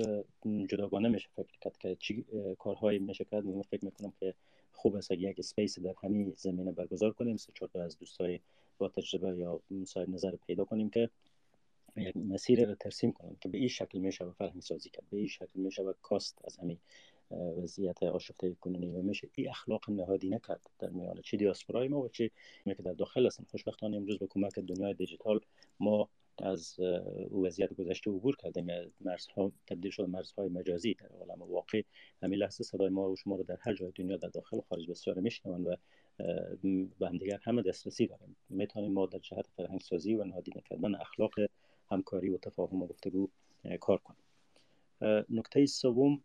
جداگانه 0.67 1.09
میشه 1.09 1.29
فکر 1.35 1.59
کرد 1.61 1.77
که 1.77 1.97
چی 1.99 2.25
کارهایی 2.59 2.99
میشه 2.99 3.25
کرد. 3.25 3.45
من 3.45 3.61
فکر 3.61 3.85
می‌کنم 3.85 4.13
که 4.19 4.33
خوب 4.71 4.95
است 4.95 5.11
یک 5.11 5.39
اسپیس 5.39 5.79
در 5.79 5.93
همین 6.03 6.33
زمینه 6.37 6.71
برگزار 6.71 7.11
کنیم. 7.11 7.37
سه 7.37 7.51
چهار 7.55 7.83
از 7.83 7.97
دوستای 7.99 8.39
با 8.77 8.89
تجربه 8.89 9.37
یا 9.37 9.59
صاحب 9.85 10.09
نظر 10.09 10.35
پیدا 10.47 10.65
کنیم 10.65 10.89
که 10.89 11.09
مسیر 12.15 12.65
رو 12.65 12.75
ترسیم 12.75 13.11
کنیم 13.11 13.37
که 13.41 13.49
به 13.49 13.57
این 13.57 13.67
شکل 13.67 13.99
میشه 13.99 14.25
و 14.25 14.31
فرهنگ 14.31 14.61
سازی 14.61 14.89
کرد. 14.89 15.05
به 15.11 15.17
این 15.17 15.27
شکل 15.27 15.59
میشه 15.59 15.83
و 15.83 15.93
کاست 16.01 16.41
از 16.45 16.57
همین 16.57 16.77
وضعیت 17.31 18.03
آشفته 18.03 18.55
کنونی 18.61 18.91
و 18.91 19.01
میشه. 19.01 19.29
این 19.35 19.49
اخلاق 19.49 19.89
نهادی 19.89 20.29
نکرد 20.29 20.69
در 20.79 20.89
میان 20.89 21.21
چه 21.21 21.37
دیاسپورای 21.37 21.87
ما 21.87 21.99
و 21.99 22.09
چه 22.09 22.31
که 22.65 22.83
در 22.83 22.93
داخل 22.93 23.25
هستن. 23.25 23.43
خوشبختانه 23.51 23.97
امروز 23.97 24.19
به 24.19 24.27
کمک 24.27 24.59
دنیای 24.59 24.93
دیجیتال 24.93 25.39
ما 25.79 26.09
از 26.37 26.79
وضعیت 27.43 27.73
گذشته 27.73 28.11
عبور 28.11 28.35
کردیم. 28.35 28.67
مرزها 29.01 29.51
تبدیل 29.67 29.91
شد 29.91 30.03
مرزهای 30.03 30.49
مجازی 30.49 30.93
در 30.93 31.07
عالم 31.07 31.41
واقع. 31.41 31.81
همین 32.23 32.39
لحظه 32.39 32.63
صدای 32.63 32.89
ما 32.89 33.09
و 33.09 33.15
شما 33.15 33.35
رو 33.35 33.43
در 33.43 33.57
هر 33.61 33.73
جای 33.73 33.91
دنیا 33.95 34.17
در 34.17 34.29
داخل 34.29 34.57
و 34.57 34.61
خارج 34.61 34.89
بسیار 34.89 35.19
میشنوند 35.19 35.67
و 35.67 35.75
به 36.99 37.07
هم 37.07 37.17
دیگر 37.17 37.39
همه 37.43 37.61
دسترسی 37.61 38.07
داریم. 38.07 38.35
می‌تونیم 38.49 38.93
ما 38.93 39.05
در 39.05 39.19
جهت 39.19 39.47
فرهنگ 39.47 39.81
سازی 39.81 40.15
و 40.15 40.23
نهادینه 40.23 40.61
کردن 40.69 40.95
اخلاق 40.95 41.33
همکاری 41.91 42.29
و 42.29 42.37
تفاهم 42.37 42.81
و 42.81 42.87
گفتگو 42.87 43.29
کار 43.79 43.97
کنیم 43.97 44.25
نکته 45.29 45.65
سوم 45.65 46.23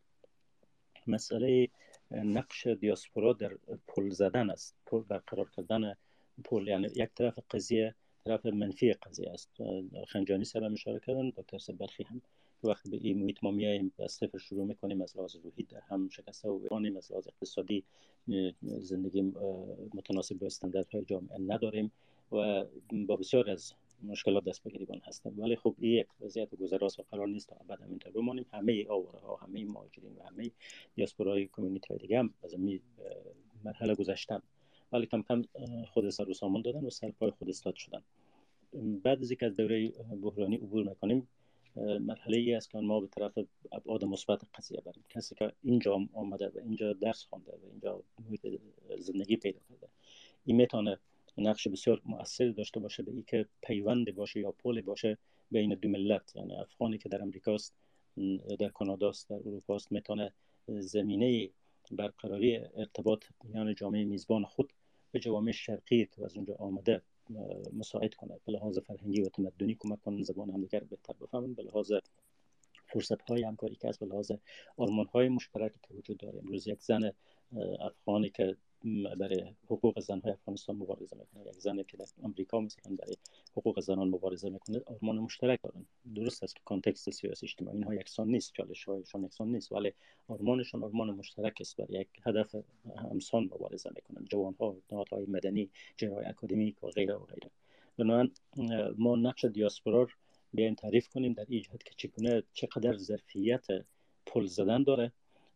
مسئله 1.06 1.68
نقش 2.10 2.66
دیاسپورا 2.66 3.32
در 3.32 3.56
پل 3.88 4.10
زدن 4.10 4.50
است. 4.50 4.76
پل 4.86 5.00
برقرار 5.00 5.50
کردن 5.50 5.94
پل 6.44 6.68
یعنی 6.68 6.88
یک 6.96 7.10
طرف 7.14 7.38
قضیه 7.50 7.94
طرف 8.24 8.46
منفی 8.46 8.92
قضیه 8.92 9.30
است. 9.30 9.50
خنجانی 10.08 10.44
سر 10.44 10.64
اشاره 10.64 11.00
کردن 11.00 11.30
دکتر 11.30 11.58
سبرخی 11.58 12.02
هم 12.02 12.22
وقتی 12.64 12.90
به 12.90 12.96
این 12.96 13.22
محیط 13.22 13.36
ما 13.42 13.50
میاییم 13.50 13.92
از 13.98 14.12
صفر 14.12 14.38
شروع 14.38 14.66
می‌کنیم 14.66 15.02
از 15.02 15.16
لحاظ 15.16 15.36
روحی 15.36 15.62
در 15.62 15.80
هم 15.80 16.08
شکسته 16.08 16.48
و 16.48 16.58
بانیم 16.58 16.96
از 16.96 17.12
لحاظ 17.12 17.28
اقتصادی 17.28 17.84
زندگی 18.62 19.22
متناسب 19.94 20.38
با 20.38 20.46
استانداردهای 20.46 21.04
جامعه 21.04 21.38
نداریم 21.38 21.92
و 22.32 22.64
با 23.06 23.16
بسیار 23.16 23.50
از 23.50 23.72
مشکلات 24.02 24.44
دست 24.44 24.62
بگیریبان 24.62 25.00
هستن. 25.04 25.30
ولی 25.30 25.56
خب 25.56 25.74
این 25.78 25.92
یک 25.92 26.06
وضعیت 26.20 26.54
گذراست 26.54 27.00
و 27.00 27.04
قرار 27.10 27.28
نیست 27.28 27.48
تا 27.48 27.56
ابد 27.56 27.80
همینطور 27.80 28.12
بمانیم. 28.12 28.46
همه 28.52 28.86
آواره 28.88 29.18
ها 29.18 29.36
همه 29.36 29.64
مهاجرین 29.64 30.16
و 30.16 30.22
همه 30.22 30.50
دیاسپورای 30.94 31.48
کمیونیتی 31.52 31.88
های 31.88 31.98
دیگه 31.98 32.18
هم 32.18 32.34
از 32.42 32.52
این 32.52 32.80
مرحله 33.64 33.94
گذشتن. 33.94 34.42
ولی 34.92 35.06
کم 35.06 35.22
کم 35.22 35.42
خود 35.84 36.10
سر 36.10 36.30
و 36.30 36.34
سامان 36.34 36.62
دادن 36.62 36.84
و 36.84 36.90
سر 36.90 37.10
پای 37.10 37.30
خود 37.30 37.48
استاد 37.48 37.74
شدن. 37.74 38.02
بعد 39.02 39.20
از 39.20 39.30
اینکه 39.30 39.46
از 39.46 39.56
دوره 39.56 39.88
بحرانی 40.22 40.56
عبور 40.56 40.88
می‌کنیم 40.88 41.28
مرحله 42.00 42.36
ای 42.36 42.54
است 42.54 42.70
که 42.70 42.78
ما 42.78 43.00
به 43.00 43.06
طرف 43.06 43.38
ابعاد 43.72 44.04
مثبت 44.04 44.42
قضیه 44.54 44.80
بریم. 44.80 45.04
کسی 45.08 45.34
که 45.34 45.52
اینجا 45.62 45.98
آمده 46.12 46.48
و 46.48 46.58
اینجا 46.58 46.92
درس 46.92 47.24
خوانده 47.24 47.52
و 47.52 47.66
اینجا 47.70 48.02
زندگی 48.98 49.36
پیدا 49.36 49.58
کرده 49.68 49.88
این 50.44 50.56
می‌تونه 50.56 50.98
نقش 51.40 51.68
بسیار 51.68 52.02
مؤثر 52.04 52.48
داشته 52.48 52.80
باشه 52.80 53.02
به 53.02 53.10
اینکه 53.10 53.46
پیوند 53.62 54.14
باشه 54.14 54.40
یا 54.40 54.50
پل 54.50 54.80
باشه 54.80 55.18
بین 55.50 55.74
دو 55.74 55.88
ملت. 55.88 56.36
یعنی 56.36 56.54
افغانی 56.54 56.98
که 56.98 57.08
در 57.08 57.22
امریکاست 57.22 57.74
در 58.58 58.68
کاناداست 58.68 59.28
در 59.28 59.36
اروپا 59.36 59.76
است 59.76 59.92
می‌تونه 59.92 60.32
زمینه 60.68 61.50
برقراری 61.92 62.56
ارتباط 62.56 63.24
میان 63.44 63.74
جامعه 63.74 64.04
میزبان 64.04 64.44
خود 64.44 64.72
به 65.12 65.18
جوامع 65.18 65.52
شرقی 65.52 66.06
که 66.06 66.24
از 66.24 66.36
اونجا 66.36 66.54
آمده 66.54 67.02
مساعد 67.72 68.14
کنه. 68.14 68.40
به 68.46 68.52
لحاظ 68.52 68.78
فرهنگی 68.78 69.22
و 69.22 69.28
تمدنی 69.28 69.74
کمک 69.74 70.00
کنن 70.00 70.22
زبان 70.22 70.50
همدیگر 70.50 70.80
بهتر 70.80 71.12
بفهمن. 71.20 71.54
به 71.54 71.62
لحاظ 71.62 71.92
فرصت 72.86 73.22
های 73.22 73.42
همکاری 73.42 73.74
که 73.74 73.88
است 73.88 74.00
به 74.00 74.06
لحاظ 74.06 74.32
آرمان 74.76 75.06
های 75.06 75.28
مشترک 75.28 75.72
که 75.82 75.94
وجود 75.94 76.16
داره. 76.16 76.38
امروز 76.38 76.66
یک 76.66 76.82
زن 76.82 77.12
افغانی 77.80 78.30
که 78.30 78.56
برای 79.18 79.44
حقوق 79.64 80.00
زنهای 80.00 80.32
افغانستان 80.32 80.76
مبارزه 80.76 81.16
می‌کنه. 81.16 81.46
یک 81.46 81.60
زنی 81.60 81.84
که 81.84 81.96
در 81.96 82.04
آمریکا 82.22 82.60
مثلا 82.60 82.96
برای 82.96 83.16
حقوق 83.56 83.80
زنان 83.80 84.08
مبارزه 84.08 84.50
می‌کنه 84.50 84.80
آرمان 84.86 85.18
مشترک 85.18 85.62
دارن. 85.62 85.86
درست 86.14 86.42
است 86.42 86.56
که 86.56 86.62
context 86.64 87.10
سیاسی 87.10 87.46
اجتماعی 87.46 87.76
اینها 87.76 87.94
یکسان 87.94 88.28
نیست 88.28 88.52
چالش 88.52 88.84
هایشان 88.84 89.24
یکسان 89.24 89.48
نیست 89.48 89.72
ولی 89.72 89.92
آرمانشان 90.28 90.84
آرمان 90.84 91.10
مشترک 91.10 91.56
است. 91.60 91.76
برای 91.76 92.00
یک 92.00 92.08
هدف 92.26 92.54
همسان 92.96 93.44
مبارزه 93.44 93.90
می‌کنن. 93.94 94.24
جوان 94.30 94.54
ها 94.60 95.04
های 95.12 95.26
مدنی 95.26 95.70
جریان 95.96 96.15
های 96.15 96.24
اکادمیک 96.26 96.84
و 96.84 96.86
غیره 96.86 97.14
و 97.14 97.24
غیره. 97.24 97.50
بنابراین 97.98 98.32
ما 98.98 99.16
نقش 99.16 99.44
دیاسپورا 99.44 100.08
بیایم 100.54 100.74
تعریف 100.74 101.08
کنیم 101.08 101.32
در 101.32 101.46
این 101.48 101.62
که 101.62 101.94
چگونه 101.96 102.42
چقدر 102.52 102.96
ظرفیت 102.96 103.66
پل 104.26 104.46
زدن 104.46 104.82
داره. 104.82 105.12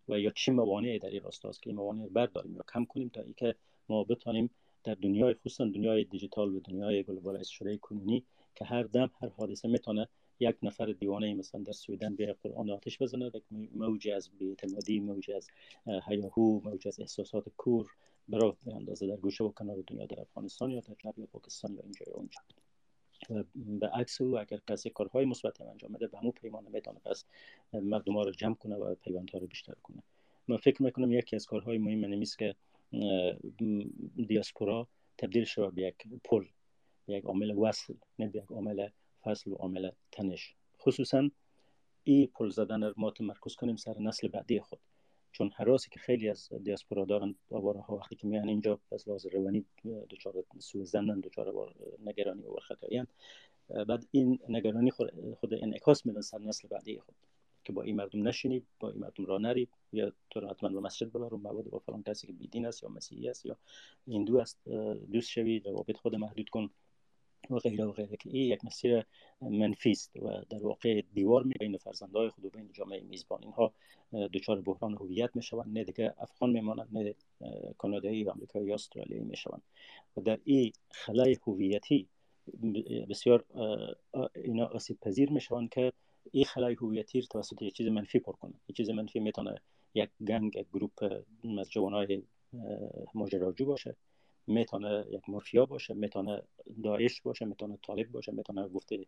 و 0.09 0.19
یا 0.19 0.31
چه 0.31 0.53
موانعی 0.53 0.99
در 0.99 1.09
این 1.09 1.23
راستا 1.23 1.49
است 1.49 1.63
که 1.63 1.71
این 1.71 1.77
موانع 1.77 2.07
برداریم 2.07 2.57
یا 2.57 2.65
کم 2.75 2.85
کنیم 2.85 3.09
تا 3.09 3.21
اینکه 3.21 3.55
ما 3.89 4.05
بتانیم 4.05 4.51
در 4.85 4.95
دنیای 4.95 5.35
خصوصا 5.35 5.65
دنیای 5.65 6.05
دیجیتال 6.05 6.55
و 6.55 6.61
دنیای 6.61 7.03
globalize 7.03 7.49
شده 7.49 7.77
کنونی 7.77 8.25
که 8.55 8.65
هر 8.65 8.83
دم 8.83 9.11
هر 9.21 9.29
حادثه 9.29 9.69
می‌تونه 9.69 10.09
یک 10.41 10.57
نفر 10.63 10.87
دیوانه 10.87 11.35
مثلا 11.35 11.63
در 11.63 11.73
سویدن 11.73 12.17
به 12.17 12.37
قرآن 12.43 12.71
آتش 12.71 13.03
بزنه 13.03 13.31
یک 13.35 13.43
موجی 13.75 14.13
از 14.13 14.31
بی‌اعتمادی 14.39 15.01
موجی 15.01 15.33
از 15.33 15.49
هیاهو 16.09 16.61
موجی 16.65 16.89
از 16.89 17.01
احساسات 17.01 17.49
کور 17.57 17.87
برای 18.29 18.53
اندازه 18.67 19.07
در 19.07 19.17
گوشه 19.17 19.45
و 19.45 19.53
کنار 19.53 19.85
دنیا 19.87 20.07
در 20.07 20.21
افغانستان 20.21 20.71
یا 20.71 20.81
در 20.81 21.13
یا 21.17 21.27
پاکستان 21.27 21.75
یا 21.75 21.81
اینجا 21.83 22.05
یا 22.07 22.15
اونجا. 22.15 22.41
به 23.57 23.89
عکس 23.89 24.21
او 24.21 24.39
اگر 24.39 24.61
کسی 24.69 24.91
کارهای 24.91 25.25
مثبت 25.25 25.61
انجام 25.61 25.93
بده 25.93 26.07
به 26.07 26.19
همون 26.19 26.33
پیمانه 26.33 26.69
می‌تونه 26.71 26.99
پس 27.05 27.25
مردم 27.73 28.13
ها 28.13 28.23
رو 28.23 28.31
جمع 28.31 28.55
کنه 28.55 28.77
و 28.77 28.95
پیوندها 28.95 29.39
رو 29.39 29.47
بیشتر 29.47 29.75
کنه. 29.83 30.03
من 30.49 30.57
فکر 30.57 30.83
می‌کنم 30.83 31.13
یکی 31.13 31.37
از 31.37 31.47
کارهای 31.47 31.79
مهم 31.79 32.05
نمیست 32.05 32.39
که 32.39 32.55
دیاسپورا 34.29 34.89
تبدیل 35.19 35.45
شود 35.45 35.75
به 35.75 35.83
یک 35.83 35.97
پل 36.25 36.45
یک 37.09 37.25
عامل 37.25 37.51
وصل 37.51 37.95
نه 38.19 38.29
به 38.29 38.39
یک 38.39 38.51
عامل 38.51 38.89
فصل 39.23 39.51
و 39.51 39.55
عامل 39.55 39.91
تنش. 40.13 40.55
خصوصا 40.81 41.31
این 42.05 42.27
پل 42.27 42.49
زدن 42.49 42.93
ما 42.97 43.11
تمرکز 43.11 43.55
کنیم 43.55 43.77
سر 43.77 43.99
نسل 43.99 44.29
بعدی 44.29 44.61
خود. 44.61 44.81
چون 45.35 45.51
حراسی 45.56 45.90
که 45.90 46.01
خیلی 46.01 46.28
از 46.28 46.48
دیاسپورا 46.65 47.05
دارن 47.05 47.35
آواره 47.51 47.81
ها 47.81 47.97
وقتی 47.97 48.16
که 48.16 48.27
میان 48.27 48.48
اینجا 48.48 48.81
از 48.93 49.09
لحاظ 49.09 49.27
روانی 49.27 49.65
دچار 50.11 50.35
سوء 50.59 50.85
زنن 50.85 51.20
دچار 51.20 51.74
نگرانی 52.05 52.43
و 52.43 52.56
خطایی 52.56 53.02
بعد 53.89 54.06
این 54.11 54.39
نگرانی 54.48 54.90
خود, 54.90 55.35
خود 55.40 55.55
انعکاس 55.55 56.06
میدن 56.06 56.20
سر 56.20 56.39
نسل 56.39 56.69
بعدی 56.69 56.98
خود 56.98 57.15
که 57.65 57.73
با 57.73 57.82
این 57.82 57.97
مردم 57.97 58.28
نشینی 58.28 58.62
با 58.81 58.90
این 58.90 59.01
مردم 59.01 59.27
را 59.27 59.39
نری. 59.39 59.69
یا 59.93 60.12
تو 60.31 60.40
را 60.40 60.48
حتما 60.48 60.69
به 60.69 60.81
مسجد 60.81 61.09
ببر 61.09 61.35
و 61.35 61.36
مواد 61.36 61.65
با 61.65 61.78
فلان 61.78 62.02
کسی 62.02 62.27
که 62.27 62.32
بیدین 62.32 62.66
است 62.66 62.82
یا 62.82 62.89
مسیحی 62.89 63.28
است 63.28 63.47
یا 63.47 63.56
هندو 64.09 64.39
است 64.39 64.69
دوست 65.12 65.28
شوی 65.28 65.59
روابط 65.59 65.97
خود 65.97 66.15
محدود 66.15 66.48
کن. 66.48 66.70
و 67.51 67.59
غیره 67.59 67.85
و 67.85 67.93
غیره 67.93 68.16
که 68.16 68.31
این 68.31 68.53
یک 68.53 68.65
مسیر 68.65 69.05
منفی 69.41 69.91
است 69.91 70.16
و 70.16 70.29
در 70.51 70.62
واقع 70.62 71.03
دیوار 71.15 71.43
می 71.43 71.55
بین 71.61 71.77
فرزندهای 71.77 72.29
خود 72.29 72.45
و 72.45 72.51
بین 72.51 72.73
جامعه 72.73 73.01
میزبان. 73.01 73.43
اینها 73.43 73.75
دچار 74.12 74.61
بحران 74.61 74.95
هویت 74.95 75.31
می‌شوند. 75.35 75.79
نه 75.79 75.85
دیگه 75.85 76.15
افغان 76.19 76.51
میمانند 76.51 76.89
نه 76.93 77.15
کانادایی 77.79 78.25
و 78.25 78.31
آمریکایی 78.31 78.66
یا 78.66 78.75
استرالیایی 78.75 79.25
می‌شوند. 79.25 79.62
و 80.16 80.21
در 80.21 80.39
این 80.45 80.73
خلای 80.91 81.37
هویتی 81.47 82.09
بسیار 83.09 83.45
اینا 84.35 84.66
آسیب 84.66 85.01
پذیر 85.01 85.31
می‌شوند 85.31 85.69
که 85.69 85.93
این 86.33 86.45
خلای 86.45 86.75
هویتی 86.75 87.23
توسط 87.23 87.62
یک 87.62 87.75
چیز 87.75 87.87
منفی 87.87 88.19
پر 88.19 88.33
کنه 88.33 88.55
یک 88.69 88.77
چیز 88.77 88.91
منفی 88.91 89.21
می‌تونه 89.21 89.55
یک 89.95 90.11
گنگ 90.29 90.57
یک 90.57 90.66
گروپ 90.73 91.05
از 91.59 91.71
جوانای 91.71 92.23
ماجراجو 93.15 93.66
باشه. 93.66 93.97
می‌تونه 94.47 95.05
یک 95.11 95.29
مافیا 95.29 95.66
باشه 95.66 95.95
می‌تونه 95.95 96.43
داعش 96.83 97.21
باشه 97.21 97.45
می‌تونه 97.45 97.79
طالب 97.83 98.12
باشه 98.12 98.33
می‌تونه 98.33 98.69
گفته 98.69 99.07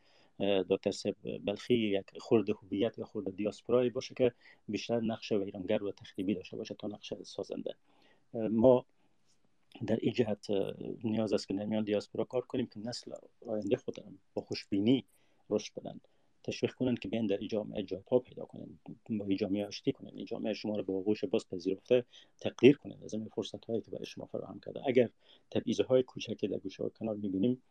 دکتر 0.68 0.90
سب 0.90 1.14
بلخی 1.44 1.74
یک 1.74 2.04
خورده 2.18 2.52
هویت 2.52 2.98
یا 2.98 3.04
خورده 3.04 3.30
دیاسپورایی 3.30 3.90
باشه 3.90 4.14
که 4.14 4.32
بیشتر 4.68 5.00
نقش 5.00 5.32
ویرانگر 5.32 5.84
و 5.84 5.92
تخریبی 5.92 6.34
داشته 6.34 6.56
باشه 6.56 6.74
تا 6.74 6.88
نقش 6.88 7.14
سازنده. 7.22 7.74
ما 8.34 8.84
در 9.86 9.98
این 10.00 10.12
جهت 10.12 10.46
نیاز 11.04 11.32
است 11.32 11.48
که 11.48 11.54
در 11.54 11.64
میان 11.64 11.84
دیاسپورا 11.84 12.24
کار 12.24 12.42
کنیم 12.42 12.66
که 12.66 12.80
نسل 12.80 13.12
آینده 13.46 13.76
خودم 13.76 14.18
با 14.34 14.42
خوشبینی 14.42 15.04
رشد 15.50 15.74
بدن. 15.74 16.00
تشویق 16.46 16.74
کنن 16.74 16.94
که 16.94 17.08
بیان 17.08 17.26
در 17.26 17.36
این 17.36 17.48
جامعه 17.48 17.82
جای 17.82 18.00
پا 18.00 18.18
پیدا 18.18 18.44
کنن 18.44 18.78
با 19.10 19.26
این 19.26 19.36
جامعه 19.36 19.66
آشتی 19.66 19.92
کنن 19.92 20.10
این 20.14 20.26
جامعه 20.26 20.52
شما 20.52 20.76
رو 20.76 20.82
به 20.82 20.92
آغوش 20.92 21.24
باز 21.24 21.48
پذیرفته 21.48 22.04
تقدیر 22.40 22.76
کنن 22.76 22.98
از 23.04 23.14
این 23.14 23.28
فرصت 23.28 23.64
هایی 23.64 23.80
که 23.80 23.90
برای 23.90 24.06
شما 24.06 24.26
فراهم 24.26 24.60
کرده. 24.60 24.82
اگر 24.86 25.10
تبعیض 25.50 25.80
های 25.80 26.02
کوچکی 26.02 26.48
در 26.48 26.58
گوشه 26.58 26.84
و 26.84 26.88
کنار 26.88 27.16
می‌بینیم 27.16 27.62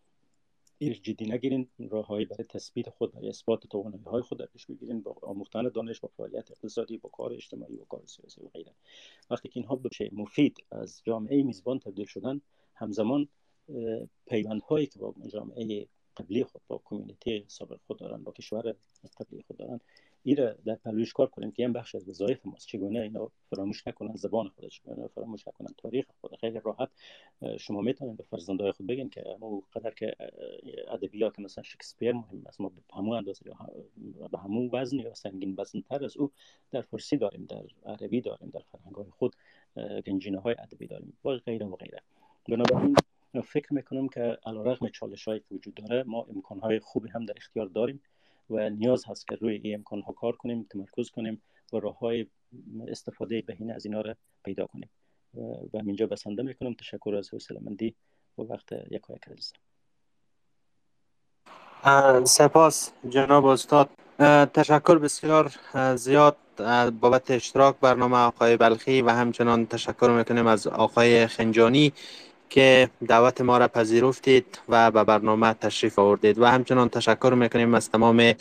ایرش 0.78 1.02
جدی 1.02 1.26
نگیرین 1.26 1.68
راههایی 1.80 2.26
برای 2.26 2.44
تثبیت 2.44 2.90
خود 2.90 3.16
و 3.16 3.26
اثبات 3.26 3.68
توانایی 3.68 4.04
های 4.04 4.22
خود 4.22 4.40
در 4.40 4.46
پیش 4.46 4.66
بگیرین 4.66 5.02
با 5.02 5.16
آموختن 5.22 5.70
دانش 5.70 6.00
با 6.00 6.10
فعالیت 6.18 6.52
اقتصادی 6.52 6.98
با 6.98 7.10
کار 7.10 7.34
اجتماعی 7.34 7.76
و 7.76 7.86
کار 7.86 8.06
سیاسی 8.06 8.42
و 8.42 8.48
غیره. 8.48 8.72
وقتی 9.30 9.50
که 9.50 9.60
اینها 9.60 9.76
بشه 9.76 10.10
مفید 10.14 10.64
از 10.72 11.02
جامعه 11.04 11.44
میزبان 11.44 11.80
تبدیل 11.80 12.06
شدن 12.06 12.42
همزمان 12.74 13.28
پیوندهایی 14.28 14.88
که 14.88 15.00
با 15.00 15.16
جامعه 15.28 15.88
قبلی 16.18 16.44
خود 16.44 16.62
با 16.68 16.82
کمیونیتی 16.86 17.46
سابق 17.48 17.80
خود 17.88 18.00
دارن 18.00 18.24
با 18.24 18.32
کشور 18.32 18.76
قبلی 19.20 19.42
خود 19.48 19.58
دارن. 19.58 19.80
ایره 20.24 20.58
در 20.66 20.76
پلویش 20.76 21.14
کار 21.14 21.28
کنیم 21.28 21.52
که 21.52 21.64
این 21.64 21.74
بخش 21.74 21.96
از 21.96 22.10
وظایف 22.10 22.46
ماست. 22.46 22.68
چگونه 22.68 23.00
اینا 23.00 23.32
فراموش 23.50 23.88
نکنن 23.88 24.16
زبان 24.16 24.50
خود 24.50 24.68
چگونه 24.68 25.08
فراموش 25.08 25.48
نکنن 25.48 25.68
تاریخ 25.78 26.06
خود. 26.22 26.36
خیلی 26.36 26.60
راحت 26.64 26.90
شما 27.60 27.82
می‌تونید 27.82 28.18
به 28.18 28.24
فرزندای 28.24 28.72
خود 28.72 28.88
بگین 28.88 29.10
که 29.10 29.30
اما 29.30 29.62
قدر 29.74 29.92
که 29.92 30.16
ادبیات 30.88 31.40
مثلا 31.40 31.64
شکسپیر 31.64 32.12
مهم 32.12 32.44
است 32.48 32.62
ما 32.62 32.70
به 32.70 32.82
همون 32.94 33.18
اندازه 33.18 33.46
به 34.32 34.38
همون 34.38 34.70
وزن 34.74 35.00
یا 35.00 35.14
سنگین 35.14 35.56
وزن 35.58 35.82
تر 35.82 36.06
از 36.06 36.18
او 36.18 36.32
در 36.72 36.82
فارسی 36.82 37.18
داریم 37.18 37.46
در 37.46 37.64
عربی 37.86 38.22
داریم 38.22 38.50
در 38.50 38.62
فرهنگ 38.72 39.10
خود 39.10 39.36
گنجینه 40.06 40.40
های 40.40 40.56
ادبی 40.60 40.88
داریم. 40.88 41.18
و 41.26 41.38
غیره 41.38 41.66
و 41.66 41.76
غیره. 41.76 42.02
بنابراین 42.50 42.96
فکر 43.42 43.74
می‌کنم 43.74 44.08
که 44.08 44.38
علیرغم 44.46 44.90
چالش 44.90 45.28
هایی 45.28 45.40
که 45.40 45.46
وجود 45.56 45.74
داره 45.74 46.04
ما 46.04 46.26
امکان 46.36 46.60
های 46.60 46.80
خوبی 46.80 47.10
هم 47.10 47.26
در 47.26 47.34
اختیار 47.38 47.66
داریم 47.66 48.02
و 48.50 48.70
نیاز 48.70 49.06
هست 49.08 49.28
که 49.28 49.36
روی 49.36 49.56
این 49.64 49.76
امکان 49.76 50.02
ها 50.02 50.14
کار 50.14 50.36
کنیم 50.36 50.68
تمرکز 50.70 51.10
کنیم 51.10 51.42
و 51.74 51.80
راه 51.80 52.00
های 52.00 52.28
استفاده 52.88 53.42
بهینه 53.42 53.74
از 53.74 53.86
اینا 53.86 54.02
را 54.02 54.16
پیدا 54.44 54.66
کنیم. 54.66 54.90
و 55.74 55.80
همینجا 55.80 56.08
بسنده 56.08 56.44
می‌کنم. 56.44 56.74
تشکر 56.74 57.16
از 57.16 57.30
حوصله 57.34 57.60
مندی 57.62 57.96
و 58.38 58.42
وقت 58.42 58.72
یک 58.72 59.02
یک 59.10 59.28
عزیزم 59.28 59.56
سپاس 62.24 62.92
جناب 63.10 63.46
استاد. 63.46 63.90
تشکر 64.54 64.98
بسیار 64.98 65.52
زیاد 65.96 66.38
بابت 67.02 67.32
اشتراک 67.32 67.76
برنامه 67.80 68.18
آقای 68.18 68.58
بلخی 68.58 69.02
و 69.02 69.10
همچنان 69.10 69.66
تشکر 69.66 70.14
می‌کنیم 70.18 70.48
از 70.48 70.68
آقای 70.68 71.28
خنجانی. 71.28 71.94
که 72.50 72.90
دعوت 73.08 73.42
ما 73.42 73.58
را 73.58 73.68
پذیرفتید 73.68 74.60
و 74.70 74.92
به 74.92 75.04
برنامه 75.04 75.54
تشریف 75.54 76.00
آوردید. 76.00 76.40
و 76.40 76.46
همچنان 76.46 76.90
تشکر 76.90 77.34
می‌کنیم 77.38 77.74
از 77.74 77.90
تمام 77.90 78.34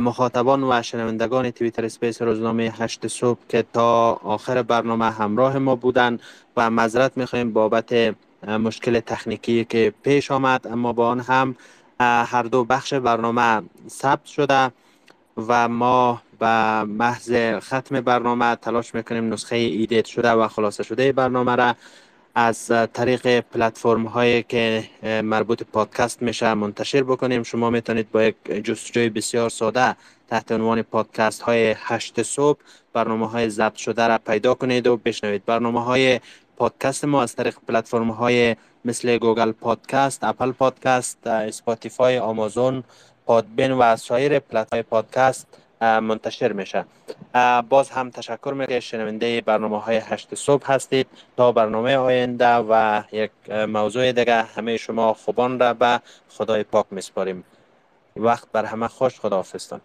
مخاطبان 0.00 0.64
و 0.64 0.82
شنوندگان 0.82 1.50
تویتر 1.50 1.84
اسپیس 1.84 2.22
روزنامه 2.22 2.74
هشت 2.78 3.06
صبح 3.06 3.38
که 3.48 3.64
تا 3.72 4.12
آخر 4.12 4.62
برنامه 4.62 5.10
همراه 5.10 5.58
ما 5.58 5.76
بودند 5.76 6.22
و 6.56 6.70
معذرت 6.70 7.16
می‌خواهیم 7.16 7.52
بابت 7.52 8.14
مشکل 8.48 9.00
تکنیکی 9.00 9.64
که 9.64 9.92
پیش 10.02 10.30
آمد. 10.30 10.66
اما 10.66 10.92
با 10.92 11.08
آن 11.08 11.20
هم 11.20 11.56
هر 12.00 12.42
دو 12.42 12.64
بخش 12.64 12.94
برنامه 12.94 13.62
ثبت 13.88 14.24
شده 14.24 14.72
و 15.36 15.68
ما 15.68 16.22
به 16.38 16.82
محض 16.82 17.34
ختم 17.60 18.00
برنامه 18.00 18.56
تلاش 18.56 18.94
می‌کنیم 18.94 19.32
نسخه 19.32 19.56
ایدیت 19.56 20.04
شده 20.04 20.30
و 20.30 20.48
خلاصه 20.48 20.82
شده 20.82 21.12
برنامه 21.12 21.56
را 21.56 21.74
از 22.38 22.72
طریق 22.92 23.40
پلتفرم 23.40 24.06
هایی 24.06 24.42
که 24.42 24.84
مربوط 25.02 25.62
پادکست 25.62 26.22
میشه 26.22 26.54
منتشر 26.54 27.02
بکنیم. 27.02 27.42
شما 27.42 27.70
می‌تونید 27.70 28.10
با 28.10 28.22
یک 28.22 28.36
جستجوی 28.64 29.08
بسیار 29.08 29.50
ساده 29.50 29.96
تحت 30.28 30.52
عنوان 30.52 30.82
پادکست 30.82 31.42
های 31.42 31.74
هشت 31.78 32.22
صبح 32.22 32.58
برنامه 32.92 33.28
های 33.28 33.50
ضبط 33.50 33.76
شده 33.76 34.06
را 34.06 34.18
پیدا 34.18 34.54
کنید 34.54 34.86
و 34.86 34.96
بشنوید. 34.96 35.44
برنامه 35.44 35.84
های 35.84 36.20
پادکست 36.56 37.04
ما 37.04 37.22
از 37.22 37.36
طریق 37.36 37.56
پلتفرم 37.68 38.10
های 38.10 38.56
مثل 38.84 39.18
گوگل 39.18 39.52
پادکست، 39.52 40.24
اپل 40.24 40.52
پادکست، 40.52 41.26
اسپاتیفای، 41.26 42.18
آمازون، 42.18 42.84
پادبین 43.26 43.72
و 43.72 43.96
سایر 43.96 44.38
پلتفرم 44.38 44.82
پادکست 44.82 45.46
منتشر 45.80 46.52
میشه. 46.52 46.84
باز 47.68 47.90
هم 47.90 48.10
تشکر 48.10 48.52
می‌کنم 48.56 48.80
شنونده 48.80 49.40
برنامه 49.40 49.80
های 49.80 49.96
هشت 49.96 50.34
صبح 50.34 50.72
هستید. 50.72 51.06
تا 51.36 51.52
برنامه 51.52 51.96
آینده 51.96 52.54
و 52.54 53.02
یک 53.12 53.30
موضوع 53.50 54.12
دیگه 54.12 54.42
همه 54.42 54.76
شما 54.76 55.14
خوبان 55.14 55.60
را 55.60 55.74
به 55.74 56.00
خدای 56.28 56.62
پاک 56.62 56.86
میسپاریم. 56.90 57.44
وقت 58.16 58.52
بر 58.52 58.64
همه 58.64 58.88
خوش. 58.88 59.20
خداحافظتان. 59.20 59.80